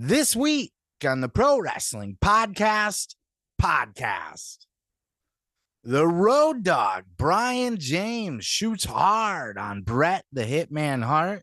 This 0.00 0.36
week 0.36 0.72
on 1.04 1.22
the 1.22 1.28
Pro 1.28 1.58
Wrestling 1.58 2.18
Podcast, 2.20 3.16
podcast. 3.60 4.58
The 5.82 6.06
road 6.06 6.62
dog, 6.62 7.06
Brian 7.16 7.78
James, 7.80 8.44
shoots 8.44 8.84
hard 8.84 9.58
on 9.58 9.82
Bret 9.82 10.24
the 10.30 10.44
Hitman 10.44 11.02
Hart 11.02 11.42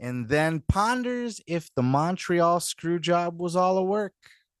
and 0.00 0.28
then 0.28 0.64
ponders 0.68 1.40
if 1.46 1.70
the 1.76 1.84
Montreal 1.84 2.58
screw 2.58 2.98
job 2.98 3.38
was 3.38 3.54
all 3.54 3.78
a 3.78 3.84
work. 3.84 4.14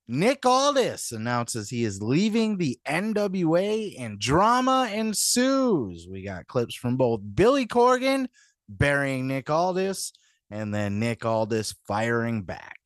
Nick 0.06 0.46
Aldis 0.46 1.10
announces 1.10 1.68
he 1.68 1.82
is 1.82 2.00
leaving 2.00 2.58
the 2.58 2.78
NWA 2.86 4.00
and 4.00 4.20
drama 4.20 4.88
ensues. 4.94 6.06
We 6.08 6.22
got 6.22 6.46
clips 6.46 6.76
from 6.76 6.96
both 6.96 7.20
Billy 7.34 7.66
Corgan 7.66 8.28
burying 8.68 9.26
Nick 9.26 9.50
Aldis 9.50 10.12
and 10.48 10.72
then 10.72 11.00
Nick 11.00 11.24
Aldis 11.24 11.74
firing 11.88 12.42
back. 12.42 12.81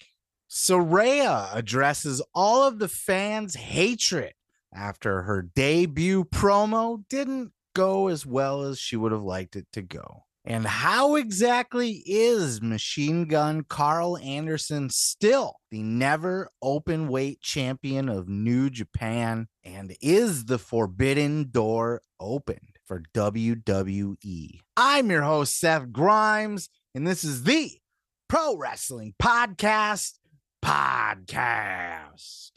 Saraya 0.57 1.55
addresses 1.55 2.23
all 2.35 2.63
of 2.63 2.79
the 2.79 2.89
fans' 2.89 3.57
hatred 3.57 4.33
after 4.73 5.21
her 5.25 5.43
debut 5.43 6.25
promo 6.25 7.05
didn't 7.11 7.53
go 7.75 8.09
as 8.09 8.25
well 8.25 8.63
as 8.63 8.79
she 8.79 8.97
would 8.97 9.13
have 9.13 9.23
liked 9.23 9.55
it 9.55 9.67
to 9.75 9.83
go. 9.83 10.23
And 10.47 10.67
how 10.67 11.17
exactly 11.17 12.03
is 12.07 12.63
Machine 12.63 13.27
Gun 13.27 13.65
Karl 13.69 14.17
Anderson 14.17 14.89
still 14.89 15.57
the 15.71 15.83
never 15.83 16.49
open 16.63 17.09
weight 17.09 17.43
champion 17.43 18.09
of 18.09 18.27
New 18.27 18.71
Japan? 18.71 19.49
And 19.63 19.95
is 20.01 20.47
the 20.47 20.59
forbidden 20.59 21.51
door 21.51 22.01
opened 22.19 22.79
for 22.87 23.03
WWE? 23.13 24.61
I'm 24.75 25.11
your 25.11 25.23
host, 25.23 25.61
Seth 25.61 25.93
Grimes, 25.93 26.71
and 26.95 27.07
this 27.07 27.25
is 27.25 27.43
the 27.43 27.73
Pro 28.29 28.57
Wrestling 28.57 29.15
Podcast 29.23 30.15
Podcast. 30.67 32.51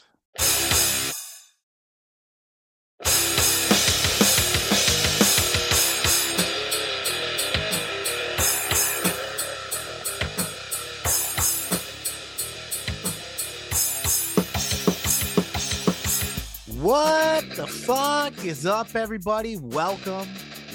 What 16.81 17.47
the 17.55 17.67
fuck 17.67 18.43
is 18.43 18.65
up, 18.65 18.95
everybody? 18.95 19.57
Welcome, 19.57 20.27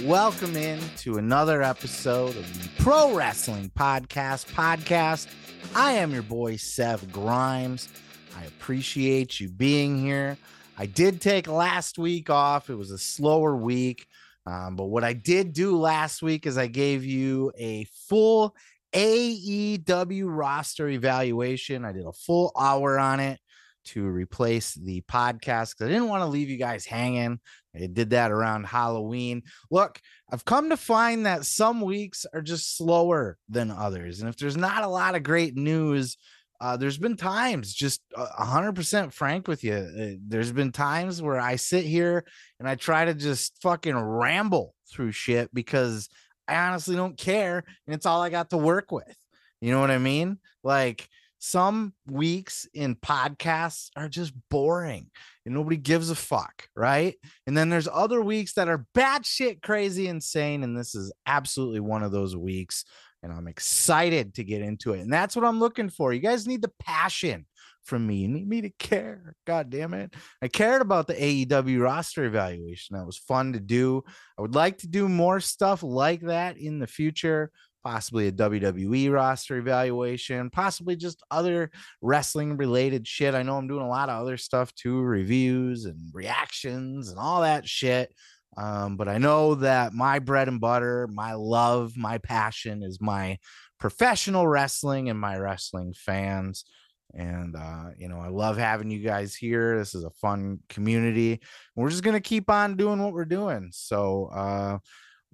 welcome 0.02 0.56
in 0.56 0.80
to 0.96 1.18
another 1.18 1.62
episode 1.62 2.36
of 2.36 2.62
the 2.62 2.82
Pro 2.82 3.14
Wrestling 3.14 3.70
Podcast. 3.76 4.46
Podcast. 4.52 5.28
I 5.74 5.92
am 5.92 6.12
your 6.12 6.22
boy 6.22 6.56
Seth 6.56 7.10
Grimes. 7.12 7.88
I 8.36 8.44
appreciate 8.44 9.38
you 9.38 9.48
being 9.48 9.98
here. 9.98 10.36
I 10.76 10.86
did 10.86 11.20
take 11.20 11.46
last 11.46 11.98
week 11.98 12.28
off. 12.28 12.70
It 12.70 12.74
was 12.74 12.90
a 12.90 12.98
slower 12.98 13.56
week. 13.56 14.06
Um, 14.46 14.76
but 14.76 14.86
what 14.86 15.04
I 15.04 15.12
did 15.12 15.52
do 15.52 15.78
last 15.78 16.22
week 16.22 16.46
is 16.46 16.58
I 16.58 16.66
gave 16.66 17.04
you 17.04 17.52
a 17.56 17.86
full 18.08 18.54
AEW 18.92 20.24
roster 20.26 20.88
evaluation. 20.88 21.84
I 21.84 21.92
did 21.92 22.06
a 22.06 22.12
full 22.12 22.52
hour 22.58 22.98
on 22.98 23.20
it 23.20 23.38
to 23.86 24.04
replace 24.04 24.74
the 24.74 25.02
podcast 25.02 25.72
because 25.72 25.86
I 25.86 25.88
didn't 25.88 26.08
want 26.08 26.22
to 26.22 26.28
leave 26.28 26.48
you 26.48 26.56
guys 26.56 26.84
hanging. 26.84 27.38
I 27.74 27.86
did 27.86 28.10
that 28.10 28.30
around 28.30 28.66
Halloween. 28.66 29.42
Look, 29.70 30.00
I've 30.30 30.44
come 30.44 30.70
to 30.70 30.76
find 30.76 31.26
that 31.26 31.44
some 31.44 31.80
weeks 31.80 32.26
are 32.32 32.42
just 32.42 32.76
slower 32.76 33.38
than 33.48 33.70
others. 33.70 34.20
And 34.20 34.28
if 34.28 34.36
there's 34.36 34.56
not 34.56 34.84
a 34.84 34.88
lot 34.88 35.14
of 35.14 35.22
great 35.22 35.56
news, 35.56 36.16
uh, 36.60 36.76
there's 36.76 36.98
been 36.98 37.16
times, 37.16 37.74
just 37.74 38.00
hundred 38.16 38.74
percent 38.74 39.12
frank 39.12 39.48
with 39.48 39.64
you. 39.64 39.74
Uh, 39.74 40.18
there's 40.26 40.52
been 40.52 40.72
times 40.72 41.20
where 41.20 41.40
I 41.40 41.56
sit 41.56 41.84
here 41.84 42.24
and 42.58 42.68
I 42.68 42.76
try 42.76 43.04
to 43.04 43.14
just 43.14 43.60
fucking 43.60 43.96
ramble 43.96 44.74
through 44.90 45.12
shit 45.12 45.52
because 45.52 46.08
I 46.46 46.56
honestly 46.56 46.94
don't 46.96 47.18
care, 47.18 47.64
and 47.86 47.94
it's 47.94 48.06
all 48.06 48.22
I 48.22 48.30
got 48.30 48.50
to 48.50 48.56
work 48.56 48.92
with. 48.92 49.16
You 49.60 49.72
know 49.72 49.80
what 49.80 49.90
I 49.90 49.98
mean? 49.98 50.38
Like, 50.62 51.08
some 51.44 51.92
weeks 52.06 52.66
in 52.72 52.96
podcasts 52.96 53.90
are 53.96 54.08
just 54.08 54.32
boring 54.50 55.10
and 55.44 55.54
nobody 55.54 55.76
gives 55.76 56.08
a 56.08 56.14
fuck, 56.14 56.68
right? 56.74 57.16
And 57.46 57.54
then 57.54 57.68
there's 57.68 57.86
other 57.86 58.22
weeks 58.22 58.54
that 58.54 58.68
are 58.68 58.86
batshit 58.96 59.60
crazy 59.60 60.08
insane. 60.08 60.62
And 60.62 60.74
this 60.74 60.94
is 60.94 61.12
absolutely 61.26 61.80
one 61.80 62.02
of 62.02 62.12
those 62.12 62.34
weeks. 62.34 62.86
And 63.22 63.30
I'm 63.30 63.46
excited 63.46 64.34
to 64.36 64.44
get 64.44 64.62
into 64.62 64.94
it. 64.94 65.00
And 65.00 65.12
that's 65.12 65.36
what 65.36 65.44
I'm 65.44 65.60
looking 65.60 65.90
for. 65.90 66.14
You 66.14 66.20
guys 66.20 66.46
need 66.46 66.62
the 66.62 66.72
passion 66.80 67.44
from 67.82 68.06
me. 68.06 68.16
You 68.16 68.28
need 68.28 68.48
me 68.48 68.62
to 68.62 68.70
care. 68.70 69.34
God 69.46 69.68
damn 69.68 69.92
it. 69.92 70.14
I 70.40 70.48
cared 70.48 70.80
about 70.80 71.06
the 71.06 71.14
AEW 71.14 71.78
roster 71.82 72.24
evaluation. 72.24 72.96
That 72.96 73.04
was 73.04 73.18
fun 73.18 73.52
to 73.52 73.60
do. 73.60 74.02
I 74.38 74.42
would 74.42 74.54
like 74.54 74.78
to 74.78 74.88
do 74.88 75.10
more 75.10 75.40
stuff 75.40 75.82
like 75.82 76.22
that 76.22 76.56
in 76.56 76.78
the 76.78 76.86
future 76.86 77.50
possibly 77.84 78.26
a 78.28 78.32
WWE 78.32 79.12
roster 79.12 79.58
evaluation, 79.58 80.50
possibly 80.50 80.96
just 80.96 81.22
other 81.30 81.70
wrestling 82.00 82.56
related 82.56 83.06
shit. 83.06 83.34
I 83.34 83.42
know 83.42 83.56
I'm 83.56 83.68
doing 83.68 83.84
a 83.84 83.88
lot 83.88 84.08
of 84.08 84.20
other 84.20 84.38
stuff 84.38 84.74
too, 84.74 85.00
reviews 85.00 85.84
and 85.84 86.10
reactions 86.12 87.10
and 87.10 87.18
all 87.18 87.42
that 87.42 87.68
shit. 87.68 88.12
Um, 88.56 88.96
but 88.96 89.08
I 89.08 89.18
know 89.18 89.56
that 89.56 89.92
my 89.92 90.18
bread 90.18 90.48
and 90.48 90.60
butter, 90.60 91.08
my 91.12 91.34
love, 91.34 91.96
my 91.96 92.18
passion 92.18 92.82
is 92.82 93.00
my 93.00 93.38
professional 93.78 94.46
wrestling 94.46 95.10
and 95.10 95.18
my 95.18 95.36
wrestling 95.36 95.92
fans. 95.94 96.64
And 97.12 97.54
uh, 97.54 97.90
you 97.98 98.08
know, 98.08 98.18
I 98.18 98.28
love 98.28 98.56
having 98.56 98.90
you 98.90 99.00
guys 99.00 99.36
here. 99.36 99.78
This 99.78 99.94
is 99.94 100.04
a 100.04 100.10
fun 100.10 100.60
community. 100.68 101.40
We're 101.76 101.90
just 101.90 102.02
gonna 102.02 102.20
keep 102.20 102.50
on 102.50 102.76
doing 102.76 103.02
what 103.02 103.12
we're 103.12 103.24
doing. 103.24 103.70
So 103.72 104.30
uh 104.34 104.78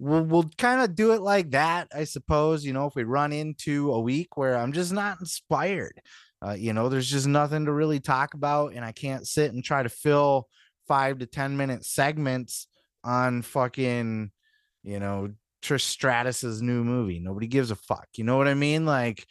we'll, 0.01 0.23
we'll 0.23 0.51
kind 0.57 0.81
of 0.81 0.95
do 0.95 1.13
it 1.13 1.21
like 1.21 1.51
that, 1.51 1.87
I 1.95 2.03
suppose. 2.03 2.65
You 2.65 2.73
know, 2.73 2.87
if 2.87 2.95
we 2.95 3.03
run 3.03 3.31
into 3.31 3.91
a 3.91 3.99
week 3.99 4.35
where 4.35 4.57
I'm 4.57 4.73
just 4.73 4.91
not 4.91 5.19
inspired, 5.19 6.01
uh, 6.45 6.53
you 6.53 6.73
know, 6.73 6.89
there's 6.89 7.09
just 7.09 7.27
nothing 7.27 7.65
to 7.65 7.71
really 7.71 7.99
talk 7.99 8.33
about, 8.33 8.73
and 8.73 8.83
I 8.83 8.91
can't 8.91 9.27
sit 9.27 9.53
and 9.53 9.63
try 9.63 9.83
to 9.83 9.89
fill 9.89 10.47
five 10.87 11.19
to 11.19 11.27
10 11.27 11.55
minute 11.55 11.85
segments 11.85 12.67
on 13.03 13.43
fucking, 13.43 14.31
you 14.83 14.99
know, 14.99 15.29
Trish 15.61 15.81
Stratus's 15.81 16.61
new 16.61 16.83
movie. 16.83 17.19
Nobody 17.19 17.45
gives 17.45 17.69
a 17.69 17.75
fuck. 17.75 18.07
You 18.17 18.23
know 18.23 18.37
what 18.37 18.47
I 18.47 18.55
mean? 18.55 18.85
Like, 18.85 19.27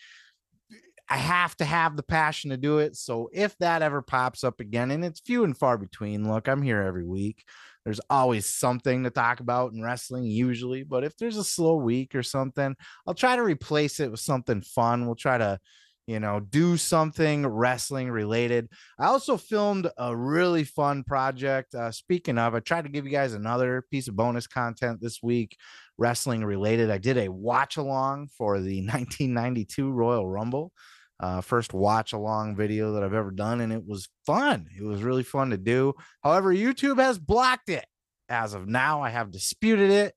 I 1.11 1.17
have 1.17 1.57
to 1.57 1.65
have 1.65 1.97
the 1.97 2.05
passion 2.05 2.51
to 2.51 2.57
do 2.57 2.79
it. 2.79 2.95
So 2.95 3.29
if 3.33 3.59
that 3.59 3.83
ever 3.83 4.01
pops 4.01 4.45
up 4.45 4.61
again, 4.61 4.93
and 4.93 5.05
it's 5.05 5.19
few 5.19 5.43
and 5.43 5.59
far 5.59 5.77
between, 5.77 6.31
look, 6.31 6.49
I'm 6.49 6.63
here 6.63 6.81
every 6.81 7.05
week. 7.05 7.45
There's 7.85 8.01
always 8.09 8.47
something 8.47 9.03
to 9.03 9.11
talk 9.11 9.41
about 9.41 9.73
in 9.73 9.83
wrestling, 9.83 10.25
usually. 10.25 10.85
But 10.85 11.03
if 11.03 11.17
there's 11.17 11.37
a 11.37 11.43
slow 11.43 11.77
week 11.77 12.15
or 12.15 12.23
something, 12.23 12.77
I'll 13.07 13.15
try 13.15 13.35
to 13.35 13.43
replace 13.43 13.99
it 13.99 14.13
with 14.13 14.21
something 14.21 14.61
fun. 14.61 15.07
We'll 15.07 15.17
try 15.17 15.37
to, 15.39 15.59
you 16.07 16.21
know, 16.21 16.39
do 16.39 16.77
something 16.77 17.45
wrestling 17.45 18.09
related. 18.09 18.69
I 18.97 19.07
also 19.07 19.37
filmed 19.37 19.91
a 19.99 20.17
really 20.17 20.63
fun 20.63 21.03
project. 21.03 21.75
Uh, 21.75 21.91
speaking 21.91 22.39
of, 22.39 22.55
I 22.55 22.61
tried 22.61 22.85
to 22.85 22.91
give 22.91 23.05
you 23.05 23.11
guys 23.11 23.35
another 23.35 23.83
piece 23.91 24.07
of 24.07 24.15
bonus 24.15 24.47
content 24.47 25.01
this 25.01 25.21
week, 25.21 25.57
wrestling 25.99 26.45
related. 26.45 26.89
I 26.89 26.99
did 26.99 27.19
a 27.19 27.33
watch 27.33 27.79
along 27.79 28.29
for 28.39 28.61
the 28.61 28.81
1992 28.87 29.91
Royal 29.91 30.29
Rumble 30.29 30.73
uh, 31.21 31.43
first 31.43 31.75
watch 31.75 32.13
along 32.13 32.57
video 32.57 32.93
that 32.93 33.05
I've 33.05 33.15
ever 33.15 33.31
done, 33.31 33.61
and 33.61 33.73
it 33.73 33.87
was 33.87 34.09
fun. 34.25 34.67
It 34.77 34.83
was 34.83 35.03
really 35.03 35.23
fun 35.23 35.51
to 35.51 35.59
do. 35.59 35.95
However, 36.23 36.53
YouTube 36.53 36.99
has 36.99 37.19
blocked 37.19 37.69
it 37.69 37.85
as 38.29 38.55
of 38.55 38.67
now. 38.67 39.03
I 39.03 39.11
have 39.11 39.31
disputed 39.31 39.91
it 39.91 40.15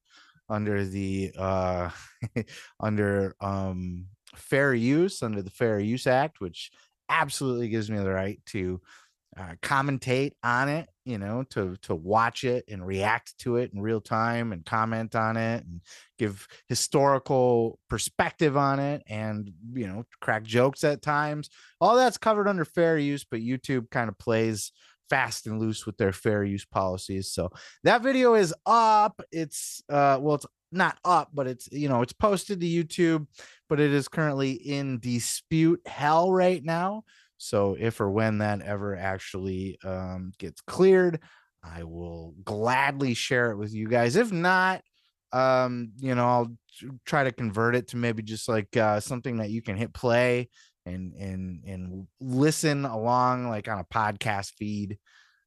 under 0.49 0.85
the 0.85 1.31
uh, 1.37 1.89
under 2.79 3.35
um, 3.41 4.05
fair 4.35 4.73
use 4.73 5.21
under 5.21 5.41
the 5.41 5.49
Fair 5.49 5.79
Use 5.79 6.07
Act, 6.07 6.39
which 6.39 6.71
absolutely 7.09 7.67
gives 7.67 7.91
me 7.91 7.97
the 7.97 8.09
right 8.09 8.39
to 8.47 8.81
uh, 9.37 9.55
commentate 9.61 10.31
on 10.41 10.69
it 10.69 10.87
you 11.05 11.17
know 11.17 11.43
to 11.49 11.75
to 11.81 11.95
watch 11.95 12.43
it 12.43 12.65
and 12.69 12.85
react 12.85 13.37
to 13.39 13.57
it 13.57 13.71
in 13.73 13.81
real 13.81 14.01
time 14.01 14.53
and 14.53 14.65
comment 14.65 15.15
on 15.15 15.37
it 15.37 15.65
and 15.65 15.81
give 16.17 16.47
historical 16.67 17.79
perspective 17.89 18.55
on 18.55 18.79
it 18.79 19.03
and 19.07 19.51
you 19.73 19.87
know 19.87 20.03
crack 20.21 20.43
jokes 20.43 20.83
at 20.83 21.01
times. 21.01 21.49
All 21.81 21.95
that's 21.95 22.17
covered 22.17 22.47
under 22.47 22.65
fair 22.65 22.97
use 22.97 23.25
but 23.29 23.41
youtube 23.41 23.89
kind 23.89 24.09
of 24.09 24.17
plays 24.17 24.71
fast 25.09 25.45
and 25.47 25.59
loose 25.59 25.85
with 25.85 25.97
their 25.97 26.13
fair 26.13 26.43
use 26.43 26.65
policies. 26.65 27.31
So 27.31 27.51
that 27.83 28.01
video 28.01 28.33
is 28.33 28.53
up. 28.65 29.21
It's 29.31 29.83
uh 29.89 30.17
well 30.21 30.35
it's 30.35 30.45
not 30.73 30.97
up 31.05 31.29
but 31.33 31.47
it's 31.47 31.69
you 31.71 31.87
know 31.87 32.01
it's 32.01 32.13
posted 32.13 32.59
to 32.59 32.65
youtube 32.65 33.27
but 33.69 33.79
it 33.79 33.93
is 33.93 34.07
currently 34.07 34.53
in 34.53 34.99
dispute 34.99 35.79
hell 35.85 36.31
right 36.31 36.63
now 36.63 37.03
so 37.43 37.75
if 37.77 37.99
or 37.99 38.09
when 38.09 38.37
that 38.37 38.61
ever 38.61 38.95
actually 38.95 39.77
um, 39.83 40.31
gets 40.39 40.61
cleared, 40.61 41.19
I 41.61 41.83
will 41.83 42.35
gladly 42.45 43.13
share 43.13 43.51
it 43.51 43.57
with 43.57 43.73
you 43.73 43.89
guys. 43.89 44.15
If 44.15 44.31
not, 44.31 44.81
um, 45.33 45.91
you 45.97 46.15
know, 46.15 46.25
I'll 46.25 46.57
try 47.05 47.25
to 47.25 47.33
convert 47.33 47.75
it 47.75 47.89
to 47.89 47.97
maybe 47.97 48.23
just 48.23 48.47
like 48.47 48.75
uh, 48.77 49.01
something 49.01 49.37
that 49.37 49.49
you 49.49 49.61
can 49.61 49.75
hit 49.75 49.93
play 49.93 50.49
and 50.85 51.13
and 51.13 51.63
and 51.65 52.07
listen 52.21 52.85
along 52.85 53.49
like 53.49 53.67
on 53.67 53.79
a 53.79 53.85
podcast 53.85 54.53
feed 54.57 54.97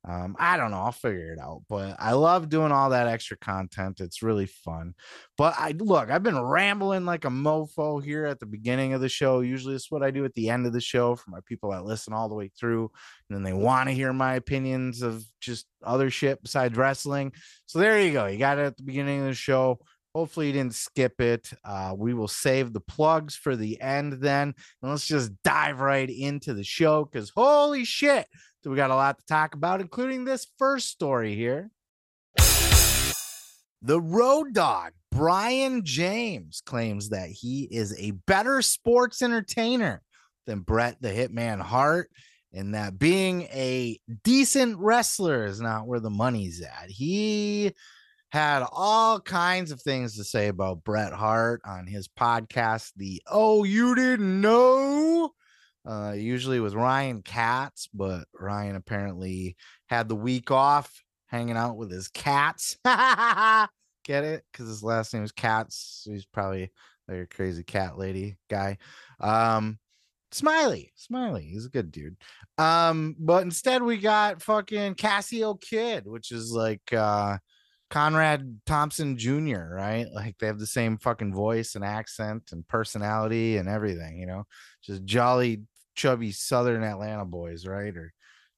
um, 0.08 0.36
I 0.38 0.56
don't 0.56 0.70
know. 0.70 0.78
I'll 0.78 0.92
figure 0.92 1.32
it 1.32 1.40
out. 1.40 1.62
But 1.68 1.96
I 1.98 2.12
love 2.12 2.48
doing 2.48 2.70
all 2.70 2.90
that 2.90 3.08
extra 3.08 3.36
content. 3.36 4.00
It's 4.00 4.22
really 4.22 4.46
fun. 4.46 4.94
But 5.36 5.54
I 5.58 5.74
look, 5.76 6.10
I've 6.10 6.22
been 6.22 6.40
rambling 6.40 7.04
like 7.04 7.24
a 7.24 7.28
mofo 7.28 8.02
here 8.02 8.24
at 8.24 8.38
the 8.38 8.46
beginning 8.46 8.92
of 8.92 9.00
the 9.00 9.08
show. 9.08 9.40
Usually 9.40 9.74
it's 9.74 9.90
what 9.90 10.04
I 10.04 10.12
do 10.12 10.24
at 10.24 10.34
the 10.34 10.48
end 10.48 10.64
of 10.64 10.72
the 10.72 10.80
show 10.80 11.16
for 11.16 11.30
my 11.30 11.40
people 11.44 11.72
that 11.72 11.84
listen 11.84 12.12
all 12.12 12.28
the 12.28 12.36
way 12.36 12.52
through. 12.58 12.90
And 13.28 13.36
then 13.36 13.42
they 13.42 13.52
want 13.52 13.88
to 13.88 13.94
hear 13.94 14.12
my 14.12 14.34
opinions 14.34 15.02
of 15.02 15.24
just 15.40 15.66
other 15.82 16.08
shit 16.08 16.40
besides 16.40 16.76
wrestling. 16.76 17.32
So 17.66 17.80
there 17.80 18.00
you 18.00 18.12
go. 18.12 18.26
You 18.26 18.38
got 18.38 18.58
it 18.58 18.66
at 18.66 18.76
the 18.76 18.84
beginning 18.84 19.20
of 19.20 19.26
the 19.26 19.34
show. 19.34 19.80
Hopefully, 20.16 20.46
you 20.46 20.54
didn't 20.54 20.74
skip 20.74 21.20
it. 21.20 21.50
Uh, 21.62 21.92
we 21.94 22.14
will 22.14 22.26
save 22.26 22.72
the 22.72 22.80
plugs 22.80 23.36
for 23.36 23.54
the 23.54 23.78
end 23.82 24.14
then. 24.14 24.54
And 24.80 24.90
let's 24.90 25.06
just 25.06 25.30
dive 25.42 25.80
right 25.80 26.08
into 26.08 26.54
the 26.54 26.64
show 26.64 27.04
because 27.04 27.28
holy 27.36 27.84
shit, 27.84 28.26
so 28.64 28.70
we 28.70 28.76
got 28.76 28.90
a 28.90 28.94
lot 28.94 29.18
to 29.18 29.26
talk 29.26 29.52
about, 29.52 29.82
including 29.82 30.24
this 30.24 30.46
first 30.56 30.88
story 30.88 31.34
here. 31.34 31.70
The 33.82 34.00
road 34.00 34.54
dog, 34.54 34.92
Brian 35.12 35.84
James, 35.84 36.62
claims 36.64 37.10
that 37.10 37.28
he 37.28 37.64
is 37.70 37.94
a 38.00 38.12
better 38.26 38.62
sports 38.62 39.20
entertainer 39.20 40.00
than 40.46 40.60
Bret 40.60 40.96
the 40.98 41.10
Hitman 41.10 41.60
Hart, 41.60 42.08
and 42.54 42.74
that 42.74 42.98
being 42.98 43.42
a 43.52 44.00
decent 44.24 44.78
wrestler 44.78 45.44
is 45.44 45.60
not 45.60 45.86
where 45.86 46.00
the 46.00 46.08
money's 46.08 46.62
at. 46.62 46.88
He 46.88 47.74
had 48.36 48.66
all 48.70 49.18
kinds 49.18 49.70
of 49.70 49.80
things 49.80 50.14
to 50.14 50.22
say 50.22 50.48
about 50.48 50.84
Bret 50.84 51.14
Hart 51.14 51.62
on 51.64 51.86
his 51.86 52.06
podcast, 52.06 52.92
the 52.94 53.22
Oh 53.26 53.64
You 53.64 53.94
Didn't 53.94 54.42
Know 54.42 55.30
uh, 55.86 56.12
usually 56.12 56.60
with 56.60 56.74
Ryan 56.74 57.22
Katz, 57.22 57.88
but 57.94 58.24
Ryan 58.38 58.76
apparently 58.76 59.56
had 59.86 60.06
the 60.06 60.16
week 60.16 60.50
off 60.50 60.92
hanging 61.28 61.56
out 61.56 61.78
with 61.78 61.90
his 61.90 62.08
cats. 62.08 62.76
Get 62.84 64.24
it? 64.24 64.44
Because 64.52 64.68
his 64.68 64.82
last 64.82 65.14
name 65.14 65.24
is 65.24 65.32
Katz. 65.32 66.02
So 66.04 66.10
He's 66.10 66.26
probably 66.26 66.70
like 67.08 67.20
a 67.20 67.26
crazy 67.26 67.64
cat 67.64 67.96
lady 67.96 68.36
guy. 68.50 68.76
Um, 69.18 69.78
Smiley, 70.30 70.92
Smiley, 70.94 71.44
he's 71.44 71.64
a 71.64 71.70
good 71.70 71.90
dude. 71.90 72.16
Um, 72.58 73.16
but 73.18 73.44
instead 73.44 73.82
we 73.82 73.96
got 73.96 74.42
fucking 74.42 74.96
Cassio 74.96 75.54
Kid, 75.54 76.06
which 76.06 76.32
is 76.32 76.52
like 76.52 76.92
uh 76.92 77.38
Conrad 77.90 78.60
Thompson 78.66 79.16
Jr., 79.16 79.68
right? 79.70 80.06
Like 80.12 80.36
they 80.38 80.46
have 80.46 80.58
the 80.58 80.66
same 80.66 80.98
fucking 80.98 81.34
voice 81.34 81.74
and 81.74 81.84
accent 81.84 82.50
and 82.52 82.66
personality 82.66 83.56
and 83.56 83.68
everything, 83.68 84.18
you 84.18 84.26
know, 84.26 84.44
just 84.82 85.04
jolly 85.04 85.62
chubby 85.94 86.32
Southern 86.32 86.82
Atlanta 86.82 87.24
boys, 87.24 87.66
right? 87.66 87.96
Or 87.96 88.12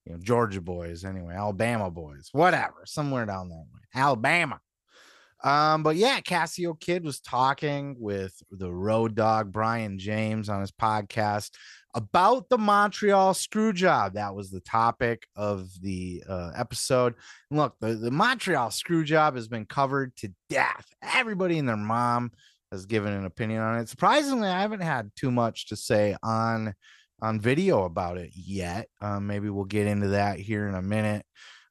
you 0.05 0.13
know, 0.13 0.19
Georgia 0.23 0.61
boys, 0.61 1.05
anyway, 1.05 1.35
Alabama 1.35 1.91
boys, 1.91 2.31
whatever, 2.33 2.85
somewhere 2.87 3.27
down 3.27 3.51
that 3.51 3.67
way, 3.73 3.81
Alabama. 3.95 4.59
Um, 5.45 5.83
but 5.83 5.97
yeah, 5.97 6.21
Cassio 6.21 6.75
Kid 6.75 7.05
was 7.05 7.21
talking 7.21 7.97
with 7.99 8.35
the 8.51 8.73
road 8.73 9.15
dog 9.15 9.53
Brian 9.53 9.99
James 9.99 10.49
on 10.49 10.61
his 10.61 10.73
podcast 10.73 11.51
about 11.95 12.49
the 12.49 12.59
Montreal 12.59 13.35
screw 13.35 13.73
job. 13.73 14.15
That 14.15 14.35
was 14.35 14.51
the 14.51 14.61
topic 14.61 15.27
of 15.37 15.69
the 15.81 16.23
uh, 16.29 16.53
episode. 16.57 17.15
And 17.51 17.59
look, 17.59 17.75
the, 17.81 17.95
the 17.95 18.11
Montreal 18.11 18.71
screw 18.71 19.05
job 19.05 19.35
has 19.35 19.49
been 19.49 19.67
covered 19.67 20.15
to 20.17 20.33
death. 20.49 20.87
Everybody 21.03 21.59
and 21.59 21.69
their 21.69 21.77
mom 21.77 22.33
has 22.71 22.87
given 22.87 23.13
an 23.13 23.25
opinion 23.25 23.63
on 23.63 23.79
it. 23.79 23.89
Surprisingly, 23.89 24.49
I 24.49 24.61
haven't 24.61 24.81
had 24.81 25.11
too 25.17 25.31
much 25.31 25.69
to 25.69 25.77
say 25.77 26.17
on 26.23 26.75
on 27.21 27.41
video 27.41 27.83
about 27.85 28.17
it 28.17 28.31
yet. 28.35 28.89
Um, 29.01 29.27
maybe 29.27 29.49
we'll 29.49 29.65
get 29.65 29.89
into 29.89 30.09
that 30.09 30.39
here 30.39 30.69
in 30.69 30.75
a 30.75 30.83
minute. 30.83 31.25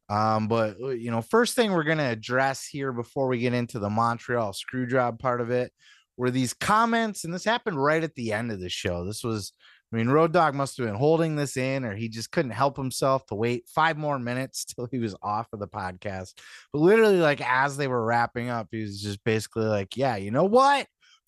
Um, 0.09 0.47
but 0.47 0.75
uh, 0.81 0.89
you 0.89 1.11
know, 1.11 1.21
first 1.21 1.55
thing 1.55 1.71
we're 1.71 1.83
gonna 1.83 2.09
address 2.09 2.65
here 2.65 2.91
before 2.91 3.27
we 3.27 3.39
get 3.39 3.53
into 3.53 3.79
the 3.79 3.89
Montreal 3.89 4.53
screw 4.53 4.87
job 4.87 5.19
part 5.19 5.41
of 5.41 5.51
it 5.51 5.71
were 6.17 6.31
these 6.31 6.53
comments, 6.53 7.23
and 7.23 7.33
this 7.33 7.45
happened 7.45 7.81
right 7.81 8.03
at 8.03 8.15
the 8.15 8.33
end 8.33 8.51
of 8.51 8.59
the 8.59 8.69
show. 8.69 9.05
This 9.05 9.23
was, 9.23 9.53
I 9.91 9.95
mean, 9.95 10.09
Road 10.09 10.33
Dog 10.33 10.53
must 10.53 10.77
have 10.77 10.85
been 10.85 10.95
holding 10.95 11.35
this 11.35 11.55
in, 11.55 11.85
or 11.85 11.95
he 11.95 12.09
just 12.09 12.31
couldn't 12.31 12.51
help 12.51 12.75
himself 12.75 13.25
to 13.27 13.35
wait 13.35 13.67
five 13.67 13.97
more 13.97 14.19
minutes 14.19 14.65
till 14.75 14.87
he 14.91 14.99
was 14.99 15.15
off 15.21 15.47
of 15.53 15.59
the 15.59 15.67
podcast. 15.67 16.33
But 16.73 16.79
literally, 16.79 17.19
like 17.19 17.41
as 17.41 17.77
they 17.77 17.87
were 17.87 18.03
wrapping 18.03 18.49
up, 18.49 18.67
he 18.71 18.81
was 18.81 19.01
just 19.01 19.23
basically 19.23 19.65
like, 19.65 19.95
"Yeah, 19.95 20.17
you 20.17 20.31
know 20.31 20.45
what? 20.45 20.87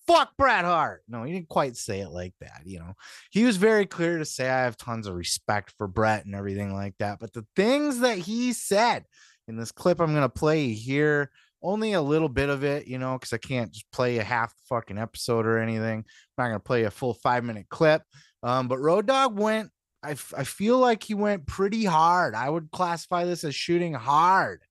fuck 0.10 0.36
Bret 0.38 0.66
Hart. 0.66 1.04
No, 1.08 1.24
he 1.24 1.34
didn't 1.34 1.50
quite 1.50 1.78
say 1.78 2.00
it 2.00 2.10
like 2.10 2.34
that. 2.42 2.62
You 2.66 2.80
know, 2.80 2.94
he 3.30 3.44
was 3.44 3.58
very 3.58 3.86
clear 3.86 4.18
to 4.18 4.26
say, 4.26 4.50
I 4.50 4.64
have 4.64 4.76
tons 4.76 5.08
of 5.08 5.14
respect 5.14 5.74
for 5.78 5.88
Bret 5.88 6.26
and 6.26 6.34
everything 6.34 6.74
like 6.74 6.96
that. 6.98 7.20
But 7.20 7.34
the 7.34 7.46
things 7.56 8.00
that 8.00 8.18
he 8.18 8.54
said 8.54 9.06
in 9.48 9.56
this 9.56 9.72
clip, 9.72 10.02
I'm 10.02 10.12
going 10.12 10.22
to 10.22 10.30
play 10.30 10.70
here 10.74 11.30
only 11.62 11.94
a 11.94 12.02
little 12.02 12.30
bit 12.30 12.50
of 12.50 12.64
it, 12.64 12.88
you 12.88 12.98
know, 12.98 13.14
because 13.14 13.34
I 13.34 13.38
can't 13.38 13.72
just 13.72 13.92
play 13.92 14.18
a 14.18 14.24
half 14.24 14.54
fucking 14.68 14.98
episode 14.98 15.46
or 15.46 15.60
anything. 15.60 16.00
I'm 16.00 16.44
not 16.44 16.48
going 16.48 16.60
to 16.60 16.64
play 16.64 16.84
a 16.84 16.92
full 16.92 17.14
five 17.14 17.44
minute 17.44 17.68
clip. 17.70 18.02
Um, 18.44 18.68
but 18.68 18.80
Road 18.80 19.08
Dog 19.08 19.38
went, 19.38 19.72
I, 20.04 20.12
I 20.12 20.44
feel 20.44 20.78
like 20.78 21.04
he 21.04 21.14
went 21.14 21.46
pretty 21.46 21.84
hard. 21.86 22.36
I 22.36 22.50
would 22.50 22.72
classify 22.72 23.26
this 23.26 23.44
as 23.44 23.56
shooting 23.56 23.94
hard 23.94 24.62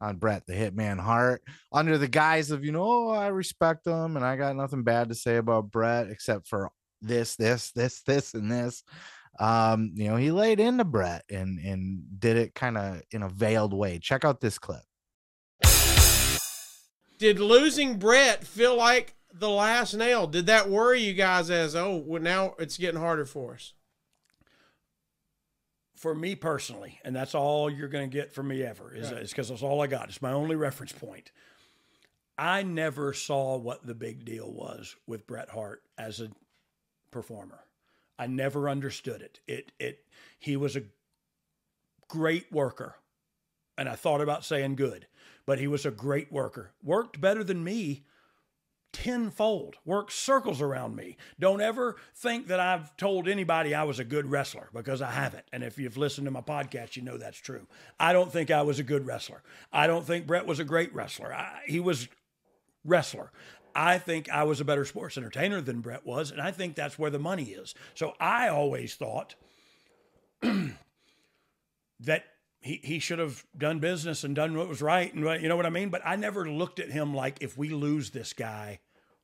on 0.00 0.16
Bret 0.16 0.46
the 0.46 0.54
Hitman 0.54 0.98
Hart 0.98 1.42
under 1.72 1.98
the 1.98 2.08
guise 2.08 2.50
of, 2.50 2.64
you 2.64 2.72
know, 2.72 2.84
oh, 2.84 3.10
I 3.10 3.28
respect 3.28 3.86
him 3.86 4.16
and 4.16 4.24
I 4.24 4.36
got 4.36 4.56
nothing 4.56 4.82
bad 4.82 5.08
to 5.08 5.14
say 5.14 5.36
about 5.36 5.70
Bret 5.70 6.08
except 6.08 6.46
for 6.46 6.70
this, 7.02 7.36
this, 7.36 7.70
this, 7.72 8.02
this, 8.02 8.34
and 8.34 8.50
this. 8.50 8.82
Um, 9.38 9.92
you 9.94 10.08
know, 10.08 10.16
he 10.16 10.30
laid 10.30 10.58
into 10.58 10.84
Bret 10.84 11.24
and 11.30 11.60
and 11.60 12.02
did 12.18 12.36
it 12.36 12.54
kind 12.54 12.76
of 12.76 13.02
in 13.12 13.22
a 13.22 13.28
veiled 13.28 13.72
way. 13.72 13.98
Check 14.00 14.24
out 14.24 14.40
this 14.40 14.58
clip. 14.58 14.82
Did 17.18 17.38
losing 17.38 17.98
Bret 17.98 18.44
feel 18.44 18.76
like 18.76 19.14
the 19.38 19.50
last 19.50 19.94
nail? 19.94 20.26
Did 20.26 20.46
that 20.46 20.68
worry 20.68 21.00
you 21.00 21.14
guys 21.14 21.50
as 21.50 21.74
oh 21.76 21.96
well, 21.96 22.22
now 22.22 22.54
it's 22.58 22.76
getting 22.76 23.00
harder 23.00 23.24
for 23.24 23.54
us? 23.54 23.72
for 25.98 26.14
me 26.14 26.36
personally, 26.36 27.00
and 27.04 27.14
that's 27.14 27.34
all 27.34 27.68
you're 27.68 27.88
going 27.88 28.08
to 28.08 28.16
get 28.16 28.32
from 28.32 28.48
me 28.48 28.62
ever 28.62 28.94
is 28.94 29.10
because 29.30 29.48
that's 29.48 29.62
all 29.62 29.82
I 29.82 29.88
got. 29.88 30.08
It's 30.08 30.22
my 30.22 30.32
only 30.32 30.54
reference 30.54 30.92
point. 30.92 31.32
I 32.38 32.62
never 32.62 33.12
saw 33.12 33.56
what 33.56 33.84
the 33.84 33.96
big 33.96 34.24
deal 34.24 34.50
was 34.50 34.94
with 35.08 35.26
Bret 35.26 35.48
Hart 35.50 35.82
as 35.98 36.20
a 36.20 36.30
performer. 37.10 37.64
I 38.16 38.28
never 38.28 38.68
understood 38.68 39.22
it. 39.22 39.40
It 39.48 39.72
it 39.80 40.04
he 40.38 40.56
was 40.56 40.76
a 40.76 40.84
great 42.06 42.50
worker. 42.52 42.94
And 43.76 43.88
I 43.88 43.94
thought 43.94 44.20
about 44.20 44.44
saying 44.44 44.76
good, 44.76 45.06
but 45.46 45.58
he 45.58 45.66
was 45.66 45.84
a 45.84 45.90
great 45.90 46.32
worker. 46.32 46.72
Worked 46.82 47.20
better 47.20 47.42
than 47.42 47.62
me 47.62 48.04
tenfold, 49.02 49.76
work 49.84 50.10
circles 50.10 50.60
around 50.60 50.96
me. 50.96 51.16
Don't 51.38 51.60
ever 51.60 51.96
think 52.16 52.48
that 52.48 52.58
I've 52.58 52.96
told 52.96 53.28
anybody 53.28 53.74
I 53.74 53.84
was 53.84 54.00
a 54.00 54.04
good 54.04 54.26
wrestler 54.26 54.70
because 54.74 55.00
I 55.00 55.10
haven't. 55.12 55.44
And 55.52 55.62
if 55.62 55.78
you've 55.78 55.96
listened 55.96 56.24
to 56.26 56.32
my 56.32 56.40
podcast, 56.40 56.96
you 56.96 57.02
know 57.02 57.16
that's 57.16 57.38
true. 57.38 57.66
I 58.00 58.12
don't 58.12 58.32
think 58.32 58.50
I 58.50 58.62
was 58.62 58.80
a 58.80 58.82
good 58.82 59.06
wrestler. 59.06 59.42
I 59.72 59.86
don't 59.86 60.04
think 60.04 60.26
Bret 60.26 60.46
was 60.46 60.58
a 60.58 60.64
great 60.64 60.92
wrestler. 60.92 61.32
I, 61.32 61.60
he 61.66 61.78
was 61.78 62.08
wrestler. 62.84 63.30
I 63.72 63.98
think 63.98 64.28
I 64.30 64.42
was 64.42 64.60
a 64.60 64.64
better 64.64 64.84
sports 64.84 65.16
entertainer 65.16 65.60
than 65.60 65.80
Bret 65.80 66.04
was, 66.04 66.32
and 66.32 66.40
I 66.40 66.50
think 66.50 66.74
that's 66.74 66.98
where 66.98 67.10
the 67.10 67.20
money 67.20 67.44
is. 67.44 67.74
So 67.94 68.14
I 68.18 68.48
always 68.48 68.96
thought 68.96 69.36
that 70.42 72.24
he, 72.60 72.80
he 72.82 72.98
should 72.98 73.20
have 73.20 73.46
done 73.56 73.78
business 73.78 74.24
and 74.24 74.34
done 74.34 74.56
what 74.56 74.68
was 74.68 74.82
right 74.82 75.14
and 75.14 75.24
you 75.40 75.48
know 75.48 75.56
what 75.56 75.66
I 75.66 75.70
mean? 75.70 75.90
But 75.90 76.02
I 76.04 76.16
never 76.16 76.50
looked 76.50 76.80
at 76.80 76.90
him 76.90 77.14
like 77.14 77.38
if 77.40 77.56
we 77.56 77.68
lose 77.68 78.10
this 78.10 78.32
guy, 78.32 78.80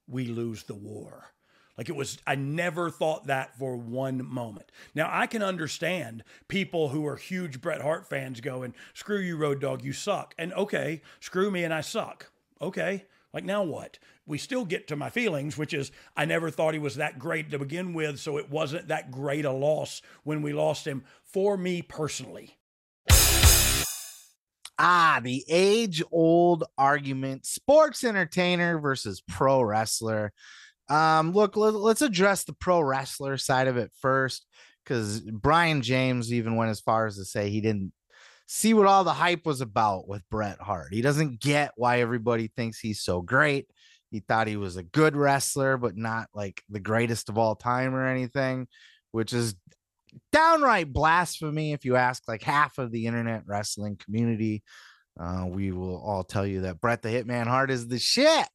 we 0.06 0.26
lose 0.26 0.64
the 0.64 0.74
war. 0.74 1.34
Like 1.76 1.88
it 1.88 1.96
was, 1.96 2.18
I 2.26 2.36
never 2.36 2.88
thought 2.90 3.26
that 3.26 3.58
for 3.58 3.76
one 3.76 4.24
moment. 4.24 4.70
Now 4.94 5.08
I 5.10 5.26
can 5.26 5.42
understand 5.42 6.22
people 6.46 6.90
who 6.90 7.04
are 7.06 7.16
huge 7.16 7.60
Bret 7.60 7.80
Hart 7.80 8.08
fans 8.08 8.40
going, 8.40 8.74
screw 8.92 9.18
you, 9.18 9.36
Road 9.36 9.60
Dog, 9.60 9.82
you 9.82 9.92
suck. 9.92 10.34
And 10.38 10.52
okay, 10.54 11.02
screw 11.20 11.50
me 11.50 11.64
and 11.64 11.74
I 11.74 11.80
suck. 11.80 12.30
Okay. 12.60 13.04
Like 13.32 13.44
now 13.44 13.64
what? 13.64 13.98
We 14.26 14.38
still 14.38 14.64
get 14.64 14.86
to 14.88 14.96
my 14.96 15.10
feelings, 15.10 15.58
which 15.58 15.74
is 15.74 15.90
I 16.16 16.24
never 16.24 16.50
thought 16.50 16.74
he 16.74 16.80
was 16.80 16.94
that 16.94 17.18
great 17.18 17.50
to 17.50 17.58
begin 17.58 17.92
with. 17.92 18.20
So 18.20 18.38
it 18.38 18.48
wasn't 18.48 18.88
that 18.88 19.10
great 19.10 19.44
a 19.44 19.50
loss 19.50 20.00
when 20.22 20.40
we 20.40 20.52
lost 20.52 20.86
him 20.86 21.02
for 21.24 21.56
me 21.56 21.82
personally. 21.82 22.56
Ah, 24.78 25.20
the 25.22 25.44
age 25.48 26.02
old 26.10 26.64
argument 26.76 27.46
sports 27.46 28.04
entertainer 28.04 28.78
versus 28.78 29.22
pro 29.28 29.62
wrestler. 29.62 30.32
Um, 30.88 31.32
look, 31.32 31.56
let, 31.56 31.74
us 31.74 32.02
address 32.02 32.44
the 32.44 32.52
pro 32.52 32.80
wrestler 32.80 33.36
side 33.36 33.68
of 33.68 33.76
it 33.76 33.92
first, 34.00 34.46
because 34.84 35.20
Brian 35.20 35.80
James 35.82 36.32
even 36.32 36.56
went 36.56 36.70
as 36.70 36.80
far 36.80 37.06
as 37.06 37.16
to 37.16 37.24
say 37.24 37.48
he 37.48 37.60
didn't 37.60 37.92
see 38.46 38.74
what 38.74 38.86
all 38.86 39.04
the 39.04 39.12
hype 39.12 39.46
was 39.46 39.60
about 39.60 40.06
with 40.06 40.28
Bret 40.30 40.60
Hart. 40.60 40.92
He 40.92 41.00
doesn't 41.00 41.40
get 41.40 41.72
why 41.76 42.00
everybody 42.00 42.48
thinks 42.48 42.78
he's 42.78 43.00
so 43.00 43.22
great. 43.22 43.68
He 44.10 44.20
thought 44.20 44.46
he 44.46 44.56
was 44.56 44.76
a 44.76 44.82
good 44.82 45.16
wrestler, 45.16 45.76
but 45.76 45.96
not 45.96 46.28
like 46.34 46.62
the 46.68 46.80
greatest 46.80 47.28
of 47.28 47.38
all 47.38 47.54
time 47.54 47.94
or 47.94 48.06
anything 48.06 48.68
which 49.14 49.32
is 49.32 49.54
downright 50.32 50.92
blasphemy 50.92 51.72
if 51.72 51.84
you 51.84 51.96
ask 51.96 52.22
like 52.28 52.42
half 52.42 52.78
of 52.78 52.90
the 52.90 53.06
internet 53.06 53.42
wrestling 53.46 53.96
community. 53.96 54.62
Uh, 55.18 55.46
we 55.48 55.70
will 55.70 55.96
all 55.96 56.24
tell 56.24 56.46
you 56.46 56.62
that 56.62 56.80
Bret 56.80 57.02
the 57.02 57.08
Hitman 57.08 57.46
Hart 57.46 57.70
is 57.70 57.86
the 57.86 57.98
shit. 57.98 58.48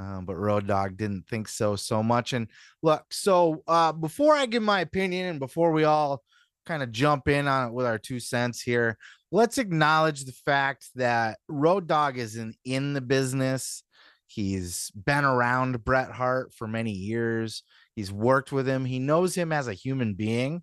Uh, 0.00 0.20
but 0.20 0.36
Road 0.36 0.66
Dog 0.66 0.96
didn't 0.96 1.26
think 1.28 1.48
so 1.48 1.74
so 1.74 2.02
much. 2.02 2.32
And 2.32 2.48
look, 2.82 3.04
so 3.10 3.62
uh, 3.66 3.92
before 3.92 4.34
I 4.34 4.46
give 4.46 4.62
my 4.62 4.80
opinion 4.80 5.26
and 5.26 5.40
before 5.40 5.72
we 5.72 5.84
all 5.84 6.22
kind 6.64 6.82
of 6.82 6.92
jump 6.92 7.26
in 7.28 7.48
on 7.48 7.68
it 7.68 7.72
with 7.72 7.86
our 7.86 7.98
two 7.98 8.20
cents 8.20 8.62
here, 8.62 8.96
let's 9.32 9.58
acknowledge 9.58 10.24
the 10.24 10.32
fact 10.32 10.86
that 10.94 11.38
Road 11.48 11.88
Dog 11.88 12.18
isn't 12.18 12.56
in 12.64 12.92
the 12.92 13.00
business. 13.00 13.82
He's 14.28 14.92
been 14.92 15.24
around 15.24 15.84
Bret 15.84 16.12
Hart 16.12 16.54
for 16.54 16.68
many 16.68 16.92
years. 16.92 17.64
He's 17.96 18.12
worked 18.12 18.52
with 18.52 18.68
him. 18.68 18.84
He 18.84 19.00
knows 19.00 19.34
him 19.34 19.50
as 19.50 19.66
a 19.66 19.74
human 19.74 20.14
being. 20.14 20.62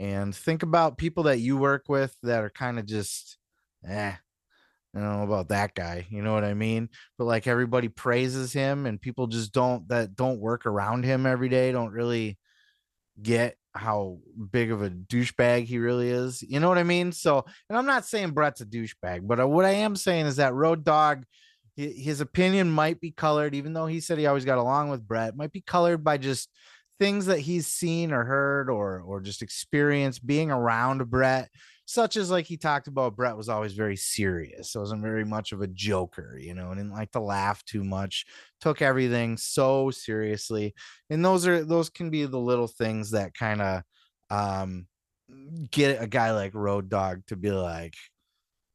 And 0.00 0.34
think 0.34 0.62
about 0.62 0.96
people 0.96 1.24
that 1.24 1.40
you 1.40 1.58
work 1.58 1.84
with 1.88 2.16
that 2.22 2.42
are 2.42 2.50
kind 2.50 2.78
of 2.78 2.86
just, 2.86 3.36
eh, 3.86 4.14
I 4.94 4.98
don't 4.98 5.18
know 5.18 5.24
about 5.24 5.48
that 5.48 5.74
guy. 5.74 6.06
You 6.08 6.22
know 6.22 6.32
what 6.32 6.42
I 6.42 6.54
mean? 6.54 6.88
But 7.18 7.26
like 7.26 7.46
everybody 7.46 7.88
praises 7.88 8.50
him 8.50 8.86
and 8.86 8.98
people 8.98 9.26
just 9.26 9.52
don't 9.52 9.86
that 9.88 10.16
don't 10.16 10.40
work 10.40 10.64
around 10.64 11.04
him 11.04 11.26
every 11.26 11.50
day, 11.50 11.70
don't 11.70 11.92
really 11.92 12.38
get 13.20 13.56
how 13.74 14.20
big 14.50 14.72
of 14.72 14.82
a 14.82 14.88
douchebag 14.88 15.64
he 15.66 15.78
really 15.78 16.08
is. 16.08 16.42
You 16.42 16.60
know 16.60 16.68
what 16.70 16.78
I 16.78 16.82
mean? 16.82 17.12
So, 17.12 17.44
and 17.68 17.76
I'm 17.76 17.86
not 17.86 18.06
saying 18.06 18.30
Bret's 18.30 18.62
a 18.62 18.66
douchebag, 18.66 19.28
but 19.28 19.38
uh, 19.38 19.46
what 19.46 19.66
I 19.66 19.72
am 19.72 19.96
saying 19.96 20.26
is 20.26 20.36
that 20.36 20.54
Road 20.54 20.82
Dog, 20.82 21.24
his 21.76 22.22
opinion 22.22 22.70
might 22.70 23.00
be 23.00 23.10
colored, 23.10 23.54
even 23.54 23.74
though 23.74 23.86
he 23.86 24.00
said 24.00 24.18
he 24.18 24.26
always 24.26 24.46
got 24.46 24.58
along 24.58 24.88
with 24.88 25.06
Bret, 25.06 25.36
might 25.36 25.52
be 25.52 25.60
colored 25.60 26.02
by 26.02 26.16
just 26.16 26.48
things 27.00 27.26
that 27.26 27.40
he's 27.40 27.66
seen 27.66 28.12
or 28.12 28.24
heard 28.24 28.68
or 28.68 29.00
or 29.00 29.20
just 29.20 29.42
experienced 29.42 30.24
being 30.26 30.50
around 30.50 31.10
Bret, 31.10 31.48
such 31.86 32.16
as 32.16 32.30
like 32.30 32.44
he 32.44 32.58
talked 32.58 32.86
about 32.88 33.16
Bret 33.16 33.36
was 33.36 33.48
always 33.48 33.72
very 33.72 33.96
serious. 33.96 34.74
Wasn't 34.76 35.02
very 35.02 35.24
much 35.24 35.52
of 35.52 35.62
a 35.62 35.66
joker, 35.66 36.38
you 36.38 36.54
know, 36.54 36.70
and 36.70 36.76
didn't 36.76 36.92
like 36.92 37.10
to 37.12 37.20
laugh 37.20 37.64
too 37.64 37.82
much, 37.82 38.26
took 38.60 38.82
everything 38.82 39.38
so 39.38 39.90
seriously. 39.90 40.74
And 41.08 41.24
those 41.24 41.46
are 41.46 41.64
those 41.64 41.88
can 41.88 42.10
be 42.10 42.26
the 42.26 42.38
little 42.38 42.68
things 42.68 43.12
that 43.12 43.34
kind 43.34 43.62
of 43.62 43.82
um 44.28 44.86
get 45.70 46.02
a 46.02 46.06
guy 46.06 46.32
like 46.32 46.54
Road 46.54 46.90
Dog 46.90 47.22
to 47.28 47.36
be 47.36 47.50
like, 47.50 47.94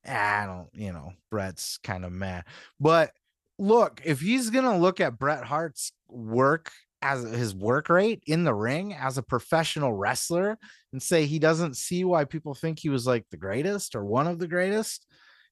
ah, 0.07 0.43
I 0.43 0.45
don't, 0.47 0.69
you 0.73 0.91
know, 0.91 1.13
Bret's 1.29 1.77
kind 1.77 2.03
of 2.03 2.11
mad. 2.11 2.45
But 2.79 3.11
look, 3.59 4.01
if 4.03 4.19
he's 4.19 4.49
gonna 4.49 4.79
look 4.79 4.99
at 4.99 5.19
Bret 5.19 5.43
Hart's 5.43 5.91
work 6.07 6.71
as 7.05 7.21
his 7.21 7.53
work 7.53 7.87
rate 7.87 8.23
in 8.25 8.43
the 8.43 8.53
ring 8.53 8.95
as 8.95 9.19
a 9.19 9.23
professional 9.23 9.93
wrestler 9.93 10.57
and 10.91 11.01
say 11.01 11.27
he 11.27 11.37
doesn't 11.37 11.77
see 11.77 12.03
why 12.03 12.25
people 12.25 12.55
think 12.55 12.79
he 12.79 12.89
was 12.89 13.05
like 13.05 13.25
the 13.29 13.37
greatest 13.37 13.95
or 13.95 14.03
one 14.03 14.25
of 14.25 14.39
the 14.39 14.47
greatest. 14.47 15.05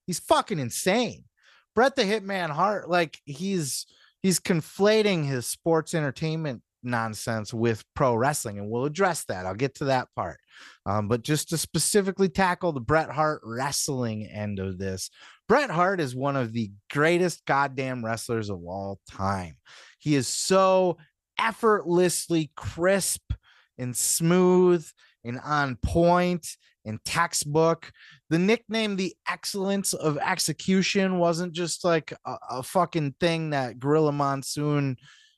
He's 0.07 0.19
fucking 0.19 0.57
insane. 0.57 1.25
Bret 1.75 1.95
the 1.95 2.03
Hitman 2.03 2.49
Hart, 2.49 2.89
like 2.89 3.19
he's 3.25 3.85
he's 4.23 4.39
conflating 4.39 5.27
his 5.27 5.45
sports 5.45 5.93
entertainment 5.93 6.63
nonsense 6.81 7.53
with 7.53 7.83
pro 7.93 8.15
wrestling, 8.15 8.57
and 8.57 8.69
we'll 8.69 8.85
address 8.85 9.23
that. 9.25 9.45
I'll 9.45 9.53
get 9.53 9.75
to 9.75 9.85
that 9.85 10.07
part. 10.15 10.39
Um, 10.87 11.07
but 11.07 11.21
just 11.21 11.49
to 11.49 11.57
specifically 11.57 12.29
tackle 12.29 12.71
the 12.71 12.81
Bret 12.81 13.11
Hart 13.11 13.41
wrestling 13.43 14.25
end 14.25 14.59
of 14.59 14.79
this, 14.79 15.11
Bret 15.47 15.69
Hart 15.69 15.99
is 15.99 16.15
one 16.15 16.35
of 16.35 16.51
the 16.51 16.71
greatest 16.91 17.45
goddamn 17.45 18.03
wrestlers 18.03 18.49
of 18.49 18.63
all 18.65 18.99
time. 19.09 19.55
He 19.99 20.15
is 20.15 20.27
so 20.27 20.97
effortlessly 21.39 22.51
crisp 22.55 23.33
and 23.77 23.95
smooth 23.95 24.87
and 25.23 25.39
on 25.43 25.77
point 25.77 26.47
and 26.85 27.03
textbook. 27.05 27.91
The 28.29 28.39
nickname, 28.39 28.95
the 28.95 29.15
excellence 29.29 29.93
of 29.93 30.17
execution, 30.17 31.19
wasn't 31.19 31.53
just 31.53 31.83
like 31.83 32.13
a, 32.25 32.37
a, 32.49 32.63
fucking 32.63 33.15
thing 33.19 33.51
that 33.51 33.79
Gorilla 33.79 34.11
Monsoon 34.11 34.97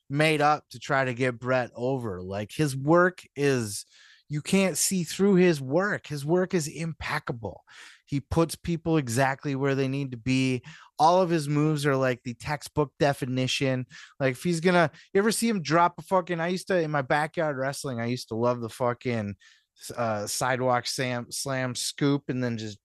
made 0.09 0.41
up 0.41 0.63
to 0.71 0.79
try 0.79 1.05
to 1.05 1.13
get 1.13 1.39
Bret 1.39 1.71
over. 1.75 2.21
Like 2.21 2.51
his 2.51 2.75
work 2.75 3.21
is, 3.35 3.85
you 4.27 4.41
can't 4.41 4.77
see 4.77 5.03
through 5.03 5.35
his 5.35 5.61
work. 5.61 6.07
His 6.07 6.25
work 6.25 6.53
is 6.53 6.67
impeccable. 6.67 7.63
He 8.05 8.19
puts 8.19 8.55
people 8.55 8.97
exactly 8.97 9.55
where 9.55 9.75
they 9.75 9.87
need 9.87 10.11
to 10.11 10.17
be. 10.17 10.61
All 10.97 11.21
of 11.21 11.29
his 11.29 11.49
moves 11.49 11.85
are 11.85 11.95
like 11.95 12.21
the 12.23 12.33
textbook 12.33 12.91
definition. 12.99 13.85
Like 14.19 14.33
if 14.33 14.43
he's 14.43 14.59
gonna, 14.59 14.91
you 15.13 15.19
ever 15.19 15.31
see 15.31 15.49
him 15.49 15.61
drop 15.61 15.95
a 15.97 16.01
fucking? 16.01 16.39
I 16.39 16.47
used 16.47 16.67
to 16.67 16.79
in 16.79 16.91
my 16.91 17.01
backyard 17.01 17.57
wrestling. 17.57 17.99
I 17.99 18.05
used 18.05 18.29
to 18.29 18.35
love 18.35 18.61
the 18.61 18.69
fucking 18.69 19.35
uh, 19.95 20.27
sidewalk 20.27 20.87
slam, 20.87 21.27
slam 21.29 21.75
scoop, 21.75 22.23
and 22.29 22.43
then 22.43 22.57
just 22.57 22.79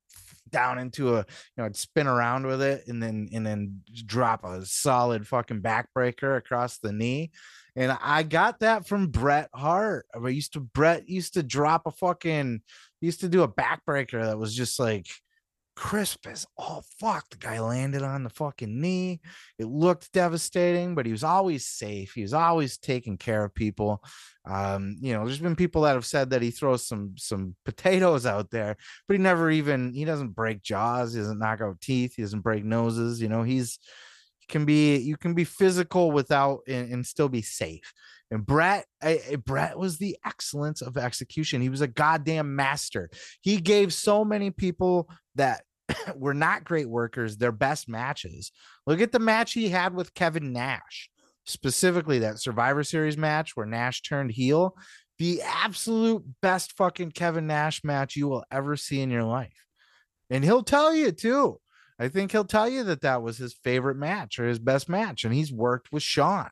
down 0.50 0.78
into 0.78 1.14
a 1.14 1.18
you 1.18 1.24
know 1.58 1.64
I'd 1.64 1.76
spin 1.76 2.08
around 2.08 2.46
with 2.46 2.60
it 2.60 2.88
and 2.88 3.00
then 3.00 3.28
and 3.32 3.46
then 3.46 3.82
drop 4.06 4.44
a 4.44 4.66
solid 4.66 5.26
fucking 5.26 5.62
backbreaker 5.62 6.36
across 6.36 6.78
the 6.78 6.92
knee 6.92 7.30
and 7.76 7.96
I 8.00 8.22
got 8.22 8.60
that 8.60 8.86
from 8.86 9.08
Bret 9.08 9.48
Hart. 9.54 10.06
I 10.14 10.28
used 10.28 10.54
to 10.54 10.60
Bret 10.60 11.08
used 11.08 11.34
to 11.34 11.42
drop 11.42 11.82
a 11.86 11.90
fucking 11.90 12.62
used 13.00 13.20
to 13.20 13.28
do 13.28 13.42
a 13.42 13.48
backbreaker 13.48 14.24
that 14.24 14.38
was 14.38 14.54
just 14.54 14.78
like 14.78 15.06
crisp 15.80 16.26
as 16.26 16.46
oh 16.58 16.82
fuck. 17.00 17.30
The 17.30 17.38
guy 17.38 17.58
landed 17.58 18.02
on 18.02 18.22
the 18.22 18.28
fucking 18.28 18.80
knee. 18.80 19.22
It 19.58 19.64
looked 19.64 20.12
devastating, 20.12 20.94
but 20.94 21.06
he 21.06 21.12
was 21.12 21.24
always 21.24 21.66
safe. 21.66 22.12
He 22.14 22.20
was 22.20 22.34
always 22.34 22.76
taking 22.76 23.16
care 23.16 23.42
of 23.44 23.54
people. 23.54 24.04
Um, 24.46 24.96
you 25.00 25.14
know, 25.14 25.24
there's 25.24 25.40
been 25.40 25.56
people 25.56 25.82
that 25.82 25.94
have 25.94 26.04
said 26.04 26.30
that 26.30 26.42
he 26.42 26.50
throws 26.50 26.86
some 26.86 27.14
some 27.16 27.56
potatoes 27.64 28.26
out 28.26 28.50
there, 28.50 28.76
but 29.08 29.14
he 29.14 29.18
never 29.18 29.50
even 29.50 29.94
he 29.94 30.04
doesn't 30.04 30.34
break 30.34 30.62
jaws, 30.62 31.14
he 31.14 31.20
doesn't 31.20 31.38
knock 31.38 31.62
out 31.62 31.80
teeth, 31.80 32.14
he 32.14 32.22
doesn't 32.22 32.42
break 32.42 32.62
noses. 32.62 33.22
You 33.22 33.30
know, 33.30 33.42
he's 33.42 33.78
he 34.40 34.46
can 34.48 34.66
be 34.66 34.98
you 34.98 35.16
can 35.16 35.32
be 35.32 35.44
physical 35.44 36.10
without 36.10 36.60
and, 36.68 36.92
and 36.92 37.06
still 37.06 37.30
be 37.30 37.42
safe. 37.42 37.90
And 38.30 38.46
Bret, 38.46 38.84
I, 39.02 39.38
Bret 39.44 39.76
was 39.76 39.98
the 39.98 40.16
excellence 40.24 40.82
of 40.82 40.96
execution. 40.96 41.62
He 41.62 41.68
was 41.68 41.80
a 41.80 41.88
goddamn 41.88 42.54
master. 42.54 43.10
He 43.40 43.56
gave 43.56 43.92
so 43.92 44.24
many 44.24 44.52
people 44.52 45.10
that 45.34 45.62
were 46.16 46.34
not 46.34 46.64
great 46.64 46.88
workers 46.88 47.36
their 47.36 47.52
best 47.52 47.88
matches. 47.88 48.52
Look 48.86 49.00
at 49.00 49.12
the 49.12 49.18
match 49.18 49.52
he 49.52 49.68
had 49.68 49.94
with 49.94 50.14
Kevin 50.14 50.52
Nash, 50.52 51.10
specifically 51.44 52.20
that 52.20 52.40
Survivor 52.40 52.84
Series 52.84 53.16
match 53.16 53.56
where 53.56 53.66
Nash 53.66 54.02
turned 54.02 54.32
heel. 54.32 54.76
The 55.18 55.42
absolute 55.42 56.24
best 56.40 56.72
fucking 56.76 57.10
Kevin 57.10 57.46
Nash 57.46 57.84
match 57.84 58.16
you 58.16 58.28
will 58.28 58.44
ever 58.50 58.76
see 58.76 59.00
in 59.00 59.10
your 59.10 59.24
life. 59.24 59.66
And 60.30 60.44
he'll 60.44 60.62
tell 60.62 60.94
you 60.94 61.12
too. 61.12 61.60
I 61.98 62.08
think 62.08 62.32
he'll 62.32 62.44
tell 62.44 62.68
you 62.68 62.84
that 62.84 63.02
that 63.02 63.20
was 63.20 63.36
his 63.36 63.52
favorite 63.52 63.96
match 63.96 64.38
or 64.38 64.48
his 64.48 64.58
best 64.58 64.88
match, 64.88 65.24
and 65.24 65.34
he's 65.34 65.52
worked 65.52 65.92
with 65.92 66.02
Shawn. 66.02 66.48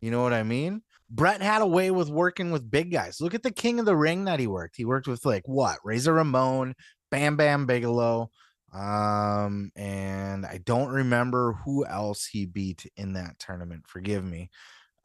You 0.00 0.10
know 0.10 0.22
what 0.22 0.32
I 0.32 0.42
mean? 0.42 0.82
Bret 1.08 1.40
had 1.40 1.62
a 1.62 1.66
way 1.66 1.92
with 1.92 2.08
working 2.08 2.50
with 2.50 2.68
big 2.68 2.90
guys. 2.90 3.20
Look 3.20 3.34
at 3.34 3.44
the 3.44 3.52
King 3.52 3.78
of 3.78 3.86
the 3.86 3.96
Ring 3.96 4.24
that 4.24 4.40
he 4.40 4.48
worked. 4.48 4.76
He 4.76 4.84
worked 4.84 5.06
with 5.06 5.24
like 5.24 5.46
what? 5.46 5.78
Razor 5.84 6.14
Ramon, 6.14 6.74
Bam 7.12 7.36
Bam 7.36 7.66
Bigelow, 7.66 8.30
um, 8.74 9.70
and 9.76 10.44
I 10.44 10.58
don't 10.64 10.88
remember 10.90 11.54
who 11.64 11.86
else 11.86 12.26
he 12.26 12.44
beat 12.46 12.90
in 12.96 13.12
that 13.14 13.38
tournament. 13.38 13.84
Forgive 13.86 14.24
me. 14.24 14.50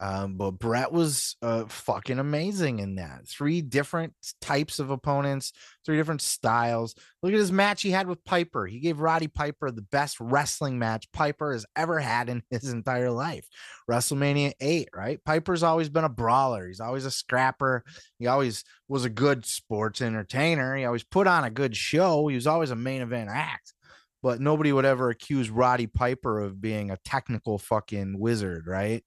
Um, 0.02 0.36
but 0.36 0.52
Bret 0.52 0.92
was 0.92 1.36
uh, 1.42 1.66
fucking 1.68 2.18
amazing 2.18 2.78
in 2.78 2.94
that. 2.94 3.28
Three 3.28 3.60
different 3.60 4.14
types 4.40 4.78
of 4.78 4.90
opponents, 4.90 5.52
three 5.84 5.98
different 5.98 6.22
styles. 6.22 6.94
Look 7.22 7.34
at 7.34 7.38
his 7.38 7.52
match 7.52 7.82
he 7.82 7.90
had 7.90 8.08
with 8.08 8.24
Piper. 8.24 8.66
He 8.66 8.80
gave 8.80 9.00
Roddy 9.00 9.28
Piper 9.28 9.70
the 9.70 9.82
best 9.82 10.18
wrestling 10.18 10.78
match 10.78 11.12
Piper 11.12 11.52
has 11.52 11.66
ever 11.76 12.00
had 12.00 12.30
in 12.30 12.42
his 12.50 12.72
entire 12.72 13.10
life. 13.10 13.46
WrestleMania 13.90 14.52
8, 14.58 14.88
right? 14.94 15.22
Piper's 15.26 15.62
always 15.62 15.90
been 15.90 16.04
a 16.04 16.08
brawler. 16.08 16.66
He's 16.66 16.80
always 16.80 17.04
a 17.04 17.10
scrapper. 17.10 17.84
He 18.18 18.26
always 18.26 18.64
was 18.88 19.04
a 19.04 19.10
good 19.10 19.44
sports 19.44 20.00
entertainer. 20.00 20.76
He 20.76 20.86
always 20.86 21.04
put 21.04 21.26
on 21.26 21.44
a 21.44 21.50
good 21.50 21.76
show. 21.76 22.26
He 22.28 22.36
was 22.36 22.46
always 22.46 22.70
a 22.70 22.76
main 22.76 23.02
event 23.02 23.28
act. 23.30 23.74
But 24.22 24.40
nobody 24.40 24.72
would 24.72 24.84
ever 24.84 25.10
accuse 25.10 25.50
Roddy 25.50 25.86
Piper 25.86 26.40
of 26.40 26.60
being 26.60 26.90
a 26.90 26.98
technical 27.04 27.58
fucking 27.58 28.18
wizard, 28.18 28.66
right? 28.66 29.02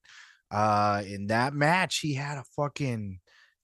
Uh, 0.54 1.02
in 1.08 1.28
that 1.28 1.54
match, 1.54 2.00
he 2.00 2.14
had 2.14 2.38
a 2.38 2.44
fucking 2.56 3.20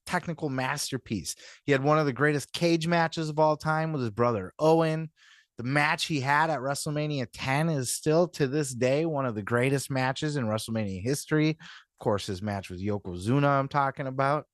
technical 0.06 0.48
masterpiece. 0.48 1.36
He 1.64 1.72
had 1.72 1.84
one 1.84 1.98
of 1.98 2.06
the 2.06 2.12
greatest 2.12 2.52
cage 2.52 2.88
matches 2.88 3.28
of 3.28 3.38
all 3.38 3.56
time 3.56 3.92
with 3.92 4.02
his 4.02 4.10
brother 4.10 4.52
Owen. 4.58 5.10
The 5.56 5.62
match 5.64 6.06
he 6.06 6.20
had 6.20 6.50
at 6.50 6.60
WrestleMania 6.60 7.28
10 7.32 7.68
is 7.68 7.94
still 7.94 8.26
to 8.28 8.48
this 8.48 8.74
day 8.74 9.06
one 9.06 9.24
of 9.24 9.34
the 9.34 9.42
greatest 9.42 9.90
matches 9.90 10.36
in 10.36 10.46
WrestleMania 10.46 11.00
history. 11.00 11.50
Of 11.50 11.98
course, 12.00 12.26
his 12.26 12.42
match 12.42 12.70
with 12.70 12.82
Yokozuna, 12.82 13.46
I'm 13.46 13.68
talking 13.68 14.06
about, 14.06 14.46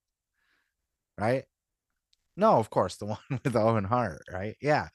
right? 1.17 1.45
No, 2.37 2.59
of 2.59 2.69
course, 2.69 2.97
the 2.97 3.07
one 3.07 3.19
with 3.45 3.57
Owen 3.57 3.85
Hart, 3.85 4.25
right? 4.31 4.57
Yeah. 4.61 4.89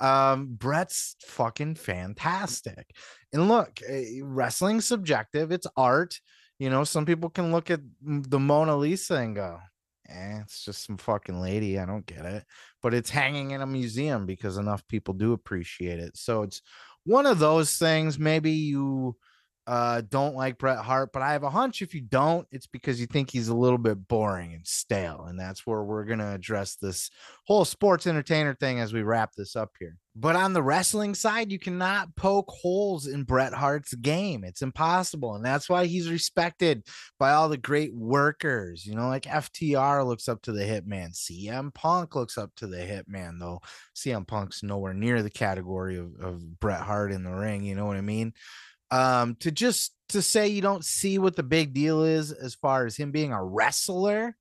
Um, 0.00 0.54
Bret's 0.54 1.14
fucking 1.24 1.76
fantastic. 1.76 2.86
And 3.32 3.46
look, 3.46 3.80
eh, 3.86 4.20
wrestling 4.22 4.80
subjective, 4.80 5.52
it's 5.52 5.66
art 5.76 6.18
you 6.60 6.70
know, 6.70 6.84
some 6.84 7.06
people 7.06 7.30
can 7.30 7.50
look 7.50 7.72
at 7.72 7.80
the 8.02 8.38
Mona 8.38 8.76
Lisa 8.76 9.16
and 9.16 9.34
go, 9.34 9.58
Eh, 10.10 10.40
it's 10.42 10.64
just 10.64 10.84
some 10.84 10.96
fucking 10.96 11.40
lady. 11.40 11.78
I 11.78 11.86
don't 11.86 12.06
get 12.06 12.24
it. 12.24 12.44
But 12.82 12.94
it's 12.94 13.10
hanging 13.10 13.52
in 13.52 13.62
a 13.62 13.66
museum 13.66 14.26
because 14.26 14.56
enough 14.56 14.86
people 14.88 15.14
do 15.14 15.32
appreciate 15.32 16.00
it. 16.00 16.16
So 16.16 16.42
it's 16.42 16.62
one 17.04 17.26
of 17.26 17.38
those 17.38 17.78
things. 17.78 18.18
Maybe 18.18 18.50
you 18.50 19.16
uh, 19.70 20.02
don't 20.08 20.34
like 20.34 20.58
Bret 20.58 20.78
Hart, 20.78 21.10
but 21.12 21.22
I 21.22 21.30
have 21.30 21.44
a 21.44 21.50
hunch 21.50 21.80
if 21.80 21.94
you 21.94 22.00
don't, 22.00 22.44
it's 22.50 22.66
because 22.66 23.00
you 23.00 23.06
think 23.06 23.30
he's 23.30 23.46
a 23.46 23.54
little 23.54 23.78
bit 23.78 24.08
boring 24.08 24.52
and 24.52 24.66
stale. 24.66 25.26
And 25.28 25.38
that's 25.38 25.64
where 25.64 25.84
we're 25.84 26.06
going 26.06 26.18
to 26.18 26.34
address 26.34 26.74
this 26.74 27.08
whole 27.46 27.64
sports 27.64 28.08
entertainer 28.08 28.52
thing 28.52 28.80
as 28.80 28.92
we 28.92 29.02
wrap 29.02 29.30
this 29.36 29.54
up 29.54 29.70
here. 29.78 29.96
But 30.16 30.34
on 30.34 30.54
the 30.54 30.62
wrestling 30.62 31.14
side, 31.14 31.52
you 31.52 31.60
cannot 31.60 32.16
poke 32.16 32.50
holes 32.50 33.06
in 33.06 33.22
Bret 33.22 33.54
Hart's 33.54 33.94
game. 33.94 34.42
It's 34.42 34.60
impossible. 34.60 35.36
And 35.36 35.44
that's 35.44 35.68
why 35.68 35.86
he's 35.86 36.10
respected 36.10 36.84
by 37.20 37.30
all 37.30 37.48
the 37.48 37.56
great 37.56 37.94
workers. 37.94 38.84
You 38.84 38.96
know, 38.96 39.06
like 39.06 39.22
FTR 39.22 40.04
looks 40.04 40.28
up 40.28 40.42
to 40.42 40.52
the 40.52 40.64
Hitman, 40.64 41.14
CM 41.14 41.72
Punk 41.72 42.16
looks 42.16 42.36
up 42.36 42.50
to 42.56 42.66
the 42.66 42.78
Hitman, 42.78 43.38
though 43.38 43.60
CM 43.94 44.26
Punk's 44.26 44.64
nowhere 44.64 44.94
near 44.94 45.22
the 45.22 45.30
category 45.30 45.96
of, 45.96 46.16
of 46.20 46.58
Bret 46.58 46.80
Hart 46.80 47.12
in 47.12 47.22
the 47.22 47.30
ring. 47.30 47.62
You 47.62 47.76
know 47.76 47.86
what 47.86 47.96
I 47.96 48.00
mean? 48.00 48.32
Um 48.90 49.36
to 49.36 49.50
just 49.50 49.92
to 50.10 50.20
say 50.20 50.48
you 50.48 50.60
don't 50.60 50.84
see 50.84 51.18
what 51.18 51.36
the 51.36 51.42
big 51.42 51.72
deal 51.72 52.02
is 52.02 52.32
as 52.32 52.54
far 52.54 52.84
as 52.84 52.96
him 52.96 53.12
being 53.12 53.32
a 53.32 53.42
wrestler 53.42 54.36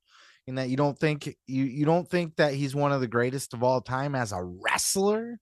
and 0.47 0.57
that 0.57 0.69
you 0.69 0.77
don't 0.77 0.97
think 0.97 1.27
you 1.45 1.63
you 1.63 1.85
don't 1.85 2.09
think 2.09 2.35
that 2.37 2.53
he's 2.53 2.75
one 2.75 2.91
of 2.91 3.01
the 3.01 3.07
greatest 3.07 3.53
of 3.53 3.63
all 3.63 3.81
time 3.81 4.15
as 4.15 4.31
a 4.31 4.43
wrestler? 4.43 5.39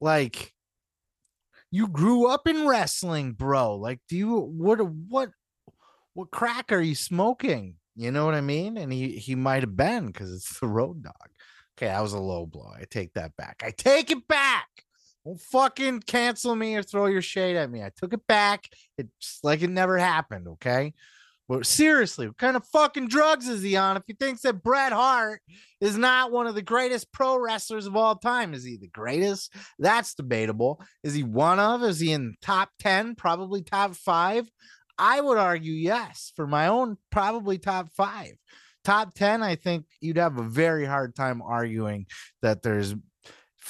Like 0.00 0.52
you 1.70 1.86
grew 1.86 2.28
up 2.28 2.48
in 2.48 2.66
wrestling 2.66 3.32
bro. 3.32 3.76
Like 3.76 4.00
do 4.08 4.16
you 4.16 4.40
what 4.40 4.80
what 4.80 5.30
what 6.14 6.30
crack 6.30 6.72
are 6.72 6.80
you 6.80 6.96
smoking? 6.96 7.76
You 7.94 8.10
know 8.10 8.24
what 8.24 8.34
i 8.34 8.40
mean? 8.40 8.76
And 8.76 8.92
he 8.92 9.10
he 9.10 9.36
might 9.36 9.62
have 9.62 9.76
been 9.76 10.08
because 10.08 10.32
it's 10.32 10.58
the 10.58 10.66
road 10.66 11.04
dog. 11.04 11.14
Okay 11.78 11.86
that 11.86 12.02
was 12.02 12.12
a 12.12 12.18
low 12.18 12.44
blow. 12.44 12.72
I 12.76 12.84
take 12.90 13.12
that 13.14 13.36
back. 13.36 13.62
I 13.64 13.70
take 13.70 14.10
it 14.10 14.26
back 14.26 14.68
don't 15.30 15.40
fucking 15.40 16.00
cancel 16.00 16.56
me 16.56 16.76
or 16.76 16.82
throw 16.82 17.06
your 17.06 17.22
shade 17.22 17.56
at 17.56 17.70
me. 17.70 17.82
I 17.82 17.90
took 17.94 18.12
it 18.12 18.26
back. 18.26 18.68
It's 18.98 19.38
like 19.42 19.62
it 19.62 19.70
never 19.70 19.96
happened. 19.96 20.48
Okay. 20.48 20.92
But 21.48 21.66
seriously, 21.66 22.28
what 22.28 22.38
kind 22.38 22.56
of 22.56 22.64
fucking 22.66 23.08
drugs 23.08 23.48
is 23.48 23.62
he 23.62 23.76
on? 23.76 23.96
If 23.96 24.04
he 24.06 24.14
thinks 24.14 24.42
that 24.42 24.62
Bret 24.62 24.92
Hart 24.92 25.40
is 25.80 25.98
not 25.98 26.30
one 26.30 26.46
of 26.46 26.54
the 26.54 26.62
greatest 26.62 27.12
pro 27.12 27.38
wrestlers 27.38 27.86
of 27.86 27.96
all 27.96 28.14
time, 28.14 28.54
is 28.54 28.64
he 28.64 28.76
the 28.76 28.88
greatest? 28.88 29.52
That's 29.78 30.14
debatable. 30.14 30.80
Is 31.02 31.14
he 31.14 31.24
one 31.24 31.58
of? 31.58 31.82
Is 31.82 31.98
he 31.98 32.12
in 32.12 32.36
top 32.40 32.70
10? 32.78 33.16
Probably 33.16 33.62
top 33.62 33.96
five. 33.96 34.48
I 34.96 35.20
would 35.20 35.38
argue 35.38 35.72
yes. 35.72 36.32
For 36.36 36.46
my 36.46 36.68
own, 36.68 36.98
probably 37.10 37.58
top 37.58 37.88
five. 37.96 38.34
Top 38.84 39.14
10, 39.14 39.42
I 39.42 39.56
think 39.56 39.86
you'd 40.00 40.18
have 40.18 40.38
a 40.38 40.44
very 40.44 40.86
hard 40.86 41.16
time 41.16 41.42
arguing 41.42 42.06
that 42.42 42.62
there's 42.62 42.94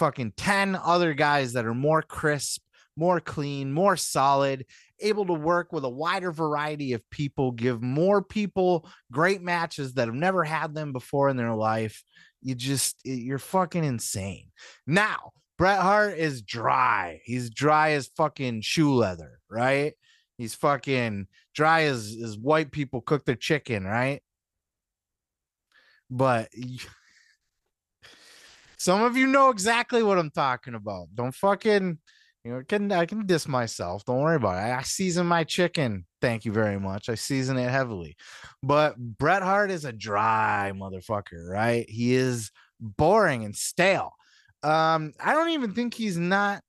fucking 0.00 0.32
10 0.38 0.78
other 0.82 1.12
guys 1.12 1.52
that 1.52 1.66
are 1.66 1.74
more 1.74 2.00
crisp, 2.00 2.62
more 2.96 3.20
clean, 3.20 3.70
more 3.70 3.98
solid, 3.98 4.64
able 4.98 5.26
to 5.26 5.34
work 5.34 5.74
with 5.74 5.84
a 5.84 5.90
wider 5.90 6.32
variety 6.32 6.94
of 6.94 7.08
people, 7.10 7.52
give 7.52 7.82
more 7.82 8.22
people 8.22 8.88
great 9.12 9.42
matches 9.42 9.94
that 9.94 10.08
have 10.08 10.14
never 10.14 10.42
had 10.42 10.74
them 10.74 10.94
before 10.94 11.28
in 11.28 11.36
their 11.36 11.52
life. 11.52 12.02
You 12.40 12.54
just, 12.54 12.96
you're 13.04 13.38
fucking 13.38 13.84
insane. 13.84 14.46
Now, 14.86 15.32
Bret 15.58 15.80
Hart 15.80 16.16
is 16.16 16.40
dry. 16.40 17.20
He's 17.24 17.50
dry 17.50 17.90
as 17.90 18.10
fucking 18.16 18.62
shoe 18.62 18.94
leather, 18.94 19.38
right? 19.50 19.92
He's 20.38 20.54
fucking 20.54 21.26
dry 21.54 21.82
as, 21.82 22.16
as 22.24 22.38
white 22.38 22.72
people 22.72 23.02
cook 23.02 23.26
their 23.26 23.34
chicken, 23.34 23.84
right? 23.84 24.22
But 26.08 26.48
some 28.80 29.02
of 29.02 29.14
you 29.14 29.26
know 29.26 29.50
exactly 29.50 30.02
what 30.02 30.18
I'm 30.18 30.30
talking 30.30 30.74
about. 30.74 31.08
Don't 31.14 31.34
fucking, 31.34 31.98
you 32.42 32.50
know, 32.50 32.62
can 32.66 32.90
I 32.90 33.04
can 33.04 33.26
diss 33.26 33.46
myself. 33.46 34.06
Don't 34.06 34.22
worry 34.22 34.36
about 34.36 34.56
it. 34.56 34.74
I 34.74 34.80
season 34.80 35.26
my 35.26 35.44
chicken. 35.44 36.06
Thank 36.22 36.46
you 36.46 36.52
very 36.52 36.80
much. 36.80 37.10
I 37.10 37.14
season 37.14 37.58
it 37.58 37.68
heavily. 37.68 38.16
But 38.62 38.96
Bret 38.96 39.42
Hart 39.42 39.70
is 39.70 39.84
a 39.84 39.92
dry 39.92 40.72
motherfucker, 40.74 41.46
right? 41.46 41.84
He 41.90 42.14
is 42.14 42.50
boring 42.80 43.44
and 43.44 43.54
stale. 43.54 44.14
Um, 44.62 45.12
I 45.20 45.34
don't 45.34 45.50
even 45.50 45.74
think 45.74 45.92
he's 45.92 46.16
not 46.16 46.62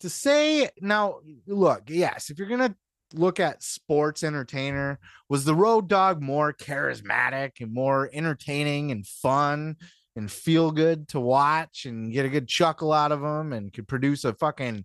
to 0.00 0.10
say 0.10 0.68
now. 0.82 1.20
Look, 1.46 1.84
yes, 1.88 2.28
if 2.28 2.38
you're 2.38 2.46
gonna 2.48 2.76
look 3.14 3.40
at 3.40 3.62
sports 3.62 4.22
entertainer, 4.22 4.98
was 5.30 5.46
the 5.46 5.54
Road 5.54 5.88
Dog 5.88 6.20
more 6.20 6.52
charismatic 6.52 7.52
and 7.62 7.72
more 7.72 8.10
entertaining 8.12 8.90
and 8.90 9.06
fun 9.06 9.76
and 10.16 10.30
feel 10.30 10.70
good 10.70 11.08
to 11.08 11.20
watch 11.20 11.86
and 11.86 12.12
get 12.12 12.26
a 12.26 12.28
good 12.28 12.48
chuckle 12.48 12.92
out 12.92 13.12
of 13.12 13.20
them 13.20 13.52
and 13.52 13.72
could 13.72 13.88
produce 13.88 14.24
a 14.24 14.34
fucking 14.34 14.84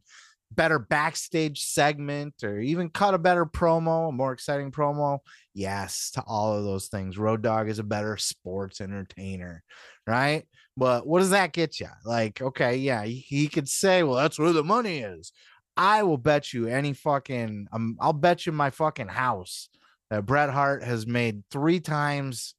better 0.52 0.80
backstage 0.80 1.62
segment 1.64 2.44
or 2.44 2.60
even 2.60 2.90
cut 2.90 3.14
a 3.14 3.20
better 3.20 3.46
promo, 3.46 4.10
a 4.10 4.12
more 4.12 4.32
exciting 4.32 4.72
promo. 4.72 5.20
Yes, 5.54 6.12
to 6.12 6.24
all 6.26 6.54
of 6.54 6.64
those 6.64 6.88
things. 6.88 7.18
Road 7.18 7.42
Dog 7.42 7.70
is 7.70 7.80
a 7.80 7.84
better 7.84 8.18
sports 8.18 8.82
entertainer, 8.82 9.64
right? 10.08 10.46
But 10.76 11.06
what 11.06 11.20
does 11.20 11.32
that 11.32 11.54
get 11.54 11.80
you? 11.80 11.90
Like, 12.06 12.42
okay, 12.42 12.78
yeah, 12.78 13.04
he, 13.04 13.48
could 13.48 13.68
say, 13.68 14.02
well, 14.04 14.16
that's 14.16 14.40
where 14.40 14.54
the 14.54 14.64
money 14.64 15.00
is. 15.00 15.32
I 15.76 16.04
will 16.04 16.18
bet 16.18 16.54
you 16.54 16.68
any 16.68 16.94
fucking, 16.94 17.68
um, 17.72 17.98
I'll 18.00 18.14
bet 18.14 18.46
you 18.46 18.52
my 18.52 18.70
fucking 18.70 19.08
house 19.08 19.70
that 20.10 20.26
Bret 20.26 20.50
Hart 20.50 20.84
has 20.84 21.06
made 21.06 21.44
three 21.52 21.80
times, 21.80 22.56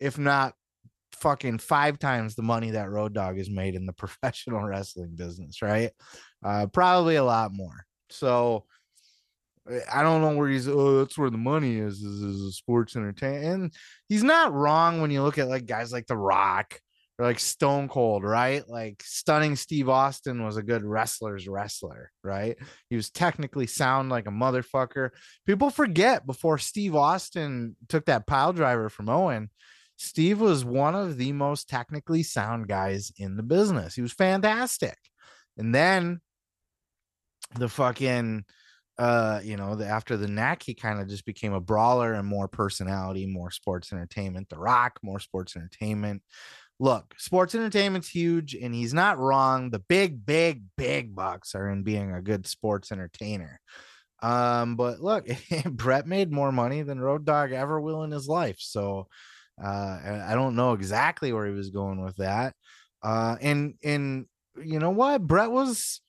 if 0.00 0.18
not 0.18 0.54
fucking 1.14 1.58
five 1.58 1.98
times 1.98 2.34
the 2.34 2.42
money 2.42 2.70
that 2.70 2.90
Road 2.90 3.14
Dog 3.14 3.38
has 3.38 3.50
made 3.50 3.74
in 3.74 3.86
the 3.86 3.92
professional 4.04 4.62
wrestling 4.62 5.14
business, 5.14 5.62
right? 5.62 5.90
Uh, 6.44 6.66
probably 6.66 7.16
a 7.16 7.24
lot 7.24 7.52
more. 7.52 7.86
So 8.10 8.64
I 9.92 10.02
don't 10.02 10.20
know 10.20 10.36
where 10.36 10.48
he's. 10.48 10.68
Oh, 10.68 10.98
that's 10.98 11.16
where 11.16 11.30
the 11.30 11.38
money 11.38 11.78
is. 11.78 12.02
Is, 12.02 12.22
is 12.22 12.56
sports 12.56 12.96
entertainment, 12.96 13.44
and 13.44 13.72
he's 14.08 14.22
not 14.22 14.52
wrong 14.52 15.00
when 15.00 15.10
you 15.10 15.22
look 15.22 15.38
at 15.38 15.48
like 15.48 15.66
guys 15.66 15.90
like 15.90 16.06
The 16.06 16.16
Rock 16.16 16.78
or 17.18 17.24
like 17.24 17.38
Stone 17.38 17.88
Cold, 17.88 18.24
right? 18.24 18.68
Like 18.68 19.02
stunning 19.02 19.56
Steve 19.56 19.88
Austin 19.88 20.44
was 20.44 20.56
a 20.56 20.62
good 20.62 20.84
wrestler's 20.84 21.48
wrestler, 21.48 22.10
right? 22.22 22.56
He 22.90 22.96
was 22.96 23.10
technically 23.10 23.66
sound 23.66 24.10
like 24.10 24.26
a 24.26 24.30
motherfucker. 24.30 25.10
People 25.46 25.70
forget 25.70 26.26
before 26.26 26.58
Steve 26.58 26.94
Austin 26.94 27.76
took 27.88 28.06
that 28.06 28.26
pile 28.26 28.52
driver 28.52 28.90
from 28.90 29.08
Owen 29.08 29.48
Steve 29.96 30.40
was 30.40 30.64
one 30.64 30.94
of 30.94 31.16
the 31.16 31.32
most 31.32 31.68
technically 31.68 32.22
sound 32.22 32.68
guys 32.68 33.12
in 33.16 33.36
the 33.36 33.42
business. 33.42 33.94
He 33.94 34.02
was 34.02 34.12
fantastic. 34.12 34.98
And 35.56 35.74
then 35.74 36.20
the 37.56 37.68
fucking 37.68 38.44
uh 38.96 39.40
you 39.42 39.56
know 39.56 39.74
the 39.74 39.86
after 39.86 40.16
the 40.16 40.28
neck 40.28 40.62
he 40.62 40.72
kind 40.72 41.00
of 41.00 41.08
just 41.08 41.24
became 41.24 41.52
a 41.52 41.60
brawler 41.60 42.12
and 42.12 42.26
more 42.26 42.46
personality 42.46 43.26
more 43.26 43.50
sports 43.50 43.92
entertainment. 43.92 44.48
The 44.48 44.58
rock 44.58 44.98
more 45.02 45.20
sports 45.20 45.56
entertainment. 45.56 46.22
Look 46.80 47.14
sports 47.18 47.54
entertainment's 47.54 48.08
huge 48.08 48.54
and 48.54 48.74
he's 48.74 48.94
not 48.94 49.18
wrong. 49.18 49.70
The 49.70 49.80
big 49.80 50.24
big 50.24 50.64
big 50.76 51.14
bucks 51.14 51.54
are 51.54 51.68
in 51.70 51.82
being 51.82 52.12
a 52.12 52.22
good 52.22 52.46
sports 52.46 52.90
entertainer. 52.92 53.60
Um 54.22 54.76
but 54.76 55.00
look 55.00 55.26
bret 55.66 56.06
made 56.06 56.32
more 56.32 56.52
money 56.52 56.82
than 56.82 57.00
road 57.00 57.24
dog 57.24 57.52
ever 57.52 57.80
will 57.80 58.02
in 58.04 58.10
his 58.10 58.28
life. 58.28 58.56
So 58.58 59.08
uh, 59.62 60.22
I 60.26 60.34
don't 60.34 60.56
know 60.56 60.72
exactly 60.72 61.32
where 61.32 61.46
he 61.46 61.52
was 61.52 61.70
going 61.70 62.02
with 62.02 62.16
that. 62.16 62.54
Uh, 63.02 63.36
and 63.40 63.74
and 63.84 64.26
you 64.62 64.78
know 64.78 64.90
what, 64.90 65.26
Bret 65.26 65.50
was 65.50 66.00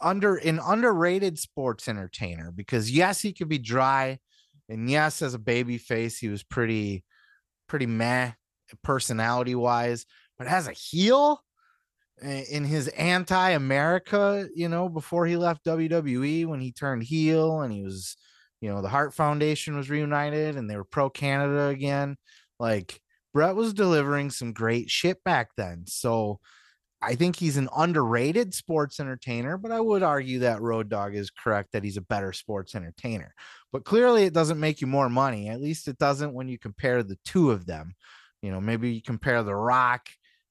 under 0.00 0.36
an 0.36 0.60
underrated 0.64 1.38
sports 1.38 1.88
entertainer 1.88 2.50
because 2.50 2.90
yes, 2.90 3.20
he 3.20 3.32
could 3.32 3.48
be 3.48 3.58
dry, 3.58 4.18
and 4.68 4.90
yes, 4.90 5.22
as 5.22 5.34
a 5.34 5.38
baby 5.38 5.78
face, 5.78 6.18
he 6.18 6.28
was 6.28 6.42
pretty 6.42 7.04
pretty 7.68 7.86
meh 7.86 8.32
personality 8.82 9.54
wise, 9.54 10.06
but 10.38 10.46
as 10.46 10.68
a 10.68 10.72
heel 10.72 11.42
in 12.22 12.64
his 12.64 12.88
anti-America, 12.88 14.48
you 14.54 14.68
know, 14.68 14.88
before 14.88 15.26
he 15.26 15.36
left 15.36 15.64
WWE 15.64 16.46
when 16.46 16.60
he 16.60 16.72
turned 16.72 17.02
heel 17.02 17.62
and 17.62 17.72
he 17.72 17.82
was, 17.82 18.16
you 18.60 18.70
know, 18.70 18.82
the 18.82 18.88
Hart 18.88 19.14
Foundation 19.14 19.76
was 19.76 19.88
reunited 19.88 20.56
and 20.56 20.68
they 20.68 20.76
were 20.76 20.84
pro 20.84 21.08
Canada 21.08 21.68
again. 21.68 22.16
Like 22.60 23.00
Bret 23.34 23.56
was 23.56 23.74
delivering 23.74 24.30
some 24.30 24.52
great 24.52 24.90
shit 24.90 25.24
back 25.24 25.50
then. 25.56 25.84
So 25.86 26.38
I 27.02 27.14
think 27.14 27.36
he's 27.36 27.56
an 27.56 27.70
underrated 27.74 28.52
sports 28.52 29.00
entertainer, 29.00 29.56
but 29.56 29.72
I 29.72 29.80
would 29.80 30.02
argue 30.02 30.40
that 30.40 30.60
Road 30.60 30.90
Dog 30.90 31.14
is 31.14 31.30
correct 31.30 31.72
that 31.72 31.82
he's 31.82 31.96
a 31.96 32.02
better 32.02 32.32
sports 32.34 32.74
entertainer. 32.74 33.34
But 33.72 33.84
clearly, 33.84 34.24
it 34.24 34.34
doesn't 34.34 34.60
make 34.60 34.82
you 34.82 34.86
more 34.86 35.08
money. 35.08 35.48
At 35.48 35.62
least 35.62 35.88
it 35.88 35.96
doesn't 35.96 36.34
when 36.34 36.48
you 36.48 36.58
compare 36.58 37.02
the 37.02 37.18
two 37.24 37.50
of 37.50 37.64
them. 37.64 37.94
You 38.42 38.50
know, 38.50 38.60
maybe 38.60 38.92
you 38.92 39.02
compare 39.02 39.42
The 39.42 39.54
Rock 39.56 40.08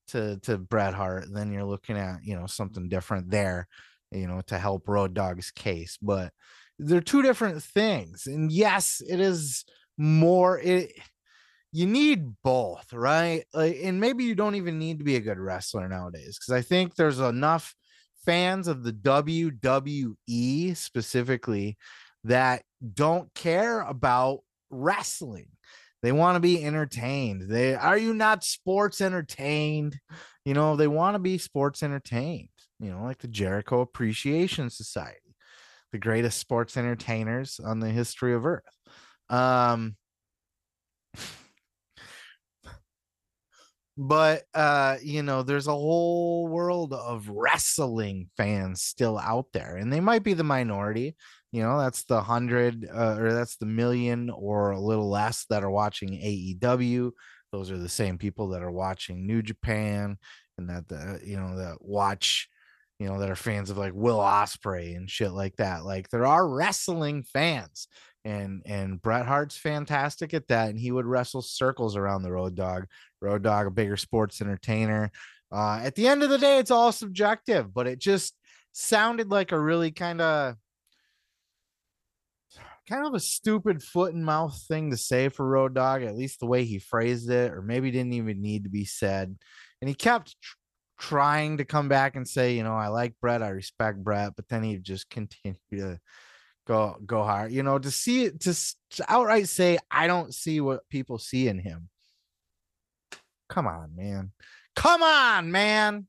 to 0.07 0.39
to 0.39 0.57
Bret 0.57 0.95
Hart, 0.95 1.25
then 1.31 1.51
you're 1.51 1.63
looking 1.63 1.97
at 1.97 2.23
you 2.23 2.35
know 2.35 2.47
something 2.47 2.89
different 2.89 3.29
there. 3.29 3.67
You 4.11 4.27
know, 4.27 4.41
to 4.47 4.57
help 4.57 4.87
Road 4.87 5.13
Dog's 5.13 5.51
case, 5.51 5.99
but 6.01 6.33
they're 6.79 7.01
two 7.01 7.21
different 7.21 7.61
things. 7.61 8.25
And 8.25 8.51
yes, 8.51 9.03
it 9.07 9.19
is 9.19 9.65
more. 9.97 10.57
It 10.57 10.93
you 11.71 11.85
need 11.85 12.33
both, 12.43 12.91
right? 12.91 13.45
Like, 13.53 13.77
and 13.83 13.99
maybe 13.99 14.23
you 14.23 14.35
don't 14.35 14.55
even 14.55 14.79
need 14.79 14.99
to 14.99 15.03
be 15.03 15.15
a 15.15 15.21
good 15.21 15.37
wrestler 15.37 15.87
nowadays 15.87 16.37
because 16.39 16.53
I 16.53 16.61
think 16.61 16.95
there's 16.95 17.19
enough 17.19 17.75
fans 18.25 18.67
of 18.67 18.83
the 18.83 18.93
WWE 18.93 20.75
specifically 20.75 21.77
that 22.23 22.63
don't 22.93 23.33
care 23.33 23.81
about 23.81 24.39
wrestling. 24.69 25.47
They 26.01 26.11
want 26.11 26.37
to 26.37 26.39
be 26.39 26.63
entertained. 26.63 27.49
They 27.49 27.75
are 27.75 27.97
you 27.97 28.13
not 28.13 28.43
sports 28.43 29.01
entertained? 29.01 29.99
You 30.45 30.53
know, 30.53 30.75
they 30.75 30.87
want 30.87 31.15
to 31.15 31.19
be 31.19 31.37
sports 31.37 31.83
entertained, 31.83 32.49
you 32.79 32.89
know, 32.89 33.03
like 33.03 33.19
the 33.19 33.27
Jericho 33.27 33.81
Appreciation 33.81 34.69
Society, 34.69 35.35
the 35.91 35.97
greatest 35.97 36.39
sports 36.39 36.77
entertainers 36.77 37.59
on 37.63 37.79
the 37.79 37.89
history 37.89 38.33
of 38.33 38.45
Earth. 38.45 38.63
Um 39.29 39.97
but 44.01 44.43
uh 44.53 44.95
you 45.03 45.21
know 45.21 45.43
there's 45.43 45.67
a 45.67 45.71
whole 45.71 46.47
world 46.47 46.93
of 46.93 47.27
wrestling 47.27 48.29
fans 48.37 48.81
still 48.81 49.17
out 49.17 49.47
there 49.51 49.75
and 49.75 49.91
they 49.91 49.99
might 49.99 50.23
be 50.23 50.33
the 50.33 50.41
minority 50.41 51.17
you 51.51 51.61
know 51.61 51.77
that's 51.77 52.05
the 52.05 52.21
hundred 52.21 52.87
uh, 52.89 53.17
or 53.19 53.33
that's 53.33 53.57
the 53.57 53.65
million 53.65 54.29
or 54.29 54.71
a 54.71 54.79
little 54.79 55.09
less 55.09 55.45
that 55.49 55.65
are 55.65 55.69
watching 55.69 56.11
aew 56.11 57.11
those 57.51 57.69
are 57.71 57.77
the 57.77 57.89
same 57.89 58.17
people 58.17 58.47
that 58.47 58.63
are 58.63 58.71
watching 58.71 59.27
new 59.27 59.41
japan 59.41 60.17
and 60.57 60.69
that 60.69 60.87
the 60.87 61.19
you 61.25 61.35
know 61.35 61.57
that 61.57 61.75
watch 61.81 62.47
you 62.99 63.07
know 63.07 63.19
that 63.19 63.29
are 63.29 63.35
fans 63.35 63.69
of 63.69 63.77
like 63.77 63.93
will 63.93 64.19
ospreay 64.19 64.95
and 64.95 65.09
shit 65.09 65.31
like 65.31 65.57
that 65.57 65.83
like 65.83 66.07
there 66.09 66.25
are 66.25 66.47
wrestling 66.47 67.21
fans 67.23 67.89
and 68.25 68.61
and 68.65 69.01
Bret 69.01 69.25
Hart's 69.25 69.57
fantastic 69.57 70.33
at 70.33 70.47
that, 70.47 70.69
and 70.69 70.79
he 70.79 70.91
would 70.91 71.05
wrestle 71.05 71.41
circles 71.41 71.95
around 71.95 72.23
the 72.23 72.31
Road 72.31 72.55
Dog. 72.55 72.85
Road 73.21 73.43
Dog, 73.43 73.67
a 73.67 73.71
bigger 73.71 73.97
sports 73.97 74.41
entertainer. 74.41 75.11
Uh, 75.51 75.79
at 75.83 75.95
the 75.95 76.07
end 76.07 76.23
of 76.23 76.29
the 76.29 76.37
day, 76.37 76.59
it's 76.59 76.71
all 76.71 76.91
subjective, 76.91 77.73
but 77.73 77.87
it 77.87 77.99
just 77.99 78.35
sounded 78.71 79.29
like 79.29 79.51
a 79.51 79.59
really 79.59 79.91
kind 79.91 80.21
of 80.21 80.55
kind 82.87 83.05
of 83.05 83.13
a 83.13 83.19
stupid 83.19 83.83
foot 83.83 84.13
and 84.13 84.25
mouth 84.25 84.59
thing 84.67 84.89
to 84.89 84.97
say 84.97 85.29
for 85.29 85.47
Road 85.47 85.75
Dog, 85.75 86.01
at 86.03 86.15
least 86.15 86.39
the 86.39 86.47
way 86.47 86.65
he 86.65 86.79
phrased 86.79 87.29
it, 87.29 87.51
or 87.51 87.61
maybe 87.61 87.91
didn't 87.91 88.13
even 88.13 88.41
need 88.41 88.63
to 88.63 88.69
be 88.69 88.85
said. 88.85 89.37
And 89.81 89.87
he 89.87 89.93
kept 89.93 90.35
tr- 90.41 90.55
trying 90.99 91.57
to 91.57 91.65
come 91.65 91.87
back 91.87 92.15
and 92.15 92.27
say, 92.27 92.55
you 92.55 92.63
know, 92.63 92.73
I 92.73 92.87
like 92.87 93.13
Bret, 93.21 93.43
I 93.43 93.49
respect 93.49 94.03
Bret, 94.03 94.35
but 94.35 94.47
then 94.49 94.63
he 94.63 94.77
just 94.77 95.09
continued 95.11 95.57
to 95.71 95.99
go 96.69 96.95
go 97.05 97.23
hard. 97.23 97.51
You 97.51 97.63
know, 97.63 97.79
to 97.79 97.91
see 97.91 98.25
it 98.25 98.39
to, 98.41 98.53
to 98.53 99.05
outright 99.11 99.49
say 99.49 99.79
I 99.89 100.07
don't 100.07 100.33
see 100.33 100.61
what 100.61 100.87
people 100.89 101.17
see 101.17 101.47
in 101.47 101.57
him. 101.59 101.89
Come 103.49 103.65
on, 103.67 103.95
man. 103.95 104.31
Come 104.75 105.01
on, 105.01 105.51
man. 105.51 106.07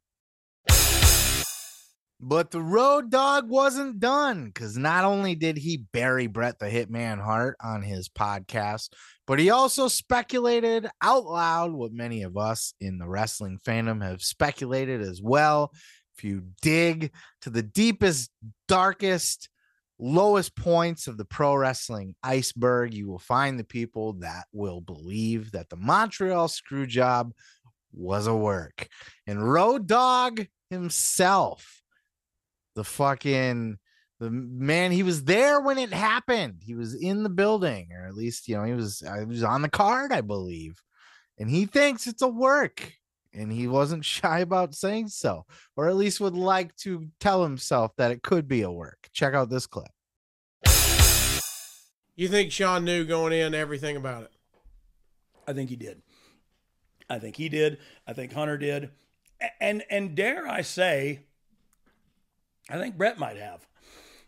But 2.22 2.50
the 2.50 2.60
road 2.60 3.10
dog 3.10 3.48
wasn't 3.48 3.98
done 3.98 4.44
because 4.44 4.76
not 4.76 5.04
only 5.04 5.34
did 5.34 5.56
he 5.56 5.86
bury 5.90 6.26
Bret 6.26 6.58
the 6.58 6.66
Hitman 6.66 7.18
Hart 7.18 7.56
on 7.64 7.80
his 7.80 8.10
podcast, 8.10 8.90
but 9.26 9.38
he 9.38 9.48
also 9.48 9.88
speculated 9.88 10.86
out 11.00 11.24
loud 11.24 11.72
what 11.72 11.92
many 11.92 12.22
of 12.22 12.36
us 12.36 12.74
in 12.78 12.98
the 12.98 13.08
wrestling 13.08 13.58
fandom 13.66 14.02
have 14.02 14.20
speculated 14.20 15.00
as 15.00 15.22
well. 15.22 15.72
If 16.18 16.24
you 16.24 16.42
dig 16.60 17.10
to 17.40 17.48
the 17.48 17.62
deepest, 17.62 18.30
darkest, 18.68 19.48
lowest 20.00 20.56
points 20.56 21.06
of 21.06 21.16
the 21.16 21.24
pro 21.24 21.54
wrestling 21.54 22.14
iceberg, 22.22 22.94
you 22.94 23.06
will 23.06 23.18
find 23.18 23.58
the 23.58 23.64
people 23.64 24.14
that 24.14 24.46
will 24.52 24.80
believe 24.80 25.52
that 25.52 25.68
the 25.68 25.76
Montreal 25.76 26.48
screw 26.48 26.86
job 26.86 27.32
was 27.92 28.26
a 28.26 28.34
work. 28.34 28.88
And 29.26 29.52
Road 29.52 29.86
Dog 29.86 30.46
himself, 30.70 31.82
the 32.74 32.84
fucking 32.84 33.78
the 34.20 34.30
man, 34.30 34.92
he 34.92 35.02
was 35.02 35.24
there 35.24 35.60
when 35.60 35.78
it 35.78 35.92
happened. 35.92 36.62
He 36.62 36.74
was 36.74 36.94
in 36.94 37.22
the 37.22 37.30
building, 37.30 37.88
or 37.92 38.06
at 38.06 38.14
least 38.14 38.48
you 38.48 38.56
know 38.56 38.64
he 38.64 38.74
was. 38.74 39.02
I 39.02 39.20
uh, 39.22 39.24
was 39.24 39.42
on 39.42 39.62
the 39.62 39.70
card, 39.70 40.12
I 40.12 40.20
believe, 40.20 40.78
and 41.38 41.48
he 41.48 41.64
thinks 41.64 42.06
it's 42.06 42.20
a 42.20 42.28
work 42.28 42.92
and 43.32 43.52
he 43.52 43.68
wasn't 43.68 44.04
shy 44.16 44.40
about 44.40 44.74
saying 44.74 45.08
so, 45.08 45.44
or 45.76 45.88
at 45.88 45.96
least 45.96 46.20
would 46.20 46.34
like 46.34 46.74
to 46.76 47.08
tell 47.20 47.42
himself 47.42 47.92
that 47.96 48.10
it 48.10 48.22
could 48.22 48.48
be 48.48 48.62
a 48.62 48.70
work. 48.70 49.08
Check 49.12 49.34
out 49.34 49.50
this 49.50 49.66
clip. 49.66 49.90
You 52.16 52.28
think 52.28 52.52
Shawn 52.52 52.84
knew 52.84 53.04
going 53.04 53.32
in 53.32 53.54
everything 53.54 53.96
about 53.96 54.24
it? 54.24 54.30
I 55.48 55.52
think 55.52 55.70
he 55.70 55.76
did. 55.76 56.02
I 57.08 57.18
think 57.18 57.36
he 57.36 57.48
did. 57.48 57.78
I 58.06 58.12
think 58.12 58.32
Hunter 58.32 58.58
did. 58.58 58.90
And 59.58 59.82
and 59.90 60.14
dare 60.14 60.46
I 60.46 60.60
say, 60.60 61.20
I 62.68 62.78
think 62.78 62.98
Bret 62.98 63.18
might 63.18 63.38
have. 63.38 63.66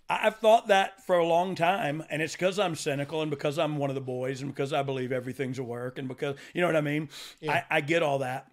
I've 0.08 0.36
thought 0.36 0.68
that 0.68 1.04
for 1.06 1.16
a 1.16 1.24
long 1.24 1.54
time, 1.54 2.02
and 2.10 2.20
it's 2.20 2.32
because 2.32 2.58
I'm 2.58 2.74
cynical 2.74 3.22
and 3.22 3.30
because 3.30 3.58
I'm 3.58 3.76
one 3.76 3.90
of 3.90 3.94
the 3.94 4.00
boys 4.00 4.42
and 4.42 4.50
because 4.50 4.72
I 4.72 4.82
believe 4.82 5.12
everything's 5.12 5.58
a 5.58 5.62
work 5.62 5.98
and 5.98 6.08
because 6.08 6.36
you 6.54 6.60
know 6.60 6.66
what 6.66 6.76
I 6.76 6.80
mean. 6.80 7.08
Yeah. 7.40 7.62
I, 7.70 7.76
I 7.76 7.80
get 7.82 8.02
all 8.02 8.18
that 8.20 8.51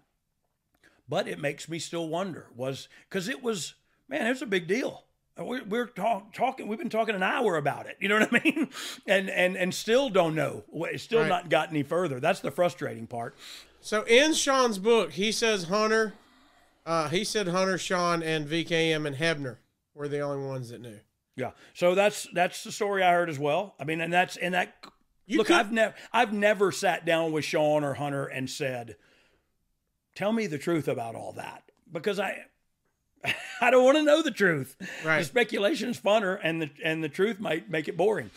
but 1.09 1.27
it 1.27 1.39
makes 1.39 1.67
me 1.67 1.79
still 1.79 2.07
wonder 2.07 2.45
was 2.55 2.87
because 3.09 3.27
it 3.27 3.43
was 3.43 3.73
man 4.07 4.25
it 4.25 4.29
was 4.29 4.41
a 4.41 4.47
big 4.47 4.67
deal. 4.67 5.03
We're, 5.37 5.63
we're 5.63 5.85
talk, 5.85 6.33
talking 6.33 6.67
we've 6.67 6.77
been 6.77 6.89
talking 6.89 7.15
an 7.15 7.23
hour 7.23 7.55
about 7.55 7.87
it 7.87 7.95
you 8.01 8.09
know 8.09 8.19
what 8.19 8.33
i 8.33 8.41
mean? 8.43 8.69
And 9.07 9.29
and 9.29 9.57
and 9.57 9.73
still 9.73 10.09
don't 10.09 10.35
know 10.35 10.63
still 10.97 11.21
right. 11.21 11.29
not 11.29 11.49
got 11.49 11.69
any 11.69 11.83
further. 11.83 12.19
That's 12.19 12.41
the 12.41 12.51
frustrating 12.51 13.07
part. 13.07 13.35
So 13.81 14.03
in 14.03 14.33
Shawn's 14.33 14.77
book 14.77 15.13
he 15.13 15.31
says 15.31 15.65
hunter 15.65 16.13
uh, 16.85 17.07
he 17.09 17.23
said 17.23 17.47
hunter 17.47 17.77
Shawn, 17.77 18.23
and 18.23 18.47
vkm 18.47 19.05
and 19.05 19.15
hebner 19.15 19.57
were 19.93 20.07
the 20.07 20.21
only 20.21 20.45
ones 20.45 20.69
that 20.69 20.81
knew. 20.81 20.99
Yeah. 21.35 21.51
So 21.73 21.95
that's 21.95 22.27
that's 22.33 22.63
the 22.63 22.71
story 22.71 23.01
i 23.01 23.13
heard 23.13 23.29
as 23.29 23.39
well. 23.39 23.75
I 23.79 23.85
mean 23.85 24.01
and 24.01 24.11
that's 24.11 24.35
and 24.37 24.53
that 24.53 24.75
you 25.25 25.37
look 25.37 25.47
could, 25.47 25.55
i've 25.55 25.71
never 25.71 25.93
i've 26.11 26.33
never 26.33 26.71
sat 26.71 27.05
down 27.05 27.31
with 27.31 27.45
Shawn 27.45 27.83
or 27.83 27.93
hunter 27.93 28.25
and 28.25 28.49
said 28.49 28.97
tell 30.19 30.33
me 30.33 30.47
the 30.47 30.57
truth 30.57 30.89
about 30.89 31.15
all 31.15 31.31
that 31.31 31.63
because 31.93 32.19
I 32.19 32.39
I 33.61 33.71
don't 33.71 33.85
want 33.85 33.97
to 33.97 34.03
know 34.03 34.21
the 34.21 34.31
truth. 34.31 34.75
Right. 35.05 35.19
The 35.19 35.23
speculation 35.23 35.89
is 35.89 35.99
funner, 35.99 36.37
and 36.43 36.61
the 36.61 36.69
and 36.83 37.01
the 37.01 37.09
truth 37.09 37.39
might 37.39 37.69
make 37.69 37.87
it 37.87 37.95
boring. 37.95 38.29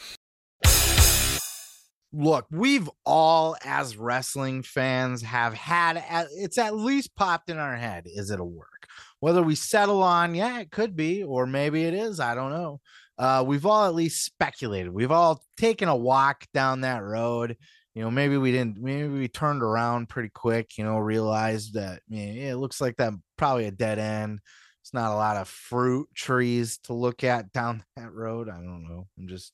Look, 2.14 2.46
we've 2.50 2.90
all, 3.06 3.56
as 3.64 3.96
wrestling 3.96 4.62
fans, 4.62 5.22
have 5.22 5.54
had 5.54 6.02
it's 6.30 6.58
at 6.58 6.76
least 6.76 7.16
popped 7.16 7.50
in 7.50 7.58
our 7.58 7.74
head. 7.74 8.04
Is 8.06 8.30
it 8.30 8.38
a 8.38 8.44
work? 8.44 8.86
Whether 9.18 9.42
we 9.42 9.56
settle 9.56 10.02
on, 10.02 10.34
yeah, 10.34 10.60
it 10.60 10.70
could 10.70 10.94
be, 10.94 11.24
or 11.24 11.46
maybe 11.46 11.84
it 11.84 11.94
is. 11.94 12.20
I 12.20 12.34
don't 12.36 12.52
know. 12.52 12.80
Uh, 13.18 13.42
we've 13.46 13.66
all 13.66 13.86
at 13.86 13.94
least 13.94 14.24
speculated. 14.24 14.92
We've 14.92 15.10
all 15.10 15.42
taken 15.56 15.88
a 15.88 15.96
walk 15.96 16.44
down 16.54 16.82
that 16.82 17.02
road 17.02 17.56
you 17.94 18.02
know, 18.02 18.10
maybe 18.10 18.36
we 18.38 18.52
didn't, 18.52 18.78
maybe 18.78 19.08
we 19.08 19.28
turned 19.28 19.62
around 19.62 20.08
pretty 20.08 20.30
quick, 20.30 20.78
you 20.78 20.84
know, 20.84 20.98
realized 20.98 21.74
that 21.74 22.00
man, 22.08 22.36
it 22.36 22.54
looks 22.56 22.80
like 22.80 22.96
that 22.96 23.12
probably 23.36 23.66
a 23.66 23.70
dead 23.70 23.98
end. 23.98 24.40
It's 24.80 24.94
not 24.94 25.12
a 25.12 25.16
lot 25.16 25.36
of 25.36 25.48
fruit 25.48 26.08
trees 26.14 26.78
to 26.84 26.94
look 26.94 27.22
at 27.22 27.52
down 27.52 27.84
that 27.96 28.12
road. 28.12 28.48
I 28.48 28.54
don't 28.54 28.84
know. 28.88 29.06
I'm 29.18 29.28
just 29.28 29.52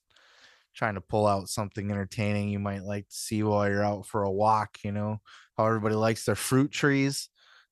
trying 0.73 0.95
to 0.95 1.01
pull 1.01 1.27
out 1.27 1.49
something 1.49 1.91
entertaining 1.91 2.49
you 2.49 2.59
might 2.59 2.83
like 2.83 3.07
to 3.09 3.15
see 3.15 3.43
while 3.43 3.67
you're 3.67 3.83
out 3.83 4.05
for 4.05 4.23
a 4.23 4.31
walk, 4.31 4.77
you 4.83 4.91
know, 4.91 5.19
how 5.57 5.65
everybody 5.65 5.95
likes 5.95 6.23
their 6.23 6.35
fruit 6.35 6.71
trees. 6.71 7.29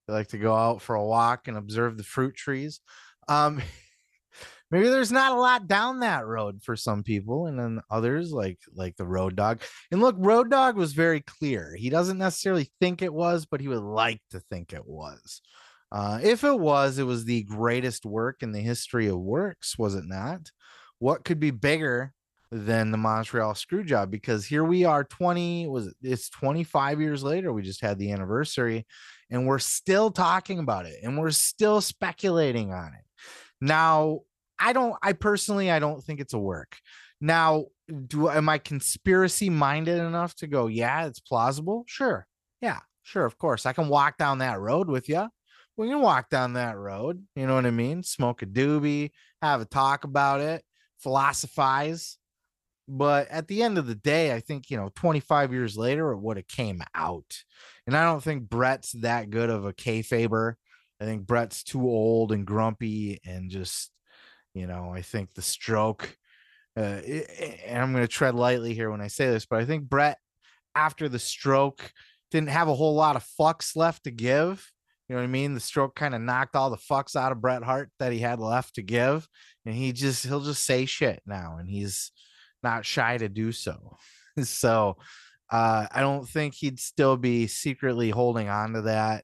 They 0.08 0.13
like 0.13 0.27
to 0.30 0.38
go 0.38 0.53
out 0.53 0.82
for 0.82 0.95
a 0.95 1.06
walk 1.06 1.47
and 1.47 1.58
observe 1.58 1.97
the 1.97 2.03
fruit 2.03 2.36
trees. 2.36 2.82
Um, 3.27 3.62
maybe 4.71 4.89
there's 4.89 5.12
not 5.12 5.32
a 5.32 5.39
lot 5.39 5.67
down 5.67 5.99
that 5.99 6.25
road 6.25 6.62
for 6.63 6.75
some 6.75 7.03
people 7.03 7.47
and 7.47 7.60
then 7.60 7.82
others 7.89 8.32
like 8.32 8.60
like 8.73 8.95
the 8.97 9.06
road 9.06 9.36
dog. 9.36 9.62
And 9.91 10.01
look 10.01 10.15
road 10.17 10.49
dog 10.49 10.75
was 10.75 10.93
very 10.93 11.21
clear. 11.21 11.75
He 11.75 11.89
doesn't 11.89 12.17
necessarily 12.17 12.71
think 12.80 13.01
it 13.01 13.13
was 13.13 13.45
but 13.45 13.62
he 13.62 13.67
would 13.67 13.84
like 13.84 14.21
to 14.32 14.39
think 14.39 14.73
it 14.73 14.86
was. 14.86 15.41
Uh, 15.91 16.19
if 16.21 16.43
it 16.43 16.60
was 16.60 16.97
it 16.97 17.03
was 17.03 17.25
the 17.25 17.43
greatest 17.43 18.06
work 18.06 18.43
in 18.43 18.51
the 18.51 18.60
history 18.60 19.08
of 19.08 19.17
works 19.17 19.77
was 19.77 19.95
it 19.95 20.06
not? 20.06 20.51
What 20.99 21.23
could 21.23 21.39
be 21.39 21.51
bigger 21.51 22.13
than 22.51 22.91
the 22.91 22.97
montreal 22.97 23.56
screw 23.56 23.84
job? 23.84 24.12
Because 24.12 24.45
here 24.45 24.63
we 24.63 24.84
are 24.84 25.03
20 25.03 25.67
was 25.67 25.88
it 25.88 25.95
it's 26.01 26.30
25 26.30 26.99
years 26.99 27.23
later 27.23 27.53
we 27.53 27.62
just 27.62 27.82
had 27.82 27.97
the 27.99 28.12
anniversary 28.12 28.86
and 29.30 29.45
we're 29.47 29.60
still 29.60 30.12
talking 30.12 30.60
about 30.60 30.86
it 30.86 30.99
and 31.03 31.17
we're 31.17 31.32
still 31.32 31.82
speculating 31.82 32.73
on 32.73 32.88
it. 32.93 33.03
Now 33.60 34.21
I 34.60 34.74
don't 34.74 34.96
I 35.04 35.13
personally 35.13 35.72
I 35.72 35.80
don't 35.80 36.04
think 36.04 36.20
it's 36.20 36.34
a 36.34 36.39
work. 36.39 36.78
Now, 37.22 37.65
do 38.08 38.30
am 38.30 38.50
I 38.50 38.58
conspiracy 38.60 39.50
minded 39.50 40.00
enough 40.00 40.36
to 40.36 40.48
go, 40.48 40.67
yeah, 40.67 41.06
it's 41.08 41.20
plausible? 41.20 41.84
Sure. 41.88 42.28
Yeah, 42.62 42.80
sure, 43.04 43.26
of 43.26 43.38
course. 43.38 43.65
I 43.65 43.74
can 43.74 43.88
walk 43.89 44.17
down 44.17 44.39
that 44.39 44.60
road 44.60 44.88
with 44.89 45.10
you. 45.10 45.28
We 45.78 45.89
can 45.89 46.02
walk 46.02 46.30
down 46.30 46.54
that 46.54 46.78
road, 46.78 47.24
you 47.36 47.46
know 47.46 47.56
what 47.56 47.65
I 47.67 47.72
mean? 47.72 48.02
Smoke 48.04 48.41
a 48.41 48.48
doobie, 48.48 49.12
have 49.41 49.62
a 49.62 49.65
talk 49.65 50.04
about 50.06 50.41
it, 50.41 50.63
philosophize. 51.00 52.17
but 52.88 53.28
at 53.30 53.48
the 53.48 53.63
end 53.63 53.78
of 53.78 53.86
the 53.88 53.96
day, 53.96 54.34
I 54.34 54.39
think 54.39 54.70
you 54.70 54.78
know, 54.78 54.89
25 54.96 55.52
years 55.54 55.78
later, 55.78 56.12
it 56.12 56.20
would 56.20 56.38
have 56.38 56.48
came 56.48 56.82
out. 56.96 57.43
And 57.86 57.96
I 57.98 58.04
don't 58.04 58.24
think 58.24 58.50
Bret's 58.50 58.93
that 59.02 59.30
good 59.30 59.50
of 59.50 59.65
a 59.65 59.74
kayfaber. 59.74 60.54
I 61.02 61.06
think 61.06 61.28
Bret's 61.28 61.63
too 61.63 61.82
old 61.82 62.32
and 62.32 62.46
grumpy 62.46 63.20
and 63.26 63.52
just, 63.52 63.91
you 64.58 64.67
know, 64.67 64.91
I 64.93 65.02
think 65.02 65.34
the 65.34 65.41
stroke. 65.41 66.17
Uh, 66.76 67.02
and 67.65 67.82
I'm 67.82 67.91
going 67.91 68.04
to 68.04 68.08
tread 68.08 68.36
lightly 68.36 68.74
here 68.74 68.91
when 68.91 69.02
I 69.02 69.08
say 69.08 69.28
this, 69.28 69.46
but 69.46 69.60
I 69.60 69.65
think 69.65 69.89
Bret, 69.89 70.20
after 70.76 71.10
the 71.10 71.20
stroke, 71.20 71.91
didn't 72.30 72.50
have 72.50 72.67
a 72.67 72.76
whole 72.76 72.93
lot 72.93 73.15
of 73.15 73.28
fucks 73.39 73.76
left 73.76 74.04
to 74.04 74.12
give. 74.12 74.72
You 75.08 75.15
know 75.15 75.22
what 75.22 75.28
I 75.28 75.32
mean? 75.32 75.54
The 75.54 75.60
stroke 75.60 75.96
kind 75.96 76.13
of 76.13 76.22
knocked 76.22 76.56
all 76.56 76.70
the 76.70 76.78
fucks 76.78 77.15
out 77.15 77.32
of 77.32 77.41
Bret 77.41 77.63
Hart 77.63 77.89
that 78.00 78.12
he 78.12 78.20
had 78.20 78.39
left 78.39 78.76
to 78.76 78.84
give. 78.84 79.28
And 79.65 79.74
he 79.74 79.93
just, 79.93 80.26
he'll 80.26 80.41
just 80.41 80.63
say 80.63 80.86
shit 80.86 81.22
now. 81.26 81.58
And 81.60 81.70
he's 81.70 82.12
not 82.62 82.86
shy 82.86 83.17
to 83.17 83.30
do 83.30 83.52
so. 83.52 83.98
so 84.43 84.98
uh, 85.50 85.88
I 85.89 86.02
don't 86.02 86.28
think 86.28 86.54
he'd 86.54 86.80
still 86.80 87.15
be 87.15 87.48
secretly 87.48 88.10
holding 88.10 88.50
on 88.50 88.74
to 88.74 88.82
that 88.84 89.24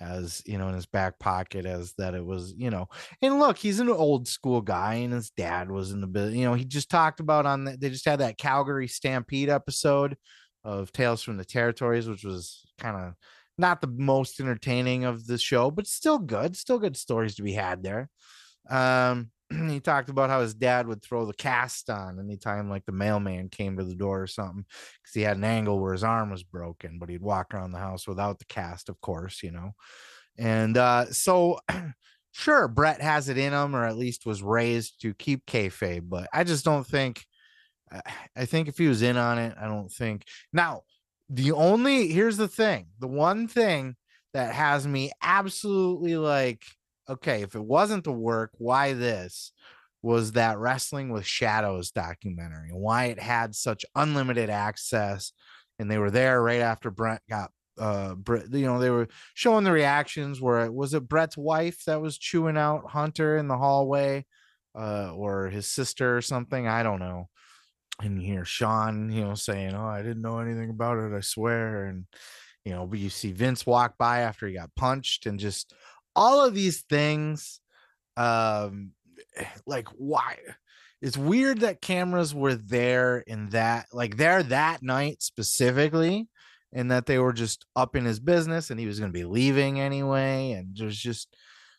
as 0.00 0.42
you 0.46 0.58
know 0.58 0.68
in 0.68 0.74
his 0.74 0.86
back 0.86 1.18
pocket 1.18 1.66
as 1.66 1.92
that 1.98 2.14
it 2.14 2.24
was 2.24 2.54
you 2.56 2.70
know 2.70 2.88
and 3.22 3.38
look 3.38 3.56
he's 3.56 3.80
an 3.80 3.88
old 3.88 4.28
school 4.28 4.60
guy 4.60 4.94
and 4.94 5.12
his 5.12 5.30
dad 5.30 5.70
was 5.70 5.92
in 5.92 6.00
the 6.00 6.06
business 6.06 6.36
you 6.36 6.44
know 6.44 6.54
he 6.54 6.64
just 6.64 6.90
talked 6.90 7.20
about 7.20 7.46
on 7.46 7.64
the, 7.64 7.76
they 7.76 7.88
just 7.88 8.04
had 8.04 8.20
that 8.20 8.38
calgary 8.38 8.88
stampede 8.88 9.48
episode 9.48 10.16
of 10.64 10.92
tales 10.92 11.22
from 11.22 11.36
the 11.36 11.44
territories 11.44 12.08
which 12.08 12.24
was 12.24 12.64
kind 12.78 12.96
of 12.96 13.14
not 13.58 13.80
the 13.80 13.86
most 13.86 14.40
entertaining 14.40 15.04
of 15.04 15.26
the 15.26 15.38
show 15.38 15.70
but 15.70 15.86
still 15.86 16.18
good 16.18 16.56
still 16.56 16.78
good 16.78 16.96
stories 16.96 17.36
to 17.36 17.42
be 17.42 17.52
had 17.52 17.82
there. 17.82 18.10
Um 18.68 19.30
he 19.68 19.80
talked 19.80 20.08
about 20.08 20.30
how 20.30 20.40
his 20.40 20.54
dad 20.54 20.86
would 20.86 21.02
throw 21.02 21.24
the 21.26 21.34
cast 21.34 21.88
on 21.90 22.18
anytime 22.18 22.68
like 22.68 22.84
the 22.84 22.92
mailman 22.92 23.48
came 23.48 23.76
to 23.76 23.84
the 23.84 23.94
door 23.94 24.22
or 24.22 24.26
something 24.26 24.64
because 25.02 25.14
he 25.14 25.22
had 25.22 25.36
an 25.36 25.44
angle 25.44 25.78
where 25.80 25.92
his 25.92 26.04
arm 26.04 26.30
was 26.30 26.42
broken, 26.42 26.98
but 26.98 27.08
he'd 27.08 27.22
walk 27.22 27.54
around 27.54 27.72
the 27.72 27.78
house 27.78 28.06
without 28.06 28.38
the 28.38 28.44
cast, 28.46 28.88
of 28.88 29.00
course, 29.00 29.42
you 29.42 29.52
know. 29.52 29.72
And 30.38 30.76
uh, 30.76 31.06
so, 31.12 31.60
sure, 32.32 32.68
bret 32.68 33.00
has 33.00 33.28
it 33.28 33.38
in 33.38 33.52
him, 33.52 33.74
or 33.74 33.84
at 33.86 33.96
least 33.96 34.26
was 34.26 34.42
raised 34.42 35.00
to 35.02 35.14
keep 35.14 35.46
kayfabe, 35.46 36.08
but 36.08 36.28
I 36.32 36.44
just 36.44 36.64
don't 36.64 36.86
think. 36.86 37.24
I 38.34 38.46
think 38.46 38.66
if 38.66 38.78
he 38.78 38.88
was 38.88 39.02
in 39.02 39.16
on 39.16 39.38
it, 39.38 39.54
I 39.60 39.68
don't 39.68 39.90
think. 39.90 40.24
Now, 40.52 40.82
the 41.28 41.52
only 41.52 42.08
here's 42.08 42.36
the 42.36 42.48
thing: 42.48 42.88
the 42.98 43.06
one 43.06 43.46
thing 43.48 43.94
that 44.34 44.54
has 44.54 44.86
me 44.86 45.12
absolutely 45.22 46.16
like 46.16 46.64
okay, 47.08 47.42
if 47.42 47.54
it 47.54 47.64
wasn't 47.64 48.04
the 48.04 48.12
work, 48.12 48.50
why 48.58 48.92
this? 48.92 49.52
Was 50.02 50.32
that 50.32 50.58
Wrestling 50.58 51.10
with 51.10 51.26
Shadows 51.26 51.90
documentary 51.90 52.68
and 52.68 52.78
why 52.78 53.06
it 53.06 53.18
had 53.18 53.54
such 53.54 53.84
unlimited 53.94 54.50
access. 54.50 55.32
And 55.78 55.90
they 55.90 55.98
were 55.98 56.12
there 56.12 56.40
right 56.40 56.60
after 56.60 56.90
Bret 56.90 57.22
got 57.28 57.50
uh 57.78 58.14
you 58.52 58.66
know, 58.66 58.78
they 58.78 58.90
were 58.90 59.08
showing 59.34 59.64
the 59.64 59.72
reactions 59.72 60.40
where 60.40 60.64
it 60.64 60.72
was 60.72 60.94
it 60.94 61.08
Bret's 61.08 61.36
wife 61.36 61.82
that 61.86 62.00
was 62.00 62.18
chewing 62.18 62.56
out 62.56 62.90
Hunter 62.90 63.36
in 63.36 63.48
the 63.48 63.58
hallway, 63.58 64.24
uh, 64.76 65.12
or 65.14 65.48
his 65.48 65.66
sister 65.66 66.16
or 66.16 66.22
something. 66.22 66.68
I 66.68 66.82
don't 66.82 67.00
know. 67.00 67.28
And 68.00 68.20
you 68.20 68.26
hear 68.26 68.44
Shawn, 68.44 69.10
you 69.10 69.22
know, 69.24 69.34
saying, 69.34 69.74
Oh, 69.74 69.86
I 69.86 70.02
didn't 70.02 70.22
know 70.22 70.38
anything 70.38 70.70
about 70.70 70.98
it, 70.98 71.16
I 71.16 71.20
swear. 71.20 71.86
And 71.86 72.06
you 72.64 72.72
know, 72.72 72.86
but 72.86 72.98
you 72.98 73.10
see 73.10 73.32
Vince 73.32 73.64
walk 73.64 73.96
by 73.96 74.20
after 74.20 74.46
he 74.46 74.54
got 74.54 74.74
punched 74.74 75.26
and 75.26 75.38
just 75.38 75.72
all 76.16 76.44
of 76.44 76.54
these 76.54 76.82
things 76.82 77.60
um 78.16 78.90
like 79.66 79.86
why 79.96 80.36
it's 81.02 81.16
weird 81.16 81.60
that 81.60 81.82
cameras 81.82 82.34
were 82.34 82.54
there 82.54 83.18
in 83.18 83.50
that 83.50 83.86
like 83.92 84.16
there 84.16 84.42
that 84.42 84.82
night 84.82 85.22
specifically 85.22 86.26
and 86.72 86.90
that 86.90 87.06
they 87.06 87.18
were 87.18 87.34
just 87.34 87.66
up 87.76 87.94
in 87.94 88.04
his 88.04 88.18
business 88.18 88.70
and 88.70 88.80
he 88.80 88.86
was 88.86 88.98
going 88.98 89.12
to 89.12 89.18
be 89.18 89.24
leaving 89.24 89.78
anyway 89.78 90.52
and 90.52 90.74
there's 90.76 90.98
just 90.98 91.36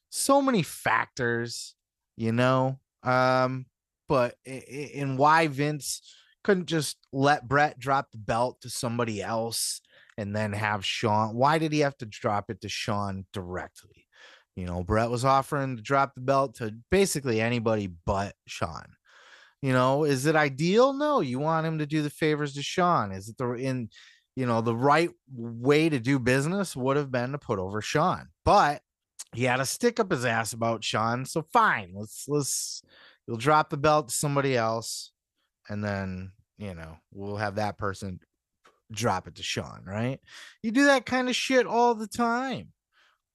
so 0.10 0.42
many 0.42 0.62
factors 0.62 1.76
you 2.16 2.32
know? 2.32 2.80
Um 3.04 3.66
but 4.10 4.36
in 4.46 5.18
why 5.18 5.48
Vince 5.48 6.02
couldn't 6.44 6.68
just 6.68 6.98
let 7.12 7.48
bret 7.48 7.78
drop 7.78 8.10
the 8.12 8.18
belt 8.18 8.62
to 8.62 8.70
somebody 8.70 9.22
else 9.22 9.82
and 10.18 10.36
then 10.36 10.54
have 10.54 10.86
Shawn 10.86 11.36
why 11.36 11.58
did 11.58 11.74
he 11.74 11.80
have 11.80 11.98
to 11.98 12.06
drop 12.06 12.50
it 12.50 12.62
to 12.62 12.70
Shawn 12.70 13.26
directly 13.34 14.07
you 14.58 14.66
know, 14.66 14.84
Bret 14.84 15.12
was 15.12 15.24
offering 15.24 15.78
to 15.78 15.84
drop 15.84 16.16
the 16.16 16.22
belt 16.22 16.56
to 16.56 16.74
basically 16.90 17.40
anybody 17.40 17.88
but 18.06 18.34
Shawn. 18.48 18.88
You 19.62 19.72
know, 19.72 20.04
is 20.04 20.26
it 20.26 20.36
ideal? 20.36 20.94
No, 20.94 21.22
you 21.22 21.38
want 21.38 21.68
him 21.68 21.78
to 21.78 21.86
do 21.86 22.02
the 22.02 22.10
favors 22.10 22.56
to 22.56 22.64
Shawn. 22.64 23.12
Is 23.12 23.30
it 23.30 23.38
the 23.38 23.52
in 23.54 23.90
you 24.36 24.48
know 24.48 24.62
the 24.62 24.76
right 24.76 25.12
way 25.32 25.90
to 25.90 26.00
do 26.00 26.18
business 26.18 26.76
would 26.76 26.98
have 26.98 27.12
been 27.12 27.34
to 27.34 27.38
put 27.38 27.60
over 27.60 27.82
Shawn, 27.82 28.30
but 28.44 28.82
he 29.36 29.44
had 29.44 29.60
a 29.60 29.66
stick 29.66 30.00
up 30.00 30.10
his 30.10 30.26
ass 30.26 30.54
about 30.54 30.84
Shawn. 30.84 31.26
So 31.26 31.44
fine, 31.54 31.92
let's 31.94 32.26
let's 32.28 32.82
you'll 33.28 33.38
drop 33.38 33.70
the 33.70 33.78
belt 33.78 34.10
to 34.10 34.16
somebody 34.16 34.58
else, 34.58 35.12
and 35.70 35.84
then 35.84 36.32
you 36.58 36.74
know 36.74 36.98
we'll 37.14 37.38
have 37.38 37.56
that 37.56 37.78
person 37.78 38.20
drop 38.92 39.28
it 39.28 39.36
to 39.36 39.44
Shawn. 39.44 39.84
Right? 39.86 40.20
You 40.64 40.72
do 40.72 40.86
that 40.86 41.06
kind 41.06 41.30
of 41.30 41.36
shit 41.36 41.68
all 41.68 41.94
the 41.94 42.08
time 42.08 42.74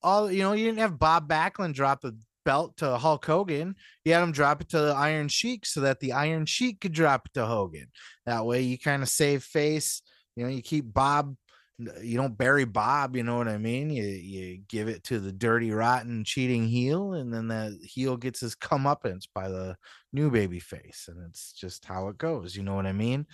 all 0.02 0.30
you 0.30 0.42
know, 0.42 0.52
you 0.52 0.64
didn't 0.64 0.80
have 0.80 0.98
Bob 0.98 1.28
Backlund 1.28 1.74
drop 1.74 2.02
the 2.02 2.16
belt 2.44 2.76
to 2.78 2.96
Hulk 2.96 3.24
Hogan. 3.24 3.74
You 4.04 4.14
had 4.14 4.22
him 4.22 4.32
drop 4.32 4.60
it 4.60 4.68
to 4.70 4.80
the 4.80 4.94
Iron 4.94 5.28
Sheik 5.28 5.64
so 5.66 5.80
that 5.80 6.00
the 6.00 6.12
Iron 6.12 6.46
Sheik 6.46 6.80
could 6.80 6.92
drop 6.92 7.26
it 7.26 7.34
to 7.34 7.46
Hogan. 7.46 7.86
That 8.26 8.44
way 8.44 8.62
you 8.62 8.78
kind 8.78 9.02
of 9.02 9.08
save 9.08 9.44
face. 9.44 10.02
You 10.36 10.44
know, 10.44 10.50
you 10.50 10.62
keep 10.62 10.92
Bob, 10.92 11.36
you 11.78 12.16
don't 12.16 12.36
bury 12.36 12.64
Bob, 12.64 13.16
you 13.16 13.22
know 13.22 13.36
what 13.36 13.48
I 13.48 13.58
mean? 13.58 13.90
You 13.90 14.04
you 14.04 14.62
give 14.68 14.88
it 14.88 15.04
to 15.04 15.20
the 15.20 15.32
dirty, 15.32 15.70
rotten, 15.70 16.24
cheating 16.24 16.66
heel, 16.66 17.14
and 17.14 17.32
then 17.32 17.48
the 17.48 17.78
heel 17.82 18.16
gets 18.16 18.40
his 18.40 18.54
comeuppance 18.54 19.26
by 19.34 19.48
the 19.48 19.76
new 20.12 20.30
baby 20.30 20.60
face. 20.60 21.08
And 21.08 21.18
it's 21.28 21.52
just 21.52 21.84
how 21.84 22.08
it 22.08 22.18
goes, 22.18 22.56
you 22.56 22.62
know 22.62 22.74
what 22.74 22.86
I 22.86 22.92
mean? 22.92 23.26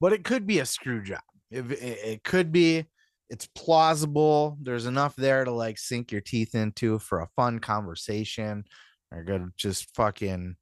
But 0.00 0.12
it 0.12 0.24
could 0.24 0.46
be 0.46 0.58
a 0.58 0.66
screw 0.66 1.02
job. 1.02 1.20
It, 1.50 1.70
it, 1.70 1.98
it 2.04 2.24
could 2.24 2.50
be 2.50 2.86
it's 3.30 3.46
plausible. 3.54 4.58
There's 4.60 4.86
enough 4.86 5.16
there 5.16 5.44
to 5.44 5.50
like 5.50 5.78
sink 5.78 6.12
your 6.12 6.20
teeth 6.20 6.54
into 6.54 6.98
for 6.98 7.20
a 7.20 7.28
fun 7.36 7.58
conversation 7.60 8.64
or 9.10 9.24
go 9.24 9.48
just 9.56 9.94
fucking 9.94 10.56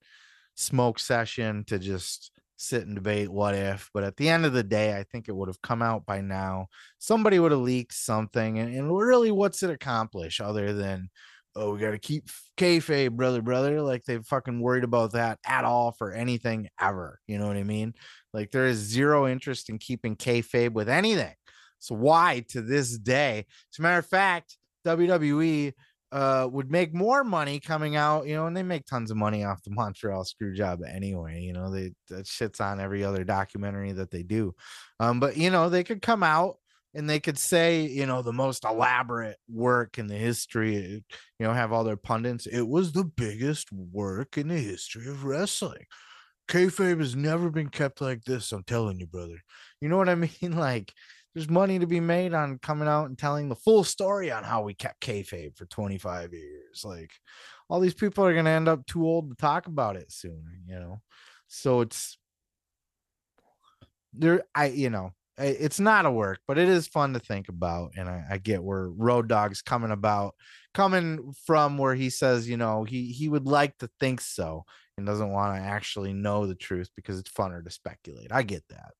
smoke 0.54 0.98
session 0.98 1.64
to 1.64 1.78
just 1.78 2.30
sit 2.56 2.86
and 2.86 2.94
debate 2.94 3.30
what 3.30 3.54
if. 3.54 3.90
But 3.94 4.04
at 4.04 4.16
the 4.16 4.28
end 4.28 4.44
of 4.44 4.52
the 4.52 4.62
day, 4.62 4.96
I 4.96 5.04
think 5.04 5.28
it 5.28 5.34
would 5.34 5.48
have 5.48 5.62
come 5.62 5.82
out 5.82 6.04
by 6.04 6.20
now. 6.20 6.66
Somebody 6.98 7.38
would 7.38 7.52
have 7.52 7.60
leaked 7.60 7.94
something. 7.94 8.58
And, 8.58 8.74
and 8.74 8.96
really, 8.96 9.30
what's 9.30 9.62
it 9.62 9.70
accomplish 9.70 10.40
other 10.40 10.74
than, 10.74 11.08
oh, 11.56 11.72
we 11.72 11.80
got 11.80 11.92
to 11.92 11.98
keep 11.98 12.28
kayfabe, 12.58 13.12
brother, 13.12 13.40
brother? 13.40 13.80
Like 13.80 14.04
they've 14.04 14.24
fucking 14.24 14.60
worried 14.60 14.84
about 14.84 15.12
that 15.12 15.38
at 15.46 15.64
all 15.64 15.92
for 15.92 16.12
anything 16.12 16.68
ever. 16.78 17.18
You 17.26 17.38
know 17.38 17.46
what 17.46 17.56
I 17.56 17.64
mean? 17.64 17.94
Like 18.34 18.50
there 18.50 18.66
is 18.66 18.78
zero 18.78 19.26
interest 19.26 19.70
in 19.70 19.78
keeping 19.78 20.14
kayfabe 20.16 20.72
with 20.72 20.88
anything. 20.88 21.34
So 21.80 21.94
why 21.94 22.44
to 22.50 22.62
this 22.62 22.96
day? 22.96 23.46
As 23.72 23.78
a 23.78 23.82
matter 23.82 23.98
of 23.98 24.06
fact, 24.06 24.56
WWE 24.86 25.72
uh, 26.12 26.48
would 26.50 26.70
make 26.70 26.92
more 26.92 27.22
money 27.22 27.60
coming 27.60 27.96
out, 27.96 28.26
you 28.26 28.34
know, 28.34 28.46
and 28.46 28.56
they 28.56 28.62
make 28.62 28.84
tons 28.86 29.10
of 29.10 29.16
money 29.16 29.44
off 29.44 29.62
the 29.62 29.70
Montreal 29.74 30.24
screw 30.24 30.54
job 30.54 30.80
anyway. 30.86 31.40
You 31.40 31.52
know, 31.52 31.70
they 31.70 31.92
that 32.08 32.26
shits 32.26 32.60
on 32.60 32.80
every 32.80 33.04
other 33.04 33.24
documentary 33.24 33.92
that 33.92 34.10
they 34.10 34.22
do. 34.22 34.54
Um, 34.98 35.20
but 35.20 35.36
you 35.36 35.50
know, 35.50 35.68
they 35.68 35.84
could 35.84 36.02
come 36.02 36.22
out 36.22 36.56
and 36.94 37.08
they 37.08 37.20
could 37.20 37.38
say, 37.38 37.82
you 37.82 38.06
know, 38.06 38.22
the 38.22 38.32
most 38.32 38.64
elaborate 38.64 39.36
work 39.48 39.98
in 39.98 40.08
the 40.08 40.16
history, 40.16 40.74
you 41.38 41.46
know, 41.46 41.52
have 41.52 41.72
all 41.72 41.84
their 41.84 41.96
pundits. 41.96 42.46
It 42.46 42.66
was 42.66 42.92
the 42.92 43.04
biggest 43.04 43.68
work 43.72 44.36
in 44.36 44.48
the 44.48 44.58
history 44.58 45.06
of 45.06 45.24
wrestling. 45.24 45.84
Kayfabe 46.48 46.98
has 46.98 47.14
never 47.14 47.48
been 47.48 47.68
kept 47.68 48.00
like 48.00 48.24
this. 48.24 48.50
I'm 48.50 48.64
telling 48.64 48.98
you, 48.98 49.06
brother. 49.06 49.40
You 49.80 49.88
know 49.88 49.96
what 49.96 50.08
I 50.08 50.14
mean? 50.42 50.56
Like, 50.56 50.92
there's 51.34 51.48
money 51.48 51.78
to 51.78 51.86
be 51.86 52.00
made 52.00 52.34
on 52.34 52.58
coming 52.58 52.88
out 52.88 53.06
and 53.06 53.18
telling 53.18 53.48
the 53.48 53.56
full 53.56 53.84
story 53.84 54.30
on 54.30 54.42
how 54.44 54.62
we 54.62 54.74
kept 54.74 55.00
kayfabe 55.00 55.56
for 55.56 55.66
25 55.66 56.32
years. 56.32 56.82
Like 56.84 57.12
all 57.68 57.80
these 57.80 57.94
people 57.94 58.24
are 58.24 58.34
gonna 58.34 58.50
end 58.50 58.68
up 58.68 58.86
too 58.86 59.06
old 59.06 59.30
to 59.30 59.36
talk 59.36 59.66
about 59.66 59.96
it 59.96 60.10
soon, 60.10 60.44
you 60.66 60.78
know. 60.78 61.00
So 61.48 61.80
it's 61.80 62.18
there. 64.12 64.42
I 64.54 64.66
you 64.66 64.90
know 64.90 65.12
it's 65.40 65.80
not 65.80 66.06
a 66.06 66.10
work, 66.10 66.40
but 66.46 66.58
it 66.58 66.68
is 66.68 66.86
fun 66.86 67.14
to 67.14 67.18
think 67.18 67.48
about, 67.48 67.92
and 67.96 68.08
I, 68.08 68.24
I 68.30 68.38
get 68.38 68.62
where 68.62 68.90
Road 68.90 69.28
Dog's 69.28 69.62
coming 69.62 69.90
about, 69.90 70.34
coming 70.74 71.32
from 71.46 71.78
where 71.78 71.94
he 71.94 72.10
says, 72.10 72.48
you 72.48 72.56
know, 72.56 72.84
he 72.84 73.06
he 73.12 73.28
would 73.28 73.46
like 73.46 73.78
to 73.78 73.88
think 73.98 74.20
so 74.20 74.64
and 74.96 75.06
doesn't 75.06 75.30
want 75.32 75.56
to 75.56 75.62
actually 75.62 76.12
know 76.12 76.46
the 76.46 76.54
truth 76.54 76.90
because 76.94 77.18
it's 77.18 77.30
funner 77.30 77.64
to 77.64 77.70
speculate. 77.70 78.32
I 78.32 78.42
get 78.42 78.64
that. 78.68 78.92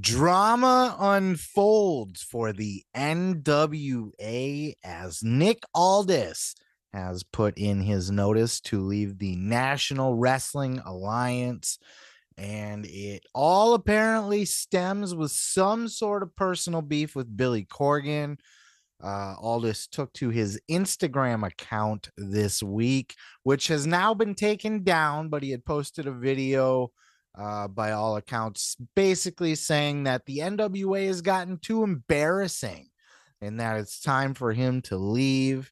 Drama 0.00 0.94
unfolds 1.00 2.22
for 2.22 2.52
the 2.52 2.84
NWA 2.94 4.74
as 4.84 5.22
Nick 5.22 5.62
Aldis 5.74 6.54
has 6.92 7.22
put 7.22 7.56
in 7.56 7.80
his 7.80 8.10
notice 8.10 8.60
to 8.60 8.80
leave 8.80 9.18
the 9.18 9.36
National 9.36 10.14
Wrestling 10.16 10.80
Alliance. 10.84 11.78
And 12.36 12.84
it 12.86 13.24
all 13.34 13.74
apparently 13.74 14.44
stems 14.44 15.14
with 15.14 15.30
some 15.30 15.88
sort 15.88 16.22
of 16.22 16.36
personal 16.36 16.82
beef 16.82 17.16
with 17.16 17.36
Billy 17.36 17.64
Corgan. 17.64 18.38
Uh, 19.02 19.34
Aldis 19.40 19.86
took 19.86 20.12
to 20.14 20.28
his 20.28 20.60
Instagram 20.70 21.46
account 21.46 22.10
this 22.18 22.62
week, 22.62 23.14
which 23.44 23.68
has 23.68 23.86
now 23.86 24.12
been 24.12 24.34
taken 24.34 24.82
down, 24.82 25.28
but 25.28 25.42
he 25.42 25.50
had 25.50 25.64
posted 25.64 26.06
a 26.06 26.12
video 26.12 26.92
uh, 27.36 27.68
by 27.68 27.92
all 27.92 28.16
accounts, 28.16 28.76
basically 28.94 29.54
saying 29.54 30.04
that 30.04 30.26
the 30.26 30.38
NWA 30.38 31.06
has 31.06 31.22
gotten 31.22 31.58
too 31.58 31.82
embarrassing 31.82 32.88
and 33.40 33.60
that 33.60 33.78
it's 33.78 34.00
time 34.00 34.34
for 34.34 34.52
him 34.52 34.82
to 34.82 34.96
leave. 34.96 35.70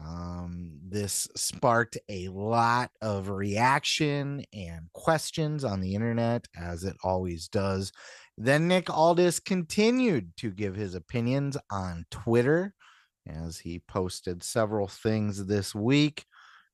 Um, 0.00 0.72
this 0.88 1.28
sparked 1.36 1.98
a 2.08 2.28
lot 2.28 2.90
of 3.00 3.28
reaction 3.28 4.44
and 4.52 4.88
questions 4.92 5.62
on 5.62 5.80
the 5.80 5.94
internet, 5.94 6.46
as 6.56 6.82
it 6.82 6.96
always 7.04 7.48
does. 7.48 7.92
Then 8.36 8.66
Nick 8.66 8.90
Aldis 8.90 9.38
continued 9.38 10.36
to 10.38 10.50
give 10.50 10.74
his 10.74 10.96
opinions 10.96 11.56
on 11.70 12.04
Twitter 12.10 12.74
as 13.26 13.58
he 13.58 13.82
posted 13.88 14.42
several 14.42 14.88
things 14.88 15.46
this 15.46 15.74
week, 15.74 16.24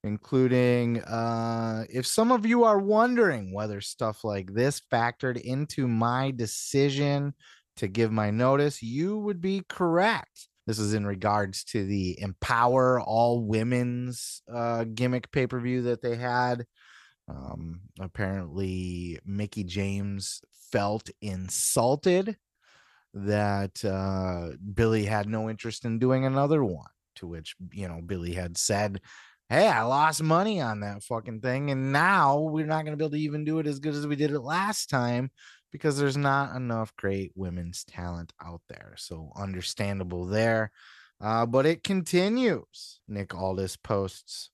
including 0.04 1.00
uh, 1.02 1.84
if 1.90 2.06
some 2.06 2.32
of 2.32 2.46
you 2.46 2.64
are 2.64 2.78
wondering 2.78 3.52
whether 3.52 3.80
stuff 3.80 4.24
like 4.24 4.52
this 4.54 4.80
factored 4.92 5.40
into 5.40 5.86
my 5.86 6.30
decision 6.30 7.34
to 7.76 7.88
give 7.88 8.12
my 8.12 8.30
notice, 8.30 8.82
you 8.82 9.18
would 9.18 9.40
be 9.40 9.62
correct. 9.68 10.48
This 10.66 10.78
is 10.78 10.94
in 10.94 11.06
regards 11.06 11.64
to 11.64 11.84
the 11.84 12.20
Empower 12.20 13.00
All 13.00 13.44
Women's 13.44 14.42
uh, 14.52 14.84
gimmick 14.84 15.30
pay 15.32 15.46
per 15.46 15.58
view 15.60 15.82
that 15.82 16.02
they 16.02 16.16
had. 16.16 16.66
Um, 17.28 17.80
apparently, 17.98 19.18
Mickie 19.24 19.64
James 19.64 20.42
felt 20.70 21.10
insulted 21.20 22.36
that 23.14 23.84
uh, 23.84 24.56
Billy 24.74 25.04
had 25.04 25.28
no 25.28 25.50
interest 25.50 25.84
in 25.84 25.98
doing 25.98 26.24
another 26.24 26.62
one. 26.64 26.90
To 27.16 27.26
which, 27.26 27.54
you 27.72 27.86
know, 27.86 28.00
Billy 28.00 28.32
had 28.32 28.56
said, 28.56 29.00
Hey, 29.50 29.66
I 29.66 29.82
lost 29.82 30.22
money 30.22 30.60
on 30.60 30.78
that 30.80 31.02
fucking 31.02 31.40
thing. 31.40 31.72
And 31.72 31.90
now 31.92 32.38
we're 32.38 32.66
not 32.66 32.84
going 32.84 32.92
to 32.92 32.96
be 32.96 33.02
able 33.02 33.10
to 33.10 33.18
even 33.18 33.44
do 33.44 33.58
it 33.58 33.66
as 33.66 33.80
good 33.80 33.96
as 33.96 34.06
we 34.06 34.14
did 34.14 34.30
it 34.30 34.38
last 34.38 34.88
time 34.88 35.32
because 35.72 35.98
there's 35.98 36.16
not 36.16 36.54
enough 36.54 36.94
great 36.94 37.32
women's 37.34 37.82
talent 37.82 38.32
out 38.40 38.60
there. 38.68 38.94
So 38.96 39.32
understandable 39.36 40.24
there. 40.24 40.70
Uh, 41.20 41.46
but 41.46 41.66
it 41.66 41.82
continues. 41.82 43.00
Nick 43.08 43.34
Aldis 43.34 43.76
posts. 43.76 44.50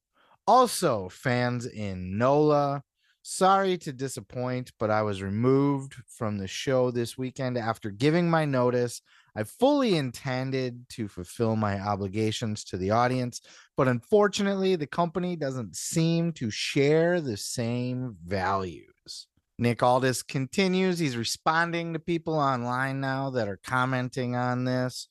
Also, 0.47 1.11
fans 1.11 1.67
in 1.67 2.17
NOLA, 2.17 2.83
sorry 3.21 3.77
to 3.77 3.93
disappoint, 3.93 4.73
but 4.81 4.91
I 4.91 5.03
was 5.03 5.21
removed 5.21 5.97
from 6.09 6.39
the 6.39 6.49
show 6.49 6.91
this 6.91 7.19
weekend 7.19 7.59
after 7.59 7.91
giving 7.91 8.31
my 8.31 8.47
notice. 8.47 9.03
I 9.37 9.44
fully 9.44 9.96
intended 9.96 10.88
to 10.90 11.09
fulfill 11.09 11.57
my 11.57 11.79
obligations 11.79 12.64
to 12.64 12.79
the 12.79 12.90
audience, 12.90 13.42
but 13.77 13.87
unfortunately, 13.87 14.77
the 14.77 14.87
company 14.87 15.37
doesn't 15.37 15.77
seem 15.77 16.33
to 16.35 16.51
share 16.51 17.20
the 17.20 17.37
same 17.37 18.16
values. 18.25 19.27
Nick 19.59 19.83
Aldis 19.83 20.22
continues. 20.22 20.99
He's 20.99 21.16
responding 21.16 21.92
to 21.92 21.99
people 21.99 22.35
online 22.35 23.01
now 23.01 23.31
that 23.31 23.49
are 23.49 23.61
commenting 23.62 24.37
on 24.37 24.64
this. 24.64 25.09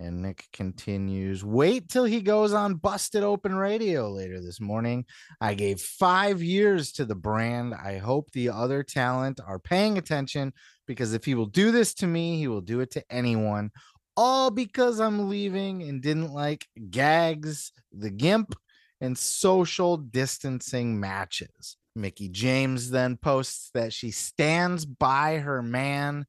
And 0.00 0.22
Nick 0.22 0.46
continues, 0.54 1.44
wait 1.44 1.90
till 1.90 2.04
he 2.04 2.22
goes 2.22 2.54
on 2.54 2.76
Busted 2.76 3.22
Open 3.22 3.54
Radio 3.54 4.10
later 4.10 4.40
this 4.40 4.58
morning. 4.58 5.04
I 5.42 5.52
gave 5.52 5.78
five 5.78 6.42
years 6.42 6.92
to 6.92 7.04
the 7.04 7.14
brand. 7.14 7.74
I 7.74 7.98
hope 7.98 8.30
the 8.30 8.48
other 8.48 8.82
talent 8.82 9.40
are 9.46 9.58
paying 9.58 9.98
attention 9.98 10.54
because 10.90 11.14
if 11.14 11.24
he 11.24 11.36
will 11.36 11.46
do 11.46 11.70
this 11.70 11.94
to 11.94 12.04
me, 12.08 12.36
he 12.36 12.48
will 12.48 12.60
do 12.60 12.80
it 12.80 12.90
to 12.90 13.04
anyone. 13.08 13.70
All 14.16 14.50
because 14.50 14.98
I'm 14.98 15.28
leaving 15.28 15.84
and 15.84 16.02
didn't 16.02 16.32
like 16.32 16.66
gags, 16.90 17.70
the 17.92 18.10
gimp, 18.10 18.56
and 19.00 19.16
social 19.16 19.96
distancing 19.96 20.98
matches. 20.98 21.76
Mickie 21.94 22.28
James 22.28 22.90
then 22.90 23.16
posts 23.16 23.70
that 23.72 23.92
she 23.92 24.10
stands 24.10 24.84
by 24.84 25.36
her 25.36 25.62
man, 25.62 26.26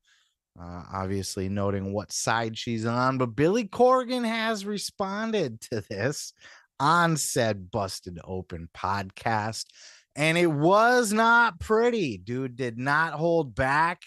uh, 0.62 0.84
obviously 0.94 1.50
noting 1.50 1.92
what 1.92 2.12
side 2.12 2.56
she's 2.56 2.86
on. 2.86 3.18
But 3.18 3.36
Billy 3.36 3.68
Corgan 3.68 4.24
has 4.24 4.64
responded 4.64 5.60
to 5.72 5.84
this 5.90 6.34
on 6.80 7.18
said 7.18 7.72
Busted 7.72 8.20
Open 8.24 8.70
podcast, 8.78 9.66
and 10.16 10.38
it 10.38 10.52
was 10.52 11.12
not 11.12 11.60
pretty. 11.60 12.20
Dude 12.20 12.56
did 12.56 12.78
not 12.78 13.14
hold 13.14 13.56
back 13.56 14.02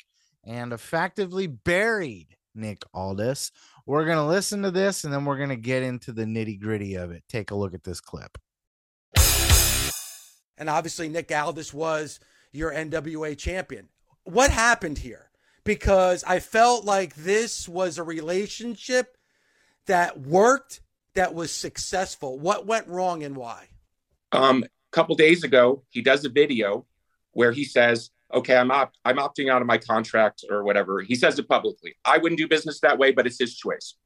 and 0.46 0.72
effectively 0.72 1.46
buried 1.46 2.36
Nick 2.54 2.84
Aldis. 2.92 3.50
We're 3.86 4.04
going 4.04 4.18
to 4.18 4.24
listen 4.24 4.62
to 4.62 4.70
this 4.70 5.04
and 5.04 5.12
then 5.12 5.24
we're 5.24 5.36
going 5.36 5.48
to 5.50 5.56
get 5.56 5.82
into 5.82 6.12
the 6.12 6.24
nitty 6.24 6.60
gritty 6.60 6.94
of 6.94 7.10
it. 7.10 7.24
Take 7.28 7.50
a 7.50 7.54
look 7.54 7.74
at 7.74 7.84
this 7.84 8.00
clip. 8.00 8.38
And 10.56 10.70
obviously, 10.70 11.08
Nick 11.08 11.32
Aldis 11.32 11.74
was 11.74 12.20
your 12.52 12.72
NWA 12.72 13.36
champion. 13.36 13.88
What 14.22 14.50
happened 14.50 14.98
here? 14.98 15.30
Because 15.64 16.22
I 16.24 16.38
felt 16.38 16.84
like 16.84 17.14
this 17.16 17.68
was 17.68 17.98
a 17.98 18.02
relationship 18.02 19.16
that 19.86 20.20
worked, 20.20 20.80
that 21.14 21.34
was 21.34 21.50
successful. 21.50 22.38
What 22.38 22.66
went 22.66 22.86
wrong 22.86 23.22
and 23.22 23.36
why? 23.36 23.68
Um, 24.32 24.64
a 24.64 24.68
couple 24.92 25.16
days 25.16 25.42
ago, 25.42 25.82
he 25.90 26.02
does 26.02 26.24
a 26.24 26.28
video 26.28 26.86
where 27.32 27.52
he 27.52 27.64
says, 27.64 28.10
"Okay, 28.34 28.56
I'm 28.56 28.70
op- 28.70 28.92
I'm 29.04 29.16
opting 29.16 29.50
out 29.50 29.62
of 29.62 29.66
my 29.66 29.78
contract 29.78 30.44
or 30.50 30.64
whatever." 30.64 31.00
He 31.00 31.14
says 31.14 31.38
it 31.38 31.48
publicly. 31.48 31.94
I 32.04 32.18
wouldn't 32.18 32.38
do 32.38 32.48
business 32.48 32.80
that 32.80 32.98
way, 32.98 33.12
but 33.12 33.26
it's 33.26 33.38
his 33.38 33.56
choice. 33.56 33.96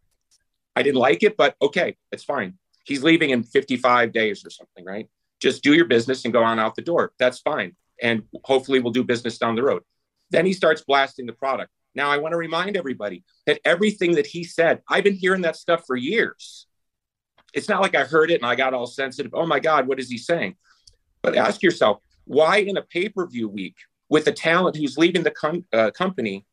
I 0.76 0.82
didn't 0.82 1.00
like 1.00 1.22
it, 1.22 1.36
but 1.36 1.56
okay, 1.60 1.96
it's 2.12 2.24
fine. 2.24 2.58
He's 2.84 3.02
leaving 3.02 3.30
in 3.30 3.42
55 3.42 4.12
days 4.12 4.46
or 4.46 4.50
something, 4.50 4.84
right? 4.84 5.08
just 5.40 5.62
do 5.62 5.74
your 5.74 5.84
business 5.84 6.24
and 6.24 6.32
go 6.32 6.42
on 6.42 6.58
out 6.58 6.74
the 6.74 6.82
door. 6.82 7.12
That's 7.18 7.38
fine. 7.40 7.76
And 8.02 8.24
hopefully 8.44 8.80
we'll 8.80 8.92
do 8.92 9.04
business 9.04 9.38
down 9.38 9.54
the 9.54 9.62
road. 9.62 9.82
Then 10.30 10.46
he 10.46 10.52
starts 10.52 10.82
blasting 10.82 11.26
the 11.26 11.32
product. 11.32 11.70
Now, 11.94 12.10
I 12.10 12.18
want 12.18 12.32
to 12.32 12.36
remind 12.36 12.76
everybody 12.76 13.24
that 13.46 13.60
everything 13.64 14.12
that 14.16 14.26
he 14.26 14.44
said, 14.44 14.82
I've 14.88 15.04
been 15.04 15.14
hearing 15.14 15.42
that 15.42 15.56
stuff 15.56 15.84
for 15.86 15.96
years. 15.96 16.66
It's 17.54 17.68
not 17.68 17.80
like 17.80 17.94
I 17.94 18.04
heard 18.04 18.30
it 18.30 18.40
and 18.40 18.46
I 18.46 18.54
got 18.54 18.74
all 18.74 18.86
sensitive. 18.86 19.32
Oh 19.34 19.46
my 19.46 19.58
God, 19.58 19.88
what 19.88 19.98
is 19.98 20.10
he 20.10 20.18
saying? 20.18 20.56
But 21.22 21.36
ask 21.36 21.62
yourself, 21.62 21.98
why 22.24 22.58
in 22.58 22.76
a 22.76 22.82
pay 22.82 23.08
per 23.08 23.26
view 23.26 23.48
week 23.48 23.76
with 24.08 24.26
a 24.26 24.32
talent 24.32 24.76
who's 24.76 24.96
leaving 24.96 25.22
the 25.22 25.30
com- 25.30 25.64
uh, 25.72 25.90
company 25.90 26.46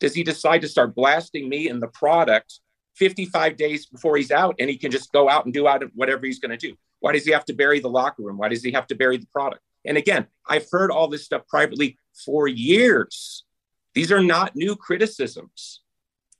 does 0.00 0.14
he 0.14 0.24
decide 0.24 0.62
to 0.62 0.68
start 0.68 0.94
blasting 0.94 1.48
me 1.48 1.68
and 1.68 1.80
the 1.80 1.88
product 1.88 2.60
55 2.96 3.56
days 3.56 3.86
before 3.86 4.16
he's 4.16 4.30
out 4.30 4.56
and 4.58 4.68
he 4.68 4.76
can 4.76 4.90
just 4.90 5.12
go 5.12 5.28
out 5.28 5.44
and 5.44 5.54
do 5.54 5.68
out 5.68 5.84
whatever 5.94 6.26
he's 6.26 6.40
going 6.40 6.56
to 6.56 6.68
do? 6.68 6.74
Why 7.00 7.12
does 7.12 7.24
he 7.24 7.32
have 7.32 7.44
to 7.46 7.52
bury 7.52 7.80
the 7.80 7.88
locker 7.88 8.22
room? 8.22 8.38
Why 8.38 8.48
does 8.48 8.64
he 8.64 8.72
have 8.72 8.86
to 8.88 8.94
bury 8.94 9.18
the 9.18 9.26
product? 9.26 9.62
And 9.84 9.96
again, 9.96 10.26
I've 10.46 10.66
heard 10.70 10.90
all 10.90 11.08
this 11.08 11.24
stuff 11.24 11.46
privately 11.48 11.96
for 12.24 12.48
years. 12.48 13.44
These 13.94 14.12
are 14.12 14.22
not 14.22 14.56
new 14.56 14.76
criticisms. 14.76 15.80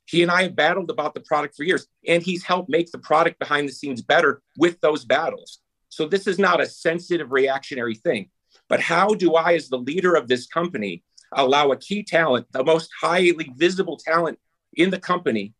He 0.06 0.22
and 0.22 0.30
I 0.30 0.42
have 0.42 0.56
battled 0.56 0.90
about 0.90 1.14
the 1.14 1.20
product 1.20 1.54
for 1.56 1.62
years, 1.62 1.86
and 2.06 2.22
he's 2.22 2.44
helped 2.44 2.68
make 2.68 2.90
the 2.90 2.98
product 2.98 3.38
behind 3.38 3.68
the 3.68 3.72
scenes 3.72 4.02
better 4.02 4.42
with 4.58 4.80
those 4.80 5.04
battles. 5.04 5.60
So 5.88 6.06
this 6.06 6.26
is 6.26 6.38
not 6.38 6.60
a 6.60 6.66
sensitive 6.66 7.30
reactionary 7.30 7.94
thing. 7.94 8.28
But 8.70 8.80
how 8.80 9.08
do 9.08 9.34
I, 9.34 9.52
as 9.52 9.68
the 9.68 9.76
leader 9.78 10.14
of 10.14 10.28
this 10.28 10.46
company, 10.46 11.04
allow 11.32 11.72
a 11.72 11.76
key 11.76 12.02
talent, 12.02 12.46
the 12.52 12.64
most 12.64 12.88
highly 12.98 13.52
visible 13.56 13.98
talent 13.98 14.38
in 14.74 14.88
the 14.88 14.98
company, 14.98 15.52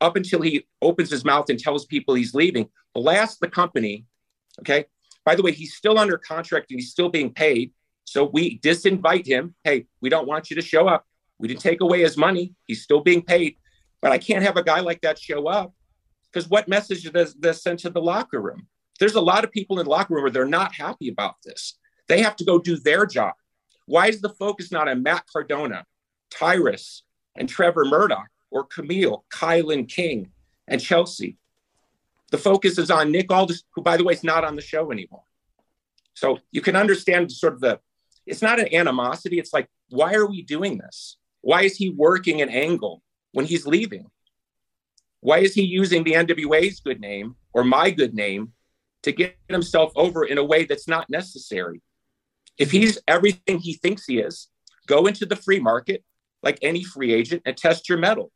up 0.00 0.14
until 0.14 0.42
he 0.42 0.66
opens 0.80 1.10
his 1.10 1.24
mouth 1.24 1.48
and 1.48 1.58
tells 1.58 1.86
people 1.86 2.14
he's 2.14 2.34
leaving, 2.34 2.68
blast 2.94 3.40
the 3.40 3.48
company 3.48 4.06
Okay. 4.60 4.86
By 5.24 5.34
the 5.34 5.42
way, 5.42 5.52
he's 5.52 5.74
still 5.74 5.98
under 5.98 6.18
contract 6.18 6.70
and 6.70 6.78
he's 6.78 6.90
still 6.90 7.08
being 7.08 7.32
paid. 7.32 7.72
So 8.04 8.24
we 8.24 8.58
disinvite 8.60 9.26
him. 9.26 9.54
Hey, 9.64 9.86
we 10.00 10.10
don't 10.10 10.26
want 10.26 10.50
you 10.50 10.56
to 10.56 10.62
show 10.62 10.86
up. 10.86 11.06
We 11.38 11.48
didn't 11.48 11.62
take 11.62 11.80
away 11.80 12.02
his 12.02 12.16
money. 12.16 12.54
He's 12.66 12.82
still 12.82 13.00
being 13.00 13.22
paid. 13.22 13.56
But 14.02 14.12
I 14.12 14.18
can't 14.18 14.44
have 14.44 14.56
a 14.56 14.62
guy 14.62 14.80
like 14.80 15.00
that 15.00 15.18
show 15.18 15.48
up 15.48 15.72
because 16.30 16.48
what 16.48 16.68
message 16.68 17.10
does 17.10 17.34
this 17.34 17.62
send 17.62 17.78
to 17.80 17.90
the 17.90 18.02
locker 18.02 18.40
room? 18.40 18.66
There's 19.00 19.14
a 19.14 19.20
lot 19.20 19.44
of 19.44 19.50
people 19.50 19.78
in 19.80 19.84
the 19.84 19.90
locker 19.90 20.14
room 20.14 20.24
where 20.24 20.30
they're 20.30 20.44
not 20.44 20.74
happy 20.74 21.08
about 21.08 21.36
this. 21.42 21.78
They 22.08 22.22
have 22.22 22.36
to 22.36 22.44
go 22.44 22.58
do 22.58 22.76
their 22.76 23.06
job. 23.06 23.34
Why 23.86 24.08
is 24.08 24.20
the 24.20 24.30
focus 24.30 24.72
not 24.72 24.88
on 24.88 25.02
Matt 25.02 25.24
Cardona, 25.30 25.84
Tyrus, 26.30 27.02
and 27.36 27.48
Trevor 27.48 27.84
Murdoch, 27.84 28.28
or 28.50 28.66
Kamille, 28.66 29.22
KiLynn 29.32 29.88
King, 29.88 30.30
and 30.68 30.80
Chelsea? 30.80 31.36
The 32.30 32.38
focus 32.38 32.78
is 32.78 32.90
on 32.90 33.12
Nick 33.12 33.30
Aldis, 33.30 33.64
who, 33.74 33.82
by 33.82 33.96
the 33.96 34.04
way, 34.04 34.14
is 34.14 34.24
not 34.24 34.44
on 34.44 34.56
the 34.56 34.62
show 34.62 34.90
anymore. 34.90 35.24
So 36.14 36.38
you 36.50 36.60
can 36.60 36.76
understand 36.76 37.30
sort 37.30 37.54
of 37.54 37.60
the, 37.60 37.80
it's 38.26 38.42
not 38.42 38.60
an 38.60 38.72
animosity. 38.74 39.38
It's 39.38 39.52
like, 39.52 39.68
why 39.88 40.14
are 40.14 40.26
we 40.26 40.42
doing 40.42 40.78
this? 40.78 41.16
Why 41.42 41.62
is 41.62 41.76
he 41.76 41.90
working 41.90 42.40
an 42.40 42.48
angle 42.48 43.02
when 43.32 43.44
he's 43.44 43.66
leaving? 43.66 44.06
Why 45.20 45.38
is 45.38 45.54
he 45.54 45.62
using 45.62 46.04
the 46.04 46.12
NWA's 46.12 46.80
good 46.80 47.00
name 47.00 47.36
or 47.52 47.64
my 47.64 47.90
good 47.90 48.14
name 48.14 48.52
to 49.04 49.12
get 49.12 49.36
himself 49.48 49.92
over 49.96 50.24
in 50.24 50.38
a 50.38 50.44
way 50.44 50.64
that's 50.64 50.88
not 50.88 51.08
necessary. 51.08 51.80
If 52.58 52.70
he's 52.70 52.98
everything 53.08 53.58
he 53.58 53.74
thinks 53.74 54.04
he 54.06 54.18
is, 54.18 54.48
go 54.86 55.06
into 55.06 55.26
the 55.26 55.36
free 55.36 55.60
market 55.60 56.04
like 56.42 56.58
any 56.62 56.84
free 56.84 57.12
agent 57.12 57.42
and 57.46 57.56
test 57.56 57.88
your 57.88 57.98
mettle. 57.98 58.30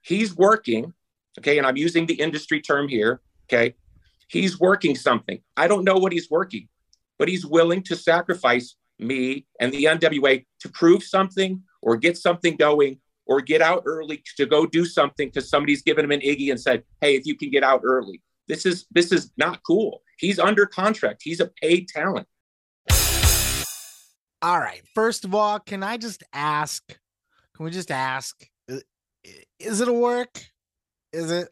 He's 0.00 0.34
working, 0.36 0.92
okay, 1.38 1.58
and 1.58 1.66
I'm 1.66 1.76
using 1.76 2.06
the 2.06 2.14
industry 2.14 2.60
term 2.60 2.88
here, 2.88 3.20
okay? 3.46 3.74
He's 4.28 4.58
working 4.58 4.94
something. 4.94 5.40
I 5.56 5.66
don't 5.68 5.84
know 5.84 5.96
what 5.96 6.12
he's 6.12 6.30
working, 6.30 6.68
but 7.18 7.28
he's 7.28 7.44
willing 7.44 7.82
to 7.84 7.96
sacrifice 7.96 8.76
me 8.98 9.46
and 9.60 9.72
the 9.72 9.84
NWA 9.84 10.44
to 10.60 10.68
prove 10.68 11.02
something 11.02 11.62
or 11.82 11.96
get 11.96 12.16
something 12.16 12.56
going 12.56 12.98
or 13.26 13.40
get 13.40 13.62
out 13.62 13.82
early 13.86 14.22
to 14.36 14.46
go 14.46 14.66
do 14.66 14.84
something 14.84 15.28
because 15.28 15.48
somebody's 15.48 15.82
given 15.82 16.04
him 16.04 16.12
an 16.12 16.20
Iggy 16.20 16.50
and 16.50 16.60
said, 16.60 16.84
"Hey, 17.00 17.16
if 17.16 17.26
you 17.26 17.36
can 17.36 17.50
get 17.50 17.64
out 17.64 17.80
early." 17.84 18.22
This 18.46 18.66
is 18.66 18.86
this 18.90 19.12
is 19.12 19.32
not 19.36 19.62
cool. 19.66 20.02
He's 20.18 20.38
under 20.38 20.66
contract. 20.66 21.22
He's 21.24 21.40
a 21.40 21.50
paid 21.62 21.88
talent. 21.88 22.28
All 24.44 24.60
right. 24.60 24.82
First 24.94 25.24
of 25.24 25.34
all, 25.34 25.58
can 25.58 25.82
I 25.82 25.96
just 25.96 26.22
ask? 26.34 26.86
Can 27.56 27.64
we 27.64 27.70
just 27.70 27.90
ask? 27.90 28.36
Is 29.58 29.80
it 29.80 29.88
a 29.88 29.92
work? 29.92 30.38
Is 31.14 31.30
it? 31.30 31.48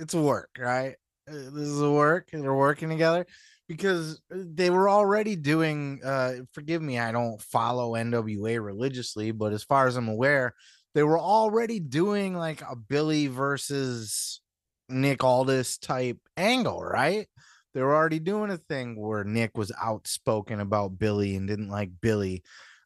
It's 0.00 0.14
a 0.14 0.20
work, 0.20 0.50
right? 0.58 0.96
Uh, 1.28 1.34
this 1.34 1.68
is 1.68 1.80
a 1.80 1.92
work. 1.92 2.30
They're 2.32 2.52
working 2.52 2.88
together 2.88 3.26
because 3.68 4.20
uh, 4.34 4.38
they 4.42 4.70
were 4.70 4.90
already 4.90 5.36
doing. 5.36 6.00
uh 6.04 6.38
Forgive 6.52 6.82
me, 6.82 6.98
I 6.98 7.12
don't 7.12 7.40
follow 7.40 7.92
NWA 7.92 8.60
religiously, 8.60 9.30
but 9.30 9.52
as 9.52 9.62
far 9.62 9.86
as 9.86 9.94
I'm 9.94 10.08
aware, 10.08 10.52
they 10.96 11.04
were 11.04 11.20
already 11.20 11.78
doing 11.78 12.34
like 12.34 12.60
a 12.62 12.74
Billy 12.74 13.28
versus 13.28 14.40
Nick 14.88 15.22
Aldis 15.22 15.78
type 15.78 16.18
angle, 16.36 16.82
right? 16.82 17.28
They 17.74 17.82
were 17.82 17.94
already 17.94 18.18
doing 18.18 18.50
a 18.50 18.58
thing 18.58 19.00
where 19.00 19.24
Nick 19.24 19.56
was 19.56 19.72
outspoken 19.82 20.60
about 20.60 20.98
Billy 20.98 21.36
and 21.36 21.48
didn't 21.48 21.68
like 21.68 21.90
Billy. 22.00 22.42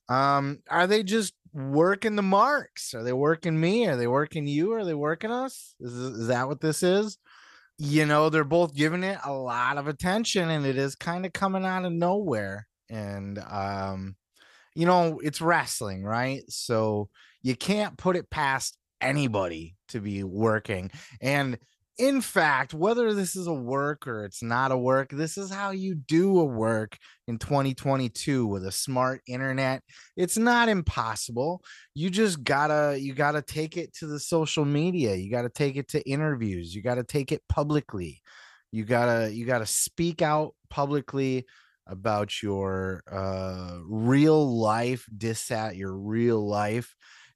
Um, 0.09 0.61
are 0.71 0.87
they 0.87 1.03
just 1.03 1.35
working 1.53 2.17
the 2.17 2.23
marks? 2.23 2.95
Are 2.95 3.03
they 3.03 3.13
working 3.13 3.59
me? 3.59 3.87
Are 3.87 3.97
they 3.97 4.07
working 4.07 4.47
you? 4.47 4.73
Are 4.73 4.85
they 4.85 4.95
working 4.95 5.31
us? 5.31 5.75
Is, 5.81 5.93
is 5.95 6.27
that 6.29 6.47
what 6.47 6.61
this 6.61 6.83
is? 6.83 7.19
You 7.79 8.07
know, 8.07 8.31
they're 8.31 8.45
both 8.45 8.75
giving 8.75 9.03
it 9.03 9.19
a 9.25 9.33
lot 9.33 9.77
of 9.79 9.89
attention 9.89 10.49
and 10.51 10.65
it 10.65 10.79
is 10.79 10.95
kind 10.95 11.27
of 11.27 11.33
coming 11.33 11.65
out 11.65 11.85
of 11.85 11.93
nowhere. 11.93 12.67
And 12.89 13.39
um, 13.39 14.17
you 14.75 14.87
know, 14.87 15.19
it's 15.23 15.41
wrestling, 15.41 16.05
right? 16.05 16.43
So 16.49 17.09
you 17.43 17.57
can't 17.57 17.97
put 17.97 18.17
it 18.17 18.31
past 18.31 18.77
anybody 19.01 19.77
to 19.89 20.01
be 20.01 20.23
working. 20.23 20.91
And 21.21 21.59
in 21.99 22.21
fact, 22.21 22.75
whether 22.75 23.15
this 23.15 23.37
is 23.37 23.47
a 23.47 23.55
work 23.55 24.07
or 24.07 24.25
it's 24.25 24.43
not 24.43 24.71
a 24.71 24.77
work, 24.77 25.11
this 25.11 25.39
is 25.39 25.51
how 25.51 25.71
you 25.71 25.95
do 25.95 26.39
a 26.39 26.45
work 26.45 26.99
in 27.27 27.39
2022 27.39 28.47
with 28.47 28.67
a 28.67 28.73
smart 28.73 29.23
internet. 29.27 29.83
It's 30.17 30.37
not 30.37 30.69
impossible. 30.69 31.63
You 31.95 32.11
just 32.11 32.45
gotta 32.45 32.99
you 33.01 33.15
gotta 33.15 33.41
take 33.41 33.77
it 33.79 33.95
to 33.95 34.07
the 34.07 34.21
social 34.21 34.65
media. 34.67 35.15
You 35.15 35.31
gotta 35.31 35.49
take 35.49 35.77
it 35.77 35.89
to 35.89 36.09
interviews. 36.09 36.75
You 36.75 36.83
gotta 36.83 37.05
take 37.05 37.33
it 37.33 37.43
publicly. 37.49 38.21
You 38.73 38.85
gotta 38.85 39.33
you 39.33 39.47
gotta 39.47 39.67
speak 39.67 40.21
out 40.21 40.55
publicly 40.69 41.47
about 41.87 42.43
your 42.43 43.03
uh 43.11 43.79
real 43.87 44.59
life 44.59 45.07
dissat 45.17 45.77
your 45.77 45.95
real 45.97 46.47
life 46.47 46.95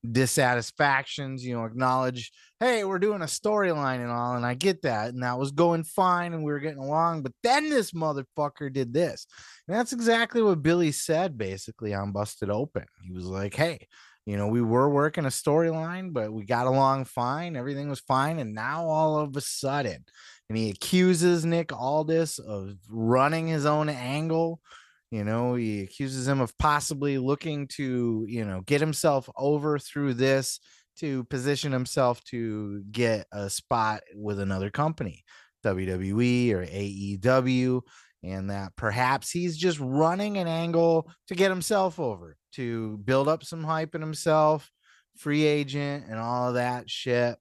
dissatisfactions, 0.08 1.44
you 1.44 1.54
know, 1.54 1.64
acknowledge, 1.64 2.32
hey, 2.58 2.84
we're 2.84 2.98
doing 2.98 3.22
a 3.22 3.26
storyline 3.26 4.00
and 4.00 4.10
all, 4.10 4.34
and 4.36 4.46
I 4.46 4.54
get 4.54 4.82
that, 4.82 5.12
and 5.12 5.22
that 5.22 5.38
was 5.38 5.50
going 5.50 5.84
fine, 5.84 6.32
and 6.32 6.42
we 6.42 6.52
were 6.52 6.60
getting 6.60 6.82
along, 6.82 7.22
but 7.22 7.32
then 7.42 7.68
this 7.68 7.92
motherfucker 7.92 8.72
did 8.72 8.92
this. 8.92 9.26
And 9.68 9.76
that's 9.76 9.92
exactly 9.92 10.42
what 10.42 10.62
Billy 10.62 10.92
said 10.92 11.36
basically 11.36 11.94
on 11.94 12.12
Busted 12.12 12.50
Open. 12.50 12.84
He 13.02 13.12
was 13.12 13.26
like, 13.26 13.54
hey, 13.54 13.86
you 14.26 14.36
know, 14.36 14.48
we 14.48 14.62
were 14.62 14.88
working 14.88 15.24
a 15.24 15.28
storyline, 15.28 16.12
but 16.12 16.32
we 16.32 16.44
got 16.44 16.66
along 16.66 17.06
fine, 17.06 17.56
everything 17.56 17.88
was 17.88 18.00
fine, 18.00 18.38
and 18.38 18.54
now 18.54 18.86
all 18.86 19.18
of 19.18 19.36
a 19.36 19.40
sudden, 19.40 20.04
and 20.48 20.58
he 20.58 20.70
accuses 20.70 21.44
Nick 21.44 21.72
Aldis 21.72 22.38
of 22.38 22.76
running 22.88 23.48
his 23.48 23.66
own 23.66 23.88
angle 23.88 24.60
you 25.10 25.24
know, 25.24 25.54
he 25.54 25.82
accuses 25.82 26.28
him 26.28 26.40
of 26.40 26.56
possibly 26.58 27.18
looking 27.18 27.66
to, 27.68 28.24
you 28.28 28.44
know, 28.44 28.60
get 28.60 28.80
himself 28.80 29.28
over 29.36 29.78
through 29.78 30.14
this 30.14 30.60
to 30.98 31.24
position 31.24 31.72
himself 31.72 32.22
to 32.24 32.82
get 32.92 33.26
a 33.32 33.50
spot 33.50 34.02
with 34.14 34.38
another 34.38 34.70
company, 34.70 35.24
WWE 35.64 36.52
or 36.52 36.64
AEW, 36.64 37.80
and 38.22 38.50
that 38.50 38.76
perhaps 38.76 39.30
he's 39.30 39.56
just 39.56 39.80
running 39.80 40.36
an 40.36 40.46
angle 40.46 41.10
to 41.26 41.34
get 41.34 41.50
himself 41.50 41.98
over, 41.98 42.36
to 42.52 42.98
build 42.98 43.28
up 43.28 43.42
some 43.42 43.64
hype 43.64 43.94
in 43.94 44.00
himself, 44.00 44.70
free 45.16 45.44
agent, 45.44 46.04
and 46.08 46.18
all 46.18 46.48
of 46.48 46.54
that 46.54 46.88
shit. 46.88 47.36